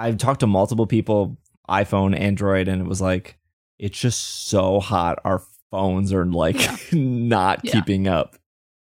I've 0.00 0.18
talked 0.18 0.40
to 0.40 0.46
multiple 0.46 0.86
people, 0.86 1.36
iPhone, 1.68 2.18
Android, 2.18 2.68
and 2.68 2.80
it 2.80 2.88
was 2.88 3.00
like 3.00 3.36
it's 3.78 3.98
just 3.98 4.48
so 4.48 4.80
hot. 4.80 5.18
Our 5.24 5.42
phones 5.70 6.12
are 6.12 6.24
like 6.26 6.60
Yeah. 6.60 6.76
not 6.92 7.64
Yeah. 7.64 7.72
keeping 7.72 8.08
up. 8.08 8.36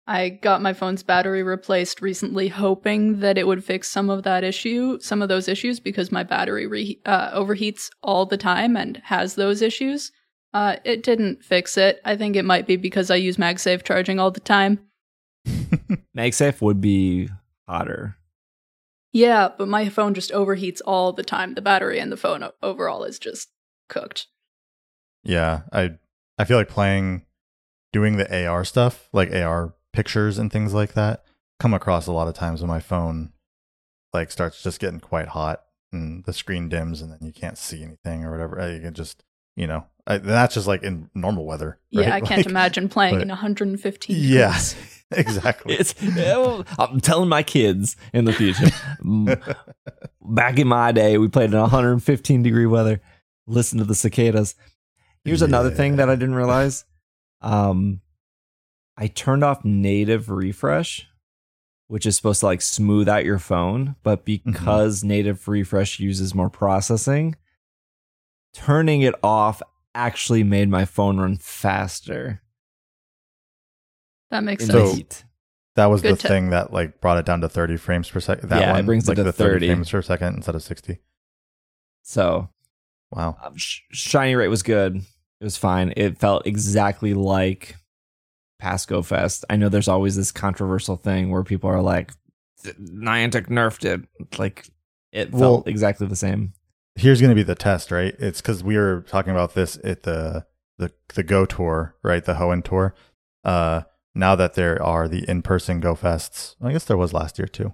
I 0.08 0.30
got 0.30 0.62
my 0.62 0.74
phone's 0.74 1.04
battery 1.04 1.44
replaced 1.44 2.02
recently, 2.02 2.48
hoping 2.48 3.20
that 3.20 3.38
it 3.38 3.46
would 3.48 3.64
fix 3.64 3.90
some 3.90 4.10
of 4.10 4.24
that 4.24 4.44
issue, 4.44 5.00
some 5.00 5.22
of 5.22 5.30
those 5.30 5.48
issues, 5.48 5.80
because 5.80 6.12
my 6.12 6.24
battery 6.24 6.66
re- 6.68 7.00
uh, 7.06 7.32
overheats 7.40 7.90
all 8.04 8.26
the 8.26 8.36
time 8.38 8.76
and 8.76 8.98
has 9.06 9.36
those 9.36 9.62
issues. 9.62 10.12
Uh, 10.54 10.78
it 10.84 11.04
didn't 11.04 11.44
fix 11.44 11.78
it. 11.78 12.02
I 12.04 12.18
think 12.18 12.36
it 12.36 12.44
might 12.44 12.68
be 12.68 12.76
because 12.76 13.10
I 13.12 13.16
use 13.16 13.38
MagSafe 13.38 13.84
charging 13.84 14.20
all 14.20 14.32
the 14.32 14.40
time. 14.42 14.80
MagSafe 16.18 16.62
would 16.62 16.82
be 16.82 17.30
hotter. 17.70 18.18
Yeah, 19.14 19.50
but 19.58 19.68
my 19.68 19.90
phone 19.90 20.14
just 20.14 20.32
overheats 20.32 20.82
all 20.86 21.12
the 21.12 21.24
time. 21.24 21.54
The 21.56 21.62
battery 21.62 22.00
and 22.00 22.12
the 22.12 22.18
phone 22.18 22.44
overall 22.64 23.04
is 23.04 23.20
just 23.20 23.50
cooked. 23.90 24.28
Yeah, 25.24 25.62
I 25.72 25.92
I 26.38 26.46
feel 26.46 26.58
like 26.58 26.70
playing 26.70 27.26
doing 27.94 28.18
the 28.18 28.46
AR 28.48 28.64
stuff, 28.64 29.10
like 29.12 29.34
AR 29.34 29.74
pictures 29.94 30.38
and 30.38 30.52
things 30.52 30.74
like 30.74 30.94
that, 30.94 31.24
come 31.60 31.74
across 31.74 32.08
a 32.08 32.12
lot 32.14 32.28
of 32.30 32.34
times 32.34 32.62
when 32.62 32.70
my 32.70 32.80
phone 32.80 33.34
like 34.14 34.32
starts 34.32 34.64
just 34.64 34.80
getting 34.80 35.00
quite 35.02 35.28
hot 35.30 35.64
and 35.92 36.24
the 36.24 36.34
screen 36.34 36.70
dims 36.70 37.02
and 37.02 37.12
then 37.12 37.20
you 37.22 37.34
can't 37.34 37.58
see 37.58 37.84
anything 37.84 38.24
or 38.24 38.32
whatever. 38.32 38.74
You 38.74 38.80
can 38.82 38.94
just, 38.94 39.24
you 39.58 39.68
know, 39.68 39.86
I, 40.08 40.18
that's 40.20 40.54
just 40.56 40.68
like 40.68 40.84
in 40.84 41.10
normal 41.14 41.46
weather. 41.46 41.80
Yeah. 41.90 42.16
I 42.16 42.22
can't 42.22 42.40
Like, 42.40 42.46
imagine 42.46 42.88
playing 42.90 43.16
but- 43.16 43.22
in 43.24 43.28
115 43.30 44.16
Yeah, 44.18 44.48
degrees. 44.48 44.76
exactly. 45.18 45.76
It's 45.76 45.94
I'm 46.80 47.02
telling 47.02 47.30
my 47.30 47.44
kids 47.44 47.96
in 48.14 48.26
the 48.26 48.34
future. 48.34 48.70
Back 50.22 50.60
in 50.60 50.68
my 50.68 50.92
day, 50.92 51.18
we 51.18 51.28
played 51.28 51.52
in 51.52 51.60
115 51.60 52.44
degree 52.44 52.66
weather. 52.66 53.02
Listen 53.48 53.80
to 53.80 53.84
the 53.84 53.96
cicadas. 53.96 54.56
Here's 55.26 55.42
another 55.42 55.70
thing 55.70 55.98
that 55.98 56.10
I 56.10 56.16
didn't 56.16 56.36
realize. 56.36 56.86
Um, 57.42 58.02
I 58.98 59.08
turned 59.08 59.44
off 59.44 59.66
native 59.66 60.30
refresh, 60.30 61.08
which 61.88 62.06
is 62.06 62.16
supposed 62.16 62.40
to 62.40 62.46
like 62.46 62.62
smooth 62.62 63.10
out 63.10 63.26
your 63.26 63.40
phone, 63.40 63.96
but 64.04 64.26
because 64.26 65.04
native 65.04 65.48
refresh 65.48 66.00
uses 66.00 66.34
more 66.34 66.50
processing, 66.50 67.36
turning 68.54 69.02
it 69.02 69.16
off 69.24 69.62
actually 69.94 70.44
made 70.44 70.70
my 70.70 70.86
phone 70.86 71.20
run 71.20 71.38
faster 71.38 72.42
That 74.32 74.44
makes 74.44 74.66
sense. 74.66 75.12
So- 75.12 75.26
that 75.76 75.86
was 75.86 76.02
Good 76.02 76.16
the 76.16 76.18
tip. 76.18 76.30
thing 76.30 76.50
that 76.50 76.74
like 76.74 77.00
brought 77.00 77.18
it 77.18 77.26
down 77.26 77.40
to 77.42 77.48
30 77.50 77.78
frames 77.78 78.10
per 78.10 78.20
second. 78.20 78.50
That 78.50 78.60
Yeah, 78.60 78.72
it 78.72 78.74
one 78.74 78.86
brings 78.86 79.08
it 79.08 79.16
to 79.16 79.24
the 79.24 79.32
30 79.32 79.54
30. 79.54 79.68
frames 79.68 79.90
per 79.92 80.02
second 80.02 80.36
instead 80.36 80.54
of 80.56 80.64
60. 80.64 81.00
So 82.04 82.50
Wow. 83.12 83.38
um, 83.42 83.56
sh- 83.56 83.80
shiny 83.92 84.36
rate 84.36 84.50
was 84.50 84.64
good. 84.64 84.98
It 84.98 85.44
was 85.44 85.56
fine. 85.58 85.94
It 85.96 86.18
felt 86.18 86.46
exactly 86.46 87.14
like 87.14 87.78
past 88.60 88.88
Go 88.90 89.02
Fest. 89.02 89.46
I 89.50 89.56
know 89.56 89.70
there's 89.70 89.88
always 89.88 90.16
this 90.18 90.32
controversial 90.32 90.98
thing 90.98 91.30
where 91.32 91.44
people 91.44 91.70
are 91.70 91.82
like, 91.82 92.12
Niantic 92.64 93.48
nerfed 93.48 93.86
it. 93.86 94.38
Like 94.38 94.68
it 95.14 95.32
felt 95.32 95.42
Well- 95.42 95.64
exactly 95.66 96.06
the 96.08 96.16
same. 96.18 96.54
here's 96.96 97.22
going 97.22 97.30
to 97.32 97.36
be 97.36 97.44
the 97.44 97.56
test, 97.56 97.92
right? 97.92 98.14
It's 98.20 98.42
because 98.42 98.62
we 98.64 98.76
were 98.78 99.06
talking 99.08 99.32
about 99.32 99.54
this 99.56 99.78
at 99.84 100.04
the 100.04 100.46
the 100.78 100.92
the 101.16 101.24
Go 101.24 101.46
tour, 101.46 101.96
right? 102.04 102.24
The 102.26 102.34
Hoenn 102.36 102.62
tour. 102.64 102.94
Uh, 103.44 103.82
now 104.16 104.36
that 104.36 104.54
there 104.56 104.82
are 104.82 105.08
the 105.08 105.28
in 105.30 105.42
person 105.42 105.80
Go 105.80 105.96
fests, 105.96 106.56
I 106.62 106.72
guess 106.72 106.86
there 106.86 106.98
was 106.98 107.14
last 107.14 107.40
year 107.40 107.48
too. 107.48 107.74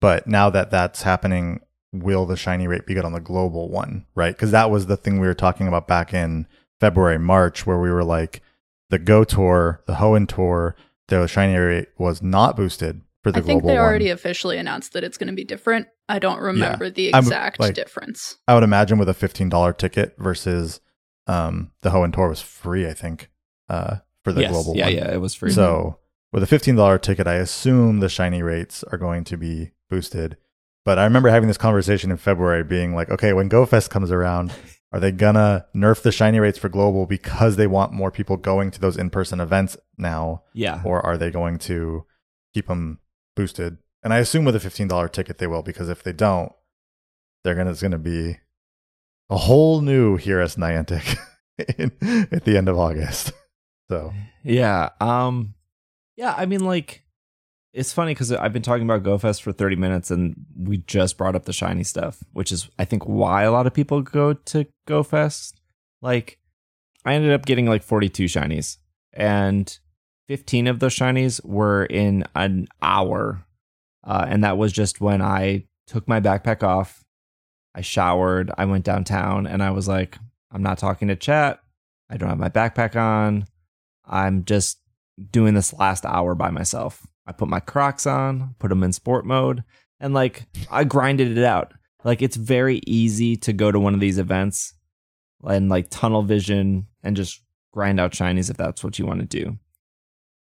But 0.00 0.26
now 0.26 0.50
that 0.50 0.70
that's 0.70 1.02
happening, 1.02 1.60
will 1.92 2.24
the 2.26 2.36
shiny 2.36 2.66
rate 2.66 2.86
be 2.86 2.94
good 2.94 3.04
on 3.04 3.12
the 3.12 3.20
global 3.20 3.68
one, 3.70 4.06
right? 4.14 4.34
Because 4.34 4.50
that 4.52 4.70
was 4.70 4.86
the 4.86 4.96
thing 4.96 5.20
we 5.20 5.26
were 5.26 5.34
talking 5.34 5.68
about 5.68 5.86
back 5.86 6.14
in 6.14 6.46
February, 6.80 7.18
March, 7.18 7.66
where 7.66 7.78
we 7.78 7.90
were 7.90 8.04
like, 8.04 8.40
the 8.88 8.98
Go 8.98 9.24
tour, 9.24 9.82
the 9.86 9.94
Hoenn 9.94 10.26
tour, 10.26 10.74
the 11.08 11.26
shiny 11.26 11.56
rate 11.56 11.88
was 11.98 12.22
not 12.22 12.56
boosted 12.56 13.02
for 13.22 13.30
the 13.30 13.40
global. 13.40 13.50
I 13.50 13.52
think 13.52 13.62
global 13.62 13.68
they 13.74 13.78
one. 13.78 13.88
already 13.88 14.10
officially 14.10 14.56
announced 14.58 14.94
that 14.94 15.04
it's 15.04 15.18
going 15.18 15.28
to 15.28 15.34
be 15.34 15.44
different. 15.44 15.86
I 16.08 16.18
don't 16.18 16.40
remember 16.40 16.88
the 16.90 17.08
exact 17.08 17.60
like- 17.60 17.74
difference. 17.74 18.38
I 18.48 18.54
would 18.54 18.62
imagine 18.64 18.98
with 18.98 19.08
a 19.08 19.14
fifteen 19.14 19.48
dollar 19.48 19.72
ticket 19.72 20.14
versus 20.18 20.80
um 21.26 21.70
the 21.82 21.90
Hoenn 21.90 22.12
tour 22.12 22.28
was 22.28 22.40
free, 22.40 22.88
I 22.88 22.94
think, 22.94 23.28
uh 23.68 23.96
for 24.24 24.32
the 24.32 24.42
yes. 24.42 24.52
global 24.52 24.76
yeah, 24.76 24.86
one. 24.86 24.94
yeah, 24.94 25.12
it 25.12 25.20
was 25.20 25.34
free. 25.34 25.50
So 25.50 25.98
with 26.32 26.42
a 26.42 26.46
fifteen 26.46 26.76
dollar 26.76 26.98
ticket, 26.98 27.26
I 27.26 27.34
assume 27.34 28.00
the 28.00 28.08
shiny 28.08 28.42
rates 28.42 28.84
are 28.84 28.98
going 28.98 29.24
to 29.24 29.36
be 29.36 29.72
boosted. 29.88 30.36
But 30.84 30.98
I 30.98 31.04
remember 31.04 31.28
having 31.28 31.48
this 31.48 31.58
conversation 31.58 32.10
in 32.10 32.16
February, 32.16 32.64
being 32.64 32.94
like, 32.94 33.10
okay, 33.10 33.32
when 33.32 33.50
GoFest 33.50 33.90
comes 33.90 34.10
around, 34.10 34.52
are 34.92 35.00
they 35.00 35.12
gonna 35.12 35.66
nerf 35.74 36.02
the 36.02 36.12
shiny 36.12 36.40
rates 36.40 36.58
for 36.58 36.68
global 36.68 37.06
because 37.06 37.56
they 37.56 37.66
want 37.66 37.92
more 37.92 38.10
people 38.10 38.36
going 38.36 38.70
to 38.70 38.80
those 38.80 38.96
in 38.96 39.10
person 39.10 39.40
events 39.40 39.76
now, 39.98 40.42
yeah. 40.54 40.80
or 40.84 41.04
are 41.04 41.18
they 41.18 41.30
going 41.30 41.58
to 41.58 42.06
keep 42.54 42.66
them 42.66 43.00
boosted? 43.36 43.78
And 44.02 44.14
I 44.14 44.18
assume 44.18 44.44
with 44.44 44.56
a 44.56 44.60
fifteen 44.60 44.88
dollar 44.88 45.08
ticket 45.08 45.38
they 45.38 45.46
will, 45.46 45.62
because 45.62 45.88
if 45.88 46.02
they 46.02 46.12
don't, 46.12 46.52
they're 47.44 47.54
gonna 47.54 47.70
it's 47.70 47.82
gonna 47.82 47.98
be 47.98 48.38
a 49.28 49.36
whole 49.36 49.80
new 49.80 50.16
here 50.16 50.40
as 50.40 50.56
Niantic 50.56 51.18
in, 51.78 51.92
at 52.32 52.44
the 52.44 52.56
end 52.56 52.68
of 52.68 52.78
August. 52.78 53.32
So 53.90 54.14
Yeah. 54.44 54.90
Um 55.00 55.54
yeah, 56.16 56.34
I 56.36 56.46
mean 56.46 56.60
like 56.60 57.04
it's 57.72 57.92
funny 57.92 58.14
cuz 58.14 58.30
I've 58.32 58.52
been 58.52 58.62
talking 58.62 58.88
about 58.88 59.02
GoFest 59.02 59.42
for 59.42 59.52
30 59.52 59.76
minutes 59.76 60.10
and 60.10 60.36
we 60.56 60.78
just 60.78 61.18
brought 61.18 61.34
up 61.34 61.44
the 61.44 61.52
shiny 61.52 61.82
stuff, 61.82 62.22
which 62.32 62.52
is 62.52 62.70
I 62.78 62.84
think 62.84 63.04
why 63.04 63.42
a 63.42 63.50
lot 63.50 63.66
of 63.66 63.74
people 63.74 64.00
go 64.00 64.32
to 64.32 64.66
GoFest. 64.86 65.54
Like 66.00 66.38
I 67.04 67.14
ended 67.14 67.32
up 67.32 67.46
getting 67.46 67.66
like 67.66 67.82
42 67.82 68.26
shinies 68.26 68.78
and 69.12 69.76
15 70.28 70.68
of 70.68 70.78
those 70.78 70.94
shinies 70.94 71.44
were 71.44 71.84
in 71.84 72.24
an 72.36 72.68
hour. 72.80 73.44
Uh, 74.04 74.24
and 74.28 74.44
that 74.44 74.56
was 74.56 74.72
just 74.72 75.00
when 75.00 75.20
I 75.20 75.64
took 75.88 76.06
my 76.06 76.20
backpack 76.20 76.62
off, 76.62 77.02
I 77.74 77.80
showered, 77.80 78.52
I 78.56 78.66
went 78.66 78.84
downtown 78.84 79.48
and 79.48 79.64
I 79.64 79.70
was 79.72 79.88
like 79.88 80.16
I'm 80.52 80.62
not 80.62 80.78
talking 80.78 81.08
to 81.08 81.16
chat. 81.16 81.60
I 82.08 82.16
don't 82.16 82.28
have 82.28 82.38
my 82.38 82.48
backpack 82.48 82.94
on. 82.94 83.46
I'm 84.10 84.44
just 84.44 84.78
doing 85.30 85.54
this 85.54 85.72
last 85.72 86.04
hour 86.04 86.34
by 86.34 86.50
myself. 86.50 87.06
I 87.26 87.32
put 87.32 87.48
my 87.48 87.60
Crocs 87.60 88.06
on, 88.06 88.56
put 88.58 88.68
them 88.68 88.82
in 88.82 88.92
sport 88.92 89.24
mode, 89.24 89.62
and 90.00 90.12
like 90.12 90.46
I 90.70 90.84
grinded 90.84 91.38
it 91.38 91.44
out. 91.44 91.72
Like 92.04 92.20
it's 92.20 92.36
very 92.36 92.80
easy 92.86 93.36
to 93.38 93.52
go 93.52 93.70
to 93.70 93.78
one 93.78 93.94
of 93.94 94.00
these 94.00 94.18
events 94.18 94.74
and 95.46 95.68
like 95.68 95.88
tunnel 95.90 96.22
vision 96.22 96.86
and 97.02 97.16
just 97.16 97.40
grind 97.72 98.00
out 98.00 98.12
shinies 98.12 98.50
if 98.50 98.56
that's 98.56 98.82
what 98.82 98.98
you 98.98 99.06
want 99.06 99.20
to 99.20 99.26
do. 99.26 99.58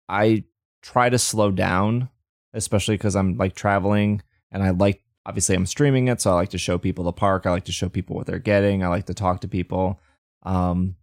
I 0.09 0.45
try 0.83 1.09
to 1.09 1.19
slow 1.19 1.51
down, 1.51 2.09
especially 2.53 2.97
because 2.97 3.15
I'm 3.15 3.37
like 3.37 3.55
traveling 3.55 4.23
and 4.51 4.63
I 4.63 4.71
like 4.71 5.03
obviously 5.27 5.55
I'm 5.55 5.67
streaming 5.67 6.09
it, 6.09 6.21
so 6.21 6.31
I 6.31 6.35
like 6.35 6.51
to 6.51 6.59
show 6.59 6.77
people 6.77 7.05
the 7.05 7.13
park. 7.13 7.47
I 7.47 7.51
like 7.51 7.65
to 7.65 7.73
show 7.73 7.89
people 7.89 8.17
what 8.17 8.27
they're 8.27 8.39
getting. 8.39 8.83
I 8.83 8.89
like 8.89 9.07
to 9.07 9.15
talk 9.15 9.41
to 9.43 9.49
people. 9.49 10.01
Um, 10.43 10.97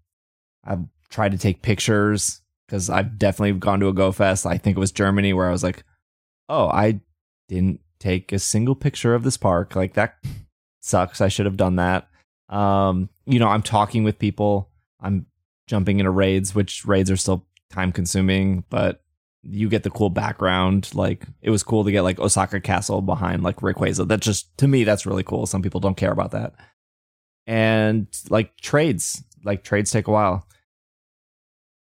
I've 0.64 0.86
tried 1.10 1.32
to 1.32 1.38
take 1.38 1.62
pictures 1.62 2.41
because 2.72 2.90
I've 2.90 3.20
definitely 3.20 3.60
gone 3.60 3.82
to 3.82 3.90
a 3.90 3.94
Go 3.94 4.14
Fest. 4.14 4.46
I 4.46 4.58
think 4.58 4.78
it 4.78 4.80
was 4.80 4.94
Germany 4.94 5.34
where 5.34 5.50
I 5.50 5.52
was 5.52 5.62
like, 5.62 5.84
oh, 6.48 6.70
I 6.70 7.02
didn't 7.50 7.82
take 8.00 8.32
a 8.32 8.40
single 8.40 8.76
picture 8.76 9.14
of 9.14 9.24
this 9.24 9.36
park. 9.36 9.76
Like 9.76 9.96
that 9.96 10.16
sucks. 10.80 11.20
I 11.20 11.28
should 11.28 11.46
have 11.46 11.58
done 11.58 11.76
that. 11.76 12.08
Um, 12.48 13.10
you 13.26 13.40
know, 13.40 13.50
I'm 13.50 13.62
talking 13.62 14.06
with 14.06 14.20
people. 14.20 14.70
I'm 15.02 15.26
jumping 15.68 16.00
into 16.00 16.12
raids, 16.12 16.56
which 16.56 16.86
raids 16.86 17.12
are 17.12 17.18
still 17.18 17.46
time 17.70 17.92
consuming, 17.92 18.64
but 18.70 19.04
you 19.44 19.68
get 19.68 19.84
the 19.84 19.90
cool 19.90 20.10
background. 20.10 20.96
Like 20.96 21.26
it 21.42 21.50
was 21.50 21.64
cool 21.64 21.84
to 21.84 21.92
get 21.92 22.04
like 22.04 22.20
Osaka 22.20 22.62
Castle 22.62 23.02
behind 23.02 23.44
like 23.44 23.58
Rayquaza. 23.58 24.08
That 24.08 24.22
just 24.22 24.58
to 24.60 24.68
me, 24.70 24.86
that's 24.86 25.06
really 25.06 25.24
cool. 25.24 25.46
Some 25.46 25.62
people 25.62 25.82
don't 25.82 25.98
care 25.98 26.12
about 26.14 26.32
that. 26.32 26.54
And 27.46 28.08
like 28.30 28.56
trades, 28.62 29.26
like 29.44 29.66
trades 29.66 29.92
take 29.92 30.08
a 30.08 30.12
while. 30.12 30.48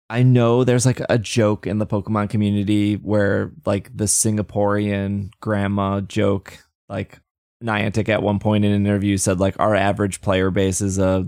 I 0.09 0.23
know 0.23 0.63
there's 0.63 0.85
like 0.85 1.01
a 1.09 1.17
joke 1.17 1.65
in 1.65 1.79
the 1.79 1.87
Pokemon 1.87 2.29
community 2.29 2.95
where 2.95 3.51
like 3.65 3.95
the 3.95 4.05
Singaporean 4.05 5.31
grandma 5.41 6.01
joke, 6.01 6.59
like 6.87 7.19
Niantic 7.63 8.09
at 8.09 8.21
one 8.21 8.37
point 8.37 8.65
in 8.65 8.71
an 8.71 8.85
interview 8.85 9.17
said 9.17 9.39
like 9.39 9.59
our 9.59 9.73
average 9.73 10.21
player 10.21 10.51
base 10.51 10.81
is 10.81 10.99
a 10.99 11.27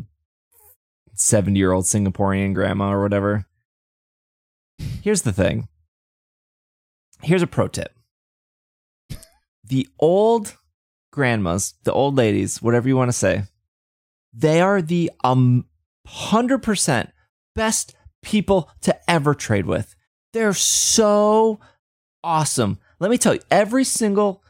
70 1.16 1.58
year 1.58 1.72
old 1.72 1.86
Singaporean 1.86 2.54
grandma 2.54 2.92
or 2.92 3.02
whatever. 3.02 3.46
Here's 5.02 5.24
the 5.24 5.34
thing. 5.34 5.68
Here's 7.24 7.42
a 7.42 7.48
pro 7.48 7.68
tip. 7.68 7.94
The 9.64 9.88
old 10.00 10.56
grandmas, 11.12 11.74
the 11.84 11.94
old 11.94 12.16
ladies, 12.16 12.62
whatever 12.62 12.88
you 12.88 12.96
want 12.96 13.10
to 13.10 13.18
say, 13.18 13.44
they 14.34 14.62
are 14.62 14.84
the 14.84 15.12
um 15.24 15.66
100% 16.08 17.12
best 17.56 17.96
people 18.28 18.70
to 18.82 18.94
ever 19.10 19.34
trade 19.34 19.66
with. 19.66 19.96
They're 20.34 20.54
so 20.54 21.62
awesome. 22.22 22.78
Let 23.00 23.10
me 23.10 23.18
tell 23.18 23.34
you, 23.34 23.40
every 23.50 23.86
single 23.86 24.44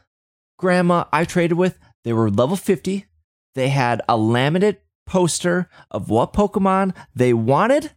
grandma 0.58 1.04
I 1.12 1.24
traded 1.24 1.56
with, 1.56 1.78
they 2.02 2.12
were 2.12 2.28
level 2.28 2.56
50. 2.56 3.06
They 3.54 3.68
had 3.68 4.02
a 4.08 4.16
laminated 4.16 4.80
poster 5.06 5.70
of 5.92 6.10
what 6.10 6.32
Pokemon 6.32 6.92
they 7.14 7.32
wanted, 7.32 7.92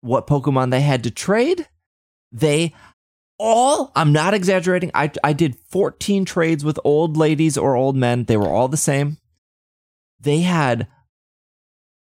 what 0.00 0.26
Pokemon 0.26 0.72
they 0.72 0.80
had 0.80 1.04
to 1.04 1.10
trade. 1.12 1.68
They 2.32 2.74
all, 3.38 3.92
I'm 3.94 4.12
not 4.12 4.34
exaggerating, 4.34 4.90
I, 4.92 5.12
I 5.22 5.34
did 5.34 5.56
14 5.68 6.24
trades 6.24 6.64
with 6.64 6.80
old 6.82 7.16
ladies 7.16 7.56
or 7.56 7.76
old 7.76 7.94
men. 7.94 8.24
They 8.24 8.36
were 8.36 8.50
all 8.50 8.68
the 8.68 8.76
same. 8.76 9.18
They 10.18 10.40
had 10.40 10.88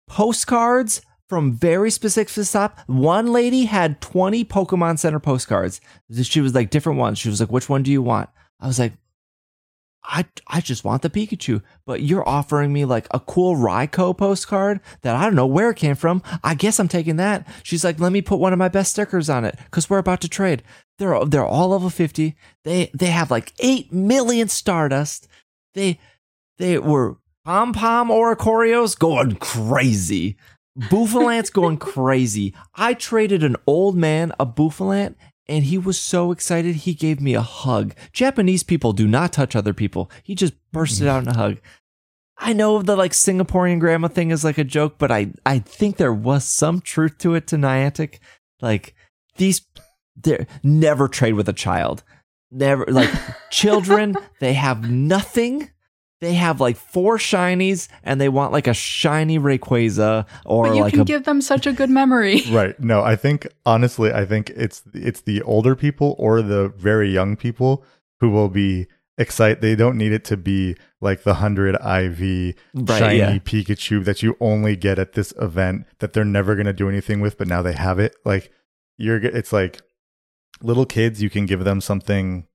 postcards 0.07 1.01
from 1.29 1.53
very 1.53 1.91
specific 1.91 2.29
stuff. 2.43 2.73
One 2.87 3.31
lady 3.31 3.65
had 3.65 4.01
20 4.01 4.43
Pokemon 4.45 4.99
Center 4.99 5.19
postcards. 5.19 5.79
She 6.23 6.41
was 6.41 6.55
like 6.55 6.71
different 6.71 6.99
ones. 6.99 7.19
She 7.19 7.29
was 7.29 7.39
like, 7.39 7.51
which 7.51 7.69
one 7.69 7.83
do 7.83 7.91
you 7.91 8.01
want? 8.01 8.29
I 8.59 8.67
was 8.67 8.79
like, 8.79 8.93
I, 10.03 10.25
I 10.47 10.61
just 10.61 10.83
want 10.83 11.03
the 11.03 11.09
Pikachu, 11.09 11.61
but 11.85 12.01
you're 12.01 12.27
offering 12.27 12.73
me 12.73 12.83
like 12.83 13.07
a 13.11 13.19
cool 13.19 13.55
Raikou 13.55 14.17
postcard 14.17 14.79
that 15.01 15.15
I 15.15 15.23
don't 15.23 15.35
know 15.35 15.45
where 15.45 15.69
it 15.69 15.77
came 15.77 15.95
from. 15.95 16.23
I 16.43 16.55
guess 16.55 16.79
I'm 16.79 16.87
taking 16.87 17.17
that. 17.17 17.47
She's 17.63 17.83
like, 17.83 17.99
let 17.99 18.11
me 18.11 18.21
put 18.21 18.39
one 18.39 18.51
of 18.51 18.59
my 18.59 18.69
best 18.69 18.91
stickers 18.91 19.29
on 19.29 19.45
it 19.45 19.59
because 19.65 19.89
we're 19.89 19.99
about 19.99 20.21
to 20.21 20.29
trade. 20.29 20.63
They're 20.97 21.23
they're 21.25 21.45
all 21.45 21.69
level 21.69 21.89
50. 21.89 22.35
They 22.63 22.89
they 22.93 23.07
have 23.07 23.29
like 23.29 23.53
8 23.59 23.93
million 23.93 24.47
Stardust. 24.47 25.27
They 25.75 25.99
they 26.57 26.79
were 26.79 27.17
Pom 27.45 27.73
Pom 27.73 28.09
Oricorios 28.09 28.97
going 28.97 29.35
crazy. 29.35 30.37
Bouffalant's 30.79 31.49
going 31.49 31.77
crazy. 31.77 32.53
I 32.75 32.93
traded 32.93 33.43
an 33.43 33.57
old 33.67 33.95
man 33.95 34.31
a 34.39 34.45
Bouffalant 34.45 35.15
and 35.47 35.65
he 35.65 35.77
was 35.77 35.99
so 35.99 36.31
excited 36.31 36.75
he 36.75 36.93
gave 36.93 37.19
me 37.19 37.33
a 37.33 37.41
hug. 37.41 37.95
Japanese 38.13 38.63
people 38.63 38.93
do 38.93 39.07
not 39.07 39.33
touch 39.33 39.55
other 39.55 39.73
people. 39.73 40.11
He 40.23 40.35
just 40.35 40.53
bursted 40.71 41.07
out 41.07 41.23
in 41.23 41.29
a 41.29 41.35
hug. 41.35 41.57
I 42.37 42.53
know 42.53 42.81
the 42.81 42.95
like 42.95 43.11
Singaporean 43.11 43.79
grandma 43.79 44.07
thing 44.07 44.31
is 44.31 44.43
like 44.43 44.57
a 44.57 44.63
joke, 44.63 44.95
but 44.97 45.11
I 45.11 45.33
I 45.45 45.59
think 45.59 45.97
there 45.97 46.13
was 46.13 46.45
some 46.45 46.79
truth 46.79 47.17
to 47.19 47.35
it 47.35 47.47
to 47.47 47.57
Niantic. 47.57 48.19
Like 48.61 48.95
these 49.35 49.61
they 50.15 50.45
never 50.63 51.07
trade 51.07 51.33
with 51.33 51.49
a 51.49 51.53
child. 51.53 52.03
Never 52.51 52.85
like 52.85 53.11
children, 53.49 54.15
they 54.39 54.53
have 54.53 54.89
nothing. 54.89 55.71
They 56.21 56.33
have 56.33 56.59
like 56.59 56.75
four 56.75 57.17
shinies 57.17 57.87
and 58.03 58.19
they 58.19 58.27
want 58.27 58.51
like 58.51 58.67
a 58.67 58.73
shiny 58.73 59.39
Rayquaza 59.39 60.25
or 60.45 60.67
but 60.67 60.75
you 60.75 60.81
like 60.81 60.93
can 60.93 61.01
a 61.01 61.05
give 61.05 61.23
them 61.23 61.41
such 61.41 61.65
a 61.65 61.71
good 61.71 61.89
memory. 61.89 62.41
Right. 62.49 62.77
No, 62.79 63.01
I 63.03 63.15
think 63.15 63.47
honestly, 63.65 64.11
I 64.11 64.25
think 64.25 64.49
it's 64.55 64.83
it's 64.93 65.21
the 65.21 65.41
older 65.43 65.75
people 65.75 66.15
or 66.17 66.41
the 66.41 66.69
very 66.69 67.09
young 67.09 67.35
people 67.37 67.85
who 68.19 68.29
will 68.29 68.49
be 68.49 68.87
excited. 69.17 69.61
They 69.61 69.75
don't 69.75 69.97
need 69.97 70.11
it 70.11 70.25
to 70.25 70.37
be 70.37 70.75
like 70.99 71.23
the 71.23 71.35
hundred 71.35 71.75
IV 71.75 72.55
Right, 72.73 72.99
shiny 72.99 73.17
yeah. 73.17 73.37
Pikachu 73.37 74.03
that 74.03 74.21
you 74.21 74.35
only 74.41 74.75
get 74.75 74.99
at 74.99 75.13
this 75.13 75.33
event 75.39 75.85
that 75.99 76.13
they're 76.13 76.25
never 76.25 76.55
going 76.55 76.65
to 76.65 76.73
do 76.73 76.89
anything 76.89 77.21
with, 77.21 77.37
but 77.37 77.47
now 77.47 77.61
they 77.61 77.73
have 77.73 77.99
it. 77.99 78.15
Like 78.25 78.51
you're, 78.97 79.17
it's 79.17 79.53
like 79.53 79.81
little 80.61 80.85
kids. 80.85 81.21
You 81.21 81.29
can 81.29 81.45
give 81.45 81.63
them 81.63 81.79
something, 81.79 82.47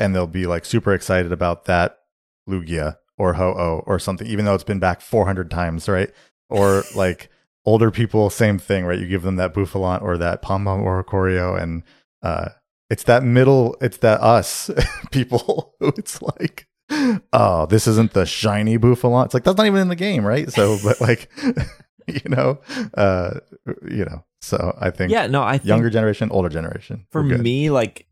and 0.00 0.14
they'll 0.14 0.26
be 0.26 0.46
like 0.46 0.64
super 0.64 0.92
excited 0.92 1.30
about 1.32 1.66
that 1.66 1.98
Lugia 2.48 2.96
or 3.18 3.34
Ho-Oh 3.34 3.82
or 3.86 3.98
something, 3.98 4.26
even 4.26 4.44
though 4.44 4.54
it's 4.54 4.64
been 4.64 4.78
back 4.78 5.00
400 5.00 5.50
times, 5.50 5.88
right? 5.88 6.10
Or 6.48 6.84
like 6.94 7.30
older 7.64 7.90
people, 7.90 8.30
same 8.30 8.58
thing, 8.58 8.84
right? 8.84 8.98
You 8.98 9.08
give 9.08 9.22
them 9.22 9.36
that 9.36 9.54
Bouffalant 9.54 10.02
or 10.02 10.16
that 10.18 10.42
Pom 10.42 10.64
Pom 10.64 10.80
Oricorio, 10.82 11.60
and 11.60 11.82
uh, 12.22 12.50
it's 12.90 13.04
that 13.04 13.24
middle, 13.24 13.76
it's 13.80 13.98
that 13.98 14.20
us 14.20 14.70
people 15.10 15.74
who 15.80 15.88
it's 15.96 16.22
like, 16.22 16.68
oh, 17.32 17.66
this 17.66 17.86
isn't 17.86 18.12
the 18.12 18.26
shiny 18.26 18.78
Bouffalant. 18.78 19.26
It's 19.26 19.34
like 19.34 19.44
that's 19.44 19.56
not 19.56 19.66
even 19.66 19.80
in 19.80 19.88
the 19.88 19.96
game, 19.96 20.24
right? 20.24 20.50
So, 20.52 20.78
but 20.84 21.00
like, 21.00 21.30
you 22.06 22.28
know, 22.28 22.60
uh, 22.94 23.40
you 23.90 24.04
know, 24.04 24.24
so 24.40 24.76
I 24.80 24.90
think 24.90 25.10
Yeah, 25.10 25.26
no, 25.26 25.42
I 25.42 25.58
think 25.58 25.66
younger 25.66 25.90
generation, 25.90 26.30
older 26.30 26.48
generation, 26.48 27.06
for 27.10 27.22
me, 27.22 27.70
like 27.70 28.06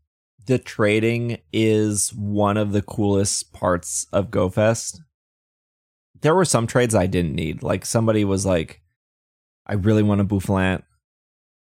the 0.45 0.59
trading 0.59 1.39
is 1.51 2.13
one 2.13 2.57
of 2.57 2.71
the 2.71 2.81
coolest 2.81 3.51
parts 3.53 4.07
of 4.11 4.29
GoFest. 4.31 4.99
There 6.21 6.35
were 6.35 6.45
some 6.45 6.67
trades 6.67 6.95
I 6.95 7.07
didn't 7.07 7.35
need. 7.35 7.63
Like 7.63 7.85
somebody 7.85 8.25
was 8.25 8.45
like, 8.45 8.81
I 9.65 9.73
really 9.73 10.03
want 10.03 10.21
a 10.21 10.25
Bouffalant. 10.25 10.83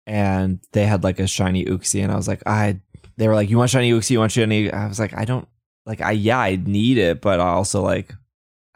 And 0.05 0.59
they 0.71 0.85
had 0.85 1.03
like 1.03 1.19
a 1.19 1.27
shiny 1.27 1.65
Uxie, 1.65 2.01
and 2.01 2.11
I 2.11 2.15
was 2.15 2.27
like, 2.27 2.41
I 2.47 2.81
they 3.17 3.27
were 3.27 3.35
like, 3.35 3.49
You 3.49 3.59
want 3.59 3.69
shiny 3.69 3.91
Uxie, 3.91 4.11
you 4.11 4.19
want 4.19 4.31
shiny 4.31 4.71
I 4.71 4.87
was 4.87 4.99
like, 4.99 5.15
I 5.15 5.25
don't 5.25 5.47
like 5.85 6.01
I 6.01 6.11
yeah, 6.11 6.39
I 6.39 6.55
need 6.55 6.97
it, 6.97 7.21
but 7.21 7.39
I 7.39 7.49
also 7.49 7.83
like 7.83 8.13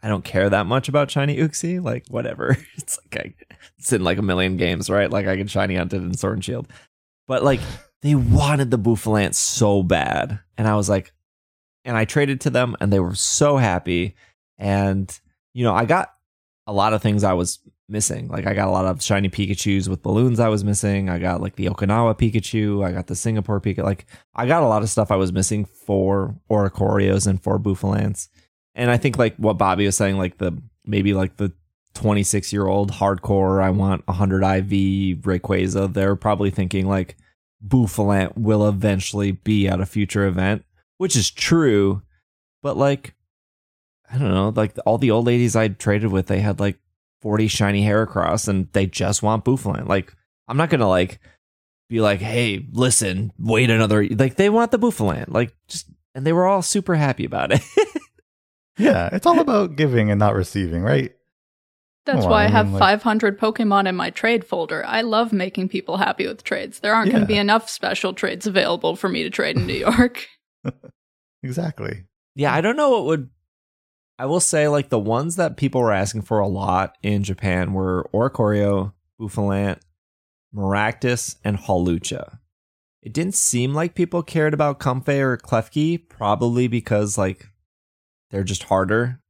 I 0.00 0.08
don't 0.08 0.24
care 0.24 0.48
that 0.48 0.66
much 0.66 0.88
about 0.88 1.10
shiny 1.10 1.38
Uxie. 1.38 1.82
Like 1.82 2.06
whatever. 2.08 2.56
It's 2.76 2.98
like 2.98 3.26
I 3.26 3.44
it's 3.78 3.92
in 3.92 4.04
like 4.04 4.18
a 4.18 4.22
million 4.22 4.56
games, 4.56 4.88
right? 4.88 5.10
Like 5.10 5.26
I 5.26 5.36
can 5.36 5.48
shiny 5.48 5.74
hunt 5.74 5.92
it 5.92 6.02
in 6.02 6.14
Sword 6.14 6.34
and 6.34 6.44
Shield. 6.44 6.68
But 7.26 7.42
like 7.42 7.60
they 8.04 8.14
wanted 8.14 8.70
the 8.70 8.78
Bouffalant 8.78 9.34
so 9.34 9.82
bad. 9.82 10.38
And 10.58 10.68
I 10.68 10.76
was 10.76 10.90
like, 10.90 11.14
and 11.86 11.96
I 11.96 12.04
traded 12.04 12.42
to 12.42 12.50
them 12.50 12.76
and 12.78 12.92
they 12.92 13.00
were 13.00 13.14
so 13.14 13.56
happy. 13.56 14.14
And, 14.58 15.18
you 15.54 15.64
know, 15.64 15.74
I 15.74 15.86
got 15.86 16.12
a 16.66 16.72
lot 16.72 16.92
of 16.92 17.00
things 17.00 17.24
I 17.24 17.32
was 17.32 17.60
missing. 17.88 18.28
Like 18.28 18.46
I 18.46 18.52
got 18.52 18.68
a 18.68 18.72
lot 18.72 18.84
of 18.84 19.02
shiny 19.02 19.30
Pikachus 19.30 19.88
with 19.88 20.02
balloons 20.02 20.38
I 20.38 20.48
was 20.48 20.64
missing. 20.64 21.08
I 21.08 21.18
got 21.18 21.40
like 21.40 21.56
the 21.56 21.64
Okinawa 21.64 22.18
Pikachu. 22.18 22.84
I 22.84 22.92
got 22.92 23.06
the 23.06 23.16
Singapore 23.16 23.58
Pikachu. 23.58 23.84
Like 23.84 24.04
I 24.34 24.46
got 24.46 24.62
a 24.62 24.68
lot 24.68 24.82
of 24.82 24.90
stuff 24.90 25.10
I 25.10 25.16
was 25.16 25.32
missing 25.32 25.64
for 25.64 26.38
Oricorios 26.50 27.26
and 27.26 27.42
for 27.42 27.58
Bouffalants. 27.58 28.28
And 28.74 28.90
I 28.90 28.98
think 28.98 29.16
like 29.16 29.34
what 29.36 29.56
Bobby 29.56 29.86
was 29.86 29.96
saying, 29.96 30.18
like 30.18 30.36
the 30.36 30.52
maybe 30.84 31.14
like 31.14 31.38
the 31.38 31.54
26 31.94 32.52
year 32.52 32.66
old 32.66 32.92
hardcore, 32.92 33.62
I 33.62 33.70
want 33.70 34.06
100 34.06 34.42
IV 34.42 35.20
Rayquaza, 35.22 35.94
they're 35.94 36.16
probably 36.16 36.50
thinking 36.50 36.86
like 36.86 37.16
Bouffalant 37.66 38.36
will 38.36 38.68
eventually 38.68 39.32
be 39.32 39.68
at 39.68 39.80
a 39.80 39.86
future 39.86 40.26
event, 40.26 40.64
which 40.98 41.16
is 41.16 41.30
true. 41.30 42.02
But 42.62 42.76
like, 42.76 43.14
I 44.10 44.18
don't 44.18 44.32
know, 44.32 44.52
like 44.54 44.76
all 44.86 44.98
the 44.98 45.10
old 45.10 45.26
ladies 45.26 45.56
I 45.56 45.68
traded 45.68 46.10
with, 46.10 46.26
they 46.26 46.40
had 46.40 46.60
like 46.60 46.78
40 47.22 47.48
shiny 47.48 47.84
Heracross 47.84 48.48
and 48.48 48.68
they 48.72 48.86
just 48.86 49.22
want 49.22 49.44
Bouffalant. 49.44 49.88
Like, 49.88 50.14
I'm 50.48 50.56
not 50.56 50.70
gonna 50.70 50.88
like 50.88 51.20
be 51.88 52.00
like, 52.00 52.20
hey, 52.20 52.66
listen, 52.72 53.32
wait 53.38 53.70
another 53.70 54.06
like 54.08 54.36
they 54.36 54.50
want 54.50 54.70
the 54.70 54.78
Bouffalant. 54.78 55.28
Like 55.28 55.54
just 55.68 55.86
and 56.14 56.26
they 56.26 56.32
were 56.32 56.46
all 56.46 56.62
super 56.62 56.94
happy 56.94 57.24
about 57.24 57.52
it. 57.52 57.62
yeah, 58.78 59.08
it's 59.12 59.26
all 59.26 59.40
about 59.40 59.76
giving 59.76 60.10
and 60.10 60.18
not 60.18 60.34
receiving, 60.34 60.82
right? 60.82 61.12
That's 62.06 62.20
Well, 62.20 62.30
why 62.30 62.42
I 62.42 62.44
I 62.46 62.48
have 62.50 62.66
mean, 62.66 62.74
like- 62.74 62.80
500 63.00 63.38
Pokemon 63.38 63.88
in 63.88 63.96
my 63.96 64.10
trade 64.10 64.44
folder. 64.44 64.84
I 64.86 65.00
love 65.00 65.32
making 65.32 65.70
people 65.70 65.96
happy 65.96 66.26
with 66.26 66.44
trades. 66.44 66.80
There 66.80 66.94
aren't 66.94 67.10
going 67.10 67.22
to 67.22 67.26
be 67.26 67.38
enough 67.38 67.70
special 67.70 68.12
trades 68.12 68.46
available 68.46 68.94
for 68.94 69.08
me 69.08 69.22
to 69.22 69.30
trade 69.30 69.56
in 69.56 69.66
New 69.66 69.72
York. 69.74 70.26
Exactly. 71.42 72.04
Yeah, 72.34 72.54
I 72.54 72.62
don't 72.62 72.76
know 72.76 72.90
what 72.90 73.04
would. 73.04 73.28
I 74.18 74.24
will 74.26 74.40
say, 74.40 74.66
like 74.68 74.88
the 74.88 74.98
ones 74.98 75.36
that 75.36 75.56
people 75.58 75.80
were 75.82 75.92
asking 75.92 76.22
for 76.22 76.38
a 76.38 76.46
lot 76.48 76.96
in 77.02 77.22
Japan 77.22 77.72
were 77.74 78.08
Oricorio, 78.14 78.92
Bouffalant, 79.20 79.80
Maractus, 80.54 81.36
and 81.44 81.58
Hawlucha. 81.58 82.38
It 83.02 83.12
didn't 83.12 83.34
seem 83.34 83.74
like 83.74 83.94
people 83.94 84.22
cared 84.22 84.54
about 84.54 84.80
Comfey 84.80 85.18
or 85.18 85.36
Klefki, 85.36 86.08
probably 86.08 86.66
because 86.68 87.18
like 87.18 87.48
they're 88.30 88.44
just 88.44 88.62
harder. 88.64 89.20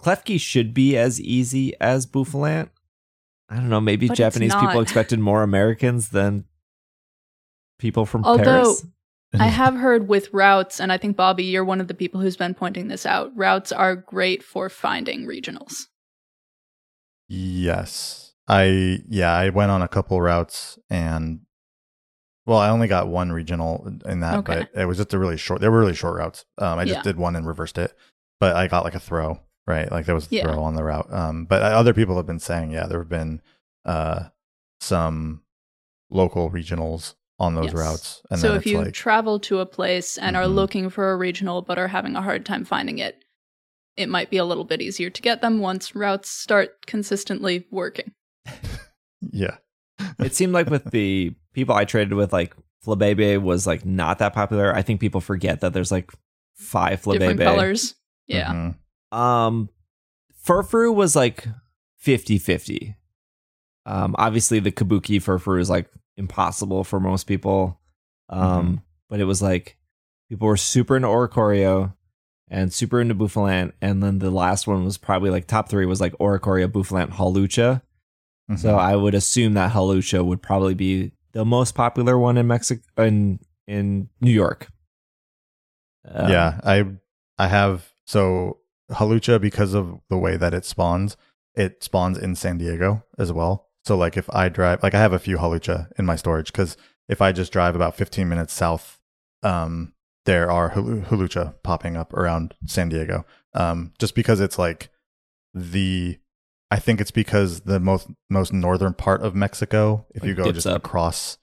Klefki 0.00 0.40
should 0.40 0.72
be 0.74 0.96
as 0.96 1.20
easy 1.20 1.74
as 1.80 2.06
Bouffalant. 2.06 2.70
I 3.48 3.56
don't 3.56 3.68
know. 3.68 3.80
Maybe 3.80 4.08
But 4.08 4.16
Japanese 4.16 4.54
people 4.54 4.80
expected 4.80 5.18
more 5.18 5.42
Americans 5.42 6.10
than 6.10 6.44
people 7.78 8.06
from 8.06 8.24
Although- 8.24 8.44
Paris. 8.44 8.86
I 9.34 9.48
have 9.48 9.74
heard 9.74 10.08
with 10.08 10.32
routes, 10.32 10.80
and 10.80 10.90
I 10.90 10.96
think 10.96 11.14
Bobby, 11.16 11.44
you're 11.44 11.64
one 11.64 11.82
of 11.82 11.88
the 11.88 11.92
people 11.94 12.18
who's 12.20 12.36
been 12.38 12.54
pointing 12.54 12.88
this 12.88 13.04
out. 13.04 13.30
Routes 13.36 13.72
are 13.72 13.94
great 13.94 14.42
for 14.42 14.70
finding 14.70 15.26
regionals. 15.26 15.82
Yes. 17.28 18.32
I 18.46 19.00
yeah, 19.08 19.32
I 19.34 19.50
went 19.50 19.70
on 19.70 19.82
a 19.82 19.88
couple 19.88 20.20
routes 20.20 20.78
and 20.88 21.40
well, 22.46 22.56
I 22.56 22.70
only 22.70 22.88
got 22.88 23.08
one 23.08 23.30
regional 23.30 23.86
in 24.06 24.20
that, 24.20 24.38
Okay. 24.38 24.66
but 24.72 24.80
it 24.80 24.86
was 24.86 24.96
just 24.96 25.12
a 25.12 25.18
really 25.18 25.36
short. 25.36 25.60
They 25.60 25.68
were 25.68 25.80
really 25.80 25.94
short 25.94 26.16
routes. 26.16 26.46
Um, 26.56 26.78
I 26.78 26.86
just 26.86 26.96
Yeah. 26.98 27.02
did 27.02 27.18
one 27.18 27.36
and 27.36 27.46
reversed 27.46 27.76
it, 27.76 27.92
but 28.40 28.56
I 28.56 28.66
got 28.68 28.84
like 28.84 28.94
a 28.94 29.00
throw, 29.00 29.40
right? 29.68 29.90
Like 29.92 30.06
there 30.06 30.14
was 30.14 30.26
a 30.26 30.34
Yeah. 30.34 30.42
throw 30.44 30.62
on 30.62 30.74
the 30.74 30.82
route. 30.82 31.12
Um, 31.12 31.44
but 31.44 31.62
other 31.62 31.92
people 31.94 32.16
have 32.16 32.26
been 32.26 32.40
saying, 32.40 32.72
yeah, 32.72 32.86
there 32.86 32.98
have 32.98 33.08
been 33.08 33.40
uh 33.84 34.24
some 34.80 35.42
local 36.10 36.50
regionals 36.50 37.14
on 37.38 37.54
those 37.54 37.66
Yes. 37.66 37.74
routes, 37.74 38.22
and 38.30 38.40
so 38.40 38.54
if 38.54 38.66
you 38.66 38.78
like 38.78 38.92
travel 38.94 39.38
to 39.40 39.60
a 39.60 39.66
place 39.66 40.18
and 40.18 40.36
are 40.36 40.44
Mhm. 40.44 40.54
looking 40.54 40.90
for 40.90 41.12
a 41.12 41.16
regional 41.16 41.62
but 41.62 41.78
are 41.78 41.86
having 41.88 42.16
a 42.16 42.22
hard 42.22 42.44
time 42.44 42.64
finding 42.64 42.98
it, 42.98 43.22
it 43.96 44.08
might 44.08 44.30
be 44.30 44.36
a 44.38 44.44
little 44.44 44.64
bit 44.64 44.80
easier 44.82 45.10
to 45.10 45.22
get 45.22 45.40
them 45.40 45.60
once 45.60 45.94
routes 45.94 46.28
start 46.30 46.86
consistently 46.86 47.66
working. 47.70 48.12
Yeah. 49.32 49.56
it 50.20 50.34
seemed 50.34 50.52
like 50.52 50.70
with 50.70 50.90
the 50.92 51.34
people 51.52 51.74
I 51.74 51.84
traded 51.84 52.14
with, 52.14 52.32
like 52.32 52.54
Flabebe 52.86 53.40
was 53.42 53.66
like 53.66 53.84
not 53.84 54.18
that 54.20 54.32
popular. 54.32 54.74
I 54.74 54.82
think 54.82 55.00
people 55.00 55.20
forget 55.20 55.60
that 55.60 55.72
there's 55.72 55.90
like 55.90 56.10
five 56.56 57.02
Different 57.02 57.40
Flabebe. 57.40 57.44
colors. 57.44 57.94
Yeah. 58.28 58.52
Mhm. 58.52 58.74
Um, 59.12 59.68
Furfrou 60.44 60.94
was 60.94 61.16
like 61.16 61.46
50 61.98 62.38
50. 62.38 62.96
Um, 63.86 64.14
obviously, 64.18 64.60
the 64.60 64.72
Kabuki 64.72 65.16
Furfrou 65.22 65.60
is 65.60 65.70
like 65.70 65.90
impossible 66.16 66.84
for 66.84 67.00
most 67.00 67.24
people. 67.24 67.80
Um, 68.28 68.82
but 69.08 69.20
it 69.20 69.24
was 69.24 69.40
like 69.40 69.78
people 70.28 70.46
were 70.48 70.56
super 70.56 70.96
into 70.96 71.08
Oricorio 71.08 71.94
and 72.50 72.72
super 72.72 73.00
into 73.00 73.14
Bouffalant. 73.14 73.72
And 73.80 74.02
then 74.02 74.18
the 74.18 74.30
last 74.30 74.66
one 74.66 74.84
was 74.84 74.98
probably 74.98 75.30
like 75.30 75.46
top 75.46 75.68
three 75.68 75.86
was 75.86 76.00
like 76.00 76.12
Oricorio, 76.18 76.68
Bouffalant, 76.68 77.12
Hawlucha. 77.12 77.80
Mhm. 78.50 78.58
So 78.58 78.76
I 78.76 78.96
would 78.96 79.14
assume 79.14 79.54
that 79.54 79.72
Hawlucha 79.72 80.24
would 80.24 80.42
probably 80.42 80.74
be 80.74 81.12
the 81.32 81.44
most 81.44 81.74
popular 81.74 82.18
one 82.18 82.36
in 82.36 82.46
Mexico 82.46 82.82
in 82.98 83.40
in 83.66 84.08
New 84.20 84.30
York. 84.32 84.68
Um, 86.06 86.30
yeah, 86.30 86.60
I 86.64 86.84
I 87.38 87.48
have 87.48 87.90
so 88.06 88.58
Hawlucha 88.90 89.40
because 89.40 89.74
of 89.74 90.00
the 90.08 90.18
way 90.18 90.36
that 90.36 90.54
it 90.54 90.64
spawns, 90.64 91.16
it 91.54 91.82
spawns 91.82 92.18
in 92.18 92.34
San 92.34 92.58
Diego 92.58 93.04
as 93.18 93.32
well. 93.32 93.68
So 93.84 93.96
like 93.96 94.16
if 94.16 94.28
I 94.30 94.48
drive 94.48 94.82
like 94.82 94.94
I 94.94 94.98
have 95.00 95.12
a 95.12 95.18
few 95.18 95.38
Hawlucha 95.38 95.88
in 95.98 96.06
my 96.06 96.16
storage 96.16 96.52
cuz 96.52 96.76
if 97.08 97.22
I 97.22 97.32
just 97.32 97.52
drive 97.52 97.74
about 97.74 97.96
15 97.96 98.28
minutes 98.28 98.52
south 98.52 99.00
um 99.42 99.94
there 100.26 100.50
are 100.50 100.72
Halu- 100.72 101.06
Hawlucha 101.06 101.54
popping 101.62 101.96
up 101.96 102.12
around 102.12 102.54
San 102.66 102.88
Diego. 102.88 103.24
Um 103.54 103.92
just 103.98 104.14
because 104.14 104.40
it's 104.40 104.58
like 104.58 104.90
the 105.54 106.18
I 106.70 106.78
think 106.78 107.00
it's 107.00 107.10
because 107.10 107.60
the 107.60 107.80
most 107.80 108.08
most 108.28 108.52
northern 108.52 108.92
part 108.94 109.22
of 109.22 109.34
Mexico 109.34 110.06
if 110.14 110.24
you 110.24 110.34
go 110.34 110.52
just 110.52 110.66
up. 110.66 110.84
across 110.84 111.38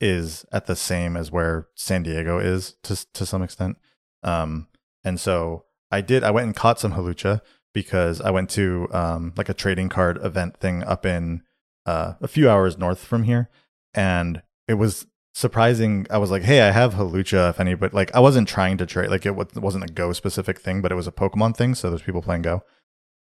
is 0.00 0.46
at 0.52 0.64
the 0.66 0.76
same 0.76 1.16
as 1.16 1.30
where 1.30 1.68
San 1.74 2.02
Diego 2.02 2.38
is 2.38 2.76
to 2.84 3.04
to 3.12 3.26
some 3.26 3.42
extent. 3.42 3.76
Um, 4.22 4.68
and 5.04 5.20
so 5.20 5.64
I 5.90 6.00
did. 6.00 6.22
I 6.22 6.30
went 6.30 6.46
and 6.46 6.56
caught 6.56 6.80
some 6.80 6.92
Hawlucha 6.92 7.40
because 7.72 8.20
I 8.20 8.30
went 8.30 8.50
to 8.50 8.88
um, 8.92 9.32
like 9.36 9.48
a 9.48 9.54
trading 9.54 9.88
card 9.88 10.18
event 10.22 10.58
thing 10.58 10.82
up 10.84 11.04
in 11.04 11.42
uh, 11.86 12.14
a 12.20 12.28
few 12.28 12.48
hours 12.48 12.78
north 12.78 13.04
from 13.04 13.24
here, 13.24 13.48
and 13.94 14.42
it 14.68 14.74
was 14.74 15.06
surprising. 15.34 16.06
I 16.10 16.18
was 16.18 16.30
like, 16.30 16.42
"Hey, 16.42 16.62
I 16.62 16.70
have 16.70 16.94
Hawlucha." 16.94 17.50
If 17.50 17.60
any, 17.60 17.74
but 17.74 17.94
like 17.94 18.14
I 18.14 18.20
wasn't 18.20 18.48
trying 18.48 18.76
to 18.78 18.86
trade. 18.86 19.10
Like 19.10 19.26
it 19.26 19.34
wasn't 19.34 19.84
a 19.84 19.92
Go 19.92 20.12
specific 20.12 20.60
thing, 20.60 20.82
but 20.82 20.92
it 20.92 20.96
was 20.96 21.06
a 21.06 21.12
Pokemon 21.12 21.56
thing. 21.56 21.74
So 21.74 21.90
there's 21.90 22.02
people 22.02 22.22
playing 22.22 22.42
Go, 22.42 22.62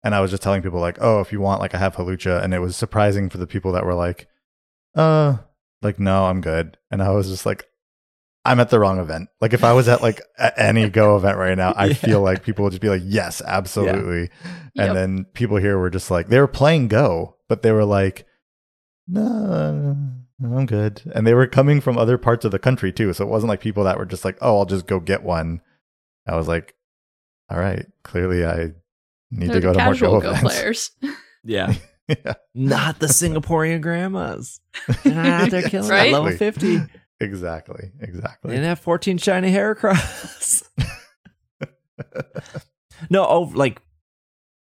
and 0.03 0.13
I 0.13 0.21
was 0.21 0.31
just 0.31 0.43
telling 0.43 0.61
people 0.61 0.79
like, 0.79 0.97
"Oh, 1.01 1.21
if 1.21 1.31
you 1.31 1.41
want, 1.41 1.61
like 1.61 1.73
I 1.75 1.79
have 1.79 1.95
Hawlucha," 1.95 2.43
and 2.43 2.53
it 2.53 2.59
was 2.59 2.75
surprising 2.75 3.29
for 3.29 3.37
the 3.37 3.47
people 3.47 3.71
that 3.73 3.85
were 3.85 3.95
like, 3.95 4.27
"Uh." 4.95 5.37
Like 5.83 5.99
no, 5.99 6.27
I'm 6.27 6.39
good, 6.39 6.77
and 6.89 7.03
I 7.03 7.09
was 7.09 7.27
just 7.29 7.45
like, 7.45 7.67
I'm 8.45 8.59
at 8.59 8.69
the 8.69 8.79
wrong 8.79 8.99
event. 8.99 9.29
Like 9.39 9.53
if 9.53 9.63
I 9.63 9.73
was 9.73 9.87
at 9.87 10.01
like 10.01 10.21
a- 10.37 10.59
any 10.61 10.89
Go 10.89 11.15
event 11.15 11.37
right 11.37 11.57
now, 11.57 11.71
I 11.75 11.85
Yeah. 11.87 11.93
feel 11.93 12.21
like 12.21 12.43
people 12.43 12.63
would 12.63 12.71
just 12.71 12.81
be 12.81 12.89
like, 12.89 13.01
"Yes, 13.05 13.41
absolutely." 13.45 14.29
Yep. 14.75 14.87
And 14.87 14.95
then 14.97 15.25
people 15.33 15.57
here 15.57 15.77
were 15.77 15.89
just 15.89 16.11
like, 16.11 16.27
they 16.27 16.39
were 16.39 16.47
playing 16.47 16.87
Go, 16.89 17.37
but 17.47 17.61
they 17.61 17.71
were 17.71 17.85
like, 17.85 18.25
"No, 19.07 19.95
I'm 20.43 20.65
good." 20.65 21.01
And 21.15 21.25
they 21.25 21.33
were 21.33 21.47
coming 21.47 21.79
from 21.81 21.97
other 21.97 22.17
parts 22.17 22.43
of 22.45 22.51
the 22.51 22.59
country 22.59 22.91
too, 22.91 23.13
so 23.13 23.23
it 23.25 23.29
wasn't 23.29 23.49
like 23.49 23.61
people 23.61 23.83
that 23.85 23.97
were 23.97 24.05
just 24.05 24.25
like, 24.25 24.37
"Oh, 24.41 24.57
I'll 24.59 24.65
just 24.65 24.87
go 24.87 24.99
get 24.99 25.23
one." 25.23 25.61
I 26.27 26.35
was 26.35 26.47
like, 26.47 26.73
"All 27.49 27.59
right, 27.59 27.85
clearly 28.03 28.45
I 28.45 28.71
need 29.31 29.49
They're 29.51 29.55
to 29.55 29.61
go 29.61 29.73
to 29.73 29.83
more 29.83 29.93
Go 29.95 30.19
go 30.21 30.29
events." 30.31 30.41
players. 30.41 30.91
Yeah. 31.45 31.73
yeah, 32.07 32.33
Not 32.55 32.99
the 32.99 33.07
Singaporean 33.07 33.81
grandmas. 33.81 34.61
Ah, 34.89 34.95
they're 35.03 35.13
not 35.13 35.41
out 35.43 35.51
there 35.51 35.61
killing 35.63 35.89
Right? 35.89 36.07
at 36.13 36.13
level 36.21 36.31
50. 36.37 36.79
They 37.23 37.29
exactly, 37.29 37.91
exactly. 38.01 38.51
didn't 38.51 38.65
have 38.65 38.79
14 38.79 39.17
shiny 39.17 39.49
Heracross. 39.49 40.67
no, 43.09 43.25
oh, 43.25 43.51
like, 43.53 43.81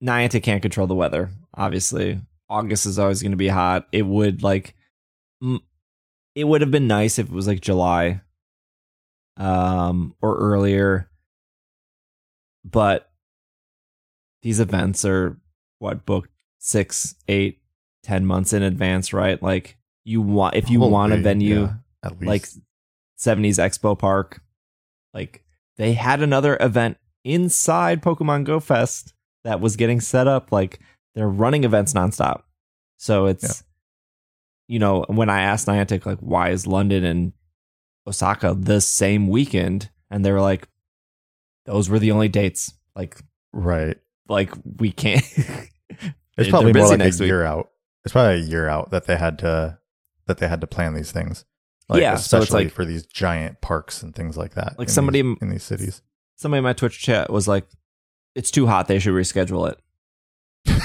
Niantic 0.04 0.42
can't 0.42 0.64
control 0.64 0.88
the 0.88 0.96
weather, 0.96 1.30
obviously. 1.54 2.20
August 2.50 2.88
is 2.88 2.98
always 2.98 3.22
going 3.22 3.34
to 3.34 3.38
be 3.38 3.50
hot. 3.50 3.88
It 3.92 4.02
would, 4.02 4.42
like, 4.42 4.74
mm, 5.44 5.60
it 6.34 6.46
would 6.46 6.62
have 6.62 6.72
been 6.72 6.88
nice 6.88 7.20
if 7.20 7.28
it 7.28 7.32
was 7.32 7.46
like 7.46 7.62
July 7.62 8.22
um, 9.38 10.16
or 10.20 10.36
earlier. 10.36 11.08
But 12.66 13.12
these 14.42 14.60
events 14.60 15.06
are, 15.06 15.38
what, 15.78 16.04
booked 16.04 16.32
six, 16.58 17.14
eight, 17.28 17.62
ten 18.02 18.26
months 18.26 18.54
in 18.54 18.64
advance, 18.64 19.14
right? 19.14 19.40
Like, 19.40 19.78
you 20.04 20.24
want, 20.24 20.56
if 20.56 20.72
you 20.72 20.80
want 20.80 21.14
a 21.14 21.18
venue 21.18 21.66
yeah, 21.66 21.74
at 22.04 22.20
least. 22.20 22.28
like 22.28 22.46
70s 23.20 23.60
Expo 23.60 23.98
Park. 23.98 24.42
Like 25.14 25.44
they 25.78 25.94
had 25.94 26.22
another 26.22 26.58
event 26.60 26.98
inside 27.24 28.02
Pokemon 28.02 28.46
Go 28.46 28.60
Fest 28.60 29.14
that 29.44 29.62
was 29.62 29.76
getting 29.76 30.00
set 30.00 30.28
up. 30.28 30.52
Like 30.52 30.80
they're 31.16 31.30
running 31.30 31.64
events 31.64 31.94
nonstop. 31.94 32.44
So 32.98 33.28
it's, 33.28 33.64
you 34.68 34.80
know, 34.80 35.06
when 35.08 35.30
I 35.30 35.42
asked 35.42 35.68
Niantic, 35.68 36.06
like, 36.06 36.20
why 36.20 36.50
is 36.50 36.68
London 36.68 37.04
and 37.04 37.34
Osaka 38.06 38.56
the 38.58 38.82
same 38.82 39.28
weekend? 39.28 39.90
And 40.12 40.24
they 40.24 40.32
were 40.32 40.42
like, 40.42 40.68
those 41.66 41.90
were 41.90 42.00
the 42.00 42.12
only 42.12 42.28
dates. 42.28 42.74
Like, 42.96 43.18
right. 43.54 43.98
like 44.28 44.52
we 44.78 44.92
can't. 44.92 45.24
It's 46.40 46.50
probably 46.50 46.74
more 46.74 46.88
like 46.88 47.02
a 47.02 47.04
week. 47.04 47.20
year 47.20 47.44
out. 47.44 47.70
It's 48.06 48.14
probably 48.14 48.36
a 48.36 48.44
year 48.44 48.68
out 48.70 48.92
that 48.92 49.06
they 49.06 49.18
had 49.18 49.40
to 49.40 49.78
that 50.28 50.38
they 50.38 50.48
had 50.48 50.62
to 50.62 50.68
plan 50.68 50.94
these 50.94 51.12
things. 51.12 51.46
Like, 51.90 52.02
Yeah, 52.02 52.16
so 52.16 52.38
especially 52.38 52.66
it's 52.66 52.72
like- 52.72 52.74
for 52.76 52.86
these 52.86 53.06
giant 53.06 53.60
parks 53.62 54.04
and 54.04 54.16
things 54.16 54.38
like 54.38 54.54
that. 54.54 54.76
Like 54.78 54.88
in 54.88 54.94
somebody- 54.94 55.22
these, 55.24 55.38
in 55.42 55.50
these 55.50 55.64
cities. 55.64 56.02
Somebody 56.38 56.60
in 56.60 56.64
my 56.64 56.74
Twitch 56.74 57.00
chat 57.00 57.30
was 57.32 57.48
like, 57.48 57.66
it's 58.36 58.52
too 58.52 58.68
hot. 58.68 58.88
They 58.88 59.00
should 59.00 59.14
reschedule 59.14 59.74
it. 60.68 60.76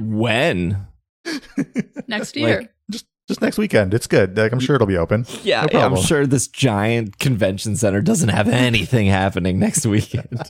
when? 0.00 0.86
Next 2.08 2.36
Like, 2.36 2.36
year. 2.36 2.68
just 2.90 3.06
just 3.28 3.40
next 3.40 3.56
weekend. 3.56 3.94
It's 3.94 4.06
good. 4.06 4.36
Like 4.36 4.52
I'm 4.52 4.60
sure 4.60 4.74
it'll 4.76 4.86
be 4.86 4.98
open. 4.98 5.24
Yeah, 5.44 5.66
No 5.72 5.78
yeah, 5.78 5.86
I'm 5.86 5.96
sure 5.96 6.26
this 6.26 6.46
giant 6.48 7.18
convention 7.18 7.74
center 7.76 8.02
doesn't 8.02 8.28
have 8.28 8.48
anything 8.48 9.06
happening 9.06 9.58
next 9.58 9.86
weekend. 9.86 10.42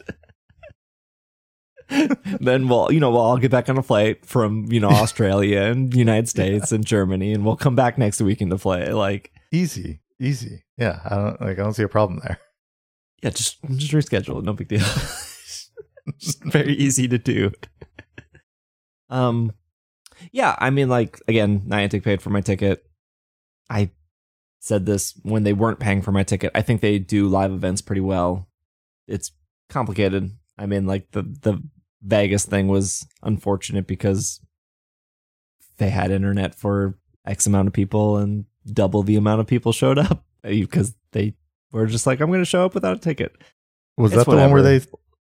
then 2.41 2.67
we'll, 2.69 2.91
you 2.91 2.99
know, 2.99 3.11
we'll 3.11 3.21
all 3.21 3.37
get 3.39 3.51
back 3.51 3.69
on 3.69 3.77
a 3.79 3.83
flight 3.83 4.25
from, 4.27 4.67
you 4.73 4.81
know, 4.81 4.89
Australia 4.89 5.61
and 5.63 5.95
United 5.95 6.29
States 6.29 6.73
and 6.73 6.85
Germany, 6.85 7.33
and 7.33 7.45
we'll 7.45 7.57
come 7.57 7.77
back 7.77 7.99
next 7.99 8.21
weekend 8.21 8.51
to 8.51 8.59
play. 8.59 8.91
Like, 8.93 9.31
Easy, 9.55 10.01
easy. 10.21 10.65
Yeah, 10.77 11.01
I 11.05 11.15
don't 11.15 11.41
like. 11.41 11.59
I 11.59 11.63
don't 11.63 11.75
see 11.75 11.85
a 11.85 11.89
problem 11.89 12.21
there. 12.25 12.39
yeah, 13.23 13.31
just 13.31 13.59
just 13.77 13.93
reschedule. 13.93 14.43
No 14.43 14.53
big 14.53 14.69
deal. 14.69 14.81
just 16.19 16.43
very 16.45 16.75
easy 16.75 17.09
to 17.09 17.19
do. 17.19 17.53
Um, 19.09 19.53
yeah, 20.33 20.57
I 20.59 20.71
mean, 20.71 20.89
like 20.89 21.21
again, 21.29 21.61
Niantic 21.61 22.03
paid 22.03 22.23
for 22.23 22.31
my 22.31 22.41
ticket. 22.41 22.85
I 23.71 23.91
said 24.61 24.87
this 24.87 25.15
when 25.23 25.45
they 25.45 25.53
weren't 25.53 25.81
paying 25.81 26.03
for 26.03 26.13
my 26.13 26.23
ticket. 26.23 26.51
I 26.55 26.63
think 26.63 26.81
they 26.81 26.99
do 26.99 27.29
live 27.29 27.53
events 27.53 27.81
pretty 27.81 28.01
well. 28.01 28.49
It's 29.07 29.33
complicated. 29.69 30.31
I 30.59 30.67
mean, 30.67 30.87
like 30.87 31.11
the 31.13 31.23
the 31.23 31.63
Vegas 32.03 32.45
thing 32.45 32.69
was 32.69 33.07
unfortunate 33.23 33.87
because 33.87 34.41
they 35.79 35.91
had 35.91 36.11
internet 36.11 36.55
for 36.55 36.99
X 37.27 37.47
amount 37.47 37.69
of 37.69 37.75
people 37.75 38.19
and 38.19 38.45
double 38.67 39.03
the 39.03 39.17
amount 39.17 39.41
of 39.41 39.47
people 39.47 39.73
showed 39.73 39.99
up 39.99 40.25
eh, 40.45 40.61
because 40.61 40.95
they 41.13 41.35
were 41.73 41.87
just 41.87 42.07
like, 42.07 42.21
I'm 42.21 42.29
going 42.29 42.41
to 42.41 42.45
show 42.45 42.65
up 42.65 42.75
without 42.75 42.97
a 42.97 43.01
ticket. 43.01 43.35
Was 43.97 44.13
It's 44.13 44.25
that 44.25 44.31
the 44.31 44.37
one 44.37 44.51
where 44.51 44.63
they 44.63 44.81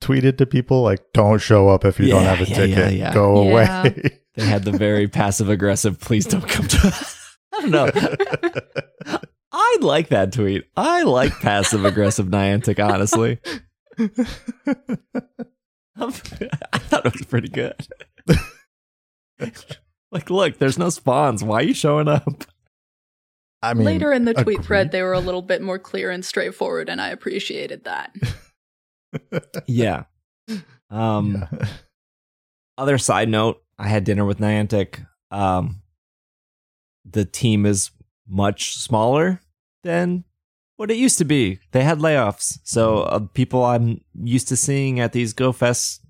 tweeted 0.02 0.38
to 0.38 0.46
people 0.46 0.82
like, 0.82 1.00
"Don't 1.14 1.38
show 1.40 1.68
up 1.68 1.84
if 1.84 1.98
you 1.98 2.08
don't 2.08 2.24
have 2.24 2.40
a 2.40 2.44
yeah, 2.50 2.54
ticket. 2.56 2.78
yeah, 2.78 2.88
yeah. 2.90 3.14
Go 3.14 3.42
Yeah. 3.42 3.50
away." 3.50 4.18
They 4.36 4.44
had 4.46 4.64
the 4.64 4.70
very 4.72 5.08
passive 5.08 5.48
aggressive, 5.50 5.98
please 6.00 6.24
don't 6.24 6.48
come 6.48 6.68
to 6.68 6.86
us. 6.86 7.36
I 7.52 7.60
don't 7.62 7.70
know. 7.72 7.90
I 9.52 9.76
like 9.80 10.08
that 10.10 10.32
tweet. 10.32 10.64
I 10.76 11.02
like 11.02 11.32
passive 11.40 11.84
aggressive 11.84 12.28
Niantic, 12.28 12.78
honestly. 12.82 13.38
I 15.98 16.78
thought 16.78 17.06
it 17.06 17.12
was 17.12 17.26
pretty 17.26 17.48
good. 17.48 17.74
like, 20.12 20.30
look, 20.30 20.58
there's 20.58 20.78
no 20.78 20.90
spawns. 20.90 21.42
Why 21.42 21.56
are 21.60 21.62
you 21.64 21.74
showing 21.74 22.08
up? 22.08 22.44
I 23.62 23.74
mean, 23.74 23.84
Later 23.84 24.12
in 24.12 24.24
the 24.24 24.32
tweet 24.34 24.56
agreed. 24.56 24.64
thread, 24.64 24.90
they 24.90 25.02
were 25.02 25.12
a 25.12 25.20
little 25.20 25.42
bit 25.42 25.60
more 25.60 25.78
clear 25.78 26.10
and 26.10 26.24
straightforward, 26.24 26.88
and 26.88 27.00
I 27.00 27.08
appreciated 27.08 27.84
that. 27.84 28.14
Yeah. 29.66 30.04
Um, 30.88 31.46
yeah. 31.52 31.68
other 32.78 32.96
side 32.96 33.28
note, 33.28 33.60
I 33.76 33.88
had 33.88 34.04
dinner 34.04 34.24
with 34.24 34.38
Niantic. 34.38 35.04
Um, 35.32 35.82
the 37.04 37.24
team 37.24 37.66
is 37.66 37.90
much 38.28 38.76
smaller 38.76 39.40
than 39.82 40.22
what 40.76 40.90
it 40.92 40.96
used 40.96 41.18
to 41.18 41.24
be. 41.24 41.58
They 41.72 41.82
had 41.82 41.98
layoffs, 41.98 42.60
so 42.62 42.98
uh, 43.00 43.18
people 43.34 43.64
I'm 43.64 44.00
used 44.14 44.46
to 44.48 44.56
seeing 44.56 45.00
at 45.00 45.12
these 45.12 45.32
Go 45.32 45.50
Fest 45.50 46.02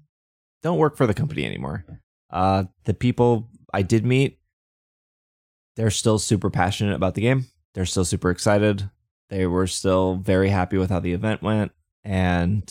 don't 0.63 0.77
work 0.79 0.97
for 0.99 1.07
the 1.07 1.15
company 1.15 1.47
anymore. 1.47 1.87
Uh, 2.31 2.65
the 2.85 2.93
people 2.93 3.49
I 3.73 3.81
did 3.81 4.05
meet, 4.05 4.40
they're 5.81 5.91
still 5.91 6.19
super 6.19 6.51
passionate 6.51 6.95
about 6.95 7.15
the 7.15 7.23
game. 7.23 7.47
They're 7.73 7.87
still 7.87 8.05
super 8.05 8.31
excited. 8.31 8.91
They 9.31 9.47
were 9.47 9.67
still 9.67 10.17
very 10.17 10.51
happy 10.51 10.77
with 10.77 10.91
how 10.91 11.01
the 11.01 11.15
event 11.15 11.41
went. 11.41 11.73
And, 12.05 12.71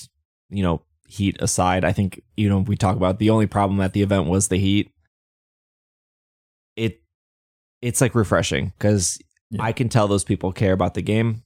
you 0.52 0.62
know, 0.62 0.84
heat 1.08 1.42
aside, 1.42 1.84
I 1.84 1.92
think, 1.92 2.22
you 2.38 2.50
know, 2.50 2.60
we 2.60 2.76
talk 2.78 2.96
about 2.96 3.18
the 3.18 3.32
only 3.32 3.48
problem 3.48 3.82
at 3.82 3.94
the 3.94 4.04
event 4.04 4.28
was 4.28 4.50
the 4.50 4.58
heat. 4.58 4.92
It 6.76 7.02
it's 7.82 8.00
like 8.00 8.14
refreshing 8.14 8.74
because 8.78 9.18
Yeah. 9.50 9.64
I 9.64 9.72
can 9.72 9.90
tell 9.90 10.08
those 10.08 10.24
people 10.24 10.52
care 10.52 10.74
about 10.74 10.94
the 10.94 11.02
game. 11.02 11.42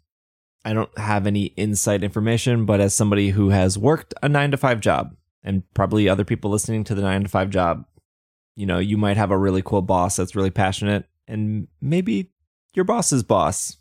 I 0.65 0.73
don't 0.73 0.97
have 0.97 1.25
any 1.25 1.45
inside 1.55 2.03
information, 2.03 2.65
but 2.65 2.81
as 2.81 2.93
somebody 2.93 3.29
who 3.29 3.51
has 3.51 3.77
worked 3.77 4.13
a 4.21 4.27
nine 4.27 4.51
to 4.51 4.57
five 4.57 4.81
job, 4.81 5.15
and 5.43 5.63
probably 5.73 6.09
other 6.09 6.25
people 6.25 6.51
listening 6.51 6.83
to 6.85 6.95
the 6.95 7.01
nine 7.01 7.23
to 7.23 7.29
five 7.29 7.49
job, 7.49 7.85
you 8.57 8.65
know, 8.65 8.79
you 8.79 8.97
might 8.97 9.15
have 9.15 9.31
a 9.31 9.37
really 9.37 9.61
cool 9.61 9.81
boss 9.81 10.17
that's 10.17 10.35
really 10.35 10.51
passionate, 10.51 11.05
and 11.27 11.67
maybe 11.81 12.31
your 12.73 12.85
boss's 12.85 13.23
boss 13.23 13.77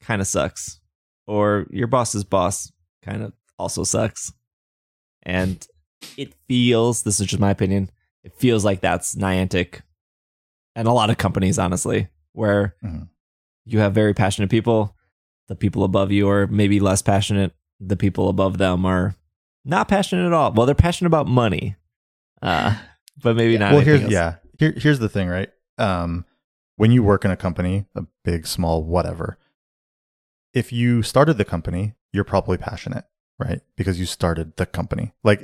kind 0.00 0.20
of 0.20 0.26
sucks, 0.26 0.80
or 1.26 1.66
your 1.70 1.86
boss's 1.86 2.24
boss 2.24 2.70
kind 3.02 3.22
of 3.22 3.32
also 3.58 3.84
sucks. 3.84 4.32
And 5.22 5.66
it 6.16 6.34
feels, 6.48 7.02
this 7.02 7.20
is 7.20 7.26
just 7.26 7.40
my 7.40 7.50
opinion, 7.50 7.90
it 8.22 8.34
feels 8.34 8.64
like 8.64 8.80
that's 8.80 9.14
Niantic 9.14 9.80
and 10.76 10.88
a 10.88 10.92
lot 10.92 11.10
of 11.10 11.18
companies, 11.18 11.58
honestly, 11.58 12.08
where 12.32 12.74
Mhm. 12.84 13.08
you 13.64 13.78
have 13.78 13.94
very 13.94 14.12
passionate 14.14 14.50
people. 14.50 14.96
The 15.48 15.54
people 15.56 15.84
above 15.84 16.10
you 16.10 16.28
are 16.28 16.46
maybe 16.46 16.80
less 16.80 17.00
passionate. 17.02 17.54
The 17.80 17.96
people 17.96 18.28
above 18.28 18.58
them 18.58 18.84
are 18.84 19.14
not 19.64 19.88
passionate 19.88 20.26
at 20.26 20.32
all. 20.32 20.52
Well, 20.52 20.66
they're 20.66 20.74
passionate 20.74 21.08
about 21.08 21.26
money, 21.28 21.76
uh, 22.42 22.76
but 23.22 23.36
maybe 23.36 23.56
not. 23.58 23.72
well 23.72 23.80
here's 23.82 24.02
else. 24.02 24.12
yeah 24.12 24.36
here, 24.58 24.72
here's 24.76 24.98
the 24.98 25.08
thing 25.08 25.28
right 25.28 25.50
um 25.78 26.24
when 26.76 26.90
you 26.90 27.02
work 27.02 27.24
in 27.24 27.30
a 27.30 27.36
company 27.36 27.86
a 27.94 28.04
big 28.24 28.46
small 28.46 28.82
whatever 28.84 29.38
if 30.52 30.72
you 30.72 31.02
started 31.02 31.38
the 31.38 31.44
company 31.44 31.94
you're 32.12 32.24
probably 32.24 32.56
passionate 32.56 33.04
right? 33.38 33.60
Because 33.76 33.98
you 33.98 34.06
started 34.06 34.56
the 34.56 34.66
company. 34.66 35.12
Like 35.22 35.42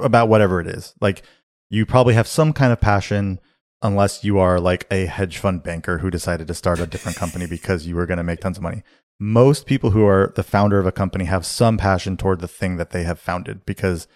about 0.00 0.28
whatever 0.28 0.60
it 0.60 0.66
is. 0.66 0.94
Like 1.00 1.22
you 1.70 1.86
probably 1.86 2.14
have 2.14 2.26
some 2.26 2.52
kind 2.52 2.72
of 2.72 2.80
passion 2.80 3.40
unless 3.82 4.22
you 4.22 4.38
are 4.38 4.60
like 4.60 4.86
a 4.90 5.06
hedge 5.06 5.38
fund 5.38 5.62
banker 5.62 5.98
who 5.98 6.10
decided 6.10 6.46
to 6.46 6.54
start 6.54 6.78
a 6.78 6.86
different 6.86 7.16
company 7.16 7.46
because 7.50 7.86
you 7.86 7.96
were 7.96 8.06
going 8.06 8.18
to 8.18 8.24
make 8.24 8.40
tons 8.40 8.56
of 8.56 8.62
money. 8.62 8.82
Most 9.18 9.66
people 9.66 9.90
who 9.90 10.06
are 10.06 10.32
the 10.34 10.42
founder 10.42 10.78
of 10.78 10.86
a 10.86 10.92
company 10.92 11.26
have 11.26 11.46
some 11.46 11.76
passion 11.76 12.16
toward 12.16 12.40
the 12.40 12.48
thing 12.48 12.76
that 12.76 12.90
they 12.90 13.04
have 13.04 13.20
founded 13.20 13.64
because 13.64 14.08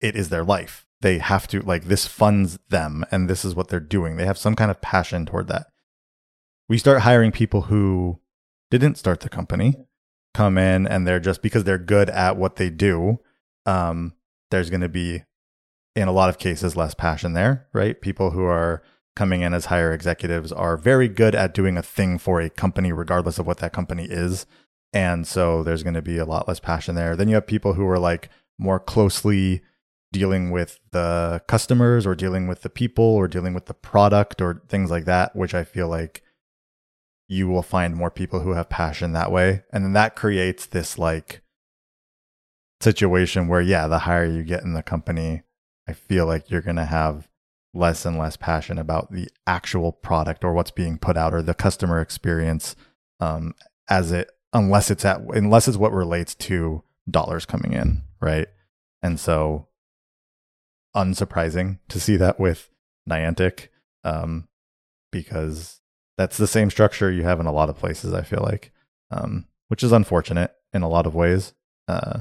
it 0.00 0.16
is 0.16 0.28
their 0.28 0.44
life. 0.44 0.86
They 1.02 1.18
have 1.18 1.46
to 1.48 1.60
like 1.60 1.84
this 1.84 2.06
funds 2.06 2.58
them 2.68 3.04
and 3.10 3.28
this 3.28 3.44
is 3.44 3.54
what 3.54 3.68
they're 3.68 3.80
doing. 3.80 4.16
They 4.16 4.24
have 4.24 4.38
some 4.38 4.54
kind 4.56 4.70
of 4.70 4.80
passion 4.80 5.26
toward 5.26 5.48
that. 5.48 5.66
We 6.68 6.78
start 6.78 7.02
hiring 7.02 7.32
people 7.32 7.62
who 7.62 8.20
didn't 8.70 8.96
start 8.96 9.20
the 9.20 9.28
company, 9.28 9.76
come 10.32 10.56
in 10.56 10.86
and 10.86 11.06
they're 11.06 11.20
just 11.20 11.42
because 11.42 11.64
they're 11.64 11.76
good 11.76 12.08
at 12.08 12.36
what 12.36 12.56
they 12.56 12.70
do, 12.70 13.20
um, 13.66 14.14
there's 14.50 14.70
going 14.70 14.80
to 14.80 14.88
be 14.88 15.24
in 15.94 16.08
a 16.08 16.12
lot 16.12 16.28
of 16.28 16.38
cases 16.38 16.76
less 16.76 16.94
passion 16.94 17.32
there, 17.32 17.66
right? 17.72 18.00
People 18.00 18.30
who 18.30 18.44
are 18.44 18.82
coming 19.14 19.42
in 19.42 19.52
as 19.52 19.66
higher 19.66 19.92
executives 19.92 20.52
are 20.52 20.76
very 20.76 21.08
good 21.08 21.34
at 21.34 21.52
doing 21.52 21.76
a 21.76 21.82
thing 21.82 22.18
for 22.18 22.40
a 22.40 22.48
company 22.48 22.92
regardless 22.92 23.38
of 23.38 23.46
what 23.46 23.58
that 23.58 23.72
company 23.72 24.04
is. 24.04 24.46
And 24.92 25.26
so 25.26 25.62
there's 25.62 25.82
going 25.82 25.94
to 25.94 26.02
be 26.02 26.18
a 26.18 26.24
lot 26.24 26.48
less 26.48 26.60
passion 26.60 26.94
there. 26.94 27.16
Then 27.16 27.28
you 27.28 27.34
have 27.34 27.46
people 27.46 27.74
who 27.74 27.86
are 27.88 27.98
like 27.98 28.30
more 28.58 28.80
closely 28.80 29.62
dealing 30.12 30.50
with 30.50 30.78
the 30.92 31.42
customers 31.48 32.06
or 32.06 32.14
dealing 32.14 32.46
with 32.46 32.62
the 32.62 32.70
people 32.70 33.04
or 33.04 33.26
dealing 33.26 33.54
with 33.54 33.66
the 33.66 33.74
product 33.74 34.40
or 34.40 34.62
things 34.68 34.90
like 34.90 35.06
that, 35.06 35.34
which 35.34 35.54
I 35.54 35.64
feel 35.64 35.88
like 35.88 36.22
you 37.28 37.48
will 37.48 37.62
find 37.62 37.96
more 37.96 38.10
people 38.10 38.40
who 38.40 38.52
have 38.52 38.68
passion 38.68 39.12
that 39.12 39.32
way. 39.32 39.64
And 39.72 39.84
then 39.84 39.94
that 39.94 40.14
creates 40.14 40.66
this 40.66 40.98
like 40.98 41.42
situation 42.80 43.48
where, 43.48 43.62
yeah, 43.62 43.86
the 43.86 44.00
higher 44.00 44.26
you 44.26 44.42
get 44.42 44.62
in 44.62 44.74
the 44.74 44.82
company, 44.82 45.42
I 45.88 45.94
feel 45.94 46.26
like 46.26 46.50
you're 46.50 46.60
going 46.60 46.76
to 46.76 46.84
have 46.84 47.28
less 47.74 48.04
and 48.04 48.18
less 48.18 48.36
passion 48.36 48.78
about 48.78 49.10
the 49.12 49.28
actual 49.46 49.92
product 49.92 50.44
or 50.44 50.52
what's 50.52 50.70
being 50.70 50.98
put 50.98 51.16
out 51.16 51.32
or 51.32 51.40
the 51.40 51.54
customer 51.54 52.00
experience 52.00 52.76
um, 53.20 53.54
as 53.88 54.12
it 54.12 54.30
unless 54.52 54.90
it's 54.90 55.04
at 55.04 55.22
unless 55.30 55.66
it's 55.66 55.78
what 55.78 55.92
relates 55.92 56.34
to 56.34 56.82
dollars 57.10 57.46
coming 57.46 57.72
in 57.72 58.02
right 58.20 58.48
and 59.02 59.18
so 59.18 59.66
unsurprising 60.94 61.78
to 61.88 61.98
see 61.98 62.16
that 62.16 62.38
with 62.38 62.70
niantic 63.08 63.68
um, 64.04 64.48
because 65.10 65.80
that's 66.18 66.36
the 66.36 66.46
same 66.46 66.70
structure 66.70 67.10
you 67.10 67.22
have 67.22 67.40
in 67.40 67.46
a 67.46 67.52
lot 67.52 67.68
of 67.68 67.78
places 67.78 68.12
i 68.12 68.22
feel 68.22 68.42
like 68.42 68.72
um, 69.10 69.46
which 69.68 69.82
is 69.82 69.92
unfortunate 69.92 70.52
in 70.72 70.82
a 70.82 70.88
lot 70.88 71.06
of 71.06 71.14
ways 71.14 71.54
uh, 71.88 72.20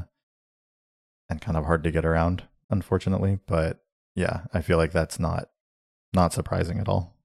and 1.30 1.42
kind 1.42 1.58
of 1.58 1.66
hard 1.66 1.84
to 1.84 1.92
get 1.92 2.06
around 2.06 2.44
unfortunately 2.70 3.40
but 3.46 3.82
yeah, 4.16 4.42
I 4.54 4.62
feel 4.62 4.78
like 4.78 4.92
that's 4.92 5.20
not 5.20 5.50
not 6.14 6.34
surprising 6.34 6.80
at 6.80 6.90
all. 6.90 7.16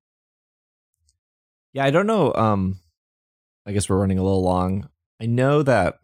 Yeah, 1.72 1.84
I 1.84 1.90
don't 1.90 2.06
know. 2.06 2.32
Um, 2.34 2.80
I 3.66 3.72
guess 3.72 3.88
we're 3.88 3.98
running 3.98 4.18
a 4.18 4.22
little 4.22 4.42
long. 4.42 4.88
I 5.20 5.26
know 5.26 5.62
that 5.62 5.98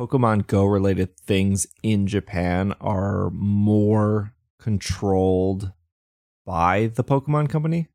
Pokemon 0.00 0.46
Go 0.46 0.64
related 0.64 1.14
things 1.18 1.66
in 1.82 2.06
Japan 2.06 2.72
are 2.80 3.28
more 3.30 4.32
controlled 4.58 5.72
by 6.46 6.86
the 6.94 7.04
Pokemon 7.04 7.50
Company. 7.50 7.88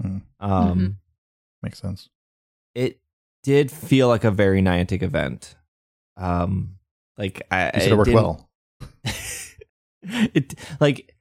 Hmm. 0.00 0.18
Um, 0.40 0.78
Mhm. 0.78 0.96
Makes 1.62 1.78
sense. 1.80 2.08
it 2.74 3.00
did 3.42 3.70
feel 3.70 4.08
like 4.08 4.24
a 4.24 4.30
very 4.30 4.60
Niantic 4.60 5.02
event. 5.02 5.56
Um, 6.16 6.78
like 7.16 7.42
I, 7.50 7.66
You 7.74 7.80
said 7.80 7.92
it 7.92 7.96
worked 7.96 8.06
didn't- 8.06 8.22
well. 8.22 8.50
it 10.02 10.54
like 10.80 11.14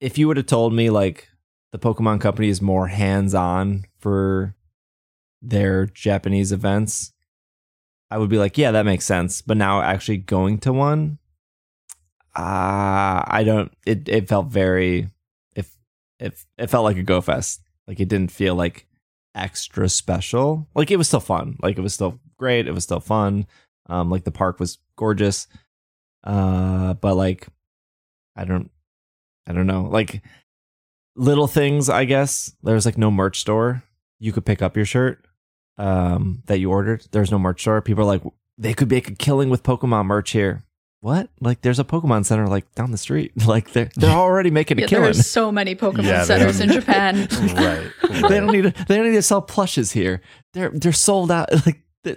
if 0.00 0.16
you 0.18 0.28
would 0.28 0.36
have 0.36 0.46
told 0.46 0.72
me 0.72 0.90
like 0.90 1.28
the 1.72 1.78
Pokemon 1.78 2.20
Company 2.20 2.48
is 2.48 2.62
more 2.62 2.86
hands 2.88 3.34
on 3.34 3.84
for 3.98 4.54
their 5.42 5.86
Japanese 5.86 6.52
events, 6.52 7.12
I 8.10 8.18
would 8.18 8.30
be 8.30 8.38
like, 8.38 8.56
yeah, 8.56 8.70
that 8.72 8.86
makes 8.86 9.04
sense. 9.04 9.42
But 9.42 9.56
now 9.56 9.82
actually 9.82 10.18
going 10.18 10.58
to 10.58 10.72
one, 10.72 11.18
uh, 12.34 13.24
I 13.26 13.42
don't. 13.44 13.72
It 13.86 14.08
it 14.08 14.28
felt 14.28 14.46
very 14.48 15.08
if 15.54 15.76
if 16.20 16.46
it 16.58 16.68
felt 16.68 16.84
like 16.84 16.96
a 16.96 17.02
go 17.02 17.20
fest. 17.20 17.62
Like 17.88 18.00
it 18.00 18.08
didn't 18.08 18.32
feel 18.32 18.54
like 18.54 18.86
extra 19.34 19.88
special. 19.88 20.68
Like 20.74 20.90
it 20.90 20.96
was 20.96 21.08
still 21.08 21.20
fun. 21.20 21.56
Like 21.62 21.78
it 21.78 21.82
was 21.82 21.94
still 21.94 22.20
great. 22.38 22.66
It 22.66 22.72
was 22.72 22.84
still 22.84 23.00
fun. 23.00 23.46
Um, 23.88 24.10
like 24.10 24.24
the 24.24 24.32
park 24.32 24.58
was 24.58 24.78
gorgeous. 24.96 25.46
Uh, 26.24 26.94
but 26.94 27.14
like, 27.14 27.46
I 28.34 28.44
don't, 28.44 28.70
I 29.46 29.52
don't 29.52 29.68
know. 29.68 29.84
Like 29.84 30.22
little 31.14 31.46
things, 31.46 31.88
I 31.88 32.04
guess. 32.04 32.52
There 32.62 32.74
was 32.74 32.86
like 32.86 32.98
no 32.98 33.10
merch 33.10 33.38
store. 33.38 33.84
You 34.18 34.32
could 34.32 34.44
pick 34.44 34.62
up 34.62 34.76
your 34.76 34.86
shirt, 34.86 35.24
um, 35.78 36.42
that 36.46 36.58
you 36.58 36.70
ordered. 36.70 37.06
There's 37.12 37.30
no 37.30 37.38
merch 37.38 37.60
store. 37.60 37.80
People 37.82 38.04
are 38.04 38.06
like, 38.06 38.22
they 38.58 38.74
could 38.74 38.90
make 38.90 39.08
a 39.08 39.14
killing 39.14 39.50
with 39.50 39.62
Pokemon 39.62 40.06
merch 40.06 40.30
here. 40.30 40.62
What? 41.00 41.28
Like, 41.40 41.60
there's 41.60 41.78
a 41.78 41.84
Pokemon 41.84 42.24
center 42.24 42.46
like 42.48 42.72
down 42.74 42.90
the 42.90 42.98
street. 42.98 43.32
Like 43.46 43.72
they're 43.72 43.90
they're 43.96 44.10
already 44.16 44.50
making 44.50 44.78
a 44.78 44.80
Yeah, 44.82 44.86
there 44.88 44.98
killing. 45.00 45.10
are 45.10 45.22
so 45.22 45.52
many 45.52 45.74
Pokemon 45.84 46.04
Yeah, 46.04 46.24
centers 46.24 46.58
in 46.60 46.68
don't- 46.68 46.80
Japan. 46.80 47.28
right. 47.54 47.90
they 48.28 48.40
don't 48.40 48.50
need 48.50 48.62
to. 48.62 48.84
They 48.86 48.96
don't 48.96 49.06
need 49.06 49.14
to 49.16 49.22
sell 49.22 49.42
plushes 49.42 49.92
here. 49.92 50.20
They're 50.54 50.70
they're 50.70 50.92
sold 50.92 51.30
out. 51.30 51.52
Like 51.66 51.82
they, 52.02 52.16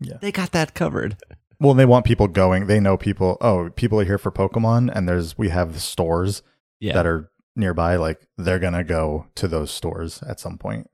Yeah. 0.00 0.18
they 0.22 0.32
got 0.32 0.52
that 0.52 0.74
covered. 0.74 1.16
Well, 1.58 1.74
they 1.74 1.84
want 1.84 2.06
people 2.06 2.28
going. 2.28 2.68
They 2.68 2.80
know 2.80 2.96
people. 2.96 3.36
Oh, 3.42 3.68
people 3.70 4.00
are 4.00 4.04
here 4.04 4.16
for 4.16 4.30
Pokemon, 4.30 4.90
and 4.94 5.06
there's 5.08 5.36
we 5.36 5.50
have 5.50 5.78
stores 5.82 6.42
Yeah. 6.78 6.94
that 6.94 7.06
are 7.06 7.30
nearby. 7.56 7.96
Like 7.96 8.22
they're 8.38 8.60
gonna 8.60 8.84
go 8.84 9.26
to 9.34 9.48
those 9.48 9.70
stores 9.70 10.22
at 10.22 10.40
some 10.40 10.56
point. 10.56 10.88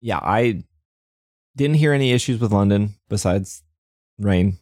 yeah, 0.00 0.18
I 0.20 0.64
didn't 1.56 1.76
hear 1.76 1.92
any 1.92 2.12
issues 2.12 2.40
with 2.40 2.52
London 2.52 2.94
besides 3.08 3.62
rain. 4.18 4.58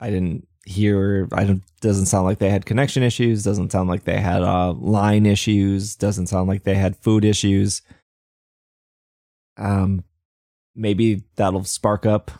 I 0.00 0.10
didn't 0.10 0.46
hear. 0.66 1.28
I 1.32 1.44
don't. 1.44 1.62
Doesn't 1.80 2.06
sound 2.06 2.26
like 2.26 2.38
they 2.38 2.50
had 2.50 2.66
connection 2.66 3.02
issues. 3.02 3.42
Doesn't 3.42 3.72
sound 3.72 3.88
like 3.88 4.04
they 4.04 4.20
had 4.20 4.42
uh, 4.42 4.72
line 4.72 5.24
issues. 5.24 5.96
Doesn't 5.96 6.26
sound 6.26 6.48
like 6.48 6.64
they 6.64 6.74
had 6.74 6.96
food 6.96 7.24
issues. 7.24 7.82
Um, 9.56 10.04
maybe 10.74 11.24
that'll 11.36 11.64
spark 11.64 12.04
up 12.04 12.30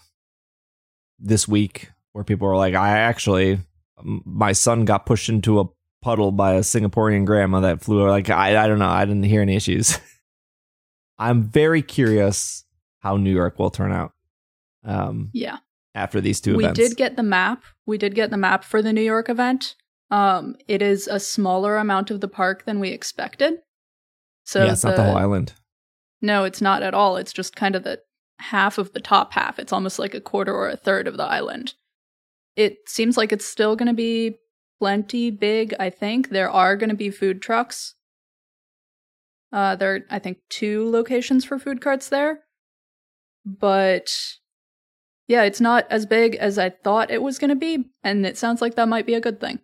this 1.19 1.49
week 1.49 1.91
where 2.13 2.25
people 2.25 2.47
are 2.49 2.57
like, 2.57 2.75
I 2.75 2.91
actually, 2.91 3.59
my 4.03 4.53
son 4.53 4.85
got 4.85 5.07
pushed 5.07 5.31
into 5.31 5.61
a 5.61 5.65
puddle 6.03 6.31
by 6.31 6.55
a 6.55 6.61
Singaporean 6.61 7.25
grandma 7.25 7.61
that 7.61 7.81
flew. 7.83 8.07
Like 8.09 8.29
I, 8.29 8.63
I 8.63 8.69
don't 8.69 8.79
know. 8.79 8.89
I 8.89 9.07
didn't 9.07 9.23
hear 9.23 9.41
any 9.41 9.57
issues. 9.57 9.99
I'm 11.19 11.45
very 11.45 11.81
curious 11.81 12.66
how 13.07 13.17
New 13.17 13.33
York 13.33 13.59
will 13.59 13.71
turn 13.71 13.93
out. 13.93 14.13
Um, 14.85 15.31
yeah. 15.33 15.59
after 15.95 16.21
these 16.21 16.41
two 16.41 16.57
we 16.57 16.65
events. 16.65 16.79
did 16.79 16.97
get 16.97 17.17
the 17.17 17.23
map. 17.23 17.63
We 17.87 17.99
did 17.99 18.15
get 18.15 18.31
the 18.31 18.37
map 18.37 18.65
for 18.65 18.83
the 18.83 18.93
New 18.93 19.03
York 19.03 19.29
event. 19.29 19.77
Um, 20.11 20.57
it 20.69 20.83
is 20.83 21.09
a 21.09 21.19
smaller 21.19 21.77
amount 21.77 22.11
of 22.11 22.21
the 22.21 22.29
park 22.29 22.65
than 22.65 22.81
we 22.81 22.91
expected. 22.91 23.55
So 24.45 24.65
yeah, 24.65 24.73
it's 24.73 24.85
not 24.85 24.97
the 24.97 25.05
whole 25.05 25.17
island. 25.17 25.55
No, 26.21 26.45
it's 26.45 26.61
not 26.61 26.83
at 26.83 26.95
all. 26.95 27.17
It's 27.17 27.33
just 27.33 27.57
kind 27.57 27.75
of 27.77 27.85
the 27.85 28.01
half 28.39 28.79
of 28.79 28.93
the 28.93 29.01
top 29.01 29.33
half. 29.33 29.59
It's 29.59 29.73
almost 29.73 29.99
like 29.99 30.15
a 30.15 30.21
quarter 30.21 30.53
or 30.55 30.69
a 30.69 30.77
third 30.77 31.09
of 31.09 31.17
the 31.17 31.25
island. 31.25 31.75
It 32.57 32.89
seems 32.89 33.17
like 33.17 33.33
it's 33.33 33.45
still 33.45 33.77
going 33.77 33.89
to 33.89 33.95
be 33.95 34.37
plenty 34.81 35.31
big, 35.31 35.75
I 35.79 35.91
think. 35.91 36.31
There 36.31 36.51
are 36.51 36.77
going 36.77 36.91
to 36.91 36.97
be 36.97 37.11
food 37.11 37.43
trucks. 37.43 37.95
Uh, 39.53 39.75
there 39.77 39.95
are, 39.95 40.01
I 40.11 40.19
think, 40.19 40.39
two 40.49 40.91
locations 40.91 41.45
for 41.45 41.59
food 41.59 41.81
carts 41.81 42.09
there. 42.09 42.41
But 43.47 44.13
yeah, 45.29 45.45
it's 45.45 45.61
not 45.61 45.87
as 45.91 46.05
big 46.05 46.35
as 46.35 46.59
I 46.59 46.71
thought 46.71 47.11
it 47.11 47.23
was 47.23 47.39
going 47.39 47.51
to 47.51 47.55
be. 47.57 47.85
And 48.03 48.27
it 48.27 48.37
sounds 48.37 48.61
like 48.61 48.75
that 48.75 48.89
might 48.89 49.07
be 49.07 49.15
a 49.15 49.21
good 49.21 49.41
thing. 49.41 49.61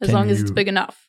As 0.00 0.08
Can 0.08 0.14
long 0.16 0.30
as 0.30 0.40
it's 0.40 0.50
big 0.50 0.68
enough. 0.68 1.08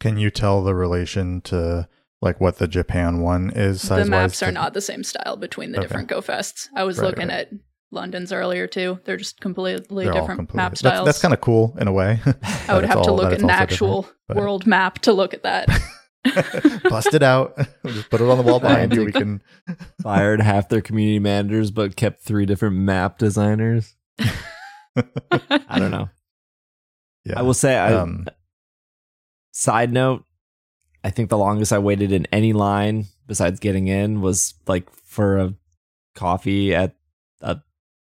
Can 0.00 0.18
you 0.18 0.30
tell 0.30 0.62
the 0.62 0.74
relation 0.74 1.40
to 1.42 1.88
like 2.20 2.40
what 2.40 2.58
the 2.58 2.66
Japan 2.68 3.20
one 3.20 3.50
is 3.54 3.80
size 3.82 4.04
the 4.04 4.10
maps 4.10 4.42
are 4.42 4.50
not 4.52 4.74
the 4.74 4.80
same 4.80 5.04
style 5.04 5.36
between 5.36 5.72
the 5.72 5.78
Okay. 5.78 5.86
different 5.86 6.08
go 6.08 6.20
fests. 6.20 6.68
I 6.74 6.84
was 6.84 6.98
Right, 6.98 7.06
looking 7.08 7.28
right. 7.28 7.40
at 7.40 7.50
London's 7.92 8.32
earlier 8.32 8.66
too. 8.66 8.98
They're 9.04 9.16
just 9.16 9.40
completely 9.40 10.04
They're 10.04 10.12
different 10.14 10.38
completely- 10.40 10.56
map 10.56 10.76
styles. 10.76 11.04
that's 11.06 11.20
kind 11.20 11.32
of 11.34 11.40
cool 11.40 11.76
in 11.80 11.88
a 11.88 11.92
way. 11.92 12.20
I 12.68 12.74
would 12.74 12.84
have 12.92 13.02
to 13.02 13.12
look 13.12 13.32
at 13.32 13.40
an 13.40 13.50
actual 13.50 14.08
world 14.34 14.66
map 14.66 14.98
to 15.00 15.12
look 15.12 15.32
at 15.34 15.42
that. 15.44 15.68
Bust 16.88 17.14
it 17.14 17.22
out. 17.22 17.56
We'll 17.82 17.94
just 17.94 18.10
put 18.10 18.20
it 18.20 18.28
on 18.28 18.36
the 18.36 18.42
wall 18.42 18.58
behind 18.60 18.94
you. 18.94 19.04
We 19.04 19.12
can. 19.12 19.42
Fired 20.02 20.40
half 20.40 20.68
their 20.68 20.80
community 20.80 21.18
managers, 21.18 21.70
but 21.70 21.96
kept 21.96 22.20
three 22.22 22.46
different 22.46 22.76
map 22.76 23.18
designers. 23.18 23.94
I 24.18 25.78
don't 25.78 25.90
know. 25.90 26.08
Yeah. 27.24 27.38
I 27.38 27.42
will 27.42 27.54
say, 27.54 27.76
I, 27.76 27.94
Um, 27.94 28.26
side 29.52 29.92
note, 29.92 30.24
I 31.04 31.10
think 31.10 31.28
the 31.30 31.38
longest 31.38 31.72
I 31.72 31.78
waited 31.78 32.12
in 32.12 32.26
any 32.32 32.52
line 32.52 33.06
besides 33.26 33.60
getting 33.60 33.88
in 33.88 34.20
was 34.20 34.54
like 34.66 34.90
for 34.92 35.38
a 35.38 35.54
coffee 36.14 36.74
at 36.74 36.96
a 37.40 37.58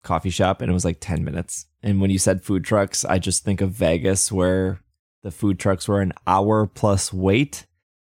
coffee 0.02 0.30
shop, 0.30 0.60
and 0.60 0.70
it 0.70 0.74
was 0.74 0.84
like 0.84 0.98
10 1.00 1.24
minutes. 1.24 1.66
And 1.82 2.00
when 2.00 2.10
you 2.10 2.18
said 2.18 2.42
food 2.42 2.64
trucks, 2.64 3.04
I 3.04 3.18
just 3.18 3.44
think 3.44 3.60
of 3.60 3.70
Vegas 3.70 4.30
where 4.32 4.80
the 5.22 5.30
food 5.30 5.58
trucks 5.58 5.88
were 5.88 6.00
an 6.00 6.12
hour 6.26 6.66
plus 6.66 7.12
wait. 7.12 7.66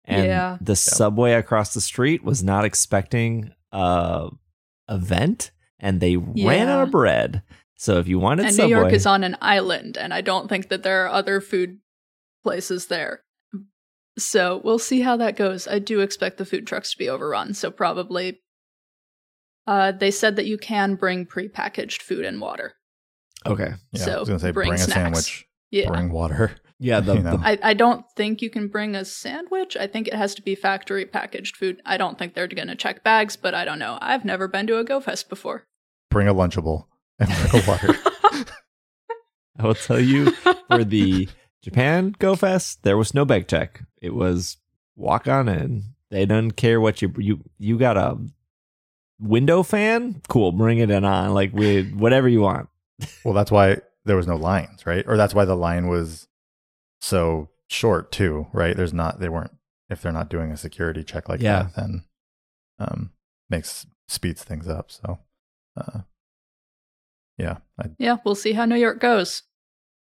And 0.08 0.26
Yeah. 0.26 0.58
the 0.62 0.76
subway 0.76 1.34
across 1.34 1.74
the 1.74 1.82
street 1.82 2.24
was 2.24 2.42
not 2.44 2.64
expecting 2.66 3.52
a 3.72 4.30
event, 4.90 5.52
and 5.80 6.00
they 6.00 6.16
ran 6.16 6.70
out 6.70 6.84
of 6.84 6.92
bread. 6.92 7.44
So 7.76 8.00
if 8.00 8.08
you 8.08 8.18
wanted 8.18 8.46
and 8.46 8.56
Subway, 8.56 8.70
New 8.74 8.80
York 8.80 8.94
is 8.94 9.06
on 9.06 9.24
an 9.24 9.38
island, 9.42 9.98
and 9.98 10.14
I 10.14 10.22
don't 10.22 10.48
think 10.48 10.70
that 10.70 10.82
there 10.84 11.06
are 11.06 11.10
other 11.10 11.42
food 11.42 11.80
places 12.44 12.88
there. 12.88 13.24
So 14.18 14.62
we'll 14.64 14.80
see 14.80 15.02
how 15.02 15.18
that 15.18 15.36
goes. 15.36 15.68
I 15.68 15.78
do 15.80 16.00
expect 16.00 16.38
the 16.38 16.46
food 16.46 16.66
trucks 16.66 16.92
to 16.92 16.98
be 16.98 17.10
overrun, 17.10 17.54
so 17.54 17.70
probably. 17.70 18.40
Uh, 19.68 19.92
they 19.92 20.10
said 20.12 20.38
that 20.38 20.46
you 20.46 20.58
can 20.58 20.96
bring 20.96 21.26
prepackaged 21.26 22.02
food 22.02 22.24
and 22.26 22.40
water. 22.40 22.74
okay, 23.46 23.74
yeah, 23.92 24.02
I 24.02 24.06
so 24.06 24.20
was 24.22 24.30
gonna 24.30 24.40
say 24.40 24.52
bring 24.52 24.70
bring, 24.70 24.80
a 24.80 24.84
snacks. 24.84 24.96
sandwich, 24.96 25.46
Yeah, 25.72 25.90
bring 25.90 26.10
water. 26.10 26.56
Yeah, 26.80 26.99
the, 26.99 27.14
You 27.18 27.22
know. 27.22 27.38
the 27.38 27.48
I, 27.48 27.58
I 27.64 27.74
don't 27.74 28.06
think 28.16 28.41
you 28.41 28.49
can 28.49 28.68
bring 28.68 28.95
a 28.95 29.06
sandwich. 29.06 29.76
I 29.78 29.88
think 29.88 30.08
it 30.08 30.14
has 30.14 30.36
to 30.36 30.41
be 30.41 30.56
factory 30.56 31.06
packaged 31.06 31.56
food. 31.56 31.82
I 31.86 31.98
don't 31.98 32.18
think 32.18 32.34
they're 32.34 32.48
going 32.48 32.68
to 32.68 32.76
check 32.76 33.04
bags, 33.04 33.36
but 33.36 33.54
I 33.54 33.66
don't 33.66 33.80
know. 33.80 33.98
I've 34.02 34.26
never 34.26 34.48
been 34.48 34.68
to 34.68 34.78
a 34.78 34.84
Go 34.84 34.99
Fest 34.99 35.30
before. 35.30 35.66
Bring 36.10 36.28
a 36.28 36.34
lunchable 36.34 36.86
and 37.20 37.30
bring 37.30 37.64
a 37.64 37.68
water. 37.68 37.95
I 39.60 39.64
will 39.66 39.76
tell 39.76 39.99
you 39.99 40.32
for 40.32 40.84
the 40.84 41.28
Japan 41.64 42.16
Go 42.20 42.36
Fest, 42.36 42.84
there 42.84 42.98
was 42.98 43.14
no 43.14 43.26
bag 43.26 43.48
check. 43.48 43.84
It 44.02 44.14
was 44.14 44.58
walk 44.95 45.28
on 45.28 45.49
in. 45.49 45.84
They 46.10 46.26
don't 46.26 46.52
care 46.52 46.80
what 46.80 47.02
you 47.02 47.12
you 47.18 47.44
you 47.58 47.78
got 47.78 47.98
a 47.98 48.18
window 49.20 49.64
fan. 49.64 50.22
Cool, 50.30 50.52
bring 50.52 50.78
it 50.78 50.91
in 50.91 51.04
on 51.04 51.34
like 51.34 51.52
we 51.54 51.84
whatever 51.84 52.30
you 52.30 52.41
want. 52.41 52.70
well, 53.26 53.34
that's 53.34 53.52
why 53.52 53.78
there 54.06 54.16
was 54.16 54.28
no 54.28 54.36
lines, 54.38 54.86
right? 54.86 55.04
Or 55.08 55.18
that's 55.18 55.34
why 55.34 55.45
the 55.45 55.56
line 55.56 55.88
was 55.88 56.28
so 57.02 57.49
short 57.69 58.11
too, 58.11 58.48
right? 58.53 58.76
There's 58.76 58.94
not. 58.94 59.19
They 59.19 59.30
weren't. 59.30 59.52
If 59.90 60.02
they're 60.02 60.11
not 60.11 60.30
doing 60.30 60.52
a 60.52 60.57
security 60.57 61.03
check 61.03 61.30
like 61.30 61.41
Yeah. 61.41 61.64
that, 61.64 61.76
then 61.76 62.03
um 62.80 63.11
makes 63.49 63.86
speeds 64.07 64.44
things 64.44 64.68
up. 64.68 64.91
So, 64.91 65.19
uh, 65.78 66.02
yeah, 67.38 67.57
I, 67.80 67.86
yeah, 67.98 68.18
we'll 68.26 68.36
see 68.36 68.53
how 68.53 68.65
New 68.65 68.76
York 68.78 68.99
goes. 68.99 69.44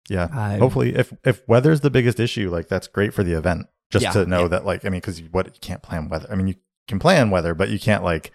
yeah. 0.09 0.29
I, 0.31 0.57
Hopefully, 0.57 0.95
if 0.95 1.13
if 1.25 1.47
weather's 1.47 1.81
the 1.81 1.89
biggest 1.89 2.19
issue, 2.19 2.49
like 2.49 2.67
that's 2.67 2.87
great 2.87 3.13
for 3.13 3.23
the 3.23 3.33
event. 3.33 3.67
Just 3.89 4.03
Yeah, 4.03 4.11
to 4.13 4.25
know 4.25 4.41
yeah. 4.43 4.47
that, 4.49 4.65
like, 4.65 4.83
I 4.83 4.89
mean, 4.89 4.99
because 4.99 5.21
what 5.31 5.45
you 5.47 5.59
can't 5.61 5.81
plan 5.81 6.09
weather. 6.09 6.27
I 6.29 6.35
mean, 6.35 6.47
you 6.47 6.55
can 6.89 6.99
plan 6.99 7.29
weather, 7.29 7.53
but 7.53 7.69
you 7.69 7.79
can't 7.79 8.03
like, 8.03 8.31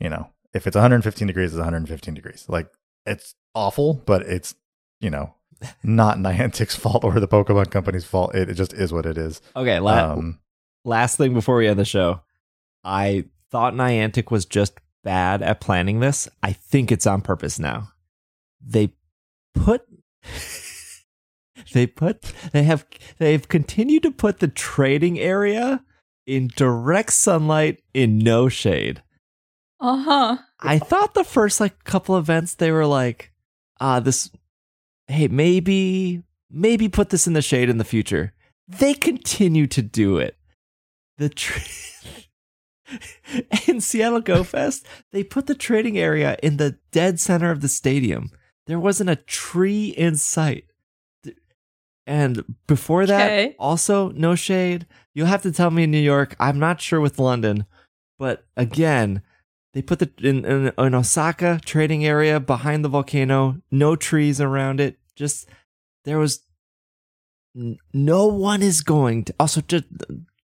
you 0.00 0.08
know, 0.08 0.30
if 0.54 0.66
it's 0.66 0.74
115 0.76 1.26
degrees, 1.26 1.50
it's 1.52 1.58
115 1.58 2.14
degrees. 2.14 2.46
Like, 2.48 2.70
it's 3.04 3.34
awful, 3.54 3.94
but 3.94 4.22
it's 4.22 4.54
you 5.00 5.10
know 5.10 5.34
not 5.82 6.18
Niantic's 6.18 6.76
fault 6.84 7.04
or 7.04 7.18
the 7.20 7.28
Pokemon 7.28 7.70
Company's 7.70 8.04
fault. 8.04 8.34
It, 8.34 8.48
it 8.50 8.54
just 8.54 8.72
is 8.72 8.92
what 8.92 9.06
it 9.06 9.16
is. 9.18 9.40
okay. 9.56 9.78
La- 9.80 10.12
Um, 10.12 10.38
last 10.84 11.16
thing 11.16 11.34
before 11.34 11.56
we 11.56 11.66
end 11.68 11.78
the 11.78 11.84
show, 11.84 12.20
I 12.82 13.24
thought 13.50 13.74
Niantic 13.74 14.30
was 14.30 14.44
just 14.46 14.74
bad 15.02 15.42
at 15.42 15.60
planning 15.60 16.00
this. 16.00 16.28
I 16.42 16.52
think 16.52 16.90
it's 16.92 17.06
on 17.06 17.20
purpose 17.22 17.58
now. 17.58 17.90
They 18.66 18.94
put 19.54 19.82
they 21.72 21.86
put 21.86 22.22
they 22.52 22.62
have 22.64 22.86
they've 23.18 23.46
continued 23.46 24.02
to 24.04 24.10
put 24.10 24.38
the 24.40 24.48
trading 24.48 25.18
area 25.18 25.84
in 26.26 26.48
direct 26.56 27.12
sunlight 27.12 27.82
in 27.92 28.18
no 28.18 28.48
shade. 28.48 29.02
Uh 29.80 29.96
huh. 30.02 30.36
I 30.60 30.78
thought 30.78 31.14
the 31.14 31.24
first 31.24 31.60
like 31.60 31.84
couple 31.84 32.16
events 32.16 32.54
they 32.54 32.70
were 32.70 32.86
like, 32.86 33.32
ah, 33.80 34.00
this 34.00 34.30
hey, 35.08 35.28
maybe 35.28 36.22
maybe 36.50 36.88
put 36.88 37.10
this 37.10 37.26
in 37.26 37.32
the 37.32 37.42
shade 37.42 37.68
in 37.68 37.78
the 37.78 37.84
future. 37.84 38.32
They 38.68 38.94
continue 38.94 39.66
to 39.68 39.82
do 39.82 40.18
it. 40.18 40.36
The 41.18 41.28
tra- 41.28 41.60
in 43.66 43.80
Seattle 43.80 44.20
Go 44.20 44.44
Fest, 44.44 44.86
they 45.12 45.22
put 45.24 45.46
the 45.46 45.54
trading 45.54 45.98
area 45.98 46.36
in 46.42 46.56
the 46.56 46.78
dead 46.92 47.20
center 47.20 47.50
of 47.50 47.60
the 47.60 47.68
stadium. 47.68 48.30
There 48.66 48.80
wasn't 48.80 49.10
a 49.10 49.16
tree 49.16 49.88
in 49.88 50.16
sight. 50.16 50.64
And 52.06 52.44
before 52.66 53.06
that, 53.06 53.24
Okay. 53.30 53.56
also 53.58 54.10
no 54.10 54.34
shade. 54.34 54.86
You'll 55.14 55.26
have 55.26 55.42
to 55.42 55.52
tell 55.52 55.70
me 55.70 55.84
in 55.84 55.90
New 55.90 55.98
York. 55.98 56.36
I'm 56.38 56.58
not 56.58 56.80
sure 56.82 57.00
with 57.00 57.18
London, 57.18 57.64
but 58.18 58.44
again, 58.56 59.22
they 59.74 59.82
put 59.82 59.98
the 59.98 60.10
in, 60.22 60.44
in, 60.44 60.72
in 60.78 60.94
Osaka 60.94 61.60
trading 61.64 62.06
area 62.06 62.38
behind 62.40 62.84
the 62.84 62.88
volcano. 62.88 63.60
No 63.70 63.96
trees 63.96 64.40
around 64.40 64.80
it. 64.80 64.98
Just 65.16 65.48
there 66.04 66.18
was 66.18 66.40
n- 67.56 67.78
no 67.92 68.26
one 68.26 68.62
is 68.62 68.82
going 68.82 69.24
to. 69.24 69.34
Also, 69.38 69.60
just 69.60 69.84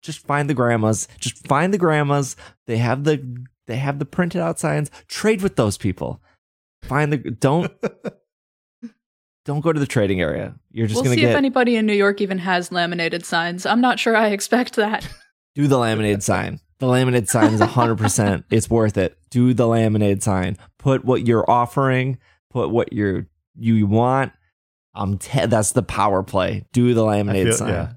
just 0.03 0.27
find 0.27 0.51
the 0.51 0.55
grandmas. 0.55 1.07
Just 1.19 1.47
find 1.47 1.73
the 1.73 1.79
grandmas. 1.79 2.35
They 2.67 2.79
have 2.79 3.05
the 3.05 3.47
they 3.69 3.77
have 3.77 4.01
the 4.01 4.05
printed 4.05 4.41
out 4.41 4.59
signs. 4.59 4.91
Trade 5.07 5.41
with 5.41 5.55
those 5.55 5.79
people. 5.79 6.21
Find 6.83 7.13
the 7.13 7.19
don't 7.19 7.71
don't 9.45 9.61
go 9.61 9.73
to 9.73 9.79
the 9.79 9.87
trading 9.87 10.21
area. 10.21 10.57
You're 10.73 10.89
just 10.89 10.97
We'll 10.97 11.05
gonna 11.05 11.15
see 11.15 11.21
get 11.21 11.31
if 11.31 11.37
anybody 11.37 11.77
in 11.77 11.87
New 11.87 11.93
York 11.93 12.21
even 12.21 12.39
has 12.39 12.73
laminated 12.73 13.25
signs. 13.25 13.67
I'm 13.67 13.81
not 13.81 14.01
sure 14.01 14.17
I 14.17 14.29
expect 14.31 14.75
that. 14.75 15.09
do 15.55 15.69
the 15.69 15.79
laminated 15.79 16.25
sign. 16.25 16.59
The 16.83 16.89
laminated 16.89 17.29
sign 17.29 17.55
is 17.55 17.61
100%. 17.61 18.43
It's 18.51 18.69
worth 18.69 18.97
it. 18.99 19.17
Do 19.31 19.55
the 19.55 19.69
laminated 19.69 20.21
sign. 20.21 20.59
Put 20.79 21.05
what 21.05 21.25
you're 21.29 21.49
offering, 21.49 22.19
put 22.51 22.71
what 22.71 22.93
you're 22.93 23.29
you 23.55 23.87
want. 23.87 24.33
Um 24.93 25.17
te- 25.17 25.47
that's 25.47 25.71
the 25.73 25.85
power 25.85 26.25
play. 26.25 26.65
Do 26.73 26.93
the 26.93 27.05
laminated 27.05 27.51
feel, 27.51 27.57
sign. 27.57 27.69
yeah, 27.69 27.93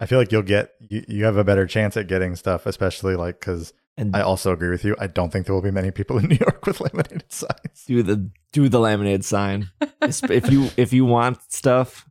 I 0.00 0.06
feel 0.06 0.18
like 0.18 0.32
you'll 0.32 0.42
get 0.42 0.72
you, 0.80 1.04
you 1.06 1.24
have 1.24 1.36
a 1.36 1.44
better 1.44 1.66
chance 1.68 1.96
at 1.96 2.08
getting 2.08 2.34
stuff, 2.34 2.66
especially 2.66 3.14
like 3.14 3.38
because 3.38 3.72
And 3.96 4.16
I 4.16 4.22
also 4.22 4.50
agree 4.52 4.70
with 4.70 4.84
you. 4.84 4.96
I 4.98 5.06
don't 5.06 5.30
think 5.32 5.46
there 5.46 5.54
will 5.54 5.62
be 5.62 5.70
many 5.70 5.92
people 5.92 6.18
in 6.22 6.26
New 6.26 6.38
York 6.40 6.66
with 6.66 6.80
laminated 6.80 7.30
signs. 7.32 7.84
do 7.86 8.02
the 8.02 8.28
do 8.52 8.68
the 8.68 8.80
laminated 8.80 9.24
sign. 9.24 9.70
If 10.02 10.50
you 10.50 10.70
if 10.76 10.92
you 10.92 11.04
want 11.04 11.38
stuff, 11.48 12.08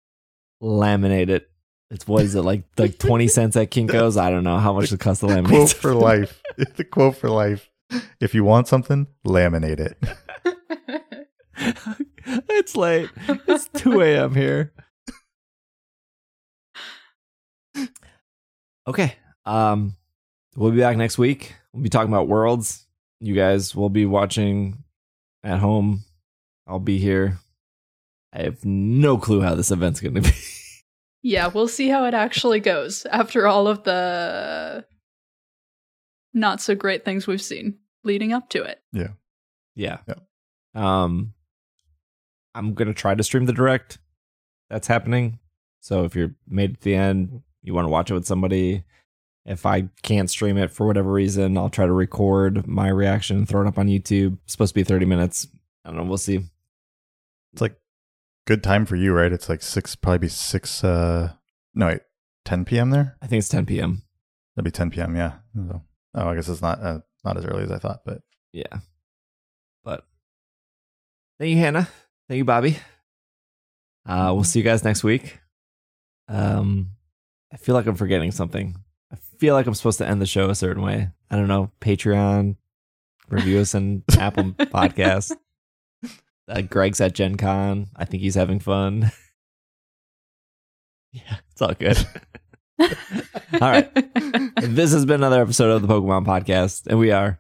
laminate 0.63 1.27
it. 1.27 1.49
It's 1.95 2.07
what 2.07 2.23
is 2.23 2.35
it 2.35 2.41
like 2.41 2.63
like 2.77 2.99
20 2.99 3.27
cents 3.27 3.55
at 3.55 3.71
Kinko's? 3.71 4.17
I 4.17 4.29
don't 4.29 4.43
know 4.43 4.57
how 4.57 4.73
much 4.73 4.91
it 4.91 4.99
costs 4.99 5.21
to 5.21 5.27
laminate. 5.27 5.47
quote 5.47 5.73
for 5.73 5.93
life. 5.95 6.41
the 6.75 6.83
quote 6.83 7.17
for 7.17 7.29
life. 7.29 7.71
If 8.19 8.35
you 8.35 8.43
want 8.43 8.67
something, 8.67 9.07
laminate 9.25 9.79
it. 9.79 9.97
it's 12.49 12.75
late. 12.75 13.09
It's 13.47 13.69
2 13.75 14.01
a.m. 14.01 14.35
here. 14.35 14.73
Okay. 18.87 19.15
Um, 19.45 19.95
we'll 20.55 20.71
be 20.71 20.79
back 20.79 20.97
next 20.97 21.17
week. 21.17 21.55
We'll 21.73 21.83
be 21.83 21.89
talking 21.89 22.11
about 22.11 22.27
worlds. 22.27 22.85
You 23.19 23.35
guys 23.35 23.73
will 23.73 23.89
be 23.89 24.05
watching 24.05 24.83
at 25.43 25.59
home. 25.59 26.03
I'll 26.67 26.79
be 26.79 26.97
here 26.97 27.39
I 28.35 28.43
have 28.43 28.65
no 28.65 29.17
clue 29.17 29.41
how 29.41 29.55
this 29.55 29.71
event's 29.71 30.01
going 30.01 30.15
to 30.15 30.21
be. 30.21 30.31
Yeah, 31.25 31.47
we'll 31.47 31.67
see 31.67 31.89
how 31.89 32.05
it 32.05 32.13
actually 32.13 32.59
goes 32.59 33.03
after 33.07 33.47
all 33.47 33.67
of 33.67 33.81
the 33.81 34.85
not 36.35 36.61
so 36.61 36.75
great 36.75 37.03
things 37.03 37.25
we've 37.25 37.41
seen 37.41 37.79
leading 38.03 38.31
up 38.31 38.47
to 38.49 38.61
it. 38.61 38.79
Yeah. 38.93 39.07
Yeah. 39.73 39.97
Um 40.75 41.33
I'm 42.53 42.75
going 42.75 42.89
to 42.89 42.93
try 42.93 43.15
to 43.15 43.23
stream 43.23 43.45
the 43.45 43.53
direct 43.53 43.97
that's 44.69 44.85
happening. 44.85 45.39
So 45.81 46.03
if 46.03 46.15
you're 46.15 46.35
made 46.47 46.73
at 46.73 46.81
the 46.81 46.93
end, 46.93 47.41
you 47.63 47.73
want 47.73 47.85
to 47.85 47.89
watch 47.89 48.11
it 48.11 48.13
with 48.13 48.27
somebody, 48.27 48.83
if 49.47 49.65
I 49.65 49.89
can't 50.03 50.29
stream 50.29 50.57
it 50.57 50.69
for 50.69 50.85
whatever 50.85 51.11
reason, 51.11 51.57
I'll 51.57 51.71
try 51.71 51.87
to 51.87 51.91
record 51.91 52.67
my 52.67 52.89
reaction 52.89 53.37
and 53.37 53.49
throw 53.49 53.63
it 53.63 53.67
up 53.67 53.79
on 53.79 53.87
YouTube. 53.87 54.37
It's 54.43 54.53
supposed 54.53 54.75
to 54.75 54.79
be 54.79 54.83
30 54.83 55.07
minutes. 55.07 55.47
I 55.83 55.89
don't 55.89 55.97
know, 55.97 56.03
we'll 56.03 56.19
see. 56.19 56.43
It's 57.53 57.61
like 57.61 57.75
good 58.45 58.63
time 58.63 58.85
for 58.85 58.95
you, 58.95 59.13
right? 59.13 59.31
It's 59.31 59.49
like 59.49 59.61
six, 59.61 59.95
probably 59.95 60.19
be 60.19 60.27
six. 60.27 60.83
uh 60.83 61.33
No, 61.73 61.87
wait, 61.87 62.01
10 62.45 62.65
p.m. 62.65 62.89
there. 62.91 63.17
I 63.21 63.27
think 63.27 63.39
it's 63.39 63.49
10 63.49 63.65
p.m. 63.65 64.03
That'd 64.55 64.65
be 64.65 64.71
10 64.71 64.89
p.m. 64.91 65.15
Yeah. 65.15 65.33
So, 65.55 65.81
oh, 66.15 66.27
I 66.29 66.35
guess 66.35 66.47
it's 66.47 66.61
not 66.61 66.79
uh, 66.81 66.99
not 67.23 67.37
as 67.37 67.45
early 67.45 67.63
as 67.63 67.71
I 67.71 67.77
thought, 67.79 68.01
but 68.05 68.21
Yeah. 68.53 68.79
But 69.83 70.05
thank 71.39 71.49
you, 71.51 71.57
Hannah. 71.57 71.87
Thank 72.27 72.37
you, 72.37 72.45
Bobby. 72.45 72.77
Uh, 74.05 74.31
we'll 74.33 74.43
see 74.43 74.59
you 74.59 74.65
guys 74.65 74.83
next 74.83 75.03
week. 75.03 75.39
Um, 76.27 76.91
I 77.51 77.57
feel 77.57 77.75
like 77.75 77.85
I'm 77.87 77.95
forgetting 77.95 78.31
something. 78.31 78.75
I 79.11 79.15
feel 79.39 79.53
like 79.55 79.67
I'm 79.67 79.73
supposed 79.73 79.97
to 79.99 80.07
end 80.07 80.21
the 80.21 80.25
show 80.25 80.49
a 80.49 80.55
certain 80.55 80.81
way. 80.83 81.09
I 81.29 81.35
don't 81.35 81.47
know. 81.47 81.71
Patreon, 81.81 82.55
review 83.29 83.59
us 83.59 83.73
and 83.73 84.03
Apple 84.17 84.43
Podcast. 84.53 85.31
Uh, 86.47 86.61
Greg's 86.61 87.01
at 87.01 87.13
Gen 87.13 87.37
Con. 87.37 87.87
I 87.95 88.05
think 88.05 88.21
he's 88.21 88.35
having 88.35 88.59
fun. 88.59 89.11
yeah, 91.11 91.37
it's 91.51 91.61
all 91.61 91.73
good. 91.73 91.97
all 92.79 93.71
right. 93.71 93.91
This 94.61 94.91
has 94.91 95.05
been 95.05 95.15
another 95.15 95.41
episode 95.41 95.71
of 95.71 95.81
the 95.81 95.87
Pokemon 95.87 96.25
Podcast, 96.25 96.87
and 96.87 96.99
we 96.99 97.11
are 97.11 97.39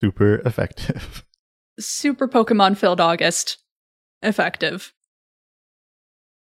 super 0.00 0.36
effective. 0.46 1.24
Super 1.78 2.26
Pokemon 2.26 2.78
filled 2.78 3.02
August. 3.02 3.58
Effective. 4.22 4.94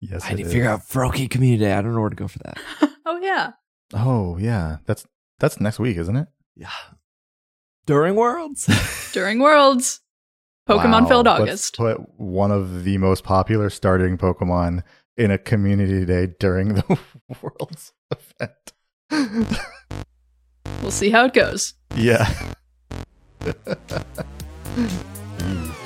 Yes, 0.02 0.22
I 0.26 0.32
it 0.32 0.34
need 0.34 0.42
to 0.42 0.48
figure 0.50 0.68
out 0.68 0.80
Froakie 0.80 1.30
Community 1.30 1.64
Day. 1.64 1.72
I 1.72 1.80
don't 1.80 1.94
know 1.94 2.00
where 2.02 2.10
to 2.10 2.16
go 2.16 2.28
for 2.28 2.40
that. 2.40 2.58
oh 3.06 3.18
yeah. 3.22 3.52
Oh 3.94 4.36
yeah, 4.36 4.78
that's 4.84 5.06
that's 5.38 5.60
next 5.60 5.78
week, 5.78 5.96
isn't 5.96 6.14
it? 6.14 6.28
Yeah. 6.54 6.68
During 7.86 8.16
Worlds. 8.16 8.68
During 9.14 9.38
Worlds. 9.38 10.00
Pokemon 10.68 11.02
Wow, 11.02 11.08
let's 11.22 11.40
August. 11.40 11.76
Put 11.76 12.18
one 12.18 12.50
of 12.50 12.84
the 12.84 12.98
most 12.98 13.24
popular 13.24 13.70
starting 13.70 14.16
Pokemon 14.16 14.82
in 15.16 15.30
a 15.30 15.38
community 15.38 16.04
day 16.04 16.28
during 16.38 16.74
the 16.74 16.98
Worlds 17.42 17.92
event. 18.10 18.72
We'll 20.82 20.90
see 20.90 21.10
how 21.10 21.26
it 21.26 21.34
goes. 21.34 21.74
yeah. 21.94 22.32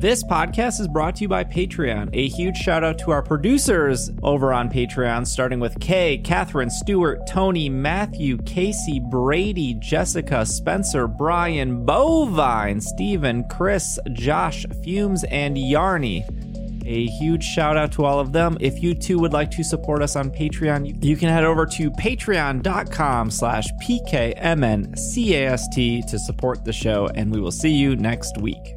This 0.00 0.22
podcast 0.22 0.78
is 0.78 0.86
brought 0.86 1.16
to 1.16 1.22
you 1.22 1.28
by 1.28 1.42
Patreon. 1.42 2.10
A 2.12 2.28
huge 2.28 2.56
shout 2.56 2.84
out 2.84 3.00
to 3.00 3.10
our 3.10 3.20
producers 3.20 4.12
over 4.22 4.52
on 4.52 4.70
Patreon, 4.70 5.26
starting 5.26 5.58
with 5.58 5.80
Kay, 5.80 6.18
Catherine, 6.18 6.70
Stewart, 6.70 7.26
Tony, 7.26 7.68
Matthew, 7.68 8.38
Casey, 8.38 9.00
Brady, 9.00 9.74
Jessica, 9.80 10.46
Spencer, 10.46 11.08
Brian, 11.08 11.84
Bovine, 11.84 12.80
Stephen, 12.80 13.42
Chris, 13.50 13.98
Josh, 14.12 14.64
Fumes, 14.84 15.24
and 15.24 15.56
Yarny. 15.56 16.22
A 16.86 17.06
huge 17.06 17.42
shout 17.42 17.76
out 17.76 17.90
to 17.92 18.04
all 18.04 18.20
of 18.20 18.32
them. 18.32 18.56
If 18.60 18.80
you 18.80 18.94
too 18.94 19.18
would 19.18 19.32
like 19.32 19.50
to 19.50 19.64
support 19.64 20.00
us 20.00 20.14
on 20.14 20.30
Patreon, 20.30 21.04
you 21.04 21.16
can 21.16 21.28
head 21.28 21.42
over 21.42 21.66
to 21.66 21.90
patreon.com 21.90 23.32
slash 23.32 23.66
pkmncast 23.82 24.90
to 26.08 26.18
support 26.20 26.64
the 26.64 26.72
show, 26.72 27.08
and 27.16 27.34
we 27.34 27.40
will 27.40 27.50
see 27.50 27.72
you 27.72 27.96
next 27.96 28.38
week. 28.38 28.76